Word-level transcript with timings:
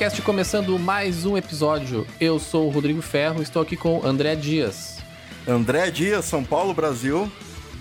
Cast 0.00 0.22
começando 0.22 0.78
mais 0.78 1.26
um 1.26 1.36
episódio. 1.36 2.06
Eu 2.18 2.38
sou 2.38 2.66
o 2.66 2.70
Rodrigo 2.70 3.02
Ferro, 3.02 3.42
estou 3.42 3.60
aqui 3.60 3.76
com 3.76 4.00
André 4.02 4.34
Dias. 4.34 4.96
André 5.46 5.90
Dias, 5.90 6.24
São 6.24 6.42
Paulo, 6.42 6.72
Brasil, 6.72 7.30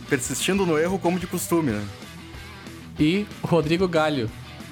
persistindo 0.10 0.66
no 0.66 0.78
erro 0.78 1.00
como 1.00 1.18
de 1.18 1.26
costume, 1.26 1.72
né? 1.72 1.82
E 3.00 3.26
Rodrigo 3.42 3.88
Galho. 3.88 4.30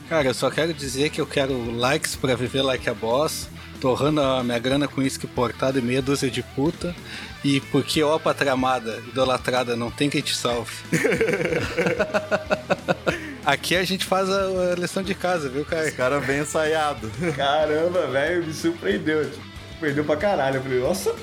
Cara, 0.09 0.27
eu 0.27 0.33
só 0.33 0.51
quero 0.51 0.73
dizer 0.73 1.09
que 1.09 1.21
eu 1.21 1.25
quero 1.25 1.71
likes 1.71 2.17
pra 2.17 2.35
viver 2.35 2.63
like 2.63 2.89
a 2.89 2.93
boss, 2.93 3.47
torrando 3.79 4.21
a 4.21 4.43
minha 4.43 4.59
grana 4.59 4.85
com 4.85 5.01
isque 5.01 5.25
portado 5.25 5.79
e 5.79 5.81
meia 5.81 6.01
dúzia 6.01 6.29
de 6.29 6.43
puta, 6.43 6.93
e 7.45 7.61
porque 7.61 8.03
opa 8.03 8.33
tramada, 8.33 9.01
idolatrada, 9.07 9.73
não 9.73 9.89
tem 9.89 10.09
quem 10.09 10.21
te 10.21 10.35
salve. 10.35 10.73
Aqui 13.47 13.77
a 13.77 13.83
gente 13.85 14.03
faz 14.03 14.29
a, 14.29 14.75
lição 14.77 15.01
de 15.01 15.15
casa, 15.15 15.47
viu, 15.47 15.63
cara? 15.63 15.87
Esse 15.87 15.95
cara 15.95 16.19
bem 16.19 16.41
ensaiado. 16.41 17.09
Caramba, 17.33 18.05
velho, 18.07 18.45
me 18.45 18.53
surpreendeu. 18.53 19.31
Perdeu 19.79 20.03
pra 20.03 20.17
caralho. 20.17 20.57
Eu 20.57 20.63
falei, 20.63 20.81
nossa. 20.81 21.15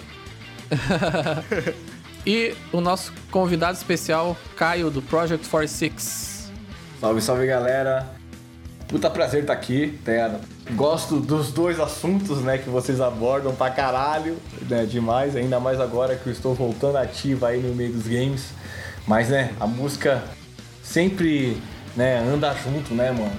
E 2.26 2.54
o 2.72 2.80
nosso 2.80 3.12
convidado 3.30 3.76
especial, 3.76 4.34
Caio, 4.56 4.88
do 4.88 5.02
Project 5.02 5.46
46. 5.46 6.50
Salve, 6.98 7.20
salve, 7.20 7.46
galera. 7.46 8.06
Puta 8.88 9.10
prazer 9.10 9.42
estar 9.42 9.52
aqui, 9.52 9.98
tá 10.02 10.12
ligado? 10.12 10.40
Gosto 10.70 11.20
dos 11.20 11.52
dois 11.52 11.78
assuntos, 11.78 12.40
né, 12.40 12.56
que 12.56 12.70
vocês 12.70 12.98
abordam 12.98 13.54
pra 13.54 13.70
caralho, 13.70 14.38
né, 14.62 14.86
demais. 14.86 15.36
Ainda 15.36 15.60
mais 15.60 15.78
agora 15.78 16.16
que 16.16 16.26
eu 16.26 16.32
estou 16.32 16.54
voltando 16.54 16.96
ativa 16.96 17.48
aí 17.48 17.60
no 17.60 17.74
meio 17.74 17.92
dos 17.92 18.06
games. 18.06 18.46
Mas, 19.06 19.28
né, 19.28 19.52
a 19.60 19.66
música 19.66 20.24
sempre, 20.82 21.60
né, 21.96 22.18
anda 22.18 22.54
junto, 22.54 22.94
né, 22.94 23.10
mano? 23.10 23.32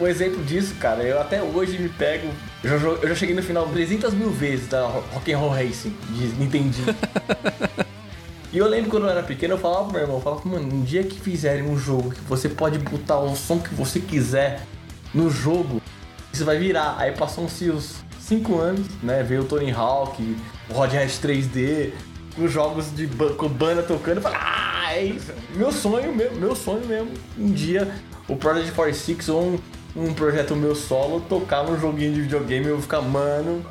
Um 0.00 0.06
exemplo 0.08 0.42
disso, 0.44 0.74
cara, 0.80 1.02
eu 1.04 1.20
até 1.20 1.40
hoje 1.42 1.78
me 1.78 1.88
pego. 1.88 2.28
Eu 2.64 2.78
já, 2.80 2.86
eu 2.88 3.08
já 3.08 3.14
cheguei 3.14 3.34
no 3.34 3.42
final 3.42 3.66
300 3.68 4.12
mil 4.12 4.30
vezes 4.30 4.66
da 4.68 4.86
Ro- 4.86 5.04
Rock'n'Roll 5.12 5.50
Racing, 5.50 5.94
de 6.10 6.26
Nintendinho. 6.38 6.94
E 8.52 8.58
eu 8.58 8.68
lembro 8.68 8.88
quando 8.88 9.02
eu 9.02 9.10
era 9.10 9.20
pequeno, 9.20 9.54
eu 9.54 9.58
falava 9.58 9.82
pro 9.82 9.92
meu 9.94 10.02
irmão, 10.02 10.16
eu 10.18 10.22
falava, 10.22 10.48
mano, 10.48 10.72
um 10.72 10.82
dia 10.82 11.02
que 11.02 11.18
fizerem 11.18 11.64
um 11.64 11.76
jogo 11.76 12.10
que 12.12 12.20
você 12.20 12.48
pode 12.48 12.78
botar 12.78 13.18
o 13.18 13.34
som 13.34 13.58
que 13.58 13.74
você 13.74 13.98
quiser 13.98 14.60
no 15.12 15.28
jogo, 15.28 15.82
isso 16.32 16.44
vai 16.44 16.56
virar. 16.56 16.94
Aí 16.96 17.10
passou-se 17.10 17.68
os 17.68 17.96
5 18.20 18.56
anos, 18.60 18.86
né? 19.02 19.24
Veio 19.24 19.40
o 19.40 19.44
Tony 19.44 19.72
Hawk, 19.72 20.36
o 20.70 20.72
Rod 20.72 20.92
Rash 20.92 21.18
3D, 21.20 21.90
os 22.38 22.50
jogos 22.50 22.94
de 22.94 23.06
com 23.36 23.48
banda 23.48 23.82
tocando, 23.82 24.16
eu 24.18 24.22
falei, 24.22 24.38
ah, 24.40 24.94
é 24.94 25.04
isso. 25.04 25.32
Meu 25.54 25.70
sonho, 25.72 26.14
meu, 26.14 26.32
meu 26.32 26.54
sonho 26.56 26.86
mesmo, 26.86 27.10
um 27.38 27.52
dia 27.52 27.94
o 28.28 28.36
Project 28.36 28.72
46 28.72 29.28
ou 29.28 29.42
um, 29.42 29.58
um 29.96 30.14
projeto 30.14 30.56
meu 30.56 30.74
solo 30.74 31.20
tocar 31.28 31.62
num 31.64 31.78
joguinho 31.78 32.14
de 32.14 32.22
videogame 32.22 32.66
e 32.66 32.68
eu 32.70 32.80
ficar, 32.80 33.00
mano, 33.02 33.64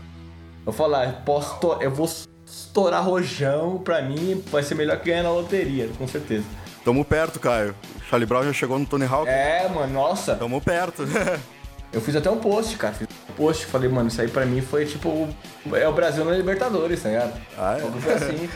eu 0.65 0.71
falar, 0.71 1.07
"Ah, 1.07 1.11
posso 1.11 1.57
eu 1.81 1.91
vou 1.91 2.09
estourar 2.45 3.03
rojão, 3.03 3.79
pra 3.79 4.01
mim 4.01 4.43
vai 4.51 4.63
ser 4.63 4.75
melhor 4.75 4.97
que 4.99 5.09
ganhar 5.09 5.23
na 5.23 5.31
loteria, 5.31 5.89
com 5.97 6.07
certeza. 6.07 6.45
Tamo 6.85 7.03
perto, 7.03 7.39
Caio. 7.39 7.73
Charlie 8.09 8.27
Brown 8.27 8.43
já 8.43 8.53
chegou 8.53 8.77
no 8.77 8.85
Tony 8.85 9.05
Hawk. 9.05 9.27
É, 9.29 9.67
mano, 9.69 9.93
nossa. 9.93 10.35
Tamo 10.35 10.59
perto. 10.61 11.03
Eu 11.93 12.01
fiz 12.01 12.15
até 12.15 12.29
um 12.29 12.39
post, 12.39 12.75
cara. 12.75 12.93
Fiz 12.93 13.07
um 13.29 13.33
post, 13.33 13.65
falei, 13.67 13.87
mano, 13.87 14.07
isso 14.07 14.19
aí 14.19 14.27
pra 14.27 14.45
mim 14.45 14.61
foi 14.61 14.85
tipo. 14.85 15.29
É 15.73 15.87
o 15.87 15.93
Brasil 15.93 16.25
na 16.25 16.31
Libertadores, 16.31 17.03
tá 17.03 17.09
ligado? 17.09 17.39
Ah, 17.57 17.77
é? 17.77 17.83
Algo 17.83 17.97
assim. 17.97 18.49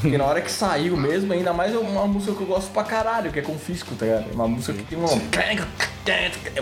Porque 0.00 0.18
na 0.18 0.24
hora 0.24 0.40
que 0.40 0.50
saiu 0.50 0.96
mesmo, 0.96 1.32
ainda 1.32 1.52
mais 1.52 1.74
é 1.74 1.78
uma 1.78 2.06
música 2.06 2.34
que 2.34 2.40
eu 2.40 2.46
gosto 2.46 2.70
pra 2.72 2.82
caralho, 2.82 3.30
que 3.30 3.38
é 3.38 3.42
Confisco, 3.42 3.94
tá 3.94 4.06
ligado? 4.06 4.30
É 4.30 4.34
uma 4.34 4.48
música 4.48 4.72
que 4.72 4.82
tem 4.82 4.98
uma. 4.98 5.08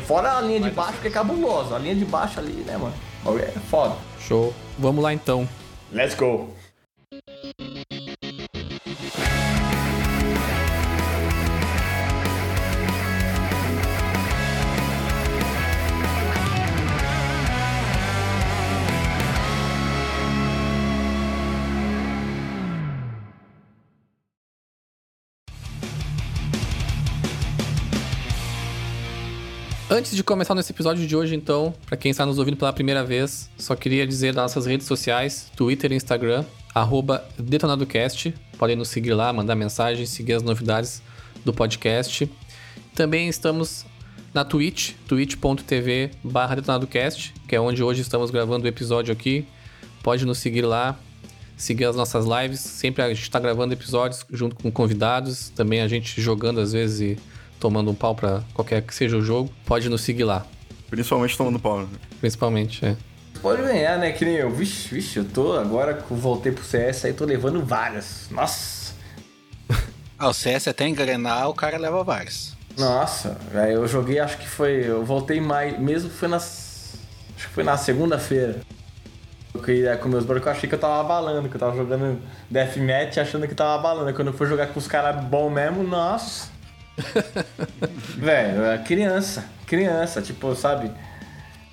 Fora 0.06 0.37
a 0.37 0.41
linha 0.41 0.61
de 0.61 0.71
baixo, 0.71 0.99
que 1.00 1.09
é 1.09 1.11
cabulosa. 1.11 1.77
A 1.77 1.78
linha 1.78 1.94
de 1.94 2.05
baixo 2.05 2.41
ali, 2.41 2.65
né, 2.66 2.77
mano? 2.77 2.95
É 3.41 3.59
foda. 3.71 3.97
Show. 4.21 4.53
Vamos 4.78 5.03
lá 5.03 5.15
então. 5.15 5.49
Let's 5.93 6.15
go. 6.15 6.53
Antes 29.91 30.15
de 30.15 30.22
começar 30.22 30.54
nesse 30.54 30.71
episódio 30.71 31.06
de 31.06 31.16
hoje, 31.16 31.34
então, 31.34 31.72
pra 31.87 31.97
quem 31.97 32.10
está 32.10 32.26
nos 32.26 32.38
ouvindo 32.38 32.59
pela 32.59 32.71
primeira 32.75 33.03
vez, 33.03 33.49
só 33.56 33.75
queria 33.75 34.06
dizer 34.06 34.34
das 34.34 34.43
nossas 34.43 34.66
redes 34.66 34.87
sociais, 34.87 35.50
Twitter 35.56 35.91
e 35.93 35.94
Instagram, 35.94 36.44
DetonadoCast. 37.38 38.34
Podem 38.59 38.77
nos 38.77 38.88
seguir 38.88 39.15
lá, 39.15 39.32
mandar 39.32 39.54
mensagem, 39.54 40.04
seguir 40.04 40.34
as 40.34 40.43
novidades 40.43 41.00
do 41.43 41.54
podcast. 41.54 42.31
Também 42.94 43.31
estamos 43.31 43.87
na 44.34 44.44
Twitch, 44.44 44.93
twitch.tv 45.09 46.10
DetonadoCast, 46.22 47.32
que 47.48 47.56
é 47.56 47.60
onde 47.60 47.82
hoje 47.82 48.03
estamos 48.03 48.31
gravando 48.31 48.66
o 48.66 48.69
episódio 48.69 49.10
aqui. 49.10 49.47
Pode 50.03 50.27
nos 50.27 50.37
seguir 50.37 50.66
lá, 50.66 51.00
seguir 51.56 51.87
as 51.87 51.97
nossas 51.97 52.27
lives. 52.27 52.60
Sempre 52.60 53.03
a 53.03 53.09
gente 53.09 53.22
está 53.22 53.41
gravando 53.41 53.72
episódios 53.72 54.22
junto 54.31 54.54
com 54.54 54.71
convidados, 54.71 55.48
também 55.48 55.81
a 55.81 55.88
gente 55.88 56.21
jogando 56.21 56.60
às 56.60 56.75
vezes 56.75 57.00
e 57.00 57.38
tomando 57.59 57.91
um 57.91 57.95
pau 57.95 58.15
pra 58.15 58.43
qualquer 58.55 58.83
que 58.83 58.95
seja 58.95 59.17
o 59.17 59.23
jogo. 59.23 59.51
Pode 59.67 59.89
nos 59.89 60.01
seguir 60.03 60.25
lá, 60.25 60.47
Principalmente 60.91 61.37
tomando 61.37 61.59
pau. 61.59 61.81
né? 61.81 61.89
principalmente. 62.21 62.85
É. 62.85 62.97
Pode 63.43 63.63
ganhar, 63.63 63.99
né? 63.99 64.11
Que 64.13 64.25
nem 64.25 64.35
eu. 64.35 64.51
Vixe, 64.51 64.93
vixe, 64.95 65.19
eu 65.19 65.25
tô 65.25 65.53
agora 65.53 65.95
que 65.95 66.13
voltei 66.15 66.51
pro 66.51 66.65
CS 66.65 67.05
aí, 67.05 67.13
tô 67.13 67.25
levando 67.25 67.63
várias. 67.65 68.27
Nossa. 68.31 68.95
Ah, 70.21 70.29
o 70.31 70.33
CS 70.35 70.67
até 70.67 70.89
engrenar, 70.89 71.49
o 71.49 71.55
cara 71.55 71.79
leva 71.79 72.03
vários. 72.03 72.57
Nossa, 72.77 73.39
velho, 73.53 73.75
eu 73.75 73.87
joguei, 73.87 74.19
acho 74.19 74.37
que 74.37 74.49
foi. 74.49 74.85
Eu 74.85 75.05
voltei 75.05 75.41
mais. 75.41 75.79
Mesmo 75.79 76.11
foi 76.11 76.27
nas. 76.27 76.95
Acho 77.37 77.47
que 77.47 77.55
foi 77.55 77.63
na 77.63 77.77
segunda-feira. 77.77 78.61
Eu 79.55 79.63
queria 79.63 79.97
com 79.97 80.09
meus 80.09 80.25
brothers, 80.25 80.43
que 80.43 80.49
eu 80.49 80.53
achei 80.53 80.69
que 80.69 80.75
eu 80.75 80.79
tava 80.81 81.01
abalando, 81.01 81.49
que 81.49 81.55
eu 81.55 81.61
tava 81.61 81.77
jogando 81.77 82.21
Deathmatch 82.51 83.17
achando 83.19 83.47
que 83.47 83.55
tava 83.55 83.77
abalando. 83.77 84.13
Quando 84.13 84.29
eu 84.29 84.35
fui 84.35 84.49
jogar 84.49 84.67
com 84.69 84.81
os 84.81 84.89
caras 84.89 85.25
bom 85.25 85.49
mesmo, 85.49 85.85
nossa. 85.85 86.49
velho, 88.16 88.62
era 88.62 88.78
criança, 88.78 89.44
criança, 89.66 90.22
tipo, 90.22 90.54
sabe? 90.54 90.91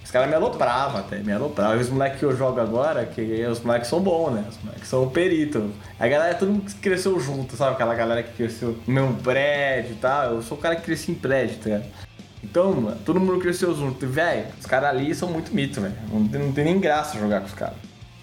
Os 0.04 0.12
caras 0.12 0.30
me 0.30 0.36
alopravam 0.36 1.00
até, 1.00 1.18
me 1.18 1.32
alopravam. 1.32 1.78
E 1.78 1.82
os 1.82 1.90
moleques 1.90 2.20
que 2.20 2.26
eu 2.26 2.38
jogo 2.38 2.60
agora, 2.60 3.06
que 3.06 3.44
os 3.46 3.60
moleques 3.62 3.90
são 3.90 4.00
bons, 4.00 4.32
né? 4.32 4.46
Os 4.48 4.64
moleques 4.64 4.88
são 4.88 5.10
perito. 5.10 5.72
A 6.00 6.08
galera, 6.08 6.36
todo 6.36 6.52
mundo 6.52 6.72
cresceu 6.80 7.20
junto, 7.20 7.56
sabe? 7.56 7.74
Aquela 7.74 7.96
galera 7.96 8.22
que 8.22 8.34
cresceu 8.34 8.78
no 8.86 8.94
mesmo 8.94 9.16
prédio 9.16 9.94
e 9.94 9.96
tal. 9.96 10.36
Eu 10.36 10.42
sou 10.44 10.58
o 10.58 10.62
cara 10.62 10.76
que 10.76 10.84
cresci 10.84 11.12
em 11.12 11.16
prédio, 11.16 11.58
tá? 11.58 11.82
Então, 12.44 12.72
mano, 12.74 12.98
todo 13.04 13.20
mundo 13.20 13.40
cresceu 13.40 13.76
junto. 13.76 14.06
Velho, 14.06 14.46
os 14.60 14.68
caras 14.68 14.92
ali 14.92 15.16
são 15.16 15.28
muito 15.30 15.54
mito, 15.54 15.82
velho. 15.82 15.96
Não, 16.12 16.20
não 16.20 16.52
tem 16.52 16.64
nem 16.64 16.80
graça 16.80 17.18
jogar 17.18 17.40
com 17.40 17.48
os 17.48 17.54
caras. 17.54 17.76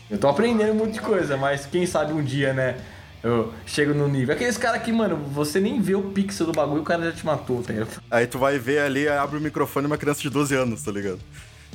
Eu 0.08 0.18
tô 0.18 0.28
aprendendo 0.28 0.74
muito 0.74 0.92
de 0.92 1.00
coisa, 1.00 1.36
mas 1.36 1.66
quem 1.66 1.84
sabe 1.84 2.12
um 2.12 2.22
dia, 2.22 2.52
né? 2.52 2.76
Eu 3.22 3.52
chego 3.64 3.94
no 3.94 4.08
nível. 4.08 4.34
Aqueles 4.34 4.56
caras 4.58 4.82
que, 4.82 4.90
mano, 4.92 5.16
você 5.16 5.60
nem 5.60 5.80
vê 5.80 5.94
o 5.94 6.02
pixel 6.02 6.46
do 6.46 6.52
bagulho, 6.52 6.80
o 6.82 6.84
cara 6.84 7.04
já 7.04 7.12
te 7.12 7.24
matou, 7.24 7.62
tá 7.62 7.72
ligado? 7.72 8.02
Aí 8.10 8.26
tu 8.26 8.38
vai 8.38 8.58
ver 8.58 8.80
ali, 8.80 9.08
abre 9.08 9.38
o 9.38 9.40
microfone 9.40 9.86
uma 9.86 9.96
criança 9.96 10.20
de 10.20 10.28
12 10.30 10.54
anos, 10.56 10.82
tá 10.82 10.90
ligado? 10.90 11.20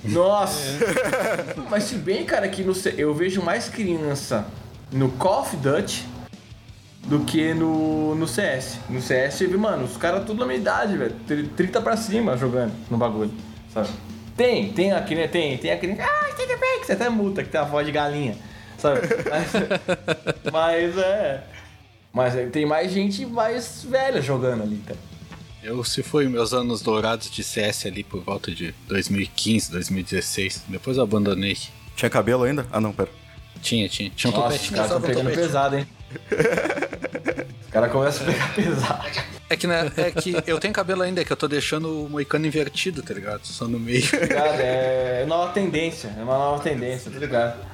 Nossa! 0.04 0.60
Mas 1.70 1.84
se 1.86 1.96
bem, 1.96 2.26
cara, 2.26 2.48
que 2.50 2.64
no, 2.64 2.74
eu 2.98 3.14
vejo 3.14 3.42
mais 3.42 3.70
criança 3.70 4.46
no 4.92 5.10
Call 5.12 5.42
of 5.42 5.56
Duty 5.58 6.06
do 7.06 7.20
que 7.22 7.54
no, 7.54 8.14
no 8.16 8.28
CS. 8.28 8.80
No 8.90 9.02
CS, 9.02 9.36
você 9.36 9.48
vê, 9.48 9.56
mano, 9.58 9.86
os 9.86 9.96
caras 9.96 10.26
tudo 10.26 10.40
na 10.40 10.46
minha 10.46 10.60
idade, 10.60 10.98
velho. 10.98 11.16
Tr- 11.26 11.48
30 11.56 11.82
pra 11.82 11.96
cima 11.96 12.36
jogando 12.38 12.74
no 12.92 12.98
bagulho, 12.98 13.32
sabe? 13.74 13.88
Tem, 14.36 14.72
tem 14.74 14.92
aqui, 14.92 15.16
né? 15.16 15.28
Tem, 15.28 15.58
tem 15.58 15.72
aquele. 15.72 15.94
Ah, 16.00 16.30
tudo 16.36 16.60
bem, 16.60 16.80
que 16.82 16.86
você 16.86 16.92
até 16.94 17.10
multa, 17.10 17.44
que 17.44 17.50
tem 17.50 17.60
a 17.60 17.64
voz 17.64 17.86
de 17.86 17.92
galinha, 17.92 18.36
sabe? 18.78 19.02
Mas, 19.30 19.52
mas 20.52 20.98
é. 20.98 21.44
Mas 22.14 22.36
é, 22.36 22.46
tem 22.48 22.66
mais 22.66 22.92
gente 22.92 23.26
mais 23.26 23.84
velha 23.84 24.22
jogando 24.22 24.64
ali, 24.64 24.78
tá? 24.78 24.96
Eu, 25.62 25.84
se 25.84 26.02
foi 26.02 26.28
meus 26.28 26.54
anos 26.54 26.82
dourados 26.82 27.30
de 27.30 27.44
CS 27.44 27.86
ali 27.88 28.04
por 28.04 28.22
volta 28.24 28.52
de 28.52 28.74
2015, 28.88 29.72
2016. 29.72 30.64
Depois 30.70 30.98
eu 30.98 31.04
abandonei. 31.04 31.58
Tinha 31.96 32.10
cabelo 32.10 32.44
ainda? 32.44 32.66
Ah, 32.72 32.80
não, 32.80 32.94
pera. 32.94 33.10
Tinha, 33.62 33.90
tinha. 33.90 34.10
Tinha 34.10 34.32
um 34.32 34.36
Nossa, 34.36 34.50
topete. 34.50 34.70
os 34.70 34.76
caras 34.76 34.90
Só 34.92 34.98
estão 34.98 35.10
um 35.10 35.14
pegando 35.14 35.30
topete. 35.30 35.48
pesado, 35.48 35.76
hein? 35.78 35.88
Os 37.66 37.70
caras 37.72 37.92
começam 37.92 38.28
a 38.28 38.32
pegar 38.32 38.54
pesado. 38.56 39.10
É 39.50 39.56
que, 39.56 39.68
né, 39.68 39.92
é 39.98 40.12
que 40.12 40.36
eu 40.46 40.60
tenho 40.60 40.74
cabelo 40.74 41.02
ainda, 41.02 41.22
é 41.22 41.26
que 41.26 41.32
eu 41.32 41.38
tô 41.38 41.48
deixando 41.48 42.06
o 42.06 42.10
moicano 42.10 42.46
invertido, 42.46 43.02
tá 43.02 43.14
ligado? 43.14 43.46
Só 43.46 43.66
no 43.68 43.80
meio. 43.80 44.04
Cara, 44.10 44.62
é 44.62 45.26
nova 45.28 45.52
tendência. 45.54 46.14
É 46.18 46.24
uma 46.24 46.38
nova 46.38 46.64
tendência, 46.64 47.12
tá 47.12 47.20
ligado? 47.20 47.67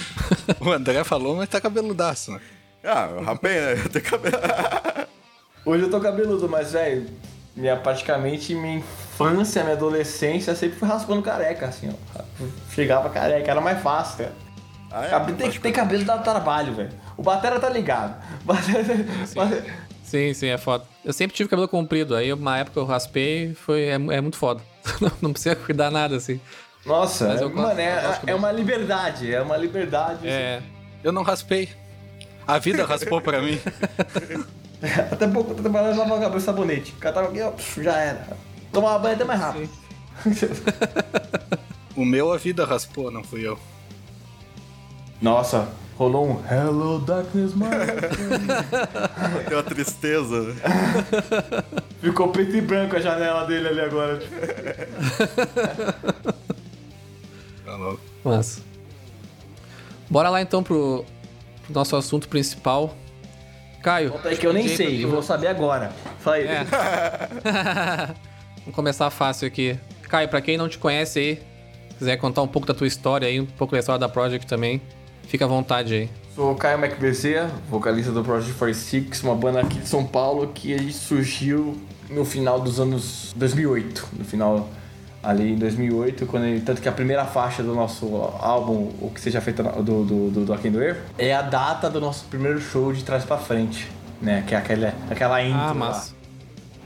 o 0.60 0.70
André 0.72 1.02
falou, 1.04 1.36
mas 1.36 1.48
tá 1.48 1.60
cabeludaço, 1.60 2.32
né? 2.32 2.40
Ah, 2.84 3.08
eu 3.12 3.22
rapei, 3.22 3.60
né? 3.60 3.72
Eu 3.84 3.88
tenho 3.88 4.04
cabelo. 4.04 4.36
Hoje 5.64 5.84
eu 5.84 5.90
tô 5.90 6.00
cabeludo, 6.00 6.48
mas, 6.48 6.72
velho, 6.72 7.06
minha 7.54 7.76
praticamente 7.76 8.54
minha 8.54 8.78
infância, 8.78 9.62
minha 9.62 9.76
adolescência, 9.76 10.54
sempre 10.56 10.78
fui 10.78 10.88
raspando 10.88 11.22
careca, 11.22 11.66
assim, 11.66 11.90
ó. 11.90 12.22
Chegava 12.74 13.08
careca, 13.10 13.50
era 13.50 13.60
mais 13.60 13.80
fácil, 13.80 14.18
cara. 14.18 14.32
Ah, 14.90 15.04
é? 15.06 15.10
Cabelo- 15.10 15.38
tem 15.38 15.50
ter 15.50 15.72
cabelo 15.72 16.04
dá 16.04 16.18
trabalho, 16.18 16.74
velho. 16.74 16.90
O 17.16 17.22
Batera 17.22 17.60
tá 17.60 17.68
ligado. 17.68 18.20
Batera- 18.44 18.84
Sim, 20.04 20.34
sim, 20.34 20.48
é 20.48 20.58
foda. 20.58 20.84
Eu 21.04 21.12
sempre 21.12 21.34
tive 21.34 21.48
cabelo 21.48 21.68
comprido, 21.68 22.14
aí 22.14 22.30
uma 22.32 22.58
época 22.58 22.78
eu 22.78 22.84
raspei, 22.84 23.54
foi, 23.54 23.84
é, 23.84 23.92
é 23.94 24.20
muito 24.20 24.36
foda. 24.36 24.60
Não, 25.00 25.12
não 25.22 25.32
precisa 25.32 25.54
cuidar 25.56 25.90
nada, 25.90 26.16
assim. 26.16 26.40
Nossa, 26.84 27.28
Mas 27.28 27.40
eu 27.40 27.48
mano, 27.48 27.62
gosto- 27.68 27.78
é, 27.78 27.96
eu 27.98 28.08
gosto 28.08 28.28
é 28.28 28.34
uma 28.34 28.50
liberdade, 28.52 29.32
é 29.34 29.40
uma 29.40 29.56
liberdade. 29.56 30.26
É, 30.28 30.60
Eu 31.04 31.12
não 31.12 31.22
raspei. 31.22 31.68
A 32.46 32.58
vida 32.58 32.84
raspou 32.84 33.20
pra 33.20 33.40
mim. 33.40 33.58
Até 35.12 35.28
pouco 35.28 35.52
eu 35.52 35.62
lavava 35.72 36.02
o 36.02 36.08
cabelo 36.14 36.32
com 36.32 36.40
sabonete. 36.40 36.92
Catava 36.92 37.28
aqui, 37.28 37.40
ó, 37.40 37.52
já 37.80 37.96
era. 37.96 38.26
Tomava 38.72 38.98
banho 38.98 39.14
até 39.14 39.24
mais 39.24 39.40
rápido. 39.40 39.70
O 41.94 42.04
meu 42.06 42.32
a 42.32 42.38
vida 42.38 42.64
raspou, 42.64 43.10
não 43.10 43.22
fui 43.22 43.46
eu. 43.46 43.58
Nossa, 45.20 45.68
rolou 45.96 46.26
um 46.26 46.42
Hello 46.50 46.98
Darkness, 46.98 47.54
my. 47.54 47.68
Deu 49.46 49.58
uma 49.58 49.62
tristeza. 49.62 50.56
Ficou 52.00 52.28
preto 52.28 52.56
e 52.56 52.62
branco 52.62 52.96
a 52.96 53.00
janela 53.00 53.46
dele 53.46 53.68
ali 53.68 53.80
agora. 53.82 54.20
Tá 57.72 57.78
louco. 57.78 58.02
Massa. 58.22 58.60
Bora 60.10 60.28
lá 60.28 60.42
então 60.42 60.62
pro, 60.62 61.06
pro 61.62 61.72
nosso 61.72 61.96
assunto 61.96 62.28
principal. 62.28 62.94
Caio. 63.82 64.10
Conta 64.10 64.28
aí 64.28 64.36
que 64.36 64.46
eu 64.46 64.52
nem 64.52 64.68
jeito 64.68 64.76
sei, 64.76 65.02
eu 65.02 65.08
vou 65.08 65.22
saber 65.22 65.46
agora. 65.46 65.90
Fala 66.18 66.36
aí. 66.36 66.46
É. 66.46 66.64
Vamos 68.60 68.74
começar 68.74 69.08
fácil 69.08 69.48
aqui. 69.48 69.78
Caio, 70.02 70.28
pra 70.28 70.42
quem 70.42 70.58
não 70.58 70.68
te 70.68 70.76
conhece 70.76 71.18
aí, 71.18 71.42
quiser 71.96 72.18
contar 72.18 72.42
um 72.42 72.46
pouco 72.46 72.68
da 72.68 72.74
tua 72.74 72.86
história 72.86 73.26
aí, 73.26 73.40
um 73.40 73.46
pouco 73.46 73.72
da 73.72 73.78
história 73.78 73.98
da 73.98 74.08
Project 74.08 74.46
também, 74.46 74.78
fica 75.22 75.46
à 75.46 75.48
vontade 75.48 75.94
aí. 75.94 76.10
Sou 76.34 76.52
o 76.52 76.54
Caio 76.54 76.78
MacBC, 76.78 77.48
vocalista 77.70 78.12
do 78.12 78.22
Project 78.22 78.52
46, 78.58 79.22
uma 79.22 79.34
banda 79.34 79.62
aqui 79.62 79.78
de 79.78 79.88
São 79.88 80.04
Paulo 80.04 80.48
que 80.54 80.74
a 80.74 80.78
gente 80.78 80.92
surgiu 80.92 81.80
no 82.10 82.26
final 82.26 82.60
dos 82.60 82.78
anos 82.78 83.32
2008. 83.34 84.08
No 84.12 84.24
final 84.26 84.68
ali 85.22 85.52
em 85.52 85.56
2008, 85.56 86.26
quando 86.26 86.44
ele- 86.46 86.60
tanto 86.60 86.80
que 86.82 86.88
a 86.88 86.92
primeira 86.92 87.24
faixa 87.24 87.62
do 87.62 87.74
nosso 87.74 88.06
álbum, 88.40 88.90
o 89.00 89.10
que 89.14 89.20
seja 89.20 89.40
feito 89.40 89.62
do, 89.62 89.82
do, 90.04 90.30
do, 90.30 90.44
do 90.46 90.52
Aquém 90.52 90.70
do 90.72 90.82
Erro, 90.82 90.98
é 91.18 91.32
a 91.34 91.42
data 91.42 91.88
do 91.88 92.00
nosso 92.00 92.24
primeiro 92.26 92.60
show 92.60 92.92
de 92.92 93.04
trás 93.04 93.24
pra 93.24 93.38
frente, 93.38 93.88
né? 94.20 94.42
Que 94.46 94.54
é 94.54 94.58
aquela, 94.58 94.92
aquela 95.10 95.42
intro 95.42 95.60
Ah, 95.60 95.74
massa. 95.74 96.14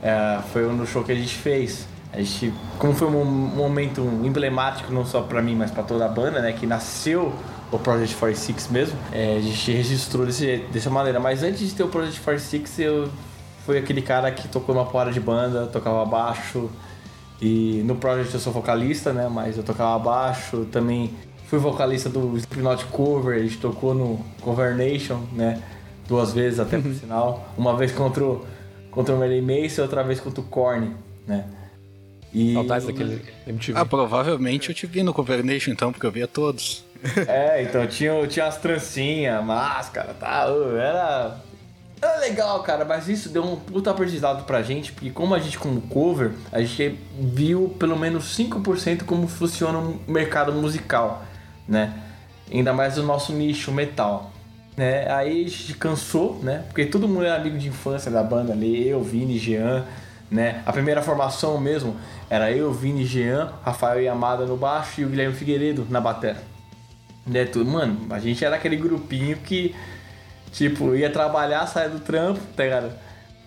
É, 0.03 0.39
foi 0.53 0.67
um 0.67 0.85
show 0.85 1.03
que 1.03 1.11
a 1.11 1.15
gente 1.15 1.33
fez. 1.35 1.87
A 2.13 2.17
gente, 2.17 2.53
como 2.79 2.93
foi 2.93 3.07
um 3.07 3.23
momento 3.25 4.01
emblemático 4.23 4.93
não 4.93 5.05
só 5.05 5.21
pra 5.21 5.41
mim, 5.41 5.55
mas 5.55 5.71
pra 5.71 5.83
toda 5.83 6.05
a 6.05 6.07
banda, 6.07 6.39
né, 6.41 6.53
que 6.53 6.65
nasceu 6.65 7.33
o 7.71 7.77
Project 7.77 8.15
46 8.15 8.69
mesmo, 8.69 8.97
é, 9.11 9.35
a 9.37 9.41
gente 9.41 9.71
registrou 9.71 10.25
desse, 10.25 10.57
dessa 10.71 10.89
maneira. 10.89 11.19
Mas 11.19 11.43
antes 11.43 11.59
de 11.67 11.73
ter 11.75 11.83
o 11.83 11.87
Project 11.89 12.21
46, 12.21 12.79
eu 12.79 13.09
fui 13.65 13.77
aquele 13.77 14.01
cara 14.01 14.31
que 14.31 14.47
tocou 14.47 14.73
uma 14.73 14.85
porra 14.85 15.11
de 15.11 15.19
banda, 15.19 15.65
tocava 15.67 16.05
baixo. 16.05 16.69
E 17.41 17.83
no 17.85 17.95
Project 17.95 18.33
eu 18.33 18.39
sou 18.39 18.51
vocalista, 18.51 19.13
né, 19.13 19.27
mas 19.29 19.57
eu 19.57 19.63
tocava 19.63 19.97
baixo, 19.99 20.65
também 20.71 21.13
fui 21.47 21.59
vocalista 21.59 22.09
do 22.09 22.35
Slipknot 22.35 22.85
Cover, 22.85 23.37
a 23.37 23.43
gente 23.43 23.57
tocou 23.57 23.93
no 23.93 24.25
Cover 24.41 24.75
Nation, 24.75 25.21
né, 25.33 25.61
duas 26.07 26.33
vezes 26.33 26.59
até 26.59 26.79
por 26.79 26.93
sinal. 26.93 27.53
Uma 27.57 27.77
vez 27.77 27.91
contra 27.91 28.23
o, 28.23 28.45
contra 28.89 29.13
o 29.13 29.19
Mary 29.19 29.41
Mace 29.41 29.79
e 29.79 29.81
outra 29.81 30.03
vez 30.03 30.19
contra 30.19 30.41
o 30.41 30.43
Korn, 30.43 30.95
né. 31.27 31.45
E... 32.33 32.53
Saudades 32.53 32.87
daquele 32.87 33.21
MTV. 33.45 33.79
Ah, 33.79 33.85
provavelmente 33.85 34.69
eu 34.69 34.75
te 34.75 34.85
vi 34.85 35.01
no 35.03 35.13
Covernation 35.13 35.71
então, 35.71 35.91
porque 35.91 36.05
eu 36.05 36.11
via 36.11 36.27
todos. 36.27 36.85
É, 37.27 37.61
então 37.61 37.85
tinha, 37.87 38.25
tinha 38.27 38.47
as 38.47 38.57
trancinhas, 38.57 39.43
máscara, 39.43 40.13
tá? 40.13 40.47
Era. 40.77 41.37
Era 42.01 42.19
legal, 42.19 42.61
cara, 42.61 42.85
mas 42.85 43.07
isso 43.07 43.29
deu 43.29 43.43
um 43.43 43.55
puta 43.55 43.89
aprendizado 43.89 44.45
pra 44.45 44.61
gente, 44.61 44.91
porque 44.91 45.09
como 45.09 45.33
a 45.33 45.39
gente 45.39 45.57
como 45.57 45.81
cover, 45.81 46.33
a 46.51 46.61
gente 46.61 46.99
viu 47.19 47.75
pelo 47.79 47.97
menos 47.97 48.37
5% 48.37 49.03
como 49.03 49.27
funciona 49.27 49.79
o 49.79 49.99
mercado 50.07 50.53
musical, 50.53 51.23
né? 51.67 51.93
Ainda 52.51 52.71
mais 52.71 52.97
o 52.97 53.03
nosso 53.03 53.33
nicho 53.33 53.71
metal. 53.71 54.31
Né? 54.77 55.11
Aí 55.11 55.45
a 55.45 55.49
gente 55.49 55.73
cansou, 55.73 56.39
né? 56.43 56.63
Porque 56.67 56.85
todo 56.85 57.07
mundo 57.07 57.25
era 57.25 57.35
amigo 57.35 57.57
de 57.57 57.67
infância 57.67 58.11
da 58.11 58.21
banda 58.21 58.53
ali, 58.53 58.87
eu, 58.87 59.01
Vini, 59.01 59.39
Jean, 59.39 59.83
né? 60.29 60.61
A 60.67 60.71
primeira 60.71 61.01
formação 61.01 61.59
mesmo 61.59 61.95
era 62.29 62.51
eu, 62.51 62.71
Vini, 62.71 63.03
Jean, 63.03 63.51
Rafael 63.63 64.01
Yamada 64.01 64.45
no 64.45 64.55
baixo 64.55 65.01
e 65.01 65.05
o 65.05 65.09
Guilherme 65.09 65.33
Figueiredo 65.33 65.87
na 65.89 65.99
bateria. 65.99 66.37
Né, 67.25 67.43
tudo. 67.43 67.69
Mano, 67.69 68.05
a 68.11 68.19
gente 68.19 68.45
era 68.45 68.55
aquele 68.55 68.77
grupinho 68.77 69.35
que, 69.37 69.75
tipo, 70.51 70.95
ia 70.95 71.09
trabalhar, 71.09 71.65
saia 71.67 71.89
do 71.89 71.99
trampo, 71.99 72.39
tá 72.55 72.63
ligado? 72.63 72.91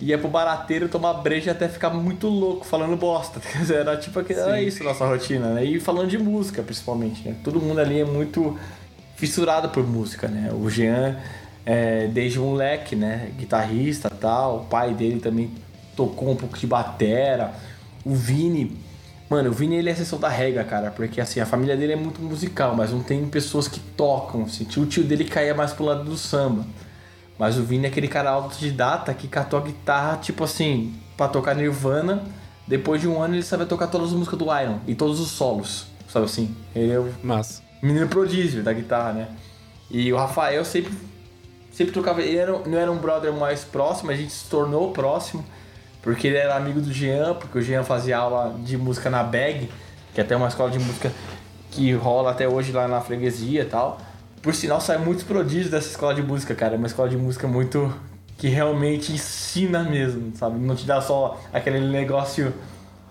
Ia 0.00 0.16
pro 0.16 0.28
barateiro 0.28 0.88
tomar 0.88 1.14
breja 1.14 1.50
até 1.50 1.68
ficar 1.68 1.90
muito 1.90 2.26
louco, 2.26 2.64
falando 2.64 2.96
bosta. 2.96 3.40
Dizer, 3.58 3.76
Era 3.76 3.96
tipo 3.96 4.18
aquele, 4.18 4.40
era 4.40 4.60
isso 4.60 4.82
nossa 4.82 5.06
rotina, 5.06 5.54
né? 5.54 5.64
E 5.64 5.78
falando 5.78 6.08
de 6.08 6.18
música, 6.18 6.62
principalmente, 6.62 7.28
né? 7.28 7.36
Todo 7.44 7.60
mundo 7.60 7.80
ali 7.80 8.00
é 8.00 8.04
muito 8.04 8.58
fissurado 9.16 9.68
por 9.68 9.86
música, 9.86 10.26
né? 10.28 10.50
O 10.52 10.70
Jean, 10.70 11.18
é, 11.66 12.06
desde 12.06 12.38
moleque, 12.38 12.96
né? 12.96 13.30
Guitarrista 13.36 14.10
e 14.12 14.16
tal. 14.16 14.60
O 14.60 14.64
pai 14.64 14.94
dele 14.94 15.20
também 15.20 15.50
tocou 15.94 16.30
um 16.30 16.36
pouco 16.36 16.58
de 16.58 16.66
batera. 16.66 17.52
O 18.02 18.14
Vini, 18.14 18.78
Mano, 19.30 19.50
o 19.50 19.52
Vini 19.52 19.76
ele 19.76 19.88
é 19.88 19.92
a 19.92 19.94
exceção 19.94 20.18
da 20.18 20.28
regra, 20.28 20.64
cara, 20.64 20.90
porque 20.90 21.20
assim, 21.20 21.38
a 21.38 21.46
família 21.46 21.76
dele 21.76 21.92
é 21.92 21.96
muito 21.96 22.20
musical, 22.20 22.74
mas 22.74 22.90
não 22.90 23.00
tem 23.00 23.24
pessoas 23.26 23.68
que 23.68 23.78
tocam, 23.78 24.42
assim. 24.42 24.66
O 24.76 24.86
tio 24.86 25.04
dele 25.04 25.24
caía 25.24 25.54
mais 25.54 25.72
pro 25.72 25.84
lado 25.84 26.02
do 26.02 26.16
samba. 26.16 26.66
Mas 27.40 27.56
o 27.56 27.62
Vini 27.62 27.86
é 27.86 27.88
aquele 27.88 28.06
cara 28.06 28.28
autodidata 28.28 29.14
que 29.14 29.26
catou 29.26 29.58
a 29.58 29.62
guitarra, 29.62 30.18
tipo 30.18 30.44
assim, 30.44 30.94
pra 31.16 31.26
tocar 31.26 31.54
Nirvana. 31.54 32.22
Depois 32.66 33.00
de 33.00 33.08
um 33.08 33.22
ano 33.22 33.34
ele 33.34 33.42
sabia 33.42 33.64
tocar 33.64 33.86
todas 33.86 34.08
as 34.08 34.12
músicas 34.12 34.38
do 34.38 34.44
Iron 34.44 34.78
e 34.86 34.94
todos 34.94 35.18
os 35.18 35.30
solos, 35.30 35.86
sabe 36.06 36.26
assim? 36.26 36.54
Ele 36.76 36.92
é 36.92 37.00
o 37.00 37.10
Massa. 37.22 37.62
menino 37.80 38.06
prodígio 38.08 38.62
da 38.62 38.74
guitarra, 38.74 39.14
né? 39.14 39.28
E 39.90 40.12
o 40.12 40.18
Rafael 40.18 40.62
sempre, 40.66 40.92
sempre 41.72 41.94
tocava. 41.94 42.20
Ele 42.20 42.36
era, 42.36 42.52
não 42.58 42.76
era 42.76 42.92
um 42.92 42.98
brother 42.98 43.32
mais 43.32 43.64
próximo, 43.64 44.10
a 44.10 44.14
gente 44.14 44.34
se 44.34 44.44
tornou 44.50 44.92
próximo, 44.92 45.42
porque 46.02 46.26
ele 46.26 46.36
era 46.36 46.54
amigo 46.54 46.78
do 46.78 46.92
Jean, 46.92 47.32
porque 47.32 47.58
o 47.58 47.62
Jean 47.62 47.82
fazia 47.84 48.18
aula 48.18 48.54
de 48.62 48.76
música 48.76 49.08
na 49.08 49.22
BEG, 49.22 49.70
que 50.12 50.20
é 50.20 50.24
até 50.24 50.36
uma 50.36 50.48
escola 50.48 50.70
de 50.70 50.78
música 50.78 51.10
que 51.70 51.90
rola 51.94 52.32
até 52.32 52.46
hoje 52.46 52.70
lá 52.70 52.86
na 52.86 53.00
freguesia 53.00 53.62
e 53.62 53.64
tal. 53.64 53.98
Por 54.42 54.54
sinal, 54.54 54.80
sai 54.80 54.96
muitos 54.98 55.24
prodígios 55.24 55.70
dessa 55.70 55.88
escola 55.88 56.14
de 56.14 56.22
música, 56.22 56.54
cara. 56.54 56.74
É 56.74 56.78
uma 56.78 56.86
escola 56.86 57.08
de 57.08 57.16
música 57.16 57.46
muito. 57.46 57.92
que 58.38 58.48
realmente 58.48 59.12
ensina 59.12 59.82
mesmo, 59.82 60.34
sabe? 60.34 60.58
Não 60.58 60.74
te 60.74 60.86
dá 60.86 61.00
só 61.00 61.38
aquele 61.52 61.80
negócio 61.80 62.54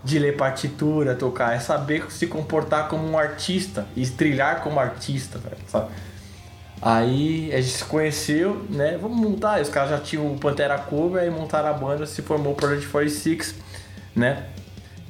de 0.04 0.18
ler 0.18 0.36
partitura, 0.38 1.14
tocar, 1.14 1.54
é 1.56 1.60
saber 1.60 2.10
se 2.10 2.26
comportar 2.26 2.88
como 2.88 3.08
um 3.08 3.18
artista 3.18 3.86
e 3.96 4.08
trilhar 4.08 4.64
como 4.64 4.80
artista, 4.80 5.38
velho, 5.38 5.58
sabe? 5.68 5.92
Aí 6.82 7.52
a 7.54 7.60
gente 7.60 7.74
se 7.74 7.84
conheceu, 7.84 8.66
né? 8.70 8.98
Vamos 9.00 9.18
montar. 9.18 9.62
Os 9.62 9.70
caras 9.70 9.90
já 9.90 10.00
tinham 10.00 10.32
o 10.32 10.38
Pantera 10.40 10.80
Cover, 10.80 11.22
aí 11.22 11.30
montaram 11.30 11.70
a 11.70 11.74
banda, 11.74 12.06
se 12.06 12.22
formou 12.22 12.54
o 12.54 12.56
Project 12.56 12.88
46, 12.88 13.56
né? 14.16 14.46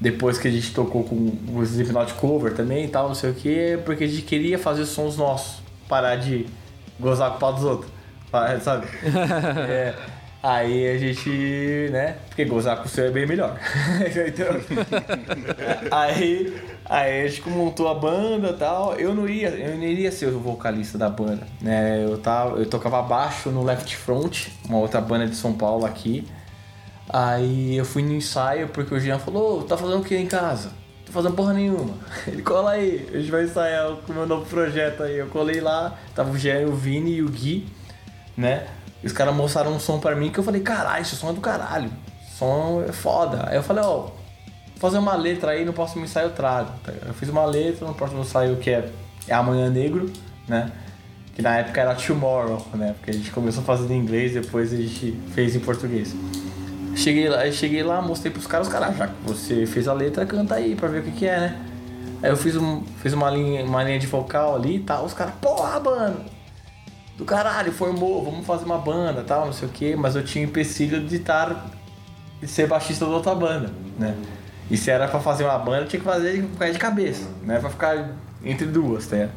Depois 0.02 0.38
que 0.38 0.48
a 0.48 0.52
gente 0.52 0.74
tocou 0.74 1.04
com 1.04 1.32
o 1.54 1.64
Slipknot 1.64 2.14
Cover 2.16 2.54
também 2.54 2.86
e 2.86 2.88
tal, 2.88 3.08
não 3.08 3.16
sei 3.16 3.30
o 3.30 3.34
que, 3.34 3.80
porque 3.86 4.06
a 4.06 4.08
gente 4.08 4.24
queria 4.24 4.58
fazer 4.58 4.86
sons 4.86 5.18
nossos, 5.18 5.62
parar 5.90 6.16
de 6.16 6.46
gozar 7.00 7.32
com 7.32 7.38
o 7.38 7.40
pau 7.40 7.54
dos 7.54 7.64
outros, 7.64 7.92
sabe? 8.62 8.88
É, 9.68 9.96
aí 10.42 10.88
a 10.88 10.98
gente, 10.98 11.90
né? 11.92 12.16
Porque 12.30 12.46
gozar 12.46 12.78
com 12.78 12.86
o 12.86 12.88
seu 12.88 13.08
é 13.08 13.12
bem 13.12 13.26
melhor. 13.26 13.58
Aí, 15.92 16.58
aí 16.86 17.24
a 17.24 17.28
gente 17.28 17.48
montou 17.50 17.90
a 17.90 17.96
banda 17.96 18.50
e 18.50 18.54
tal. 18.54 18.96
Eu 18.96 19.14
não 19.14 19.28
ia, 19.28 19.50
eu 19.50 19.76
não 19.76 19.84
iria 19.84 20.12
ser 20.12 20.28
o 20.28 20.40
vocalista 20.40 20.98
da 20.98 21.10
banda, 21.10 21.46
né? 21.62 22.04
Eu 22.06 22.18
tava, 22.18 22.58
eu 22.58 22.66
tocava 22.66 23.02
baixo 23.02 23.50
no 23.50 23.64
Left 23.64 23.96
Front, 23.98 24.48
uma 24.68 24.78
outra 24.78 25.02
banda 25.02 25.28
de 25.28 25.36
São 25.36 25.54
Paulo 25.54 25.86
aqui. 25.86 26.28
Aí 27.10 27.76
eu 27.76 27.86
fui 27.86 28.04
no 28.04 28.14
ensaio 28.14 28.68
porque 28.70 28.94
o 28.94 29.00
Jean 29.00 29.20
falou, 29.20 29.60
"Ô, 29.60 29.64
tá 29.64 29.76
fazendo 29.76 30.02
o 30.02 30.04
que 30.04 30.16
em 30.16 30.28
casa? 30.28 30.72
Tô 31.10 31.14
fazendo 31.14 31.36
porra 31.36 31.54
nenhuma. 31.54 31.96
Ele 32.28 32.44
cola 32.44 32.72
aí, 32.72 33.10
a 33.12 33.18
gente 33.18 33.32
vai 33.32 33.44
ensaiar 33.44 33.90
o 33.90 34.14
meu 34.14 34.28
novo 34.28 34.46
projeto 34.46 35.02
aí. 35.02 35.18
Eu 35.18 35.28
colei 35.28 35.60
lá, 35.60 35.98
tava 36.14 36.30
o 36.30 36.38
Jean, 36.38 36.68
o 36.68 36.76
Vini 36.76 37.16
e 37.16 37.24
o 37.24 37.30
Gui, 37.30 37.68
né? 38.38 38.68
E 39.04 39.08
os 39.08 39.14
caras 39.14 39.34
mostraram 39.34 39.74
um 39.74 39.80
som 39.80 40.00
pra 40.00 40.16
mim 40.16 40.30
que 40.30 40.38
eu 40.38 40.44
falei, 40.44 40.62
caralho, 40.62 41.02
esse 41.02 41.16
som 41.16 41.32
é 41.32 41.34
do 41.34 41.42
caralho. 41.42 41.90
Som 42.38 42.84
é 42.88 42.92
foda. 42.92 43.50
Aí 43.50 43.56
eu 43.56 43.64
falei, 43.64 43.84
ó, 43.84 44.02
vou 44.02 44.14
fazer 44.78 45.00
uma 45.00 45.16
letra 45.16 45.52
aí, 45.52 45.66
no 45.66 45.74
próximo 45.74 46.06
ensaio 46.06 46.28
eu 46.28 46.34
trago. 46.34 46.72
tá? 46.84 46.94
Eu 47.08 47.14
fiz 47.16 47.28
uma 47.28 47.46
letra, 47.46 47.88
no 47.88 47.96
próximo 47.96 48.22
ensaio 48.22 48.58
que 48.58 48.70
é, 48.70 48.88
é 49.28 49.34
Amanhã 49.34 49.68
Negro, 49.68 50.12
né? 50.48 50.72
Que 51.34 51.42
na 51.42 51.58
época 51.58 51.82
era 51.82 51.96
Tomorrow, 51.96 52.68
né? 52.76 52.94
Porque 53.00 53.10
a 53.10 53.14
gente 53.14 53.32
começou 53.32 53.64
fazendo 53.64 53.92
em 53.94 53.98
inglês, 53.98 54.34
depois 54.34 54.72
a 54.72 54.78
gente 54.78 55.20
fez 55.34 55.56
em 55.56 55.60
português. 55.60 56.14
Cheguei 57.00 57.30
lá, 57.30 57.50
cheguei 57.50 57.82
lá, 57.82 58.02
mostrei 58.02 58.30
pros 58.30 58.46
caras, 58.46 58.68
os 58.68 58.74
caras, 58.74 58.98
já 58.98 59.08
que 59.08 59.14
você 59.24 59.66
fez 59.66 59.88
a 59.88 59.94
letra, 59.94 60.26
canta 60.26 60.56
aí 60.56 60.76
pra 60.76 60.90
ver 60.90 61.00
o 61.00 61.04
que 61.04 61.12
que 61.12 61.26
é, 61.26 61.40
né? 61.40 61.62
Aí 62.22 62.30
eu 62.30 62.36
fiz, 62.36 62.58
um, 62.58 62.84
fiz 63.02 63.14
uma, 63.14 63.30
linha, 63.30 63.64
uma 63.64 63.82
linha 63.82 63.98
de 63.98 64.06
vocal 64.06 64.54
ali 64.54 64.76
e 64.76 64.80
tal, 64.80 65.06
os 65.06 65.14
caras, 65.14 65.34
porra, 65.42 65.80
mano, 65.80 66.26
do 67.18 67.24
caralho, 67.24 67.72
formou, 67.72 68.26
vamos 68.26 68.46
fazer 68.46 68.66
uma 68.66 68.78
banda 68.78 69.24
tal, 69.24 69.46
não 69.46 69.54
sei 69.54 69.70
o 69.70 69.72
que, 69.72 69.96
mas 69.96 70.18
eu 70.18 70.26
tinha 70.26 70.44
empecilho 70.44 71.00
de 71.00 71.16
estar, 71.16 71.70
de 72.42 72.48
ser 72.50 72.68
baixista 72.68 73.06
da 73.06 73.12
outra 73.12 73.34
banda, 73.34 73.72
né? 73.98 74.14
E 74.70 74.76
se 74.76 74.92
era 74.92 75.08
pra 75.08 75.22
fazer 75.22 75.46
uma 75.46 75.58
banda, 75.58 75.86
tinha 75.86 76.02
que 76.02 76.06
fazer 76.06 76.42
de 76.42 76.48
pé 76.58 76.70
de 76.70 76.78
cabeça, 76.78 77.30
né? 77.44 77.60
Pra 77.60 77.70
ficar 77.70 78.10
entre 78.44 78.68
duas, 78.68 79.08
tá? 79.08 79.30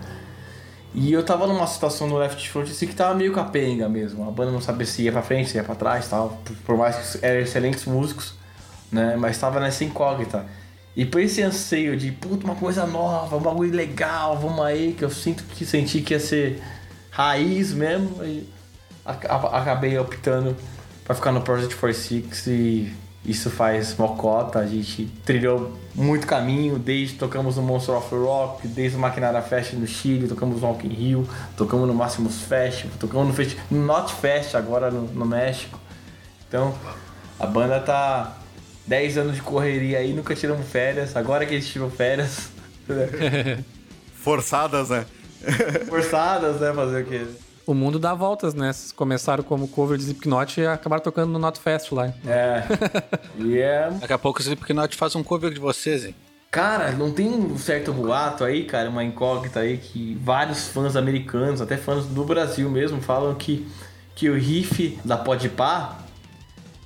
E 0.94 1.12
eu 1.12 1.24
tava 1.24 1.46
numa 1.46 1.66
situação 1.66 2.06
no 2.06 2.18
left 2.18 2.50
front 2.50 2.68
assim 2.68 2.86
que 2.86 2.94
tava 2.94 3.14
meio 3.14 3.32
capenga 3.32 3.88
mesmo. 3.88 4.28
A 4.28 4.30
banda 4.30 4.50
não 4.50 4.60
sabia 4.60 4.86
se 4.86 5.02
ia 5.02 5.12
pra 5.12 5.22
frente, 5.22 5.50
se 5.50 5.56
ia 5.56 5.64
pra 5.64 5.74
trás 5.74 6.08
tal. 6.08 6.40
Por 6.64 6.76
mais 6.76 6.96
que 6.96 7.24
eram 7.24 7.40
excelentes 7.40 7.84
músicos, 7.86 8.34
né? 8.90 9.16
Mas 9.16 9.38
tava 9.38 9.58
nessa 9.58 9.84
incógnita. 9.84 10.46
E 10.94 11.06
por 11.06 11.22
esse 11.22 11.40
anseio 11.42 11.96
de, 11.96 12.12
puta, 12.12 12.44
uma 12.44 12.54
coisa 12.54 12.86
nova, 12.86 13.36
um 13.36 13.40
bagulho 13.40 13.74
legal, 13.74 14.38
vamos 14.38 14.60
aí, 14.62 14.92
que 14.92 15.02
eu 15.02 15.10
sinto 15.10 15.44
que 15.44 15.64
senti 15.64 16.02
que 16.02 16.12
ia 16.12 16.20
ser 16.20 16.62
raiz 17.10 17.72
mesmo, 17.72 18.18
acabei 19.04 19.98
optando 19.98 20.54
pra 21.02 21.14
ficar 21.14 21.32
no 21.32 21.40
Project 21.40 21.74
46 21.76 22.46
e 22.46 22.92
isso 23.24 23.50
faz 23.50 23.96
mocota, 23.96 24.58
a 24.58 24.66
gente 24.66 25.06
trilhou 25.24 25.78
muito 25.94 26.26
caminho, 26.26 26.78
desde 26.78 27.14
tocamos 27.14 27.56
no 27.56 27.62
Monster 27.62 27.94
of 27.94 28.12
Rock, 28.14 28.66
desde 28.66 28.96
o 28.96 29.00
Maquinária 29.00 29.40
Fest 29.40 29.74
no 29.74 29.86
Chile, 29.86 30.26
tocamos 30.26 30.60
no 30.60 30.66
Rock 30.66 30.86
in 30.86 30.90
Rio, 30.90 31.28
tocamos 31.56 31.86
no 31.86 31.94
Máximos 31.94 32.42
Festival, 32.42 32.92
tocamos 32.98 33.28
no, 33.28 33.34
Fest... 33.34 33.56
no 33.70 33.86
Not 33.86 34.12
Fest 34.14 34.56
agora 34.56 34.90
no, 34.90 35.02
no 35.02 35.24
México. 35.24 35.78
Então, 36.48 36.74
a 37.38 37.46
banda 37.46 37.78
tá 37.78 38.38
10 38.86 39.18
anos 39.18 39.36
de 39.36 39.42
correria 39.42 39.98
aí, 39.98 40.12
nunca 40.12 40.34
tiramos 40.34 40.66
férias, 40.66 41.16
agora 41.16 41.46
que 41.46 41.54
eles 41.54 41.68
tiram 41.68 41.90
férias. 41.90 42.50
Forçadas, 44.18 44.88
né? 44.90 45.06
Forçadas, 45.88 46.60
né? 46.60 46.72
Fazer 46.72 47.02
o 47.02 47.06
quê? 47.06 47.26
O 47.66 47.74
mundo 47.74 47.98
dá 47.98 48.12
voltas, 48.14 48.54
né? 48.54 48.72
Vocês 48.72 48.92
começaram 48.92 49.44
como 49.44 49.68
cover 49.68 49.96
de 49.96 50.04
Slipknot 50.04 50.60
e 50.60 50.66
acabaram 50.66 51.02
tocando 51.02 51.30
no 51.30 51.38
Not 51.38 51.60
Fest 51.60 51.92
lá. 51.92 52.12
É. 52.26 52.62
E 53.38 53.58
é. 53.58 53.90
Daqui 54.00 54.12
a 54.12 54.18
pouco 54.18 54.40
o 54.40 54.42
Slipknot 54.42 54.96
faz 54.96 55.14
um 55.14 55.22
cover 55.22 55.52
de 55.52 55.60
vocês, 55.60 56.04
hein? 56.04 56.14
Cara, 56.50 56.92
não 56.92 57.10
tem 57.10 57.28
um 57.28 57.56
certo 57.56 57.92
boato 57.92 58.44
aí, 58.44 58.64
cara, 58.64 58.90
uma 58.90 59.02
incógnita 59.02 59.60
aí 59.60 59.78
que 59.78 60.14
vários 60.22 60.68
fãs 60.68 60.96
americanos, 60.96 61.62
até 61.62 61.78
fãs 61.78 62.04
do 62.04 62.24
Brasil 62.24 62.68
mesmo, 62.68 63.00
falam 63.00 63.34
que, 63.34 63.66
que 64.14 64.28
o 64.28 64.34
riff 64.34 64.98
da 65.02 65.16
Podpah 65.16 65.98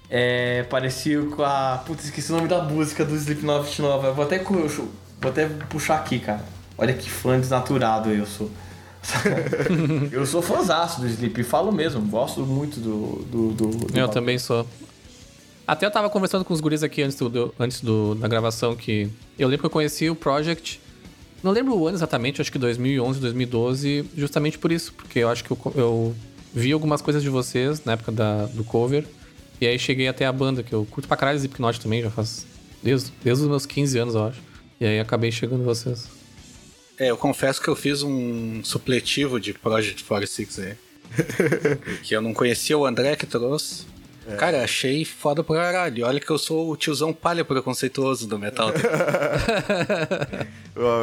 é 0.08 0.62
parecido 0.64 1.34
com 1.34 1.42
a. 1.42 1.82
Putz, 1.84 2.04
esqueci 2.04 2.30
o 2.32 2.36
nome 2.36 2.46
da 2.46 2.62
música 2.62 3.04
do 3.04 3.16
Slipknot 3.16 3.82
nova. 3.82 4.12
Vou 4.12 4.24
até, 4.24 4.38
vou 4.38 5.30
até 5.30 5.46
puxar 5.68 5.96
aqui, 5.96 6.20
cara. 6.20 6.44
Olha 6.78 6.92
que 6.94 7.10
fã 7.10 7.40
desnaturado 7.40 8.10
eu 8.10 8.26
sou. 8.26 8.50
eu 10.12 10.26
sou 10.26 10.42
fãzaço 10.42 11.00
do 11.00 11.06
Sleep, 11.06 11.42
falo 11.44 11.72
mesmo, 11.72 12.00
gosto 12.02 12.40
muito 12.40 12.80
do. 12.80 13.24
do, 13.30 13.52
do, 13.52 13.66
do 13.86 13.98
eu 13.98 14.08
também 14.08 14.38
sou. 14.38 14.66
Até 15.66 15.84
eu 15.84 15.90
tava 15.90 16.08
conversando 16.08 16.44
com 16.44 16.54
os 16.54 16.60
guris 16.60 16.82
aqui 16.82 17.02
antes, 17.02 17.16
do, 17.16 17.54
antes 17.58 17.80
do, 17.80 18.14
da 18.14 18.28
gravação 18.28 18.76
que 18.76 19.10
eu 19.38 19.48
lembro 19.48 19.62
que 19.62 19.66
eu 19.66 19.70
conheci 19.70 20.08
o 20.08 20.14
Project. 20.14 20.80
Não 21.42 21.50
lembro 21.52 21.76
o 21.76 21.86
ano 21.86 21.96
exatamente, 21.96 22.40
acho 22.40 22.50
que 22.50 22.58
2011, 22.58 23.20
2012, 23.20 24.10
justamente 24.16 24.58
por 24.58 24.70
isso, 24.72 24.92
porque 24.94 25.18
eu 25.18 25.28
acho 25.28 25.44
que 25.44 25.50
eu, 25.50 25.58
eu 25.74 26.14
vi 26.54 26.72
algumas 26.72 27.02
coisas 27.02 27.22
de 27.22 27.28
vocês 27.28 27.84
na 27.84 27.92
época 27.92 28.12
da, 28.12 28.46
do 28.46 28.64
cover. 28.64 29.04
E 29.60 29.66
aí 29.66 29.78
cheguei 29.78 30.06
até 30.06 30.24
a 30.26 30.32
banda, 30.32 30.62
que 30.62 30.72
eu 30.72 30.86
curto 30.90 31.08
pra 31.08 31.16
caralho 31.16 31.36
Slipknot 31.36 31.80
também, 31.80 32.02
já 32.02 32.10
faz. 32.10 32.46
Desde, 32.82 33.12
desde 33.22 33.42
os 33.42 33.48
meus 33.48 33.66
15 33.66 33.98
anos, 33.98 34.14
eu 34.14 34.24
acho. 34.24 34.40
E 34.80 34.86
aí 34.86 35.00
acabei 35.00 35.32
chegando 35.32 35.64
vocês. 35.64 36.08
É, 36.98 37.10
eu 37.10 37.16
confesso 37.16 37.60
que 37.60 37.68
eu 37.68 37.76
fiz 37.76 38.02
um 38.02 38.64
supletivo 38.64 39.38
de 39.38 39.52
Project 39.52 40.04
46 40.04 40.58
aí. 40.58 40.74
que 42.02 42.14
eu 42.14 42.20
não 42.20 42.34
conhecia 42.34 42.76
o 42.76 42.86
André 42.86 43.16
que 43.16 43.26
trouxe. 43.26 43.86
É. 44.28 44.34
Cara, 44.34 44.64
achei 44.64 45.04
foda 45.04 45.44
pra 45.44 45.56
caralho. 45.56 46.04
Olha 46.04 46.18
que 46.18 46.28
eu 46.28 46.38
sou 46.38 46.70
o 46.70 46.76
tiozão 46.76 47.12
palha 47.12 47.44
preconceituoso 47.44 48.26
do 48.26 48.38
metal. 48.38 48.70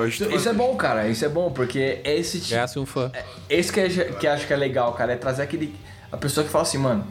isso, 0.09 0.25
isso, 0.35 0.49
é 0.49 0.53
bom, 0.53 0.75
cara. 0.75 1.07
Isso 1.07 1.23
é 1.23 1.29
bom, 1.29 1.49
porque 1.51 2.01
é 2.03 2.17
esse 2.17 2.41
tipo. 2.41 2.55
É 2.55 2.65
um 2.77 2.85
fã. 2.85 3.09
É, 3.13 3.23
esse 3.49 3.71
que, 3.71 3.79
é, 3.79 3.87
que 3.87 4.27
acho 4.27 4.45
que 4.45 4.51
é 4.51 4.57
legal, 4.57 4.91
cara. 4.93 5.13
É 5.13 5.15
trazer 5.15 5.43
aquele. 5.43 5.73
A 6.11 6.17
pessoa 6.17 6.45
que 6.45 6.51
fala 6.51 6.63
assim, 6.63 6.77
mano, 6.77 7.07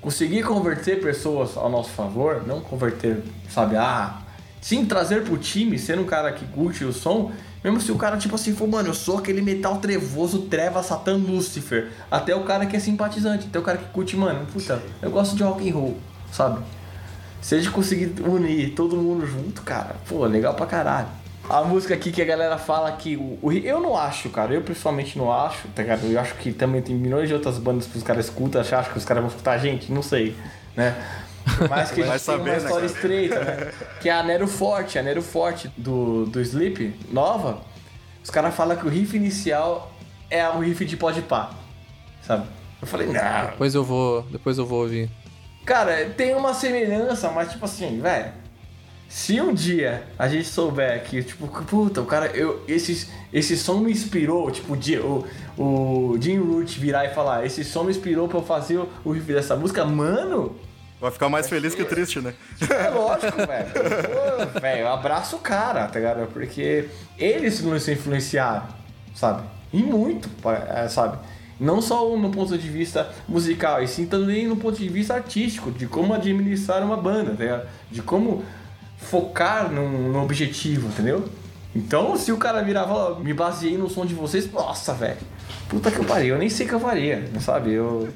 conseguir 0.00 0.42
converter 0.42 1.00
pessoas 1.00 1.56
ao 1.56 1.70
nosso 1.70 1.90
favor, 1.90 2.44
não 2.46 2.60
converter, 2.60 3.22
sabe, 3.48 3.76
ah. 3.76 4.18
Sim, 4.60 4.84
trazer 4.84 5.22
pro 5.24 5.36
time, 5.38 5.78
sendo 5.78 6.02
um 6.02 6.06
cara 6.06 6.32
que 6.32 6.44
curte 6.46 6.84
o 6.84 6.92
som 6.92 7.32
mesmo 7.62 7.80
se 7.80 7.92
o 7.92 7.96
cara, 7.96 8.16
tipo 8.16 8.34
assim, 8.34 8.54
for, 8.54 8.66
mano, 8.66 8.88
eu 8.88 8.94
sou 8.94 9.18
aquele 9.18 9.40
metal 9.40 9.76
trevoso, 9.78 10.42
treva, 10.42 10.82
satã, 10.82 11.16
Lúcifer. 11.16 11.90
Até 12.10 12.34
o 12.34 12.42
cara 12.42 12.66
que 12.66 12.76
é 12.76 12.80
simpatizante, 12.80 13.46
até 13.46 13.58
o 13.58 13.62
cara 13.62 13.78
que 13.78 13.84
curte, 13.86 14.16
mano, 14.16 14.46
puta, 14.52 14.82
eu 15.00 15.10
gosto 15.10 15.36
de 15.36 15.42
rock 15.42 15.70
and 15.70 15.74
roll, 15.74 15.96
sabe? 16.32 16.60
Se 17.40 17.54
a 17.54 17.58
gente 17.58 17.70
conseguir 17.70 18.14
unir 18.20 18.74
todo 18.74 18.96
mundo 18.96 19.26
junto, 19.26 19.62
cara, 19.62 19.96
pô, 20.08 20.24
legal 20.26 20.54
pra 20.54 20.66
caralho. 20.66 21.08
A 21.48 21.62
música 21.62 21.94
aqui 21.94 22.12
que 22.12 22.22
a 22.22 22.24
galera 22.24 22.56
fala 22.56 22.90
que 22.92 23.16
o, 23.16 23.38
o, 23.42 23.52
eu 23.52 23.80
não 23.80 23.96
acho, 23.96 24.30
cara. 24.30 24.54
Eu 24.54 24.62
pessoalmente 24.62 25.18
não 25.18 25.32
acho, 25.32 25.66
tá 25.74 25.82
ligado? 25.82 26.04
Eu 26.06 26.18
acho 26.20 26.34
que 26.36 26.52
também 26.52 26.80
tem 26.80 26.94
milhões 26.94 27.28
de 27.28 27.34
outras 27.34 27.58
bandas 27.58 27.86
que 27.86 27.98
os 27.98 28.02
caras 28.04 28.26
escutam, 28.26 28.60
acham 28.60 28.84
que 28.84 28.98
os 28.98 29.04
caras 29.04 29.22
vão 29.22 29.28
escutar 29.28 29.52
a 29.52 29.58
gente, 29.58 29.90
não 29.92 30.02
sei, 30.02 30.36
né? 30.76 30.94
Mas 31.68 31.90
que 31.90 32.02
a 32.02 32.06
gente 32.06 32.24
tem 32.24 32.34
uma 32.36 32.44
né, 32.44 32.56
história 32.56 32.88
né, 32.88 32.94
estreita, 32.94 33.44
né? 33.44 33.72
Que 34.00 34.08
é 34.08 34.12
a 34.12 34.22
Nero 34.22 34.46
Forte, 34.46 34.98
a 34.98 35.02
Nero 35.02 35.22
Forte 35.22 35.70
do, 35.76 36.26
do 36.26 36.40
Sleep, 36.40 36.94
nova. 37.10 37.60
Os 38.22 38.30
caras 38.30 38.54
falam 38.54 38.76
que 38.76 38.86
o 38.86 38.88
riff 38.88 39.16
inicial 39.16 39.92
é 40.30 40.48
o 40.48 40.60
riff 40.60 40.84
de 40.84 40.96
pode 40.96 41.22
pá, 41.22 41.50
sabe? 42.22 42.46
Eu 42.80 42.86
falei, 42.86 43.06
não. 43.06 43.46
Depois 43.50 43.74
eu 43.74 43.84
vou, 43.84 44.22
depois 44.22 44.58
eu 44.58 44.66
vou 44.66 44.82
ouvir. 44.82 45.10
Cara, 45.64 46.06
tem 46.10 46.34
uma 46.34 46.54
semelhança, 46.54 47.30
mas 47.30 47.52
tipo 47.52 47.64
assim, 47.64 48.00
velho. 48.00 48.42
Se 49.08 49.38
um 49.42 49.52
dia 49.52 50.04
a 50.18 50.26
gente 50.26 50.48
souber 50.48 51.04
que, 51.04 51.22
tipo, 51.22 51.46
puta, 51.64 52.00
o 52.00 52.06
cara, 52.06 52.28
eu, 52.28 52.64
esse, 52.66 53.08
esse 53.30 53.58
som 53.58 53.74
me 53.74 53.92
inspirou, 53.92 54.50
tipo, 54.50 54.72
o, 54.72 55.26
o 55.58 56.18
Jim 56.18 56.38
Root 56.38 56.80
virar 56.80 57.04
e 57.04 57.12
falar, 57.12 57.44
esse 57.44 57.62
som 57.62 57.84
me 57.84 57.90
inspirou 57.90 58.26
pra 58.26 58.38
eu 58.38 58.42
fazer 58.42 58.78
o, 58.78 58.88
o 59.04 59.12
riff 59.12 59.30
dessa 59.30 59.54
música, 59.54 59.84
mano, 59.84 60.56
Vai 61.02 61.10
ficar 61.10 61.28
mais 61.28 61.48
feliz 61.48 61.74
que 61.74 61.84
triste, 61.84 62.20
né? 62.20 62.32
É 62.60 62.88
lógico, 62.88 63.36
velho. 63.36 64.60
Velho, 64.60 64.86
abraço 64.86 65.34
o 65.34 65.40
cara, 65.40 65.88
tá 65.88 65.98
ligado? 65.98 66.28
Porque 66.32 66.88
eles 67.18 67.60
nos 67.60 67.88
influenciaram, 67.88 68.68
sabe? 69.12 69.42
E 69.72 69.82
muito, 69.82 70.30
é, 70.72 70.86
sabe? 70.86 71.18
Não 71.58 71.82
só 71.82 72.16
no 72.16 72.30
ponto 72.30 72.56
de 72.56 72.68
vista 72.68 73.12
musical, 73.26 73.82
e 73.82 73.88
sim 73.88 74.06
também 74.06 74.46
no 74.46 74.56
ponto 74.56 74.78
de 74.78 74.88
vista 74.88 75.14
artístico, 75.14 75.72
de 75.72 75.88
como 75.88 76.14
administrar 76.14 76.84
uma 76.84 76.96
banda, 76.96 77.32
tá 77.32 77.42
ligado? 77.42 77.68
De 77.90 78.00
como 78.00 78.44
focar 78.96 79.72
num, 79.72 80.12
num 80.12 80.22
objetivo, 80.22 80.86
entendeu? 80.86 81.28
Então, 81.74 82.16
se 82.16 82.30
o 82.30 82.36
cara 82.36 82.62
virar 82.62 82.84
e 82.84 82.86
falar, 82.86 83.18
me 83.18 83.34
baseei 83.34 83.76
no 83.76 83.90
som 83.90 84.06
de 84.06 84.14
vocês, 84.14 84.48
nossa, 84.52 84.94
velho. 84.94 85.18
Puta 85.68 85.90
que 85.90 85.98
eu 85.98 86.04
parei, 86.04 86.30
eu 86.30 86.38
nem 86.38 86.48
sei 86.48 86.64
que 86.64 86.74
eu 86.74 86.80
faria, 86.80 87.28
sabe? 87.40 87.72
Eu. 87.72 88.08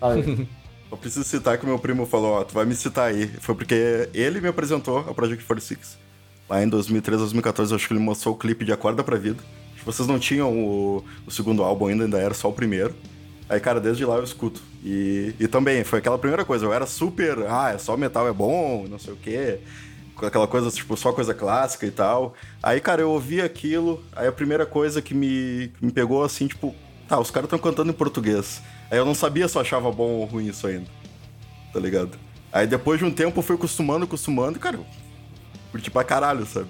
Sabe? 0.00 0.48
Eu 0.90 0.96
preciso 0.96 1.24
citar 1.24 1.58
que 1.58 1.66
meu 1.66 1.78
primo 1.78 2.06
falou, 2.06 2.32
ó, 2.32 2.44
tu 2.44 2.54
vai 2.54 2.64
me 2.64 2.74
citar 2.74 3.08
aí. 3.08 3.26
Foi 3.40 3.54
porque 3.54 4.08
ele 4.14 4.40
me 4.40 4.48
apresentou 4.48 4.98
a 4.98 5.14
Project 5.14 5.44
46. 5.44 5.98
Lá 6.48 6.62
em 6.62 6.68
2013, 6.68 7.20
2014, 7.20 7.74
acho 7.74 7.86
que 7.86 7.92
ele 7.92 8.00
mostrou 8.00 8.34
o 8.34 8.38
clipe 8.38 8.64
de 8.64 8.72
Acorda 8.72 9.04
Pra 9.04 9.18
Vida. 9.18 9.42
Vocês 9.84 10.08
não 10.08 10.18
tinham 10.18 10.52
o, 10.52 11.04
o 11.26 11.30
segundo 11.30 11.62
álbum 11.62 11.86
ainda, 11.86 12.04
ainda 12.04 12.18
era 12.18 12.34
só 12.34 12.48
o 12.48 12.52
primeiro. 12.52 12.94
Aí, 13.48 13.60
cara, 13.60 13.80
desde 13.80 14.04
lá 14.04 14.16
eu 14.16 14.24
escuto. 14.24 14.60
E, 14.84 15.34
e 15.40 15.48
também, 15.48 15.82
foi 15.84 15.98
aquela 15.98 16.18
primeira 16.18 16.44
coisa, 16.44 16.66
eu 16.66 16.72
era 16.72 16.86
super, 16.86 17.38
ah, 17.48 17.72
é 17.74 17.78
só 17.78 17.96
metal 17.96 18.28
é 18.28 18.32
bom, 18.32 18.86
não 18.88 18.98
sei 18.98 19.14
o 19.14 19.16
quê. 19.16 19.60
Aquela 20.22 20.46
coisa, 20.46 20.70
tipo, 20.70 20.96
só 20.96 21.12
coisa 21.12 21.32
clássica 21.32 21.86
e 21.86 21.90
tal. 21.90 22.34
Aí, 22.62 22.80
cara, 22.80 23.00
eu 23.00 23.10
ouvi 23.10 23.40
aquilo, 23.40 24.02
aí 24.14 24.26
a 24.26 24.32
primeira 24.32 24.66
coisa 24.66 25.00
que 25.00 25.14
me, 25.14 25.72
que 25.78 25.84
me 25.84 25.92
pegou, 25.92 26.22
assim, 26.22 26.46
tipo, 26.46 26.74
tá, 27.08 27.18
os 27.18 27.30
caras 27.30 27.46
estão 27.46 27.58
cantando 27.58 27.90
em 27.90 27.94
português. 27.94 28.60
Aí 28.90 28.98
eu 28.98 29.04
não 29.04 29.14
sabia 29.14 29.48
se 29.48 29.56
eu 29.56 29.62
achava 29.62 29.90
bom 29.90 30.10
ou 30.12 30.24
ruim 30.24 30.46
isso 30.46 30.66
ainda. 30.66 30.86
Tá 31.72 31.80
ligado? 31.80 32.18
Aí 32.52 32.66
depois 32.66 32.98
de 32.98 33.04
um 33.04 33.10
tempo 33.10 33.38
eu 33.38 33.42
fui 33.42 33.56
acostumando, 33.56 34.04
acostumando, 34.04 34.56
e, 34.56 34.60
cara, 34.60 34.80
curti 35.70 35.90
pra 35.90 36.04
caralho, 36.04 36.46
sabe? 36.46 36.68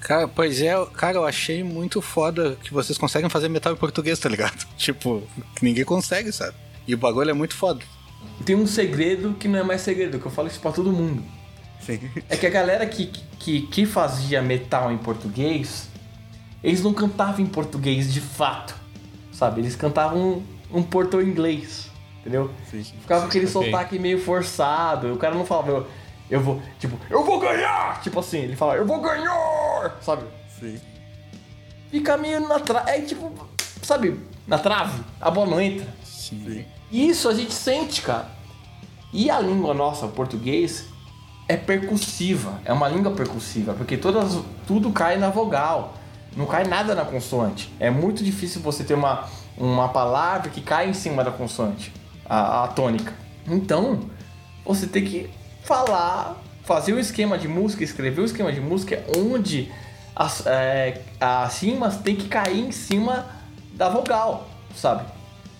Cara, 0.00 0.28
pois 0.28 0.60
é, 0.60 0.72
cara, 0.94 1.16
eu 1.16 1.24
achei 1.24 1.64
muito 1.64 2.00
foda 2.00 2.56
que 2.62 2.72
vocês 2.72 2.96
conseguem 2.96 3.28
fazer 3.28 3.48
metal 3.48 3.72
em 3.72 3.76
português, 3.76 4.18
tá 4.18 4.28
ligado? 4.28 4.64
Tipo, 4.76 5.22
que 5.56 5.64
ninguém 5.64 5.84
consegue, 5.84 6.30
sabe? 6.30 6.54
E 6.86 6.94
o 6.94 6.98
bagulho 6.98 7.30
é 7.30 7.32
muito 7.32 7.54
foda. 7.54 7.80
Tem 8.44 8.54
um 8.54 8.66
segredo 8.66 9.34
que 9.34 9.48
não 9.48 9.58
é 9.58 9.62
mais 9.62 9.80
segredo, 9.80 10.20
que 10.20 10.26
eu 10.26 10.30
falo 10.30 10.48
isso 10.48 10.60
pra 10.60 10.70
todo 10.70 10.92
mundo. 10.92 11.24
Sim. 11.80 11.98
É 12.28 12.36
que 12.36 12.46
a 12.46 12.50
galera 12.50 12.86
que, 12.86 13.06
que, 13.38 13.62
que 13.62 13.86
fazia 13.86 14.40
metal 14.40 14.92
em 14.92 14.98
português, 14.98 15.88
eles 16.62 16.82
não 16.82 16.92
cantavam 16.92 17.40
em 17.40 17.46
português 17.46 18.12
de 18.12 18.20
fato, 18.20 18.74
sabe? 19.32 19.60
Eles 19.60 19.74
cantavam 19.74 20.42
um 20.72 20.82
porto 20.82 21.20
inglês, 21.20 21.90
entendeu? 22.20 22.50
Sim. 22.70 22.82
Ficava 22.84 23.22
com 23.22 23.28
aquele 23.28 23.46
Ok. 23.46 23.64
sotaque 23.64 23.98
meio 23.98 24.20
forçado. 24.20 25.12
O 25.12 25.16
cara 25.16 25.34
não 25.34 25.44
falava, 25.44 25.70
eu, 25.70 25.86
eu 26.30 26.40
vou, 26.40 26.60
tipo, 26.78 26.98
eu 27.08 27.24
vou 27.24 27.38
ganhar! 27.38 28.00
Tipo 28.02 28.20
assim, 28.20 28.38
ele 28.38 28.56
fala, 28.56 28.74
eu 28.76 28.86
vou 28.86 29.00
ganhar! 29.00 29.96
Sabe? 30.00 30.24
Sim. 30.58 30.80
Fica 31.90 32.16
meio 32.16 32.40
na 32.46 32.58
trave. 32.58 32.90
É 32.90 33.00
tipo, 33.00 33.32
sabe, 33.82 34.20
na 34.46 34.58
trave. 34.58 35.02
A 35.20 35.30
bola 35.30 35.50
não 35.50 35.60
entra. 35.60 35.86
Sim. 36.02 36.64
E 36.90 37.08
Isso 37.08 37.28
a 37.28 37.34
gente 37.34 37.54
sente, 37.54 38.02
cara. 38.02 38.28
E 39.12 39.30
a 39.30 39.40
língua 39.40 39.72
nossa, 39.72 40.06
o 40.06 40.10
português, 40.10 40.86
é 41.48 41.56
percussiva. 41.56 42.60
É 42.64 42.72
uma 42.72 42.88
língua 42.88 43.12
percussiva, 43.12 43.72
porque 43.74 43.96
todas, 43.96 44.38
tudo 44.66 44.90
cai 44.90 45.16
na 45.16 45.30
vogal. 45.30 45.94
Não 46.36 46.44
cai 46.44 46.64
nada 46.64 46.94
na 46.94 47.04
consoante. 47.04 47.72
É 47.80 47.88
muito 47.88 48.22
difícil 48.22 48.60
você 48.60 48.84
ter 48.84 48.94
uma, 48.94 49.26
uma 49.56 49.88
palavra 49.88 50.50
que 50.50 50.60
cai 50.60 50.88
em 50.88 50.92
cima 50.94 51.22
da 51.24 51.30
consoante, 51.30 51.92
a, 52.28 52.64
a 52.64 52.68
tônica. 52.68 53.12
Então, 53.46 54.00
você 54.64 54.86
tem 54.86 55.04
que 55.04 55.30
falar, 55.62 56.36
fazer 56.64 56.92
o 56.92 56.98
esquema 56.98 57.38
de 57.38 57.48
música, 57.48 57.82
escrever 57.84 58.20
o 58.20 58.24
esquema 58.24 58.52
de 58.52 58.60
música 58.60 59.02
onde 59.16 59.70
as, 60.14 60.44
é, 60.46 61.02
as 61.20 61.60
rimas 61.62 61.98
tem 61.98 62.16
que 62.16 62.28
cair 62.28 62.66
em 62.66 62.72
cima 62.72 63.26
da 63.74 63.88
vogal, 63.88 64.48
sabe? 64.74 65.04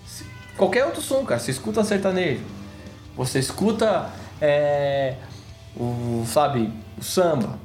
Se- 0.05 0.25
Qualquer 0.57 0.85
outro 0.85 1.01
som, 1.01 1.23
cara. 1.23 1.39
Você 1.39 1.51
escuta 1.51 1.83
sertanejo, 1.83 2.41
você 3.15 3.39
escuta, 3.39 4.09
é, 4.41 5.15
o, 5.75 6.23
sabe, 6.25 6.71
o 6.97 7.03
samba. 7.03 7.59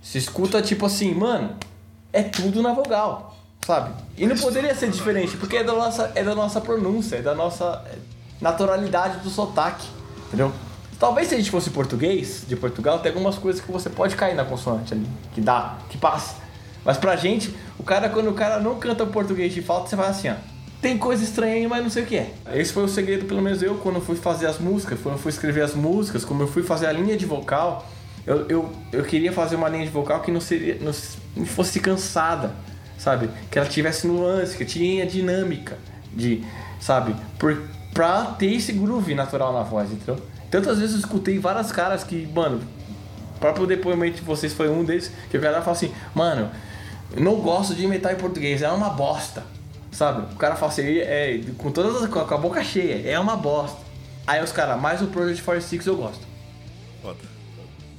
Você 0.00 0.18
escuta 0.18 0.62
tipo 0.62 0.86
assim, 0.86 1.12
mano, 1.14 1.56
é 2.12 2.22
tudo 2.22 2.62
na 2.62 2.72
vogal, 2.72 3.27
sabe? 3.66 3.90
E 4.16 4.26
não 4.26 4.36
poderia 4.36 4.74
ser 4.74 4.90
diferente, 4.90 5.36
porque 5.36 5.58
é 5.58 5.64
da 5.64 5.72
nossa, 5.72 6.12
é 6.14 6.24
da 6.24 6.34
nossa 6.34 6.60
pronúncia, 6.60 7.16
é 7.16 7.22
da 7.22 7.34
nossa 7.34 7.84
é, 7.86 7.96
naturalidade 8.40 9.18
do 9.18 9.30
sotaque, 9.30 9.86
entendeu? 10.28 10.52
Talvez 10.98 11.28
se 11.28 11.34
a 11.34 11.38
gente 11.38 11.50
fosse 11.50 11.70
português, 11.70 12.44
de 12.46 12.56
Portugal, 12.56 12.98
tem 12.98 13.12
algumas 13.12 13.38
coisas 13.38 13.62
que 13.62 13.70
você 13.70 13.88
pode 13.88 14.16
cair 14.16 14.34
na 14.34 14.44
consoante 14.44 14.94
ali, 14.94 15.06
que 15.32 15.40
dá, 15.40 15.78
que 15.88 15.96
passa. 15.96 16.36
Mas 16.84 16.96
pra 16.96 17.14
gente, 17.16 17.54
o 17.78 17.82
cara, 17.82 18.08
quando 18.08 18.30
o 18.30 18.34
cara 18.34 18.58
não 18.58 18.76
canta 18.78 19.06
português 19.06 19.52
de 19.52 19.62
falta, 19.62 19.88
você 19.88 19.96
vai 19.96 20.08
assim, 20.08 20.28
ó. 20.28 20.34
Tem 20.80 20.96
coisa 20.96 21.24
estranha 21.24 21.54
aí, 21.54 21.66
mas 21.66 21.82
não 21.82 21.90
sei 21.90 22.04
o 22.04 22.06
que 22.06 22.16
é. 22.16 22.32
Esse 22.54 22.72
foi 22.72 22.84
o 22.84 22.88
segredo, 22.88 23.26
pelo 23.26 23.42
menos 23.42 23.62
eu, 23.62 23.74
quando 23.76 24.00
fui 24.00 24.14
fazer 24.16 24.46
as 24.46 24.58
músicas, 24.58 24.98
quando 25.02 25.18
fui 25.18 25.30
escrever 25.30 25.62
as 25.62 25.74
músicas, 25.74 26.24
como 26.24 26.42
eu 26.44 26.48
fui 26.48 26.62
fazer 26.62 26.86
a 26.86 26.92
linha 26.92 27.16
de 27.16 27.26
vocal, 27.26 27.86
eu, 28.24 28.46
eu, 28.48 28.72
eu 28.92 29.04
queria 29.04 29.32
fazer 29.32 29.56
uma 29.56 29.68
linha 29.68 29.84
de 29.84 29.90
vocal 29.90 30.20
que 30.20 30.30
não, 30.30 30.40
seria, 30.40 30.76
não, 30.80 30.92
não 31.36 31.46
fosse 31.46 31.80
cansada, 31.80 32.54
sabe? 32.98 33.30
Que 33.50 33.58
ela 33.58 33.68
tivesse 33.68 34.06
nuance, 34.06 34.56
que 34.56 34.64
tinha 34.64 35.06
dinâmica, 35.06 35.78
de, 36.12 36.44
sabe? 36.80 37.14
Por, 37.38 37.62
pra 37.94 38.24
ter 38.38 38.52
esse 38.52 38.72
groove 38.72 39.14
natural 39.14 39.52
na 39.52 39.62
voz, 39.62 39.90
entendeu? 39.90 40.22
Tantas 40.50 40.78
vezes 40.78 40.94
eu 40.94 41.00
escutei 41.00 41.38
várias 41.38 41.70
caras 41.70 42.02
que, 42.02 42.26
mano, 42.34 42.60
o 43.36 43.38
próprio 43.38 43.66
depoimento 43.66 44.16
de 44.16 44.22
vocês 44.22 44.52
foi 44.52 44.68
um 44.68 44.84
deles, 44.84 45.12
que 45.30 45.38
o 45.38 45.40
cara 45.40 45.60
fala 45.62 45.76
assim, 45.76 45.92
mano, 46.14 46.50
não 47.16 47.36
gosto 47.36 47.74
de 47.74 47.86
metal 47.86 48.12
em 48.12 48.16
português, 48.16 48.62
é 48.62 48.68
uma 48.68 48.90
bosta. 48.90 49.44
Sabe? 49.92 50.32
O 50.32 50.36
cara 50.36 50.54
fala 50.56 50.72
assim, 50.72 50.98
é, 50.98 51.40
com 51.56 51.70
todas 51.70 52.02
as, 52.02 52.08
com 52.08 52.18
a 52.18 52.38
boca 52.38 52.62
cheia, 52.62 53.08
é 53.08 53.18
uma 53.18 53.36
bosta. 53.36 53.78
Aí 54.26 54.42
os 54.42 54.52
caras, 54.52 54.78
mais 54.80 55.00
o 55.00 55.06
Project 55.06 55.42
46 55.42 55.86
eu 55.86 55.96
gosto. 55.96 56.26
Foda. 57.02 57.18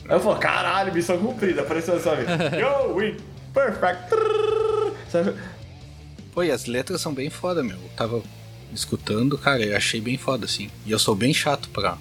Aí 0.08 0.16
eu 0.16 0.20
falo, 0.20 0.38
caralho, 0.38 0.94
missão 0.94 1.18
cumprida, 1.18 1.62
apareceu, 1.62 2.00
sabe? 2.00 2.24
Yo, 2.60 2.96
win, 2.96 3.18
perfect. 3.54 4.16
Sabe? 5.12 5.34
Pô, 6.34 6.44
e 6.44 6.52
as 6.52 6.66
letras 6.66 7.02
são 7.02 7.14
bem 7.14 7.30
foda, 7.30 7.64
meu. 7.64 7.78
Eu 7.78 7.90
tava 7.96 8.22
escutando, 8.74 9.38
cara, 9.38 9.64
eu 9.64 9.76
achei 9.76 10.00
bem 10.00 10.18
foda, 10.18 10.46
assim. 10.46 10.70
E 10.86 10.92
eu 10.92 11.00
sou 11.00 11.16
bem 11.16 11.34
chato 11.34 11.70
pra, 11.70 11.98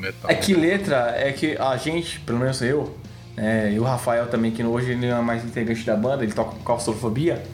metal. 0.00 0.30
É 0.30 0.34
que 0.34 0.54
letra, 0.54 1.14
é 1.16 1.32
que 1.32 1.56
a 1.56 1.76
gente, 1.76 2.18
pelo 2.20 2.38
menos 2.38 2.60
eu, 2.62 2.96
né, 3.36 3.72
e 3.72 3.78
o 3.78 3.84
Rafael 3.84 4.26
também, 4.26 4.50
que 4.50 4.64
hoje 4.64 4.92
ele 4.92 5.06
não 5.06 5.18
é 5.18 5.20
mais 5.20 5.44
integrante 5.44 5.84
da 5.84 5.94
banda, 5.94 6.24
ele 6.24 6.32
toca 6.32 6.56
com 6.56 6.62
claustrofobia, 6.62 7.44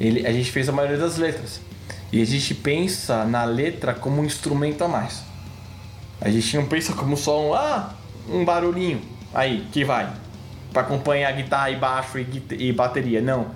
ele, 0.00 0.26
a 0.26 0.32
gente 0.32 0.50
fez 0.50 0.68
a 0.68 0.72
maioria 0.72 0.98
das 0.98 1.18
letras. 1.18 1.60
E 2.10 2.20
a 2.20 2.24
gente 2.26 2.54
pensa 2.54 3.24
na 3.24 3.44
letra 3.44 3.94
como 3.94 4.20
um 4.20 4.24
instrumento 4.24 4.82
a 4.82 4.88
mais. 4.88 5.22
A 6.20 6.30
gente 6.30 6.56
não 6.56 6.66
pensa 6.66 6.92
como 6.92 7.16
só 7.16 7.40
um, 7.40 7.54
ah, 7.54 7.94
um 8.28 8.44
barulhinho 8.44 9.00
aí, 9.32 9.66
que 9.72 9.84
vai. 9.84 10.12
Pra 10.72 10.82
acompanhar 10.82 11.32
guitarra 11.32 11.70
e 11.70 11.76
baixo 11.76 12.18
e, 12.18 12.42
e 12.58 12.72
bateria. 12.72 13.20
Não. 13.20 13.54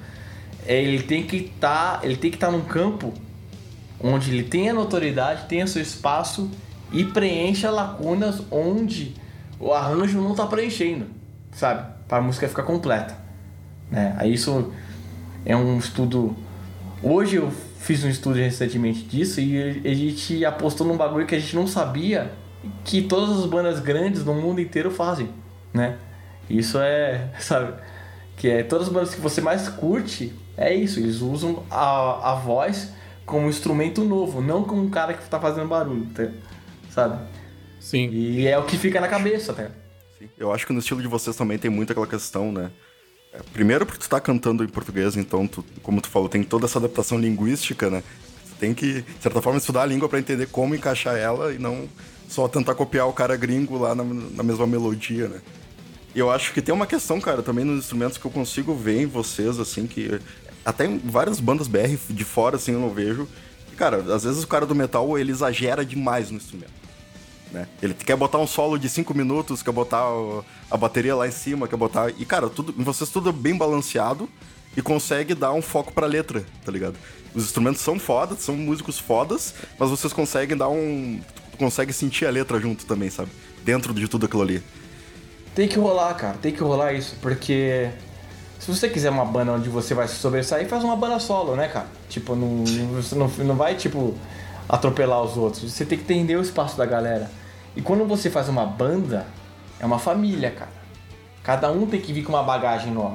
É, 0.66 0.83
Ele 0.83 1.02
tem 1.02 1.22
que 1.22 1.37
estar. 1.37 2.00
ele 2.05 2.16
tem 2.16 2.31
que 2.31 2.37
estar 2.37 2.50
num 2.50 2.62
campo 2.62 3.12
onde 4.00 4.31
ele 4.31 4.42
tenha 4.42 4.74
notoriedade, 4.74 5.46
tenha 5.46 5.66
seu 5.66 5.81
espaço 5.81 6.50
e 6.92 7.05
preencha 7.05 7.70
lacunas 7.70 8.42
onde 8.50 9.14
o 9.59 9.72
arranjo 9.72 10.20
não 10.20 10.35
tá 10.35 10.46
preenchendo, 10.46 11.07
sabe? 11.50 11.87
Para 12.07 12.18
a 12.18 12.20
música 12.20 12.46
ficar 12.48 12.62
completa, 12.62 13.16
né? 13.90 14.14
Aí 14.18 14.35
isso 14.35 14.72
é 15.44 15.57
um 15.57 15.79
estudo. 15.79 16.37
Hoje 17.02 17.37
eu 17.37 17.50
fiz 17.79 18.05
um 18.05 18.09
estudo 18.09 18.37
recentemente 18.37 19.02
disso 19.02 19.40
e 19.40 19.81
a 19.85 19.94
gente 19.94 20.44
apostou 20.44 20.87
num 20.87 20.96
bagulho 20.96 21.26
que 21.26 21.35
a 21.35 21.38
gente 21.38 21.57
não 21.57 21.66
sabia 21.66 22.33
que 22.85 23.02
todas 23.02 23.38
as 23.38 23.46
bandas 23.46 23.81
grandes 23.81 24.24
no 24.24 24.35
mundo 24.35 24.61
inteiro 24.61 24.90
fazem, 24.90 25.29
né? 25.72 25.96
Isso 26.50 26.79
é, 26.79 27.31
sabe? 27.40 27.72
Que 28.37 28.48
é 28.48 28.62
todas 28.62 28.88
as 28.88 28.92
bandas 28.92 29.14
que 29.14 29.20
você 29.20 29.40
mais 29.40 29.68
curte, 29.68 30.33
é 30.56 30.74
isso, 30.74 30.98
eles 30.98 31.20
usam 31.20 31.64
a, 31.70 32.32
a 32.32 32.34
voz 32.34 32.90
como 33.24 33.46
um 33.46 33.50
instrumento 33.50 34.04
novo, 34.04 34.40
não 34.40 34.64
como 34.64 34.82
um 34.82 34.90
cara 34.90 35.12
que 35.14 35.28
tá 35.28 35.38
fazendo 35.38 35.68
barulho, 35.68 36.06
tá? 36.14 36.28
sabe? 36.90 37.18
Sim. 37.80 38.08
E 38.10 38.46
é 38.46 38.58
o 38.58 38.64
que 38.64 38.78
fica 38.78 39.00
na 39.00 39.08
cabeça, 39.08 39.52
tá? 39.52 39.70
Sim. 40.18 40.28
Eu 40.38 40.52
acho 40.52 40.66
que 40.66 40.72
no 40.72 40.78
estilo 40.78 41.02
de 41.02 41.08
vocês 41.08 41.36
também 41.36 41.58
tem 41.58 41.70
muito 41.70 41.90
aquela 41.90 42.06
questão, 42.06 42.50
né? 42.50 42.70
É, 43.32 43.40
Primeiro 43.52 43.84
porque 43.84 44.00
tu 44.00 44.08
tá 44.08 44.18
cantando 44.18 44.64
em 44.64 44.68
português, 44.68 45.16
então, 45.16 45.46
tu, 45.46 45.64
como 45.82 46.00
tu 46.00 46.08
falou, 46.08 46.28
tem 46.28 46.42
toda 46.42 46.64
essa 46.64 46.78
adaptação 46.78 47.18
linguística, 47.18 47.90
né? 47.90 48.02
Tu 48.48 48.54
tem 48.58 48.72
que, 48.72 49.02
de 49.02 49.22
certa 49.22 49.42
forma, 49.42 49.58
estudar 49.58 49.82
a 49.82 49.86
língua 49.86 50.08
pra 50.08 50.18
entender 50.18 50.46
como 50.46 50.74
encaixar 50.74 51.16
ela 51.16 51.52
e 51.52 51.58
não 51.58 51.88
só 52.28 52.48
tentar 52.48 52.74
copiar 52.74 53.06
o 53.06 53.12
cara 53.12 53.36
gringo 53.36 53.78
lá 53.78 53.94
na, 53.94 54.02
na 54.02 54.42
mesma 54.42 54.66
melodia, 54.66 55.28
né? 55.28 55.40
E 56.14 56.18
eu 56.18 56.30
acho 56.30 56.54
que 56.54 56.62
tem 56.62 56.74
uma 56.74 56.86
questão, 56.86 57.20
cara, 57.20 57.42
também 57.42 57.64
nos 57.64 57.80
instrumentos 57.80 58.16
que 58.16 58.24
eu 58.24 58.30
consigo 58.30 58.74
ver 58.74 59.02
em 59.02 59.06
vocês, 59.06 59.60
assim, 59.60 59.86
que 59.86 60.18
até 60.66 60.85
em 60.85 60.98
várias 60.98 61.40
bandas 61.40 61.68
BR 61.68 61.96
de 62.11 62.24
fora, 62.24 62.57
assim, 62.57 62.72
eu 62.72 62.81
não 62.81 62.90
vejo. 62.90 63.26
E, 63.72 63.76
cara, 63.76 63.98
às 64.14 64.24
vezes 64.24 64.42
o 64.42 64.46
cara 64.46 64.66
do 64.66 64.74
metal, 64.74 65.18
ele 65.18 65.33
exagera 65.33 65.85
demais 65.85 66.31
no 66.31 66.37
instrumento 66.37 66.87
né? 67.57 67.66
Ele 67.83 67.94
quer 67.94 68.16
botar 68.16 68.38
um 68.38 68.46
solo 68.46 68.79
de 68.79 68.88
5 68.88 69.16
minutos, 69.16 69.62
quer 69.62 69.72
botar 69.72 70.05
a 70.70 70.76
bateria 70.76 71.14
lá 71.14 71.26
em 71.26 71.31
cima, 71.31 71.66
quer 71.66 71.76
botar. 71.76 72.11
E, 72.18 72.24
cara, 72.24 72.48
tudo, 72.48 72.74
vocês 72.76 73.09
tudo 73.11 73.33
bem 73.33 73.57
balanceado 73.57 74.29
e 74.76 74.83
consegue 74.83 75.35
dar 75.35 75.52
um 75.52 75.62
foco 75.62 75.92
pra 75.92 76.07
letra, 76.07 76.44
tá 76.64 76.70
ligado? 76.70 76.96
Os 77.35 77.44
instrumentos 77.44 77.81
são 77.81 77.98
fodas, 77.98 78.40
são 78.40 78.57
músicos 78.57 78.98
fodas, 78.98 79.55
mas 79.79 79.90
vocês 79.90 80.12
conseguem 80.12 80.57
dar 80.57 80.68
um. 80.68 81.20
Consegue 81.59 81.92
sentir 81.92 82.26
a 82.26 82.31
letra 82.31 82.61
junto 82.61 82.85
também, 82.85 83.09
sabe? 83.09 83.31
Dentro 83.64 83.94
de 83.94 84.07
tudo 84.07 84.26
aquilo 84.26 84.42
ali. 84.42 84.62
Tem 85.55 85.66
que 85.66 85.79
rolar, 85.79 86.12
cara, 86.14 86.37
tem 86.37 86.52
que 86.52 86.61
rolar 86.61 86.92
isso, 86.92 87.16
porque 87.22 87.90
se 88.66 88.74
você 88.74 88.88
quiser 88.88 89.11
uma 89.11 89.24
banda 89.24 89.52
onde 89.52 89.68
você 89.68 89.94
vai 89.94 90.09
se 90.09 90.16
sobressair, 90.16 90.68
faz 90.68 90.83
uma 90.83 90.96
banda 90.96 91.20
solo, 91.20 91.55
né, 91.55 91.68
cara? 91.68 91.87
Tipo, 92.09 92.35
não, 92.35 92.64
você 92.94 93.14
não, 93.14 93.29
não 93.29 93.55
vai, 93.55 93.76
tipo, 93.76 94.12
atropelar 94.68 95.22
os 95.22 95.37
outros. 95.37 95.70
Você 95.70 95.85
tem 95.85 95.96
que 95.96 96.02
entender 96.02 96.35
o 96.35 96.42
espaço 96.42 96.76
da 96.76 96.85
galera. 96.85 97.31
E 97.76 97.81
quando 97.81 98.05
você 98.05 98.29
faz 98.29 98.48
uma 98.48 98.66
banda, 98.66 99.24
é 99.79 99.87
uma 99.87 100.00
família, 100.00 100.50
cara. 100.50 100.72
Cada 101.44 101.70
um 101.70 101.87
tem 101.87 102.00
que 102.00 102.12
vir 102.12 102.24
com 102.24 102.33
uma 102.33 102.42
bagagem 102.42 102.92
nova. 102.92 103.14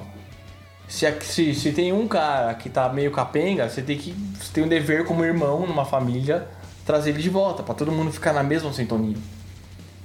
Se, 0.87 1.05
se, 1.19 1.53
se 1.53 1.73
tem 1.73 1.91
um 1.91 2.07
cara 2.07 2.53
que 2.53 2.69
tá 2.69 2.87
meio 2.87 3.11
capenga, 3.11 3.67
você 3.67 3.81
tem 3.81 3.97
que. 3.97 4.13
Você 4.39 4.53
tem 4.53 4.63
um 4.63 4.69
dever 4.69 5.03
como 5.03 5.25
irmão 5.25 5.67
numa 5.67 5.83
família 5.83 6.47
trazer 6.85 7.09
ele 7.09 7.21
de 7.21 7.29
volta, 7.29 7.61
pra 7.61 7.75
todo 7.75 7.91
mundo 7.91 8.09
ficar 8.09 8.31
na 8.31 8.41
mesma 8.41 8.71
sintonia. 8.71 9.17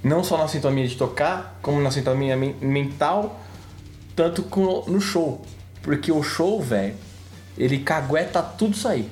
Não 0.03 0.25
só 0.25 0.37
na 0.37 0.49
sintonia 0.49 0.85
de 0.85 0.97
tocar, 0.97 1.57
como 1.61 1.79
na 1.79 1.89
sintonia 1.89 2.35
men- 2.35 2.55
mental, 2.59 3.39
tanto 4.17 4.41
com- 4.43 4.83
no 4.87 4.99
show. 4.99 5.45
Porque 5.83 6.11
o 6.11 6.21
show, 6.23 6.59
velho, 6.61 6.95
ele 7.57 7.79
cagueta 7.79 8.41
tudo 8.41 8.73
isso 8.73 8.87
aí. 8.87 9.09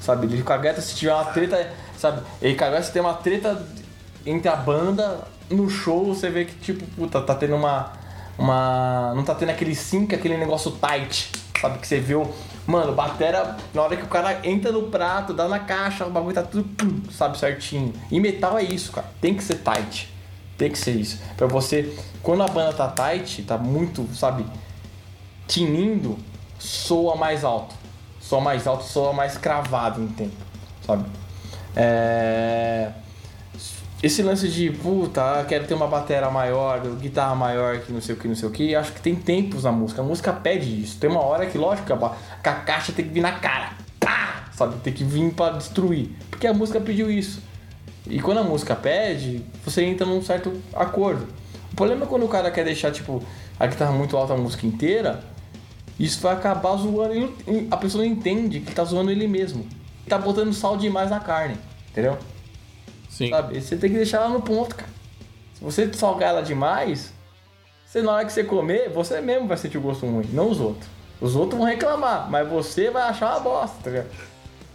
Sabe? 0.00 0.26
Ele 0.26 0.42
cagueta 0.42 0.80
se 0.80 0.94
tiver 0.94 1.12
uma 1.12 1.24
treta, 1.24 1.72
sabe? 1.98 2.20
Ele 2.40 2.54
cagueta 2.54 2.82
se 2.84 2.92
tem 2.92 3.02
uma 3.02 3.14
treta 3.14 3.66
entre 4.24 4.48
a 4.48 4.54
banda, 4.54 5.26
no 5.50 5.68
show 5.70 6.14
você 6.14 6.28
vê 6.30 6.44
que, 6.44 6.54
tipo, 6.56 6.84
puta, 6.94 7.20
tá 7.20 7.34
tendo 7.34 7.56
uma. 7.56 7.92
uma 8.38 9.12
não 9.16 9.24
tá 9.24 9.34
tendo 9.34 9.50
aquele 9.50 9.74
sync, 9.74 10.14
aquele 10.14 10.36
negócio 10.36 10.70
tight, 10.72 11.32
sabe? 11.60 11.78
Que 11.78 11.86
você 11.88 11.98
viu. 11.98 12.30
Mano, 12.66 12.92
batera, 12.92 13.56
na 13.72 13.82
hora 13.82 13.96
que 13.96 14.02
o 14.02 14.08
cara 14.08 14.40
entra 14.44 14.70
no 14.72 14.82
prato, 14.88 15.32
dá 15.32 15.48
na 15.48 15.60
caixa, 15.60 16.04
o 16.04 16.10
bagulho 16.10 16.34
tá 16.34 16.42
tudo, 16.42 17.10
sabe, 17.12 17.38
certinho. 17.38 17.92
E 18.10 18.20
metal 18.20 18.58
é 18.58 18.62
isso, 18.64 18.92
cara. 18.92 19.06
Tem 19.20 19.34
que 19.34 19.42
ser 19.42 19.54
tight. 19.62 20.12
Tem 20.56 20.70
que 20.70 20.78
ser 20.78 20.92
isso. 20.92 21.20
Pra 21.36 21.46
você, 21.46 21.94
quando 22.22 22.42
a 22.42 22.48
banda 22.48 22.72
tá 22.72 22.88
tight, 22.88 23.42
tá 23.42 23.58
muito, 23.58 24.08
sabe, 24.14 24.46
tinindo, 25.46 26.18
soa 26.58 27.16
mais 27.16 27.44
alto. 27.44 27.74
Soa 28.20 28.40
mais 28.40 28.66
alto, 28.66 28.84
soa 28.84 29.12
mais 29.12 29.38
cravado 29.38 30.00
no 30.00 30.08
tempo, 30.08 30.34
sabe? 30.84 31.04
É... 31.76 32.90
esse 34.02 34.22
lance 34.22 34.48
de, 34.48 34.70
puta, 34.70 35.44
quero 35.46 35.66
ter 35.66 35.74
uma 35.74 35.86
bateria 35.86 36.30
maior, 36.30 36.80
guitarra 36.96 37.34
maior, 37.34 37.80
que 37.80 37.92
não 37.92 38.00
sei 38.00 38.14
o 38.14 38.18
que, 38.18 38.26
não 38.26 38.34
sei 38.34 38.48
o 38.48 38.50
que, 38.50 38.74
acho 38.74 38.92
que 38.92 39.00
tem 39.00 39.14
tempos 39.14 39.64
na 39.64 39.70
música. 39.70 40.00
A 40.00 40.04
música 40.04 40.32
pede 40.32 40.82
isso. 40.82 40.98
Tem 40.98 41.08
uma 41.08 41.20
hora 41.20 41.46
que, 41.46 41.56
lógico, 41.56 41.86
que 41.86 42.48
a 42.48 42.54
caixa 42.54 42.92
tem 42.92 43.04
que 43.04 43.12
vir 43.12 43.20
na 43.20 43.32
cara. 43.32 43.72
Pá! 44.00 44.46
Sabe? 44.52 44.76
Tem 44.80 44.92
que 44.92 45.04
vir 45.04 45.32
para 45.32 45.58
destruir. 45.58 46.10
Porque 46.30 46.46
a 46.46 46.54
música 46.54 46.80
pediu 46.80 47.10
isso. 47.10 47.40
E 48.08 48.20
quando 48.20 48.38
a 48.38 48.42
música 48.42 48.74
pede, 48.74 49.44
você 49.64 49.84
entra 49.84 50.06
num 50.06 50.22
certo 50.22 50.52
acordo. 50.72 51.26
O 51.72 51.76
problema 51.76 52.04
é 52.04 52.08
quando 52.08 52.24
o 52.24 52.28
cara 52.28 52.50
quer 52.50 52.64
deixar, 52.64 52.92
tipo, 52.92 53.22
a 53.58 53.66
guitarra 53.66 53.92
muito 53.92 54.16
alta 54.16 54.34
a 54.34 54.36
música 54.36 54.66
inteira, 54.66 55.22
isso 55.98 56.20
vai 56.20 56.34
acabar 56.34 56.76
zoando. 56.76 57.34
A 57.70 57.76
pessoa 57.76 58.04
não 58.04 58.10
entende 58.10 58.60
que 58.60 58.72
tá 58.72 58.84
zoando 58.84 59.10
ele 59.10 59.26
mesmo. 59.26 59.66
Tá 60.08 60.18
botando 60.18 60.52
sal 60.52 60.76
demais 60.76 61.10
na 61.10 61.18
carne, 61.18 61.56
entendeu? 61.90 62.16
Sim. 63.08 63.30
Sabe? 63.30 63.60
Você 63.60 63.76
tem 63.76 63.90
que 63.90 63.96
deixar 63.96 64.18
ela 64.18 64.28
no 64.28 64.42
ponto, 64.42 64.76
cara. 64.76 64.90
Se 65.54 65.64
você 65.64 65.92
salgar 65.92 66.30
ela 66.30 66.42
demais, 66.42 67.12
você, 67.84 68.02
na 68.02 68.12
hora 68.12 68.24
que 68.24 68.32
você 68.32 68.44
comer, 68.44 68.90
você 68.90 69.20
mesmo 69.20 69.48
vai 69.48 69.56
sentir 69.56 69.78
o 69.78 69.80
gosto 69.80 70.06
ruim, 70.06 70.28
não 70.32 70.50
os 70.50 70.60
outros. 70.60 70.86
Os 71.20 71.34
outros 71.34 71.58
vão 71.58 71.66
reclamar, 71.66 72.30
mas 72.30 72.46
você 72.46 72.90
vai 72.90 73.04
achar 73.04 73.30
uma 73.30 73.40
bosta, 73.40 73.76
tá 73.82 73.90
ligado? 73.90 74.10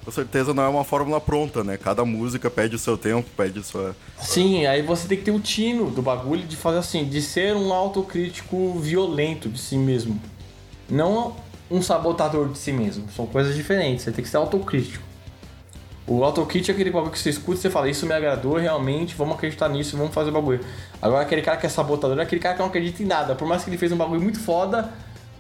Com 0.04 0.12
certeza 0.12 0.54
não 0.54 0.64
é 0.64 0.68
uma 0.68 0.84
fórmula 0.84 1.22
pronta, 1.22 1.64
né? 1.64 1.78
Cada 1.78 2.04
música 2.04 2.50
pede 2.50 2.76
o 2.76 2.80
seu 2.80 2.98
tempo, 2.98 3.30
pede 3.38 3.64
sua. 3.64 3.96
Sim, 4.20 4.66
aí 4.66 4.82
você 4.82 5.08
tem 5.08 5.18
que 5.18 5.24
ter 5.24 5.32
o 5.32 5.40
tino 5.40 5.92
do 5.92 6.02
bagulho 6.02 6.44
de 6.44 6.56
fazer 6.56 6.80
assim, 6.80 7.06
de 7.06 7.22
ser 7.22 7.56
um 7.56 7.72
autocrítico 7.72 8.74
violento 8.80 9.48
de 9.48 9.60
si 9.60 9.78
mesmo. 9.78 10.20
Não 10.90 11.36
um 11.70 11.82
sabotador 11.82 12.50
de 12.50 12.58
si 12.58 12.72
mesmo. 12.72 13.06
São 13.16 13.26
coisas 13.28 13.56
diferentes. 13.56 14.04
Você 14.04 14.12
tem 14.12 14.24
que 14.24 14.30
ser 14.30 14.38
autocrítico. 14.38 15.04
O 16.08 16.24
autokit 16.24 16.70
é 16.70 16.74
aquele 16.74 16.90
bagulho 16.90 17.12
que 17.12 17.20
você 17.20 17.30
escuta 17.30 17.60
e 17.60 17.62
você 17.62 17.70
fala, 17.70 17.88
isso 17.88 18.06
me 18.06 18.14
agradou 18.14 18.58
realmente, 18.58 19.16
vamos 19.16 19.36
acreditar 19.36 19.70
nisso, 19.70 19.96
vamos 19.96 20.14
fazer 20.14 20.30
o 20.30 20.34
bagulho. 20.34 20.60
Agora 21.02 21.22
aquele 21.22 21.42
cara 21.42 21.58
que 21.58 21.66
é 21.66 21.70
sabotador 21.70 22.20
é 22.20 22.24
aquele 22.24 22.42
cara 22.42 22.56
que 22.56 22.60
não 22.60 22.68
acredita 22.68 23.04
em 23.04 23.06
nada. 23.06 23.36
Por 23.36 23.48
mais 23.48 23.64
que 23.64 23.70
ele 23.70 23.78
fez 23.78 23.92
um 23.92 23.98
bagulho 23.98 24.20
muito 24.20 24.40
foda, 24.40 24.92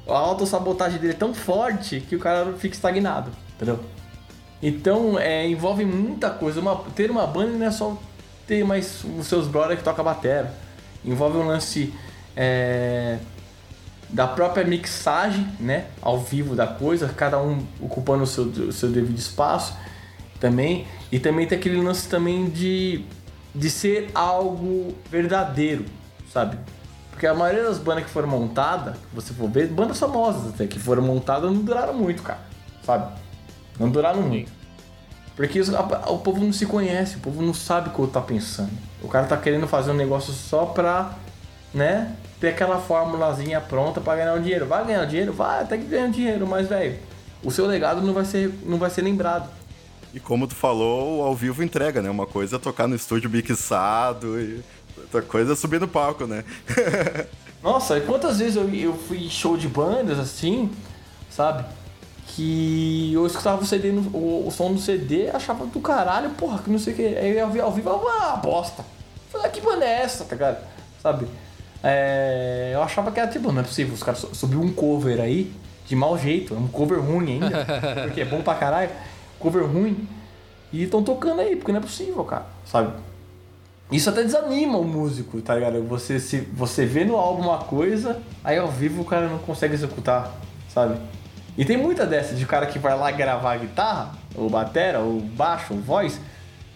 a 0.07 0.17
autossabotagem 0.17 0.99
dele 0.99 1.13
é 1.13 1.15
tão 1.15 1.33
forte 1.33 1.99
que 1.99 2.15
o 2.15 2.19
cara 2.19 2.53
fica 2.53 2.75
estagnado, 2.75 3.31
entendeu? 3.55 3.79
Então 4.61 5.17
é, 5.17 5.47
envolve 5.47 5.85
muita 5.85 6.29
coisa. 6.29 6.59
Uma, 6.59 6.75
ter 6.95 7.09
uma 7.09 7.25
banda 7.25 7.57
não 7.57 7.65
é 7.65 7.71
só 7.71 7.97
ter 8.45 8.63
mais 8.63 9.03
os 9.17 9.27
seus 9.27 9.47
brothers 9.47 9.79
que 9.79 9.83
tocam 9.83 10.03
batera. 10.05 10.53
Envolve 11.03 11.37
um 11.37 11.47
lance 11.47 11.93
é, 12.35 13.17
da 14.09 14.27
própria 14.27 14.65
mixagem, 14.65 15.47
né? 15.59 15.87
Ao 16.01 16.19
vivo 16.19 16.55
da 16.55 16.67
coisa, 16.67 17.07
cada 17.09 17.41
um 17.41 17.65
ocupando 17.79 18.23
o 18.23 18.27
seu, 18.27 18.43
o 18.43 18.71
seu 18.71 18.89
devido 18.89 19.17
espaço 19.17 19.73
também. 20.39 20.85
E 21.11 21.19
também 21.19 21.47
tem 21.47 21.57
aquele 21.57 21.81
lance 21.81 22.07
também 22.07 22.49
de, 22.49 23.03
de 23.53 23.69
ser 23.69 24.11
algo 24.13 24.95
verdadeiro, 25.09 25.85
sabe? 26.31 26.57
Porque 27.09 27.27
a 27.27 27.33
maioria 27.33 27.63
das 27.63 27.77
bandas 27.77 28.05
que 28.05 28.09
foram 28.09 28.27
montadas, 28.27 28.95
você 29.13 29.33
for 29.33 29.49
ver, 29.49 29.67
bandas 29.67 29.99
famosas 29.99 30.53
até, 30.53 30.65
que 30.65 30.79
foram 30.79 31.03
montadas 31.03 31.51
não 31.51 31.61
duraram 31.61 31.93
muito, 31.93 32.23
cara. 32.23 32.39
Sabe? 32.83 33.20
Não 33.81 33.89
duraram 33.89 34.21
muito. 34.21 34.51
Porque 35.35 35.59
a, 35.59 36.11
o 36.11 36.19
povo 36.19 36.39
não 36.39 36.53
se 36.53 36.67
conhece, 36.67 37.17
o 37.17 37.19
povo 37.19 37.41
não 37.41 37.53
sabe 37.53 37.89
o 37.89 37.91
que 37.91 38.01
o 38.01 38.07
tá 38.07 38.21
pensando. 38.21 38.71
O 39.01 39.07
cara 39.07 39.25
tá 39.25 39.35
querendo 39.35 39.67
fazer 39.67 39.89
um 39.89 39.95
negócio 39.95 40.31
só 40.31 40.67
pra, 40.67 41.15
né, 41.73 42.15
ter 42.39 42.49
aquela 42.49 42.79
formulazinha 42.79 43.59
pronta 43.59 43.99
para 43.99 44.17
ganhar 44.17 44.35
o 44.35 44.39
dinheiro. 44.39 44.67
Vai 44.67 44.85
ganhar 44.85 45.03
dinheiro? 45.05 45.33
Vai, 45.33 45.63
até 45.63 45.77
que 45.77 45.85
ganha 45.85 46.09
dinheiro, 46.09 46.45
mas, 46.45 46.67
velho, 46.69 46.99
o 47.43 47.49
seu 47.49 47.65
legado 47.65 48.01
não 48.01 48.13
vai 48.13 48.23
ser, 48.23 48.53
não 48.63 48.77
vai 48.77 48.91
ser 48.91 49.01
lembrado. 49.01 49.49
E 50.13 50.19
como 50.19 50.45
tu 50.45 50.53
falou, 50.53 51.23
ao 51.23 51.33
vivo 51.33 51.63
entrega, 51.63 52.03
né? 52.03 52.09
Uma 52.09 52.27
coisa 52.27 52.57
é 52.57 52.59
tocar 52.59 52.87
no 52.87 52.95
estúdio 52.95 53.29
mixado 53.29 54.39
e 54.39 54.61
outra 54.97 55.23
coisa 55.23 55.53
é 55.53 55.55
subir 55.55 55.79
no 55.79 55.87
palco, 55.87 56.27
né? 56.27 56.43
Nossa, 57.63 57.97
e 57.97 58.01
quantas 58.01 58.37
vezes 58.37 58.57
eu, 58.57 58.69
eu 58.75 58.93
fui 58.93 59.27
show 59.29 59.57
de 59.57 59.67
bandas 59.67 60.19
assim, 60.19 60.69
sabe? 61.29 61.63
Que 62.35 63.11
eu 63.13 63.25
escutava 63.27 63.61
o 63.61 63.65
CD, 63.65 63.91
no, 63.91 64.01
o, 64.15 64.47
o, 64.47 64.51
som 64.51 64.73
do 64.73 64.79
CD, 64.79 65.29
achava 65.29 65.65
do 65.65 65.79
caralho, 65.79 66.29
porra, 66.31 66.59
que 66.59 66.69
não 66.69 66.79
sei 66.79 66.93
o 66.93 66.95
que. 66.95 67.05
Aí 67.05 67.37
eu 67.37 67.49
vi 67.49 67.59
ao 67.59 67.71
vivo, 67.71 67.89
ah, 67.89 68.39
bosta. 68.41 68.85
Falei, 69.29 69.47
ah, 69.47 69.49
que 69.49 69.61
banda 69.61 69.85
é 69.85 70.01
essa, 70.01 70.23
tá 70.23 70.35
ligado? 70.35 70.65
Sabe? 71.01 71.27
É, 71.83 72.71
eu 72.73 72.81
achava 72.81 73.11
que 73.11 73.19
era 73.19 73.29
tipo, 73.29 73.51
não 73.51 73.61
é 73.61 73.65
possível, 73.65 73.93
os 73.93 74.03
caras 74.03 74.25
subiu 74.33 74.61
um 74.61 74.71
cover 74.71 75.19
aí, 75.19 75.51
de 75.87 75.95
mau 75.95 76.17
jeito, 76.17 76.53
é 76.53 76.57
um 76.57 76.67
cover 76.67 76.99
ruim 76.99 77.33
ainda, 77.33 77.65
porque 78.05 78.21
é 78.21 78.25
bom 78.25 78.41
pra 78.41 78.55
caralho 78.55 78.91
cover 79.39 79.65
ruim. 79.65 80.07
E 80.71 80.83
estão 80.83 81.03
tocando 81.03 81.41
aí, 81.41 81.55
porque 81.55 81.71
não 81.71 81.79
é 81.79 81.81
possível, 81.81 82.23
cara, 82.23 82.45
sabe? 82.65 82.93
Isso 83.91 84.09
até 84.09 84.23
desanima 84.23 84.77
o 84.77 84.85
músico, 84.85 85.41
tá 85.41 85.55
ligado? 85.55 85.83
Você, 85.83 86.17
se, 86.17 86.39
você 86.53 86.85
vê 86.85 87.03
no 87.03 87.17
álbum 87.17 87.43
uma 87.43 87.57
coisa, 87.57 88.21
aí 88.41 88.57
ao 88.57 88.69
vivo 88.69 89.01
o 89.01 89.05
cara 89.05 89.27
não 89.27 89.39
consegue 89.39 89.73
executar, 89.73 90.31
sabe? 90.73 90.95
E 91.57 91.65
tem 91.65 91.77
muita 91.77 92.05
dessa 92.05 92.33
de 92.33 92.45
cara 92.45 92.65
que 92.65 92.79
vai 92.79 92.97
lá 92.97 93.11
gravar 93.11 93.57
guitarra, 93.57 94.11
ou 94.35 94.49
batera, 94.49 94.99
ou 94.99 95.19
baixo, 95.19 95.73
ou 95.73 95.79
voz. 95.79 96.19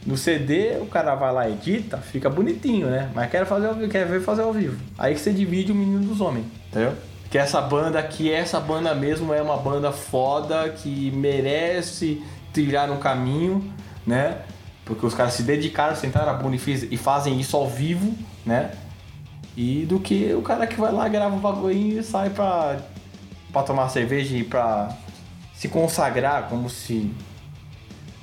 No 0.06 0.16
CD 0.16 0.78
o 0.80 0.86
cara 0.86 1.16
vai 1.16 1.34
lá 1.34 1.50
edita, 1.50 1.98
fica 1.98 2.30
bonitinho, 2.30 2.88
né? 2.88 3.10
Mas 3.16 3.32
quer 3.32 3.46
fazer 3.46 3.90
quer 3.90 4.06
ver 4.06 4.22
fazer 4.22 4.44
ao 4.44 4.54
vivo. 4.54 4.80
Aí 4.98 5.16
que 5.16 5.20
você 5.20 5.32
divide 5.32 5.72
o 5.72 5.76
menino 5.76 6.06
dos 6.06 6.22
homens, 6.22 6.46
entendeu? 6.70 6.94
Que 7.32 7.38
essa 7.40 7.60
banda 7.60 7.98
aqui, 7.98 8.32
essa 8.32 8.60
banda 8.60 8.94
mesmo 8.94 9.34
é 9.34 9.42
uma 9.42 9.58
banda 9.58 9.92
foda 9.92 10.70
que 10.70 11.10
merece 11.12 12.22
trilhar 12.54 12.92
um 12.92 12.98
caminho, 12.98 13.74
né? 14.06 14.38
Porque 14.86 15.04
os 15.04 15.16
caras 15.16 15.34
se 15.34 15.42
dedicaram, 15.42 15.96
sentaram 15.96 16.30
a 16.30 16.34
bunda 16.36 16.56
e 16.56 16.98
fazem 16.98 17.40
isso 17.40 17.58
ao 17.58 17.68
vivo, 17.68 18.14
né? 18.46 18.72
E 19.58 19.86
do 19.86 20.00
que 20.00 20.34
o 20.36 20.42
cara 20.42 20.68
que 20.68 20.80
vai 20.80 20.92
lá, 20.92 21.08
grava 21.08 21.36
o 21.36 21.40
bagulho 21.40 22.00
e 22.00 22.04
sai 22.04 22.30
pra, 22.30 22.78
pra 23.56 23.64
tomar 23.64 23.90
cerveja 23.90 24.36
e 24.36 24.44
pra 24.44 24.96
se 25.54 25.68
consagrar 25.68 26.50
como 26.50 26.70
se 26.70 27.12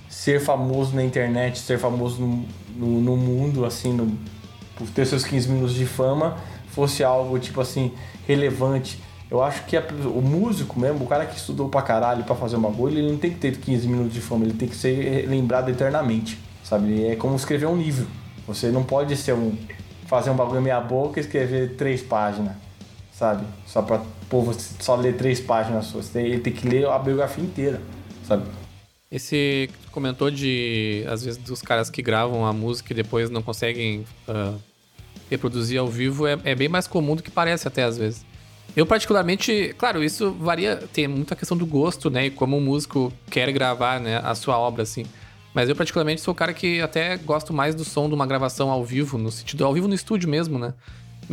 ser 0.08 0.40
famoso 0.40 0.94
na 0.94 1.02
internet, 1.02 1.58
ser 1.58 1.78
famoso 1.78 2.20
no, 2.20 2.44
no, 2.76 3.00
no 3.00 3.16
mundo, 3.16 3.64
assim, 3.64 3.92
no, 3.92 4.16
por 4.76 4.88
ter 4.90 5.06
seus 5.06 5.24
15 5.24 5.48
minutos 5.48 5.74
de 5.74 5.86
fama, 5.86 6.36
fosse 6.68 7.02
algo, 7.02 7.38
tipo 7.38 7.60
assim, 7.60 7.92
relevante 8.26 9.00
eu 9.32 9.42
acho 9.42 9.64
que 9.64 9.78
a, 9.78 9.80
o 9.80 10.20
músico 10.20 10.78
mesmo, 10.78 11.04
o 11.04 11.06
cara 11.06 11.24
que 11.24 11.38
estudou 11.38 11.66
pra 11.70 11.80
caralho 11.80 12.22
pra 12.22 12.34
fazer 12.34 12.56
uma 12.56 12.68
bagulho, 12.68 12.98
ele 12.98 13.10
não 13.10 13.16
tem 13.16 13.30
que 13.30 13.38
ter 13.38 13.56
15 13.56 13.88
minutos 13.88 14.12
de 14.12 14.20
fama, 14.20 14.44
ele 14.44 14.52
tem 14.52 14.68
que 14.68 14.76
ser 14.76 15.26
lembrado 15.26 15.70
eternamente, 15.70 16.38
sabe? 16.62 17.06
É 17.06 17.16
como 17.16 17.34
escrever 17.34 17.64
um 17.64 17.78
livro. 17.78 18.06
Você 18.46 18.70
não 18.70 18.84
pode 18.84 19.16
ser 19.16 19.32
um 19.32 19.56
fazer 20.04 20.28
um 20.28 20.34
bagulho 20.34 20.60
meia 20.60 20.78
boca 20.78 21.18
e 21.18 21.22
escrever 21.22 21.76
três 21.76 22.02
páginas, 22.02 22.52
sabe? 23.22 23.46
Só 23.68 23.80
pra 23.80 24.02
povo 24.28 24.52
só 24.80 24.96
ler 24.96 25.16
três 25.16 25.40
páginas 25.40 25.86
suas. 25.86 26.12
Ele 26.16 26.40
tem 26.40 26.52
que 26.52 26.68
ler 26.68 26.88
a 26.88 26.98
biografia 26.98 27.44
inteira, 27.44 27.80
sabe? 28.26 28.42
Esse 29.08 29.70
comentou 29.92 30.28
de, 30.28 31.04
às 31.08 31.24
vezes, 31.24 31.40
dos 31.40 31.62
caras 31.62 31.88
que 31.88 32.02
gravam 32.02 32.44
a 32.44 32.52
música 32.52 32.92
e 32.92 32.96
depois 32.96 33.30
não 33.30 33.40
conseguem 33.40 34.04
uh, 34.26 34.58
reproduzir 35.30 35.78
ao 35.78 35.86
vivo 35.86 36.26
é, 36.26 36.36
é 36.42 36.54
bem 36.54 36.68
mais 36.68 36.88
comum 36.88 37.14
do 37.14 37.22
que 37.22 37.30
parece 37.30 37.68
até 37.68 37.84
às 37.84 37.96
vezes. 37.96 38.26
Eu, 38.74 38.86
particularmente, 38.86 39.72
claro, 39.78 40.02
isso 40.02 40.32
varia, 40.32 40.76
tem 40.92 41.06
muita 41.06 41.36
questão 41.36 41.56
do 41.56 41.66
gosto, 41.66 42.10
né? 42.10 42.26
E 42.26 42.30
como 42.30 42.56
o 42.56 42.60
músico 42.60 43.12
quer 43.30 43.52
gravar, 43.52 44.00
né, 44.00 44.16
a 44.24 44.34
sua 44.34 44.58
obra, 44.58 44.82
assim. 44.82 45.04
Mas 45.54 45.68
eu, 45.68 45.76
particularmente, 45.76 46.22
sou 46.22 46.32
o 46.32 46.34
cara 46.34 46.52
que 46.52 46.80
até 46.80 47.16
gosto 47.18 47.52
mais 47.52 47.74
do 47.74 47.84
som 47.84 48.08
de 48.08 48.14
uma 48.14 48.26
gravação 48.26 48.70
ao 48.70 48.82
vivo, 48.84 49.16
no 49.18 49.30
sentido, 49.30 49.64
ao 49.64 49.74
vivo 49.74 49.86
no 49.86 49.94
estúdio 49.94 50.28
mesmo, 50.28 50.58
né? 50.58 50.72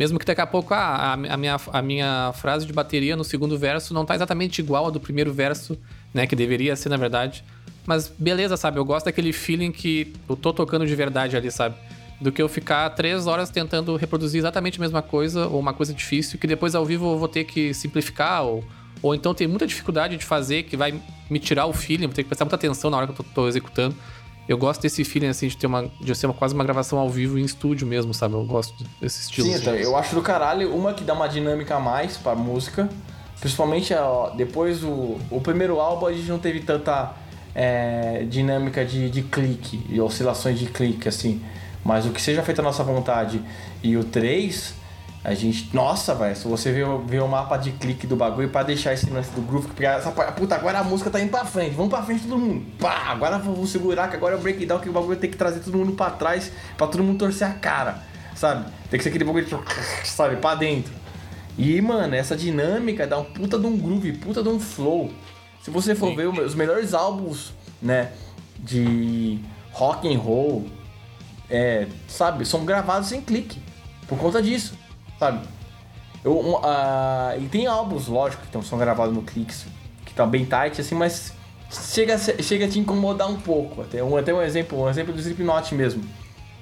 Mesmo 0.00 0.18
que 0.18 0.24
daqui 0.24 0.40
a 0.40 0.46
pouco 0.46 0.72
ah, 0.72 0.78
a, 0.78 1.12
a, 1.12 1.36
minha, 1.36 1.60
a 1.74 1.82
minha 1.82 2.32
frase 2.32 2.64
de 2.64 2.72
bateria 2.72 3.14
no 3.16 3.22
segundo 3.22 3.58
verso 3.58 3.92
não 3.92 4.06
tá 4.06 4.14
exatamente 4.14 4.58
igual 4.58 4.86
a 4.86 4.90
do 4.90 4.98
primeiro 4.98 5.30
verso, 5.30 5.78
né? 6.14 6.26
Que 6.26 6.34
deveria 6.34 6.74
ser, 6.74 6.88
na 6.88 6.96
verdade. 6.96 7.44
Mas 7.84 8.08
beleza, 8.08 8.56
sabe? 8.56 8.78
Eu 8.78 8.84
gosto 8.86 9.04
daquele 9.04 9.30
feeling 9.30 9.70
que 9.70 10.14
eu 10.26 10.36
tô 10.36 10.54
tocando 10.54 10.86
de 10.86 10.94
verdade 10.94 11.36
ali, 11.36 11.50
sabe? 11.50 11.74
do 12.18 12.32
que 12.32 12.40
eu 12.40 12.48
ficar 12.48 12.88
três 12.90 13.26
horas 13.26 13.50
tentando 13.50 13.94
reproduzir 13.96 14.38
exatamente 14.38 14.78
a 14.78 14.82
mesma 14.82 15.00
coisa 15.00 15.46
ou 15.46 15.58
uma 15.58 15.72
coisa 15.72 15.94
difícil 15.94 16.38
que 16.38 16.46
depois 16.46 16.74
ao 16.74 16.84
vivo 16.84 17.12
eu 17.14 17.18
vou 17.18 17.28
ter 17.28 17.44
que 17.44 17.72
simplificar 17.72 18.44
ou, 18.44 18.62
ou 19.00 19.14
então 19.14 19.32
ter 19.32 19.46
muita 19.46 19.66
dificuldade 19.66 20.18
de 20.18 20.24
fazer 20.24 20.64
que 20.64 20.76
vai 20.76 21.00
me 21.30 21.38
tirar 21.38 21.64
o 21.64 21.72
feeling, 21.72 22.06
vou 22.06 22.14
ter 22.14 22.22
que 22.22 22.28
prestar 22.28 22.44
muita 22.44 22.56
atenção 22.56 22.90
na 22.90 22.98
hora 22.98 23.06
que 23.06 23.12
eu 23.12 23.16
tô, 23.16 23.22
tô 23.22 23.48
executando. 23.48 23.96
Eu 24.50 24.58
gosto 24.58 24.82
desse 24.82 25.04
feeling, 25.04 25.28
assim, 25.28 25.46
de 25.46 25.56
ter 25.56 25.68
uma. 25.68 25.88
de 26.00 26.12
ser 26.12 26.26
uma, 26.26 26.34
quase 26.34 26.56
uma 26.56 26.64
gravação 26.64 26.98
ao 26.98 27.08
vivo 27.08 27.38
em 27.38 27.44
estúdio 27.44 27.86
mesmo, 27.86 28.12
sabe? 28.12 28.34
Eu 28.34 28.44
gosto 28.44 28.74
desse 29.00 29.20
estilo. 29.20 29.46
Sim, 29.46 29.54
então, 29.54 29.72
eu 29.76 29.96
acho 29.96 30.12
do 30.12 30.20
caralho 30.20 30.74
uma 30.74 30.92
que 30.92 31.04
dá 31.04 31.14
uma 31.14 31.28
dinâmica 31.28 31.76
a 31.76 31.78
mais 31.78 32.16
pra 32.16 32.34
música. 32.34 32.88
Principalmente 33.38 33.94
ó, 33.94 34.30
depois 34.30 34.82
o, 34.82 35.18
o 35.30 35.40
primeiro 35.40 35.78
álbum 35.78 36.06
a 36.06 36.12
gente 36.12 36.28
não 36.28 36.40
teve 36.40 36.58
tanta 36.62 37.12
é, 37.54 38.26
dinâmica 38.28 38.84
de, 38.84 39.08
de 39.08 39.22
clique 39.22 39.86
e 39.88 40.00
oscilações 40.00 40.58
de 40.58 40.66
clique, 40.66 41.08
assim. 41.08 41.40
Mas 41.84 42.04
o 42.04 42.10
que 42.10 42.20
seja 42.20 42.42
feito 42.42 42.58
a 42.58 42.64
nossa 42.64 42.82
vontade 42.82 43.40
e 43.84 43.96
o 43.96 44.02
3, 44.02 44.74
A 45.22 45.34
gente. 45.34 45.68
Nossa, 45.74 46.14
velho, 46.14 46.34
se 46.34 46.48
você 46.48 46.72
ver, 46.72 46.84
o- 46.86 46.98
ver 47.04 47.20
o 47.22 47.28
mapa 47.28 47.58
de 47.58 47.72
clique 47.72 48.06
do 48.06 48.16
bagulho 48.16 48.48
pra 48.48 48.62
deixar 48.62 48.94
esse 48.94 49.08
lance 49.10 49.30
do 49.32 49.42
groove, 49.42 49.66
porque 49.66 49.84
essa 49.84 50.10
puta, 50.10 50.54
agora 50.54 50.78
a 50.78 50.84
música 50.84 51.10
tá 51.10 51.20
indo 51.20 51.30
pra 51.30 51.44
frente, 51.44 51.74
vamos 51.74 51.90
pra 51.90 52.02
frente 52.02 52.22
todo 52.22 52.38
mundo. 52.38 52.64
Pá, 52.78 53.08
agora 53.10 53.38
vou 53.38 53.66
segurar, 53.66 54.08
que 54.08 54.16
agora 54.16 54.34
é 54.34 54.38
o 54.38 54.40
breakdown, 54.40 54.78
que 54.80 54.88
o 54.88 54.92
bagulho 54.92 55.18
tem 55.18 55.30
que 55.30 55.36
trazer 55.36 55.60
todo 55.60 55.76
mundo 55.76 55.92
pra 55.92 56.08
trás, 56.10 56.50
pra 56.76 56.86
todo 56.86 57.04
mundo 57.04 57.18
torcer 57.18 57.46
a 57.46 57.52
cara, 57.52 58.02
sabe? 58.34 58.64
Tem 58.90 58.96
que 58.96 59.02
ser 59.02 59.10
aquele 59.10 59.24
bagulho, 59.24 59.44
tipo, 59.44 59.62
sabe, 60.06 60.36
pra 60.36 60.54
dentro. 60.54 60.90
E, 61.58 61.78
mano, 61.82 62.14
essa 62.14 62.34
dinâmica 62.34 63.06
dá 63.06 63.18
um 63.18 63.24
puta 63.24 63.58
de 63.58 63.66
um 63.66 63.76
groove, 63.76 64.14
puta 64.14 64.42
de 64.42 64.48
um 64.48 64.58
flow. 64.58 65.10
Se 65.62 65.70
você 65.70 65.94
for 65.94 66.08
Sim. 66.08 66.16
ver 66.16 66.28
os 66.28 66.54
melhores 66.54 66.94
álbuns, 66.94 67.52
né, 67.82 68.12
de 68.58 69.38
rock 69.72 70.08
and 70.10 70.18
roll, 70.18 70.66
é, 71.50 71.86
sabe, 72.08 72.46
são 72.46 72.64
gravados 72.64 73.08
sem 73.10 73.20
clique. 73.20 73.58
Por 74.08 74.16
conta 74.18 74.40
disso, 74.40 74.72
sabe? 75.20 75.46
Eu, 76.24 76.38
um, 76.38 76.54
e 77.40 77.46
tem 77.48 77.66
álbuns, 77.66 78.08
lógico, 78.08 78.42
que 78.50 78.66
são 78.66 78.78
gravados 78.78 79.14
no 79.14 79.22
cliques, 79.22 79.66
que 80.04 80.12
tá 80.14 80.26
bem 80.26 80.44
tight, 80.44 80.80
assim, 80.80 80.94
mas 80.94 81.32
chega 81.70 82.14
a, 82.14 82.18
ser- 82.18 82.42
chega 82.42 82.64
a 82.64 82.68
te 82.68 82.78
incomodar 82.80 83.30
um 83.30 83.36
pouco. 83.40 83.82
Até 83.82 84.02
um, 84.02 84.16
até 84.16 84.34
um 84.34 84.42
exemplo, 84.42 84.82
um 84.82 84.88
exemplo 84.88 85.12
do 85.12 85.20
Slipknot 85.20 85.74
mesmo. 85.74 86.02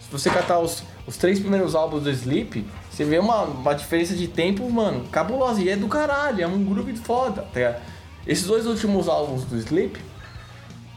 Se 0.01 0.11
você 0.11 0.31
catar 0.31 0.59
os, 0.59 0.83
os 1.07 1.17
três 1.17 1.39
primeiros 1.41 1.75
álbuns 1.75 2.03
do 2.03 2.11
Sleep, 2.11 2.65
você 2.91 3.05
vê 3.05 3.19
uma, 3.19 3.43
uma 3.43 3.75
diferença 3.75 4.15
de 4.15 4.27
tempo, 4.29 4.69
mano, 4.71 5.05
cabulosa. 5.09 5.61
E 5.61 5.69
é 5.69 5.77
do 5.77 5.89
caralho, 5.89 6.43
é 6.43 6.47
um 6.47 6.65
groove 6.65 6.97
foda, 6.97 7.43
tá? 7.43 7.79
Esses 8.27 8.47
dois 8.47 8.67
últimos 8.67 9.09
álbuns 9.09 9.45
do 9.45 9.57
Sleep 9.57 9.99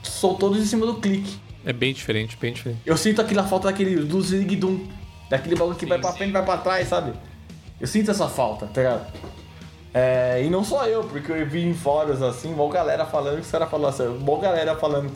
são 0.04 0.36
todos 0.36 0.60
em 0.62 0.66
cima 0.66 0.86
do 0.86 0.96
clique. 0.96 1.40
É 1.66 1.72
bem 1.74 1.94
diferente, 1.94 2.38
bem 2.40 2.54
diferente. 2.54 2.82
Eu 2.86 2.98
sinto 2.98 3.22
aquela 3.22 3.44
falta 3.44 3.68
daquele 3.68 3.98
do 4.04 4.22
Zig 4.22 4.56
Doom. 4.56 4.80
Daquele 5.30 5.56
bagulho 5.56 5.78
que 5.78 5.86
vai 5.86 6.00
pra 6.00 6.12
frente 6.12 6.30
e 6.30 6.34
vai 6.34 6.44
pra 6.44 6.58
trás, 6.58 6.88
sabe? 6.88 7.14
Eu 7.82 7.88
sinto 7.88 8.12
essa 8.12 8.30
falta, 8.30 8.68
tá 8.68 8.82
ligado? 8.82 9.12
É, 9.94 10.42
e 10.46 10.50
não 10.50 10.64
só 10.64 10.86
eu, 10.86 11.04
porque 11.04 11.30
eu 11.34 11.46
vi 11.46 11.66
em 11.68 11.74
fóruns 11.74 12.22
assim, 12.22 12.54
mó 12.54 12.70
galera 12.70 13.06
falando 13.06 13.36
que 13.36 13.42
os 13.42 13.52
caras 13.52 13.70
falaram 13.70 13.94
assim, 13.94 14.24
mó 14.24 14.38
galera 14.38 14.74
falando, 14.78 15.12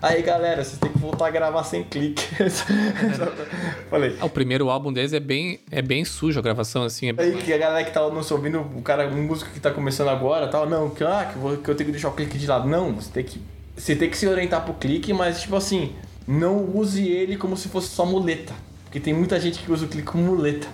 aí 0.00 0.22
galera, 0.22 0.62
vocês 0.62 0.78
têm 0.78 0.92
que 0.92 0.98
voltar 1.00 1.26
a 1.26 1.30
gravar 1.30 1.64
sem 1.64 1.82
clique. 1.82 2.22
Falei. 3.90 4.16
Ah, 4.20 4.26
o 4.26 4.30
primeiro 4.30 4.70
álbum 4.70 4.92
deles 4.92 5.12
é 5.12 5.18
bem, 5.18 5.58
é 5.70 5.82
bem 5.82 6.04
sujo 6.04 6.38
a 6.38 6.42
gravação, 6.42 6.84
assim. 6.84 7.08
É... 7.08 7.14
Aí 7.18 7.36
que 7.38 7.52
a 7.52 7.58
galera 7.58 7.84
que 7.84 7.90
tava 7.90 8.10
nos 8.10 8.30
ouvindo, 8.30 8.60
o 8.60 8.82
cara, 8.82 9.08
um 9.08 9.22
músico 9.24 9.50
que 9.50 9.58
tá 9.58 9.72
começando 9.72 10.08
agora, 10.10 10.46
tal, 10.46 10.68
não, 10.68 10.90
que, 10.90 11.02
ah, 11.02 11.28
que, 11.32 11.36
eu 11.36 11.42
vou- 11.42 11.56
que 11.56 11.68
eu 11.68 11.74
tenho 11.74 11.86
que 11.88 11.92
deixar 11.92 12.08
o 12.08 12.12
clique 12.12 12.38
de 12.38 12.46
lado. 12.46 12.68
Não, 12.68 12.92
você 12.92 13.10
tem 13.10 13.24
que. 13.24 13.40
Você 13.76 13.96
tem 13.96 14.08
que 14.08 14.16
se 14.16 14.28
orientar 14.28 14.64
pro 14.64 14.74
clique, 14.74 15.12
mas 15.12 15.40
tipo 15.40 15.56
assim, 15.56 15.92
não 16.24 16.58
use 16.64 17.04
ele 17.08 17.36
como 17.36 17.56
se 17.56 17.68
fosse 17.68 17.88
só 17.88 18.06
muleta. 18.06 18.52
Porque 18.84 19.00
tem 19.00 19.12
muita 19.12 19.40
gente 19.40 19.58
que 19.58 19.72
usa 19.72 19.86
o 19.86 19.88
clique 19.88 20.06
como 20.06 20.22
muleta. 20.22 20.68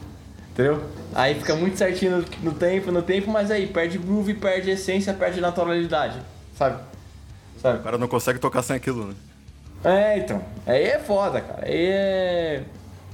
Entendeu? 0.52 0.82
Aí 1.14 1.34
fica 1.34 1.54
muito 1.54 1.76
certinho 1.78 2.18
no, 2.18 2.50
no 2.50 2.52
tempo, 2.52 2.90
no 2.92 3.02
tempo, 3.02 3.30
mas 3.30 3.50
aí 3.50 3.66
perde 3.66 3.98
groove, 3.98 4.34
perde 4.34 4.70
essência, 4.70 5.12
perde 5.14 5.40
naturalidade. 5.40 6.18
Sabe? 6.56 6.80
Sabe? 7.62 7.78
O 7.78 7.82
cara 7.82 7.98
não 7.98 8.08
consegue 8.08 8.38
tocar 8.38 8.62
sem 8.62 8.76
aquilo, 8.76 9.06
né? 9.06 9.14
É, 9.82 10.18
então. 10.18 10.42
Aí 10.66 10.82
é 10.84 10.98
foda, 10.98 11.40
cara. 11.40 11.64
Aí 11.66 11.86
é. 11.90 12.62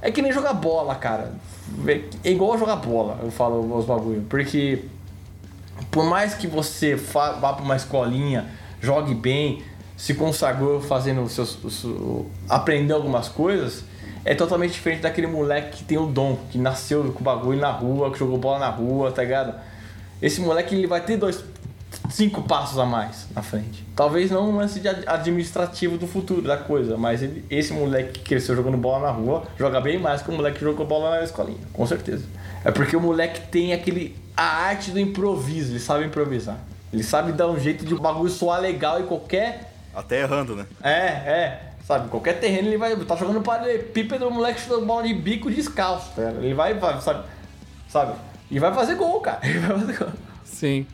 É 0.01 0.11
que 0.11 0.21
nem 0.21 0.31
jogar 0.31 0.53
bola, 0.53 0.95
cara. 0.95 1.31
É 2.23 2.31
igual 2.31 2.57
jogar 2.57 2.75
bola, 2.77 3.19
eu 3.23 3.31
falo 3.31 3.77
os 3.77 3.85
bagulho. 3.85 4.25
Porque 4.29 4.83
por 5.91 6.05
mais 6.05 6.33
que 6.33 6.47
você 6.47 6.97
fa- 6.97 7.33
vá 7.33 7.53
pra 7.53 7.63
uma 7.63 7.75
escolinha, 7.75 8.45
jogue 8.81 9.15
bem, 9.15 9.63
se 9.95 10.13
consagrou 10.13 10.79
fazendo 10.81 11.23
os 11.23 11.31
seus. 11.31 11.63
os- 11.63 11.85
aprendendo 12.49 12.93
algumas 12.95 13.27
coisas, 13.27 13.83
é 14.29 14.35
totalmente 14.35 14.73
diferente 14.73 15.01
daquele 15.01 15.27
moleque 15.27 15.77
que 15.77 15.83
tem 15.83 15.97
o 15.97 16.05
dom, 16.05 16.37
que 16.51 16.57
nasceu 16.57 17.03
com 17.13 17.19
o 17.21 17.23
bagulho 17.23 17.59
na 17.59 17.71
rua, 17.71 18.11
que 18.11 18.19
jogou 18.19 18.37
bola 18.37 18.59
na 18.59 18.69
rua, 18.69 19.11
tá 19.11 19.21
ligado? 19.23 19.53
Esse 20.21 20.41
moleque 20.41 20.75
ele 20.75 20.85
vai 20.87 21.01
ter 21.01 21.17
dois, 21.17 21.43
cinco 22.09 22.41
passos 22.43 22.77
a 22.77 22.85
mais 22.85 23.27
na 23.35 23.41
frente. 23.41 23.85
Talvez 23.95 24.29
não 24.31 24.49
um 24.49 24.57
lance 24.57 24.79
de 24.79 24.87
administrativo 24.87 25.97
do 25.97 26.05
futuro 26.07 26.41
da 26.41 26.57
coisa, 26.57 26.97
mas 26.97 27.21
ele- 27.23 27.45
esse 27.49 27.71
moleque 27.73 28.19
que 28.19 28.19
cresceu 28.21 28.55
jogando 28.55 28.77
bola 28.77 29.07
na 29.07 29.11
rua 29.11 29.43
joga 29.57 29.79
bem 29.79 29.97
mais 29.99 30.21
que 30.21 30.29
o 30.29 30.33
moleque 30.33 30.59
que 30.59 30.65
jogou 30.65 30.85
bola 30.85 31.17
na 31.17 31.23
escolinha, 31.23 31.59
com 31.73 31.85
certeza. 31.85 32.25
É 32.65 32.71
porque 32.71 32.95
o 32.95 33.01
moleque 33.01 33.39
tem 33.49 33.73
aquele 33.73 34.15
a 34.35 34.43
arte 34.65 34.91
do 34.91 34.99
improviso, 34.99 35.71
ele 35.71 35.79
sabe 35.79 36.05
improvisar. 36.05 36.57
Ele 36.91 37.03
sabe 37.03 37.31
dar 37.31 37.47
um 37.47 37.59
jeito 37.59 37.85
de 37.85 37.93
o 37.93 37.99
bagulho 37.99 38.29
soar 38.29 38.61
legal 38.61 38.99
em 38.99 39.05
qualquer 39.05 39.71
Até 39.95 40.21
errando, 40.21 40.55
né? 40.55 40.65
é, 40.83 40.89
é. 40.91 41.61
Sabe, 41.87 42.09
qualquer 42.09 42.37
terreno 42.37 42.67
ele 42.67 42.77
vai. 42.77 42.93
Tá 42.97 43.15
jogando 43.15 43.41
paralelepípedo, 43.41 44.27
o 44.27 44.31
moleque 44.31 44.59
chuta 44.59 44.77
bola 44.81 45.07
de 45.07 45.13
bico 45.13 45.49
descalço, 45.49 46.11
tá? 46.13 46.33
Ele 46.41 46.53
vai, 46.53 46.77
sabe? 46.99 47.25
Sabe? 47.87 48.13
E 48.51 48.59
vai 48.59 48.73
fazer 48.73 48.95
gol, 48.95 49.21
cara. 49.21 49.39
Ele 49.47 49.59
vai 49.59 49.79
fazer 49.79 49.97
gol. 49.97 50.09
Sim. 50.43 50.85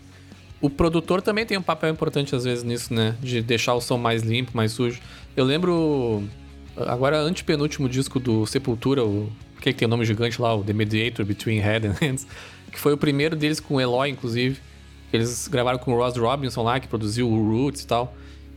O 0.61 0.69
produtor 0.69 1.19
também 1.19 1.47
tem 1.47 1.57
um 1.57 1.63
papel 1.63 1.89
importante 1.89 2.35
às 2.35 2.43
vezes 2.43 2.63
nisso, 2.63 2.93
né? 2.93 3.15
De 3.19 3.41
deixar 3.41 3.73
o 3.73 3.81
som 3.81 3.97
mais 3.97 4.21
limpo, 4.21 4.51
mais 4.53 4.71
sujo. 4.71 5.01
Eu 5.35 5.45
lembro. 5.45 6.23
Agora, 6.77 7.17
antepenúltimo 7.17 7.89
disco 7.89 8.19
do 8.19 8.45
Sepultura, 8.45 9.03
o. 9.03 9.31
Que, 9.61 9.73
que 9.73 9.79
tem 9.79 9.87
o 9.87 9.89
nome 9.89 10.05
gigante 10.05 10.39
lá, 10.39 10.53
o 10.53 10.63
The 10.63 10.73
Mediator 10.73 11.25
Between 11.25 11.57
Head 11.57 11.87
and 11.87 11.95
Hands. 11.99 12.27
Que 12.71 12.79
foi 12.79 12.93
o 12.93 12.97
primeiro 12.97 13.35
deles 13.35 13.59
com 13.59 13.75
o 13.75 13.81
Eloy, 13.81 14.11
inclusive. 14.11 14.59
Eles 15.11 15.47
gravaram 15.47 15.79
com 15.79 15.91
o 15.91 15.97
Ross 15.97 16.15
Robinson 16.17 16.61
lá, 16.61 16.79
que 16.79 16.87
produziu 16.87 17.27
o 17.27 17.49
Roots 17.49 17.81
e 17.81 17.87
tal. 17.87 18.13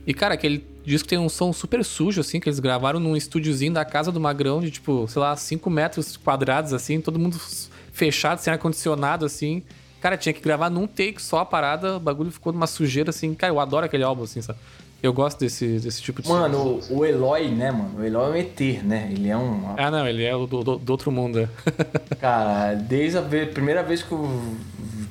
E, 0.07 0.13
cara, 0.13 0.35
aquele 0.35 0.65
disco 0.85 1.05
tem 1.05 1.17
um 1.17 1.27
som 1.27 1.51
super 1.51 1.83
sujo, 1.83 2.21
assim, 2.21 2.39
que 2.39 2.47
eles 2.47 2.61
gravaram 2.61 2.97
num 2.97 3.13
estúdiozinho 3.13 3.73
da 3.73 3.83
casa 3.83 4.09
do 4.09 4.21
Magrão, 4.21 4.61
de 4.61 4.71
tipo, 4.71 5.05
sei 5.09 5.21
lá, 5.21 5.35
5 5.35 5.69
metros 5.69 6.15
quadrados, 6.15 6.71
assim, 6.71 7.01
todo 7.01 7.19
mundo 7.19 7.37
fechado, 7.91 8.39
sem 8.39 8.53
ar-condicionado, 8.53 9.25
assim. 9.25 9.61
Cara, 9.99 10.15
tinha 10.15 10.31
que 10.31 10.39
gravar 10.39 10.69
num 10.69 10.87
take 10.87 11.21
só 11.21 11.39
a 11.39 11.45
parada, 11.45 11.97
o 11.97 11.99
bagulho 11.99 12.31
ficou 12.31 12.53
numa 12.53 12.67
sujeira, 12.67 13.09
assim. 13.09 13.33
Cara, 13.33 13.51
eu 13.51 13.59
adoro 13.59 13.85
aquele 13.85 14.03
álbum, 14.03 14.23
assim, 14.23 14.41
sabe? 14.41 14.57
Eu 15.01 15.13
gosto 15.13 15.39
desse, 15.39 15.79
desse 15.79 16.01
tipo 16.01 16.21
de. 16.21 16.27
Mano, 16.27 16.81
o, 16.89 16.97
o 16.97 17.05
Eloy, 17.05 17.49
né, 17.49 17.71
mano? 17.71 17.99
O 17.99 18.03
Eloy 18.03 18.25
é 18.25 18.29
um 18.31 18.35
ET, 18.35 18.59
né? 18.83 19.09
Ele 19.11 19.29
é 19.29 19.37
um. 19.37 19.75
Ah, 19.77 19.91
não, 19.91 20.07
ele 20.07 20.23
é 20.23 20.31
do, 20.31 20.47
do- 20.47 20.77
do 20.77 20.89
outro 20.89 21.11
mundo. 21.11 21.47
Cara, 22.19 22.73
desde 22.73 23.17
a 23.17 23.21
primeira 23.21 23.83
vez 23.83 24.01
que 24.01 24.11
eu 24.11 24.27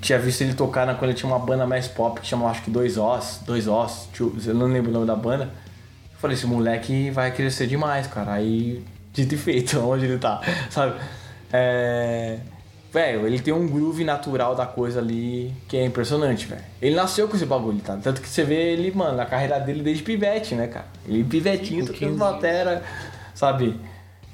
tinha 0.01 0.19
visto 0.19 0.41
ele 0.43 0.55
tocar 0.55 0.87
na, 0.87 0.95
quando 0.95 1.11
ele 1.11 1.19
tinha 1.19 1.31
uma 1.31 1.39
banda 1.39 1.67
mais 1.67 1.87
pop 1.89 2.21
que 2.21 2.27
chamava 2.27 2.51
acho 2.51 2.63
que 2.65 2.71
Dois 2.71 2.97
Os, 2.99 3.41
Dois 3.47 3.67
Os, 3.69 4.09
eu 4.47 4.55
não 4.55 4.67
lembro 4.67 4.91
o 4.91 4.95
nome 4.95 5.07
da 5.07 5.15
banda. 5.17 5.45
Eu 5.45 6.19
falei, 6.19 6.35
esse 6.37 6.47
moleque 6.47 7.11
vai 7.11 7.31
crescer 7.31 7.67
demais, 7.67 8.07
cara. 8.09 8.33
Aí, 8.33 8.83
dito 9.13 9.35
e 9.35 9.39
feito, 9.39 9.79
onde 9.87 10.05
ele 10.07 10.19
tá, 10.19 10.41
sabe? 10.69 10.97
É. 11.53 12.39
Velho, 12.97 13.27
ele 13.27 13.39
tem 13.39 13.53
um 13.53 13.69
groove 13.69 14.05
natural 14.05 14.55
da 14.55 14.65
coisa 14.65 15.01
ali 15.01 15.53
que 15.69 15.77
é 15.77 15.85
impressionante, 15.85 16.47
velho. 16.47 16.63
Ele 16.81 16.95
nasceu 16.95 17.29
com 17.29 17.37
esse 17.37 17.45
bagulho, 17.45 17.79
tá? 17.81 17.95
Tanto 18.03 18.23
que 18.23 18.27
você 18.27 18.43
vê 18.43 18.73
ele, 18.73 18.91
mano, 18.91 19.19
na 19.19 19.27
carreira 19.27 19.61
dele 19.61 19.83
desde 19.83 20.03
pivete, 20.03 20.55
né, 20.55 20.67
cara? 20.67 20.87
Ele 21.07 21.23
pivetinho, 21.23 21.85
tocando 21.85 22.17
batera, 22.17 22.83
sabe? 23.35 23.79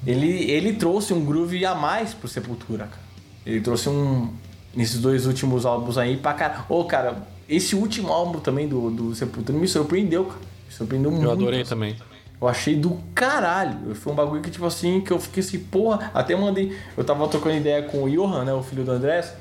Ele, 0.07 0.49
ele 0.49 0.71
trouxe 0.75 1.13
um 1.13 1.25
groove 1.25 1.65
a 1.65 1.75
mais 1.75 2.13
pro 2.13 2.25
Sepultura, 2.25 2.85
cara. 2.85 3.03
Ele 3.45 3.59
trouxe 3.59 3.89
um. 3.89 4.29
Nesses 4.73 5.01
dois 5.01 5.25
últimos 5.25 5.65
álbuns 5.65 5.97
aí 5.97 6.15
pra 6.15 6.33
cara. 6.33 6.63
Ô, 6.69 6.85
cara, 6.85 7.17
esse 7.49 7.75
último 7.75 8.13
álbum 8.13 8.39
também 8.39 8.65
do, 8.65 8.89
do 8.89 9.13
Sepultura 9.13 9.59
me 9.59 9.67
surpreendeu, 9.67 10.23
cara. 10.23 10.39
Me 10.39 10.73
surpreendeu 10.73 11.11
muito. 11.11 11.25
Eu 11.25 11.31
adorei 11.31 11.65
também. 11.65 11.97
Eu 12.41 12.47
achei 12.47 12.75
do 12.75 12.99
caralho. 13.15 13.95
Foi 13.95 14.11
um 14.11 14.15
bagulho 14.15 14.41
que, 14.41 14.51
tipo 14.51 14.65
assim, 14.65 15.01
que 15.01 15.11
eu 15.11 15.19
fiquei 15.19 15.41
assim, 15.41 15.59
porra. 15.59 16.11
Até 16.13 16.35
mandei. 16.35 16.77
Eu 16.97 17.03
tava 17.03 17.27
trocando 17.27 17.55
ideia 17.55 17.83
com 17.83 18.03
o 18.03 18.09
Johan, 18.09 18.43
né? 18.43 18.53
O 18.53 18.61
filho 18.61 18.83
do 18.83 18.91
Andrés. 18.91 19.33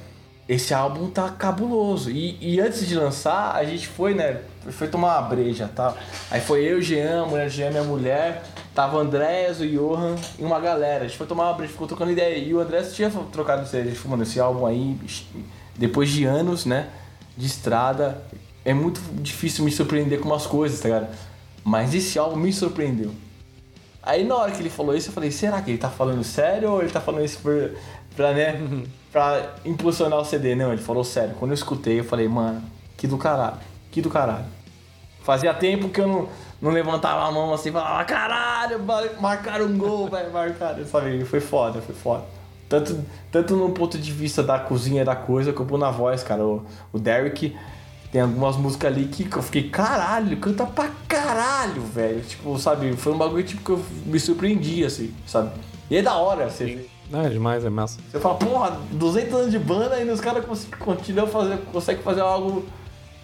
Esse 0.49 0.75
álbum 0.75 1.09
tá 1.09 1.29
cabuloso. 1.31 2.11
E, 2.11 2.37
e 2.41 2.61
antes 2.61 2.87
de 2.87 2.95
lançar, 2.95 3.55
a 3.55 3.65
gente 3.65 3.89
foi, 3.89 4.15
né? 4.15 4.41
Foi 4.71 4.87
tomar 4.87 5.19
uma 5.19 5.29
breja 5.29 5.71
tal. 5.75 5.97
Aí 6.31 6.41
foi 6.41 6.65
eu, 6.65 6.81
Jean, 6.81 7.23
a 7.23 7.27
mulher 7.27 7.49
Jean, 7.49 7.71
minha 7.71 7.85
mulher. 7.85 8.43
Tava 8.75 8.97
o 8.97 9.01
Andrés, 9.01 9.61
o 9.61 9.67
Johan 9.67 10.15
e 10.39 10.45
uma 10.45 10.61
galera. 10.61 11.05
A 11.05 11.09
gente 11.09 11.17
foi 11.17 11.27
tomar 11.27 11.49
uma 11.49 11.55
breja, 11.55 11.73
ficou 11.73 11.87
trocando 11.87 12.11
ideia. 12.11 12.37
E 12.39 12.53
o 12.55 12.61
Andrés 12.61 12.95
tinha 12.95 13.11
trocado 13.33 13.65
isso 13.65 13.75
aí. 13.75 13.83
A 13.83 13.85
gente 13.87 13.97
falou, 13.97 14.13
mano, 14.13 14.23
esse 14.23 14.41
álbum 14.41 14.67
aí, 14.67 14.97
depois 15.77 16.11
de 16.11 16.25
anos, 16.25 16.65
né? 16.65 16.89
De 17.37 17.47
estrada, 17.47 18.23
é 18.65 18.73
muito 18.73 19.01
difícil 19.21 19.65
me 19.65 19.71
surpreender 19.71 20.21
com 20.21 20.29
umas 20.29 20.47
coisas, 20.47 20.81
tá 20.81 20.89
ligado? 20.89 21.09
Mas 21.65 21.95
esse 21.95 22.19
álbum 22.19 22.37
me 22.37 22.53
surpreendeu. 22.53 23.13
Aí 24.03 24.25
na 24.25 24.35
hora 24.35 24.51
que 24.51 24.61
ele 24.61 24.71
falou 24.71 24.97
isso, 24.97 25.09
eu 25.11 25.13
falei, 25.13 25.31
será 25.31 25.63
que 25.63 25.71
ele 25.71 25.79
tá 25.79 25.89
falando 25.89 26.25
sério 26.25 26.71
ou 26.73 26.83
ele 26.83 26.91
tá 26.91 27.01
falando 27.01 27.25
isso 27.25 27.39
por, 27.39 27.71
pra, 28.17 28.33
né, 28.33 28.55
pra 29.13 29.55
impulsionar 29.65 30.19
o 30.19 30.25
CD? 30.25 30.55
Não, 30.55 30.73
ele 30.73 30.83
falou 30.83 31.05
sério. 31.05 31.35
Quando 31.39 31.53
eu 31.53 31.55
escutei, 31.55 32.01
eu 32.01 32.05
falei, 32.05 32.27
mano, 32.27 32.63
que 32.97 33.07
do 33.07 33.17
caralho, 33.17 33.59
que 33.93 34.01
do 34.03 34.11
caralho. 34.11 34.45
Fazia 35.23 35.55
tempo 35.55 35.89
que 35.89 36.01
eu 36.01 36.09
não, 36.09 36.29
não 36.61 36.73
levantava 36.73 37.29
a 37.29 37.31
mão 37.31 37.55
assim 37.55 37.69
e 37.69 37.73
falava, 37.73 38.05
caralho, 38.05 38.83
mar- 38.83 39.21
marcaram 39.21 39.67
um 39.67 39.79
gol, 39.79 40.09
velho, 40.09 40.33
marcaram, 40.33 40.85
sabe? 40.85 41.25
Foi 41.25 41.39
foda, 41.39 41.81
foi 41.81 41.95
foda. 41.95 42.25
Tanto, 42.69 43.05
tanto 43.31 43.55
no 43.55 43.71
ponto 43.71 43.99
de 43.99 44.11
vista 44.11 44.43
da 44.43 44.59
cozinha 44.59 45.05
da 45.05 45.15
coisa, 45.15 45.53
como 45.53 45.79
na 45.79 45.91
voz, 45.93 46.25
cara. 46.25 46.43
O, 46.45 46.65
o 46.93 46.99
Derek 46.99 47.55
tem 48.13 48.21
algumas 48.21 48.57
músicas 48.57 48.93
ali 48.93 49.07
que 49.07 49.35
eu 49.35 49.43
fiquei, 49.43 49.71
caralho, 49.71 50.37
canta 50.37 50.65
pra 50.67 50.91
caralho, 51.09 51.83
velho. 51.83 52.21
Tipo, 52.21 52.59
sabe, 52.59 52.95
foi 52.97 53.13
um 53.13 53.19
bagulho 53.19 53.43
tipo 53.43 53.63
que 53.65 53.71
eu 53.71 53.83
me 54.07 54.21
surpreendi, 54.21 54.85
assim, 54.85 55.13
sabe? 55.27 55.51
E 55.91 55.97
é 55.97 56.03
da 56.03 56.15
hora, 56.15 56.49
você. 56.51 56.89
Ah, 57.13 57.25
é 57.25 57.29
demais, 57.31 57.65
é 57.65 57.71
massa. 57.71 57.99
Você 58.11 58.21
fala, 58.21 58.35
porra, 58.37 58.79
200 58.93 59.35
anos 59.35 59.51
de 59.51 59.59
banda 59.59 59.99
e 60.01 60.09
os 60.11 60.21
caras 60.21 60.45
cons- 60.45 60.69
continuam 60.79 61.27
fazer, 61.27 61.59
conseguem 61.73 62.03
fazer 62.03 62.21
algo 62.21 62.65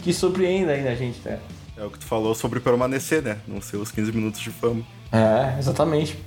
que 0.02 0.12
surpreenda 0.12 0.72
ainda 0.72 0.90
a 0.90 0.94
gente, 0.94 1.20
né? 1.24 1.38
É 1.76 1.84
o 1.84 1.90
que 1.90 1.98
tu 1.98 2.04
falou 2.06 2.34
sobre 2.34 2.58
permanecer, 2.60 3.22
né? 3.22 3.38
Não 3.46 3.60
ser 3.60 3.76
os 3.76 3.90
15 3.92 4.10
minutos 4.12 4.40
de 4.40 4.50
fama. 4.50 4.82
É, 5.12 5.58
exatamente. 5.58 6.18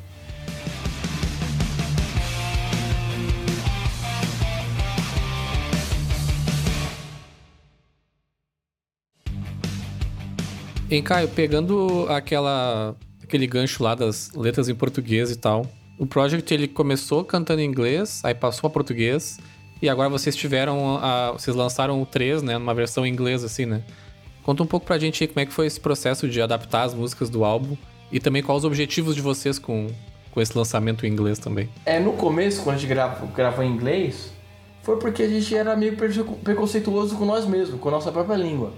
Hein, 10.91 11.01
Caio, 11.01 11.29
pegando 11.29 12.05
aquela, 12.09 12.97
aquele 13.23 13.47
gancho 13.47 13.81
lá 13.81 13.95
das 13.95 14.29
letras 14.35 14.67
em 14.67 14.75
português 14.75 15.31
e 15.31 15.37
tal, 15.37 15.65
o 15.97 16.05
Project 16.05 16.53
ele 16.53 16.67
começou 16.67 17.23
cantando 17.23 17.61
em 17.61 17.65
inglês, 17.65 18.19
aí 18.25 18.35
passou 18.35 18.67
a 18.67 18.69
português, 18.69 19.39
e 19.81 19.87
agora 19.87 20.09
vocês 20.09 20.35
tiveram, 20.35 20.97
a, 20.97 21.31
vocês 21.31 21.55
lançaram 21.55 22.01
o 22.01 22.05
3, 22.05 22.43
né, 22.43 22.57
numa 22.57 22.73
versão 22.73 23.05
em 23.05 23.09
inglês 23.09 23.41
assim, 23.41 23.65
né? 23.65 23.85
Conta 24.43 24.63
um 24.63 24.65
pouco 24.65 24.85
pra 24.85 24.97
gente 24.97 25.23
aí 25.23 25.29
como 25.29 25.39
é 25.39 25.45
que 25.45 25.53
foi 25.53 25.65
esse 25.65 25.79
processo 25.79 26.27
de 26.27 26.41
adaptar 26.41 26.83
as 26.83 26.93
músicas 26.93 27.29
do 27.29 27.45
álbum 27.45 27.77
e 28.11 28.19
também 28.19 28.43
quais 28.43 28.57
os 28.57 28.65
objetivos 28.65 29.15
de 29.15 29.21
vocês 29.21 29.57
com, 29.57 29.87
com 30.29 30.41
esse 30.41 30.57
lançamento 30.57 31.05
em 31.05 31.09
inglês 31.09 31.39
também. 31.39 31.69
É, 31.85 32.01
no 32.01 32.11
começo, 32.13 32.63
quando 32.63 32.75
a 32.75 32.79
gente 32.79 32.89
gravou, 32.89 33.29
gravou 33.29 33.63
em 33.63 33.71
inglês, 33.71 34.33
foi 34.83 34.99
porque 34.99 35.23
a 35.23 35.29
gente 35.29 35.55
era 35.55 35.73
meio 35.73 35.95
preconceituoso 35.95 37.15
com 37.15 37.23
nós 37.23 37.45
mesmos, 37.45 37.79
com 37.79 37.87
a 37.87 37.91
nossa 37.93 38.11
própria 38.11 38.35
língua. 38.35 38.73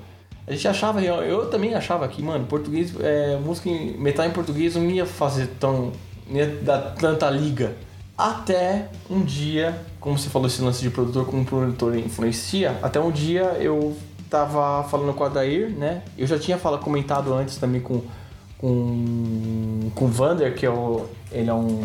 A 0.45 0.51
gente 0.51 0.67
achava, 0.67 1.01
eu, 1.01 1.15
eu 1.23 1.49
também 1.49 1.73
achava 1.73 2.08
que, 2.08 2.21
mano, 2.21 2.45
português, 2.45 2.93
é, 2.99 3.38
música 3.38 3.69
em, 3.69 3.97
metal 3.97 4.25
em 4.25 4.32
português 4.32 4.75
não 4.75 4.89
ia 4.89 5.06
fazer 5.06 5.47
tão. 5.60 5.93
não 6.27 6.38
ia 6.38 6.47
dar 6.47 6.95
tanta 6.95 7.29
liga. 7.29 7.75
Até 8.17 8.89
um 9.10 9.21
dia, 9.21 9.82
como 9.99 10.17
você 10.17 10.29
falou, 10.29 10.47
esse 10.47 10.62
lance 10.62 10.82
de 10.82 10.89
produtor 10.89 11.25
como 11.25 11.43
produtor 11.45 11.97
influencia, 11.97 12.77
até 12.84 12.99
um 12.99 13.10
dia 13.10 13.43
eu 13.60 13.95
tava 14.29 14.84
falando 14.89 15.13
com 15.13 15.23
o 15.23 15.27
Adair, 15.27 15.69
né? 15.69 16.03
Eu 16.17 16.27
já 16.27 16.38
tinha 16.38 16.58
fala, 16.58 16.77
comentado 16.77 17.34
antes 17.34 17.58
também 17.58 17.79
com, 17.79 18.01
com, 18.58 19.91
com 19.95 20.06
o 20.06 20.08
Vander, 20.08 20.53
que 20.56 20.65
é 20.65 20.69
o, 20.69 21.06
ele 21.32 21.49
é 21.49 21.53
um, 21.53 21.84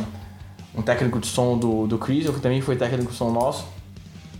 um 0.75 0.83
técnico 0.83 1.19
de 1.21 1.27
som 1.27 1.57
do, 1.57 1.87
do 1.87 1.97
Chris, 1.97 2.29
que 2.29 2.41
também 2.41 2.61
foi 2.61 2.77
técnico 2.77 3.11
de 3.11 3.17
som 3.17 3.31
nosso. 3.31 3.65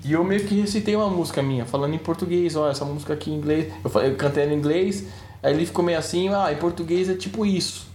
E 0.05 0.13
eu 0.13 0.23
meio 0.23 0.45
que 0.45 0.61
recitei 0.61 0.95
uma 0.95 1.11
música 1.11 1.43
minha, 1.43 1.67
falando 1.67 1.95
em 1.95 1.99
português, 1.99 2.55
olha, 2.57 2.71
essa 2.71 2.85
música 2.85 3.15
aqui 3.15 3.31
em 3.31 3.35
inglês. 3.35 3.73
Eu, 3.83 3.91
falei, 3.91 4.11
eu 4.11 4.17
cantei 4.17 4.45
ela 4.45 4.53
em 4.53 4.57
inglês, 4.57 5.07
aí 5.43 5.53
ele 5.53 5.67
ficou 5.67 5.85
meio 5.85 5.99
assim, 5.99 6.29
ah, 6.29 6.53
em 6.53 6.57
português 6.57 7.09
é 7.09 7.15
tipo 7.15 7.45
isso. 7.45 7.89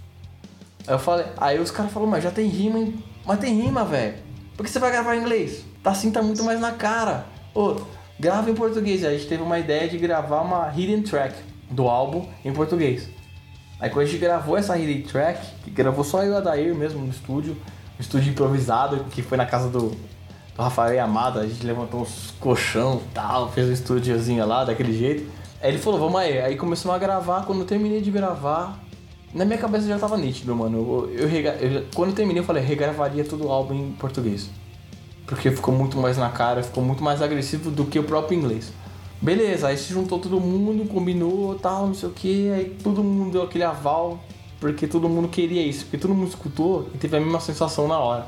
Aí 0.86 0.94
eu 0.94 1.00
falei, 1.00 1.26
aí 1.38 1.60
os 1.60 1.72
caras 1.72 1.92
falaram, 1.92 2.12
mas 2.12 2.24
já 2.24 2.32
tem 2.32 2.48
rima, 2.48 2.80
hein? 2.80 3.04
mas 3.26 3.40
tem 3.40 3.60
rima, 3.60 3.86
velho. 3.86 4.16
Por 4.56 4.66
que 4.66 4.72
você 4.72 4.80
vai 4.80 4.92
gravar 4.92 5.16
em 5.16 5.22
inglês? 5.22 5.66
Tá 5.82 5.92
assim, 5.92 6.12
tá 6.12 6.22
muito 6.22 6.44
mais 6.44 6.60
na 6.60 6.74
cara. 6.74 7.26
Ô, 7.56 7.76
grava 8.20 8.50
em 8.50 8.54
português. 8.54 9.04
Aí 9.04 9.16
a 9.16 9.18
gente 9.18 9.28
teve 9.28 9.42
uma 9.42 9.58
ideia 9.58 9.88
de 9.88 9.98
gravar 9.98 10.42
uma 10.42 10.72
hidden 10.76 11.02
track 11.02 11.36
do 11.70 11.88
álbum 11.88 12.28
em 12.44 12.54
português. 12.54 13.10
Aí 13.80 13.90
quando 13.90 14.06
a 14.06 14.10
gente 14.10 14.20
gravou 14.20 14.58
essa 14.58 14.78
hidden 14.78 15.02
track, 15.02 15.46
que 15.64 15.72
gravou 15.72 16.04
só 16.04 16.24
eu 16.24 16.32
e 16.32 16.34
o 16.34 16.38
Adair 16.38 16.76
mesmo 16.76 17.02
no 17.02 17.10
estúdio, 17.10 17.58
um 17.98 18.02
estúdio 18.02 18.32
improvisado, 18.32 19.06
que 19.12 19.22
foi 19.22 19.38
na 19.38 19.46
casa 19.46 19.70
do, 19.70 19.92
do 20.56 20.62
Rafael 20.62 21.04
Amado, 21.04 21.40
a 21.40 21.48
gente 21.48 21.66
levantou 21.66 22.02
uns 22.02 22.34
colchão 22.40 23.02
tal, 23.14 23.52
fez 23.52 23.70
um 23.70 23.74
estúdiozinho 23.74 24.46
lá, 24.46 24.64
daquele 24.64 24.94
jeito. 24.98 25.30
Aí 25.62 25.70
ele 25.72 25.78
falou, 25.80 26.00
vamos 26.00 26.20
aí. 26.20 26.40
Aí 26.42 26.56
começamos 26.56 26.96
a 26.96 27.00
gravar, 27.00 27.46
quando 27.46 27.60
eu 27.62 27.66
terminei 27.66 28.02
de 28.02 28.12
gravar, 28.12 28.80
na 29.34 29.46
minha 29.46 29.58
cabeça 29.58 29.88
já 29.88 29.98
tava 29.98 30.18
nítido, 30.18 30.56
mano. 30.56 31.08
Eu, 31.18 31.30
eu, 31.30 31.30
eu- 31.30 31.86
quando 31.96 32.10
eu 32.10 32.16
terminei, 32.16 32.42
eu 32.42 32.46
falei, 32.46 32.62
regravaria 32.64 33.24
todo 33.24 33.46
o 33.48 33.52
álbum 33.52 33.74
em 33.74 33.92
português. 33.94 34.50
Porque 35.26 35.50
ficou 35.50 35.74
muito 35.74 35.98
mais 35.98 36.18
na 36.18 36.30
cara, 36.30 36.62
ficou 36.62 36.84
muito 36.84 37.04
mais 37.04 37.22
agressivo 37.22 37.72
do 37.72 37.86
que 37.86 37.98
o 37.98 38.04
próprio 38.04 38.38
inglês. 38.38 38.72
Beleza, 39.22 39.70
aí 39.70 39.78
se 39.78 39.92
juntou 39.94 40.20
todo 40.20 40.38
mundo, 40.40 40.86
combinou, 40.90 41.56
tal, 41.56 41.88
não 41.88 41.94
sei 41.94 42.10
o 42.10 42.12
que, 42.12 42.52
aí 42.52 42.78
todo 42.84 43.02
mundo 43.02 43.32
deu 43.32 43.44
aquele 43.44 43.64
aval, 43.64 44.20
porque 44.60 44.86
todo 44.86 45.08
mundo 45.08 45.30
queria 45.30 45.66
isso, 45.66 45.86
porque 45.86 45.98
todo 45.98 46.14
mundo 46.14 46.28
escutou 46.28 46.90
e 46.94 46.98
teve 46.98 47.16
a 47.16 47.22
mesma 47.22 47.40
sensação 47.40 47.88
na 47.88 47.98
hora. 47.98 48.28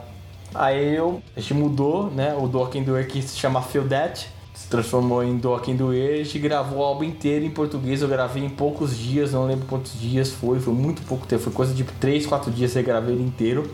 Aí 0.53 0.95
eu, 0.95 1.21
a 1.35 1.39
gente 1.39 1.53
mudou, 1.53 2.09
né, 2.11 2.35
o 2.35 2.47
Do 2.47 2.63
Do 2.65 3.05
que 3.05 3.21
se 3.21 3.37
chama 3.37 3.61
Feel 3.61 3.87
That, 3.87 4.29
se 4.53 4.67
transformou 4.67 5.23
em 5.23 5.37
Do 5.37 5.57
Do 5.57 5.89
a 5.91 6.23
gente 6.23 6.39
gravou 6.39 6.79
o 6.79 6.83
álbum 6.83 7.03
inteiro 7.03 7.45
em 7.45 7.51
português, 7.51 8.01
eu 8.01 8.07
gravei 8.07 8.43
em 8.43 8.49
poucos 8.49 8.97
dias, 8.97 9.33
não 9.33 9.45
lembro 9.45 9.65
quantos 9.65 9.99
dias 9.99 10.31
foi, 10.31 10.59
foi 10.59 10.73
muito 10.73 11.01
pouco 11.03 11.25
tempo, 11.25 11.43
foi 11.43 11.53
coisa 11.53 11.73
de 11.73 11.83
3, 11.83 12.25
4 12.25 12.51
dias 12.51 12.75
eu 12.75 12.83
gravei 12.83 13.15
ele 13.15 13.23
inteiro, 13.23 13.69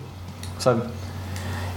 sabe? 0.57 0.83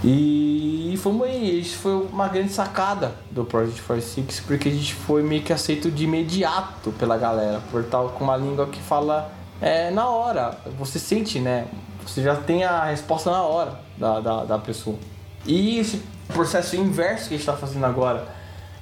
E 0.03 0.97
foi, 1.01 1.11
uma, 1.11 1.27
isso 1.27 1.77
foi 1.77 1.93
uma 1.93 2.27
grande 2.27 2.51
sacada 2.51 3.15
do 3.31 3.45
Project 3.45 3.81
46, 3.81 4.39
porque 4.41 4.69
a 4.69 4.71
gente 4.71 4.93
foi 4.93 5.23
meio 5.23 5.41
que 5.41 5.53
aceito 5.53 5.89
de 5.89 6.03
imediato 6.03 6.91
pela 6.91 7.17
galera, 7.17 7.61
por 7.71 7.81
estar 7.81 8.01
com 8.03 8.23
uma 8.23 8.37
língua 8.37 8.67
que 8.67 8.79
fala 8.79 9.31
é, 9.61 9.89
na 9.91 10.07
hora. 10.07 10.57
Você 10.77 10.99
sente, 10.99 11.39
né? 11.39 11.67
Você 12.05 12.21
já 12.21 12.35
tem 12.35 12.63
a 12.63 12.85
resposta 12.85 13.31
na 13.31 13.41
hora 13.41 13.79
da, 13.97 14.19
da, 14.19 14.45
da 14.45 14.57
pessoa. 14.59 14.97
E 15.45 15.79
esse 15.79 16.01
processo 16.27 16.75
inverso 16.75 17.29
que 17.29 17.35
a 17.35 17.37
gente 17.37 17.47
está 17.47 17.53
fazendo 17.57 17.85
agora, 17.85 18.27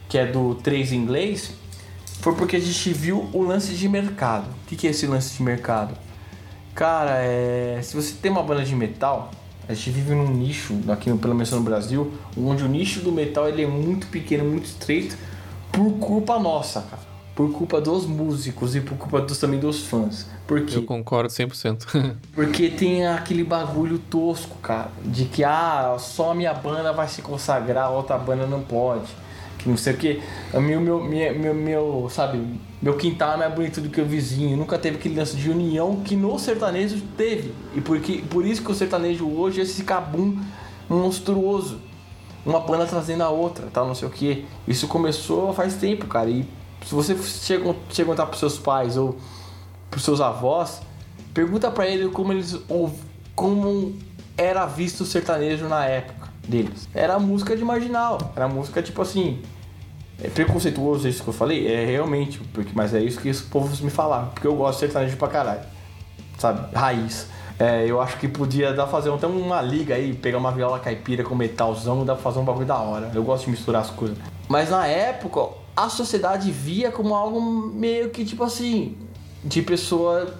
que 0.07 0.17
é 0.17 0.25
do 0.25 0.55
3 0.55 0.93
em 0.93 0.97
inglês, 0.97 1.53
foi 2.19 2.35
porque 2.35 2.55
a 2.55 2.59
gente 2.59 2.93
viu 2.93 3.29
o 3.33 3.41
lance 3.41 3.73
de 3.73 3.87
mercado. 3.89 4.47
O 4.63 4.67
que, 4.67 4.75
que 4.75 4.87
é 4.87 4.91
esse 4.91 5.07
lance 5.07 5.35
de 5.35 5.43
mercado? 5.43 5.95
Cara, 6.75 7.17
é... 7.17 7.79
se 7.81 7.95
você 7.95 8.13
tem 8.13 8.31
uma 8.31 8.43
banda 8.43 8.63
de 8.63 8.75
metal, 8.75 9.31
a 9.67 9.73
gente 9.73 9.91
vive 9.91 10.13
num 10.13 10.29
nicho, 10.29 10.77
aqui 10.89 11.13
pelo 11.17 11.33
menos 11.33 11.51
no 11.51 11.61
Brasil, 11.61 12.13
onde 12.37 12.63
o 12.63 12.67
nicho 12.67 13.01
do 13.01 13.11
metal 13.11 13.47
ele 13.47 13.63
é 13.63 13.67
muito 13.67 14.07
pequeno, 14.07 14.43
muito 14.43 14.65
estreito, 14.65 15.17
por 15.71 15.91
culpa 15.99 16.39
nossa, 16.39 16.81
cara. 16.81 17.12
Por 17.35 17.51
culpa 17.51 17.81
dos 17.81 18.05
músicos 18.05 18.75
e 18.75 18.81
por 18.81 18.95
culpa 18.95 19.19
dos, 19.19 19.39
também 19.39 19.59
dos 19.59 19.85
fãs. 19.87 20.27
Por 20.45 20.61
quê? 20.65 20.77
Eu 20.77 20.83
concordo 20.83 21.29
100%. 21.29 22.15
Porque 22.33 22.69
tem 22.69 23.07
aquele 23.07 23.43
bagulho 23.43 23.97
tosco, 23.97 24.57
cara, 24.59 24.91
de 25.03 25.25
que 25.25 25.43
ah, 25.43 25.95
só 25.99 26.31
a 26.31 26.35
minha 26.35 26.53
banda 26.53 26.93
vai 26.93 27.07
se 27.07 27.21
consagrar, 27.21 27.85
a 27.85 27.89
outra 27.89 28.17
banda 28.17 28.45
não 28.45 28.61
pode. 28.61 29.07
Que 29.57 29.69
não 29.69 29.77
sei 29.77 29.93
o 29.93 29.97
que. 29.97 30.21
Meu, 30.53 30.81
meu, 30.81 31.03
meu, 31.03 31.53
meu, 31.55 32.07
sabe, 32.09 32.59
meu 32.81 32.97
quintal 32.97 33.33
é 33.33 33.37
mais 33.37 33.53
bonito 33.53 33.79
do 33.79 33.89
que 33.89 34.01
o 34.01 34.05
vizinho. 34.05 34.57
Nunca 34.57 34.77
teve 34.77 34.97
aquele 34.97 35.15
lance 35.15 35.37
de 35.37 35.49
união 35.49 36.01
que 36.03 36.15
no 36.15 36.37
sertanejo 36.37 37.01
teve. 37.17 37.53
E 37.73 37.79
porque, 37.79 38.23
por 38.29 38.45
isso 38.45 38.61
que 38.61 38.69
o 38.69 38.75
sertanejo 38.75 39.25
hoje 39.25 39.61
é 39.61 39.63
esse 39.63 39.83
cabum 39.83 40.37
monstruoso. 40.89 41.79
Uma 42.45 42.59
banda 42.59 42.85
trazendo 42.85 43.23
a 43.23 43.29
outra, 43.29 43.67
tal, 43.71 43.87
não 43.87 43.95
sei 43.95 44.07
o 44.07 44.11
que. 44.11 44.45
Isso 44.67 44.85
começou 44.87 45.53
faz 45.53 45.75
tempo, 45.75 46.07
cara. 46.07 46.29
E 46.29 46.45
se 46.85 46.93
você 46.93 47.17
chega, 47.17 47.75
chega 47.89 48.09
contar 48.09 48.25
pros 48.25 48.39
seus 48.39 48.57
pais 48.57 48.97
ou 48.97 49.17
pros 49.89 50.03
seus 50.03 50.21
avós, 50.21 50.81
pergunta 51.33 51.69
pra 51.71 51.87
ele 51.87 52.09
como 52.09 52.31
eles 52.31 52.57
como 53.35 53.97
era 54.37 54.65
visto 54.65 55.01
o 55.01 55.05
sertanejo 55.05 55.67
na 55.67 55.85
época 55.85 56.29
deles. 56.47 56.87
Era 56.93 57.19
música 57.19 57.55
de 57.55 57.63
marginal, 57.63 58.17
era 58.35 58.47
música 58.47 58.81
tipo 58.81 59.01
assim, 59.01 59.41
é 60.21 60.27
preconceituoso 60.27 61.07
isso 61.07 61.23
que 61.23 61.29
eu 61.29 61.33
falei, 61.33 61.67
é 61.67 61.85
realmente, 61.85 62.39
porque 62.53 62.71
mas 62.73 62.93
é 62.93 63.01
isso 63.01 63.19
que 63.19 63.29
os 63.29 63.41
povos 63.41 63.79
me 63.81 63.89
falaram, 63.89 64.27
porque 64.27 64.47
eu 64.47 64.55
gosto 64.55 64.79
de 64.79 64.85
sertanejo 64.85 65.17
pra 65.17 65.27
caralho. 65.27 65.61
Sabe? 66.37 66.75
Raiz. 66.75 67.27
É, 67.59 67.85
eu 67.87 68.01
acho 68.01 68.17
que 68.17 68.27
podia 68.27 68.73
dar 68.73 68.87
fazer 68.87 69.11
até 69.11 69.27
uma 69.27 69.61
liga 69.61 69.95
aí, 69.95 70.13
pegar 70.13 70.39
uma 70.39 70.51
viola 70.51 70.79
caipira 70.79 71.23
com 71.23 71.35
metalzão, 71.35 72.03
dá 72.03 72.13
pra 72.15 72.23
fazer 72.23 72.39
um 72.39 72.43
bagulho 72.43 72.65
da 72.65 72.77
hora. 72.77 73.11
Eu 73.13 73.23
gosto 73.23 73.45
de 73.45 73.51
misturar 73.51 73.83
as 73.83 73.91
coisas. 73.91 74.17
Mas 74.49 74.69
na 74.71 74.87
época, 74.87 75.49
a 75.75 75.89
sociedade 75.89 76.51
via 76.51 76.91
como 76.91 77.15
algo 77.15 77.41
meio 77.41 78.09
que 78.09 78.23
tipo 78.23 78.43
assim, 78.43 78.97
de 79.43 79.61
pessoa 79.61 80.33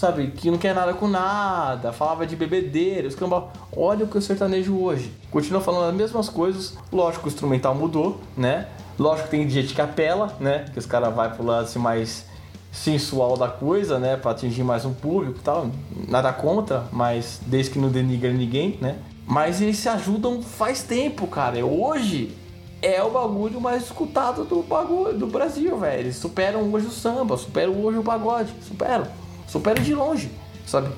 sabe, 0.00 0.28
que 0.28 0.50
não 0.50 0.56
quer 0.56 0.74
nada 0.74 0.94
com 0.94 1.06
nada, 1.06 1.92
falava 1.92 2.26
de 2.26 2.34
bebedeira, 2.34 3.06
escambau. 3.06 3.52
Olha 3.76 4.06
o 4.06 4.08
que 4.08 4.16
é 4.16 4.18
o 4.18 4.22
sertanejo 4.22 4.74
hoje. 4.78 5.12
Continua 5.30 5.60
falando 5.60 5.90
as 5.90 5.94
mesmas 5.94 6.28
coisas, 6.30 6.74
lógico, 6.90 7.26
o 7.26 7.28
instrumental 7.28 7.74
mudou, 7.74 8.18
né? 8.34 8.68
Lógico 8.98 9.28
que 9.28 9.36
tem 9.36 9.48
gente 9.48 9.74
que 9.74 9.80
apela, 9.80 10.34
né? 10.40 10.66
Que 10.72 10.78
os 10.78 10.86
caras 10.86 11.14
vai 11.14 11.34
pro 11.34 11.50
assim 11.50 11.78
mais 11.78 12.24
sensual 12.72 13.36
da 13.36 13.48
coisa, 13.48 13.98
né? 13.98 14.16
Pra 14.16 14.30
atingir 14.30 14.62
mais 14.62 14.86
um 14.86 14.94
público 14.94 15.38
e 15.38 15.42
tal. 15.42 15.70
Nada 16.08 16.32
contra, 16.32 16.86
mas 16.90 17.40
desde 17.46 17.72
que 17.72 17.78
não 17.78 17.90
denigra 17.90 18.32
ninguém, 18.32 18.78
né? 18.80 18.96
Mas 19.26 19.60
eles 19.60 19.78
se 19.78 19.88
ajudam 19.88 20.42
faz 20.42 20.82
tempo, 20.82 21.26
cara. 21.26 21.64
Hoje 21.64 22.34
é 22.82 23.02
o 23.02 23.10
bagulho 23.10 23.60
mais 23.60 23.84
escutado 23.84 24.44
do 24.44 24.62
bagulho 24.62 25.16
do 25.16 25.26
Brasil, 25.26 25.76
velho. 25.78 26.00
Eles 26.00 26.16
superam 26.16 26.72
hoje 26.72 26.86
o 26.86 26.90
samba, 26.90 27.36
superam 27.36 27.74
hoje 27.84 27.98
o 27.98 28.02
pagode, 28.02 28.52
superam. 28.66 29.06
Superam 29.46 29.82
de 29.82 29.94
longe, 29.94 30.30
sabe? 30.66 30.88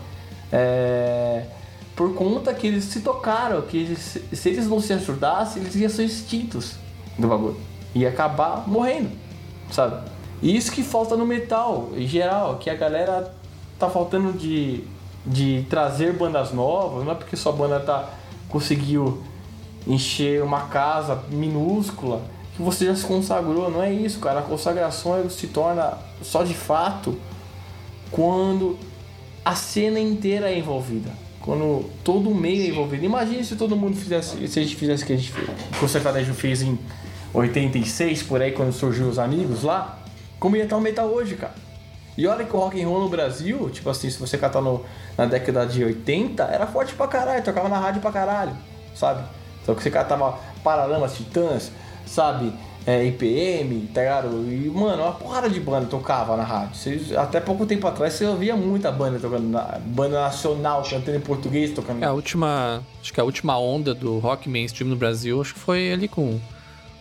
É... 0.53 1.45
Por 1.97 2.15
conta 2.15 2.55
que 2.55 2.67
eles 2.67 2.85
se 2.85 3.01
tocaram, 3.01 3.63
que 3.63 3.77
eles- 3.79 4.19
se 4.33 4.49
eles 4.49 4.67
não 4.67 4.81
se 4.81 4.93
ajudassem, 4.93 5.63
eles 5.63 5.75
iam 5.75 5.89
ser 5.91 6.05
extintos 6.05 6.75
do 7.19 7.29
bagulho. 7.29 7.57
Ia 7.95 8.09
acabar 8.09 8.67
morrendo, 8.67 9.11
sabe? 9.71 10.09
E 10.41 10.57
isso 10.57 10.73
que 10.73 10.83
falta 10.83 11.17
no 11.17 11.27
metal, 11.27 11.91
em 11.95 12.07
geral, 12.07 12.57
que 12.59 12.71
a 12.71 12.75
galera 12.75 13.35
tá 13.79 13.89
faltando 13.91 14.33
de, 14.33 14.85
de 15.27 15.67
trazer 15.69 16.13
bandas 16.15 16.53
novas, 16.53 17.05
não 17.05 17.13
é 17.13 17.15
porque 17.15 17.37
sua 17.37 17.53
banda 17.53 17.79
tá 17.81 18.09
conseguiu 18.49 19.23
encher 19.87 20.43
uma 20.43 20.63
casa 20.63 21.23
minúscula 21.31 22.23
que 22.57 22.63
você 22.63 22.87
já 22.87 22.95
se 22.95 23.05
consagrou. 23.05 23.71
Não 23.71 23.83
é 23.83 23.93
isso, 23.93 24.19
cara. 24.19 24.41
A 24.41 24.43
consagração 24.43 25.29
se 25.31 25.47
torna 25.49 25.99
só 26.23 26.43
de 26.43 26.55
fato 26.55 27.19
quando 28.11 28.79
a 29.45 29.55
cena 29.55 29.99
inteira 29.99 30.51
é 30.51 30.59
envolvida. 30.59 31.11
Quando 31.41 31.91
todo 32.05 32.31
o 32.31 32.35
meio 32.35 32.63
é 32.63 32.67
envolvido. 32.69 33.05
Imagine 33.05 33.45
se 33.45 33.57
todo 33.57 33.75
mundo 33.75 33.97
fizesse, 33.97 34.47
se 34.47 34.59
a 34.61 34.63
gente 34.63 34.77
fizesse 34.77 35.03
o 35.03 35.07
que 35.07 35.13
a 35.13 35.17
gente 35.17 35.33
fez. 35.33 35.49
Que 35.79 35.85
o 35.85 35.89
sertanejo 35.89 36.33
fez 36.35 36.63
em 36.63 36.79
86, 37.35 38.23
por 38.23 38.41
aí, 38.41 38.53
quando 38.53 38.73
surgiu 38.73 39.09
os 39.09 39.19
amigos 39.19 39.63
lá. 39.63 39.99
Como 40.39 40.57
ia 40.57 40.65
estar 40.65 40.77
o 40.77 40.81
metal 40.81 41.09
hoje, 41.09 41.35
cara. 41.35 41.55
E 42.17 42.27
olha 42.27 42.45
que 42.45 42.55
o 42.55 42.59
rock 42.59 42.81
and 42.81 42.87
roll 42.87 43.01
no 43.01 43.09
Brasil, 43.09 43.71
tipo 43.71 43.89
assim, 43.89 44.11
se 44.11 44.19
você 44.19 44.37
catar 44.37 44.61
no, 44.61 44.85
na 45.17 45.25
década 45.25 45.67
de 45.67 45.83
80, 45.83 46.43
era 46.45 46.67
forte 46.67 46.95
pra 46.95 47.09
caralho, 47.09 47.43
tocava 47.43 47.69
na 47.71 47.79
rádio 47.79 48.03
pra 48.03 48.13
caralho, 48.13 48.53
sabe? 48.95 49.25
Então 49.63 49.75
que 49.75 49.83
você 49.83 49.91
catava 49.91 50.39
Paralamas, 50.63 51.15
Titãs, 51.15 51.71
sabe? 52.07 52.53
É, 52.85 53.05
IPM, 53.05 53.89
tá 53.95 54.01
ligado? 54.01 54.29
E, 54.51 54.69
mano, 54.69 55.05
uma 55.05 55.13
porrada 55.13 55.49
de 55.49 55.61
banda 55.61 55.87
tocava 55.87 56.37
na 56.37 56.43
rádio. 56.43 56.75
Você, 56.75 57.17
até 57.17 57.41
pouco 57.41 57.65
tempo 57.65 57.87
atrás 57.87 58.15
você 58.15 58.27
ouvia 58.27 58.57
muita 58.57 58.91
banda 58.91 59.21
tocando, 59.21 59.49
na, 59.49 59.79
banda 59.85 60.21
nacional 60.21 60.83
cantando 60.83 61.17
em 61.17 61.21
português, 61.21 61.71
tocando. 61.71 62.03
É, 62.03 62.07
a 62.07 62.13
última. 62.13 62.83
Acho 63.01 63.13
que 63.13 63.21
a 63.21 63.25
última 63.25 63.57
onda 63.57 63.95
do 63.95 64.19
rock 64.19 64.49
mainstream 64.49 64.91
no 64.91 64.97
Brasil, 64.97 65.41
acho 65.41 65.55
que 65.55 65.61
foi 65.61 65.93
ali 65.93 66.09
com. 66.09 66.41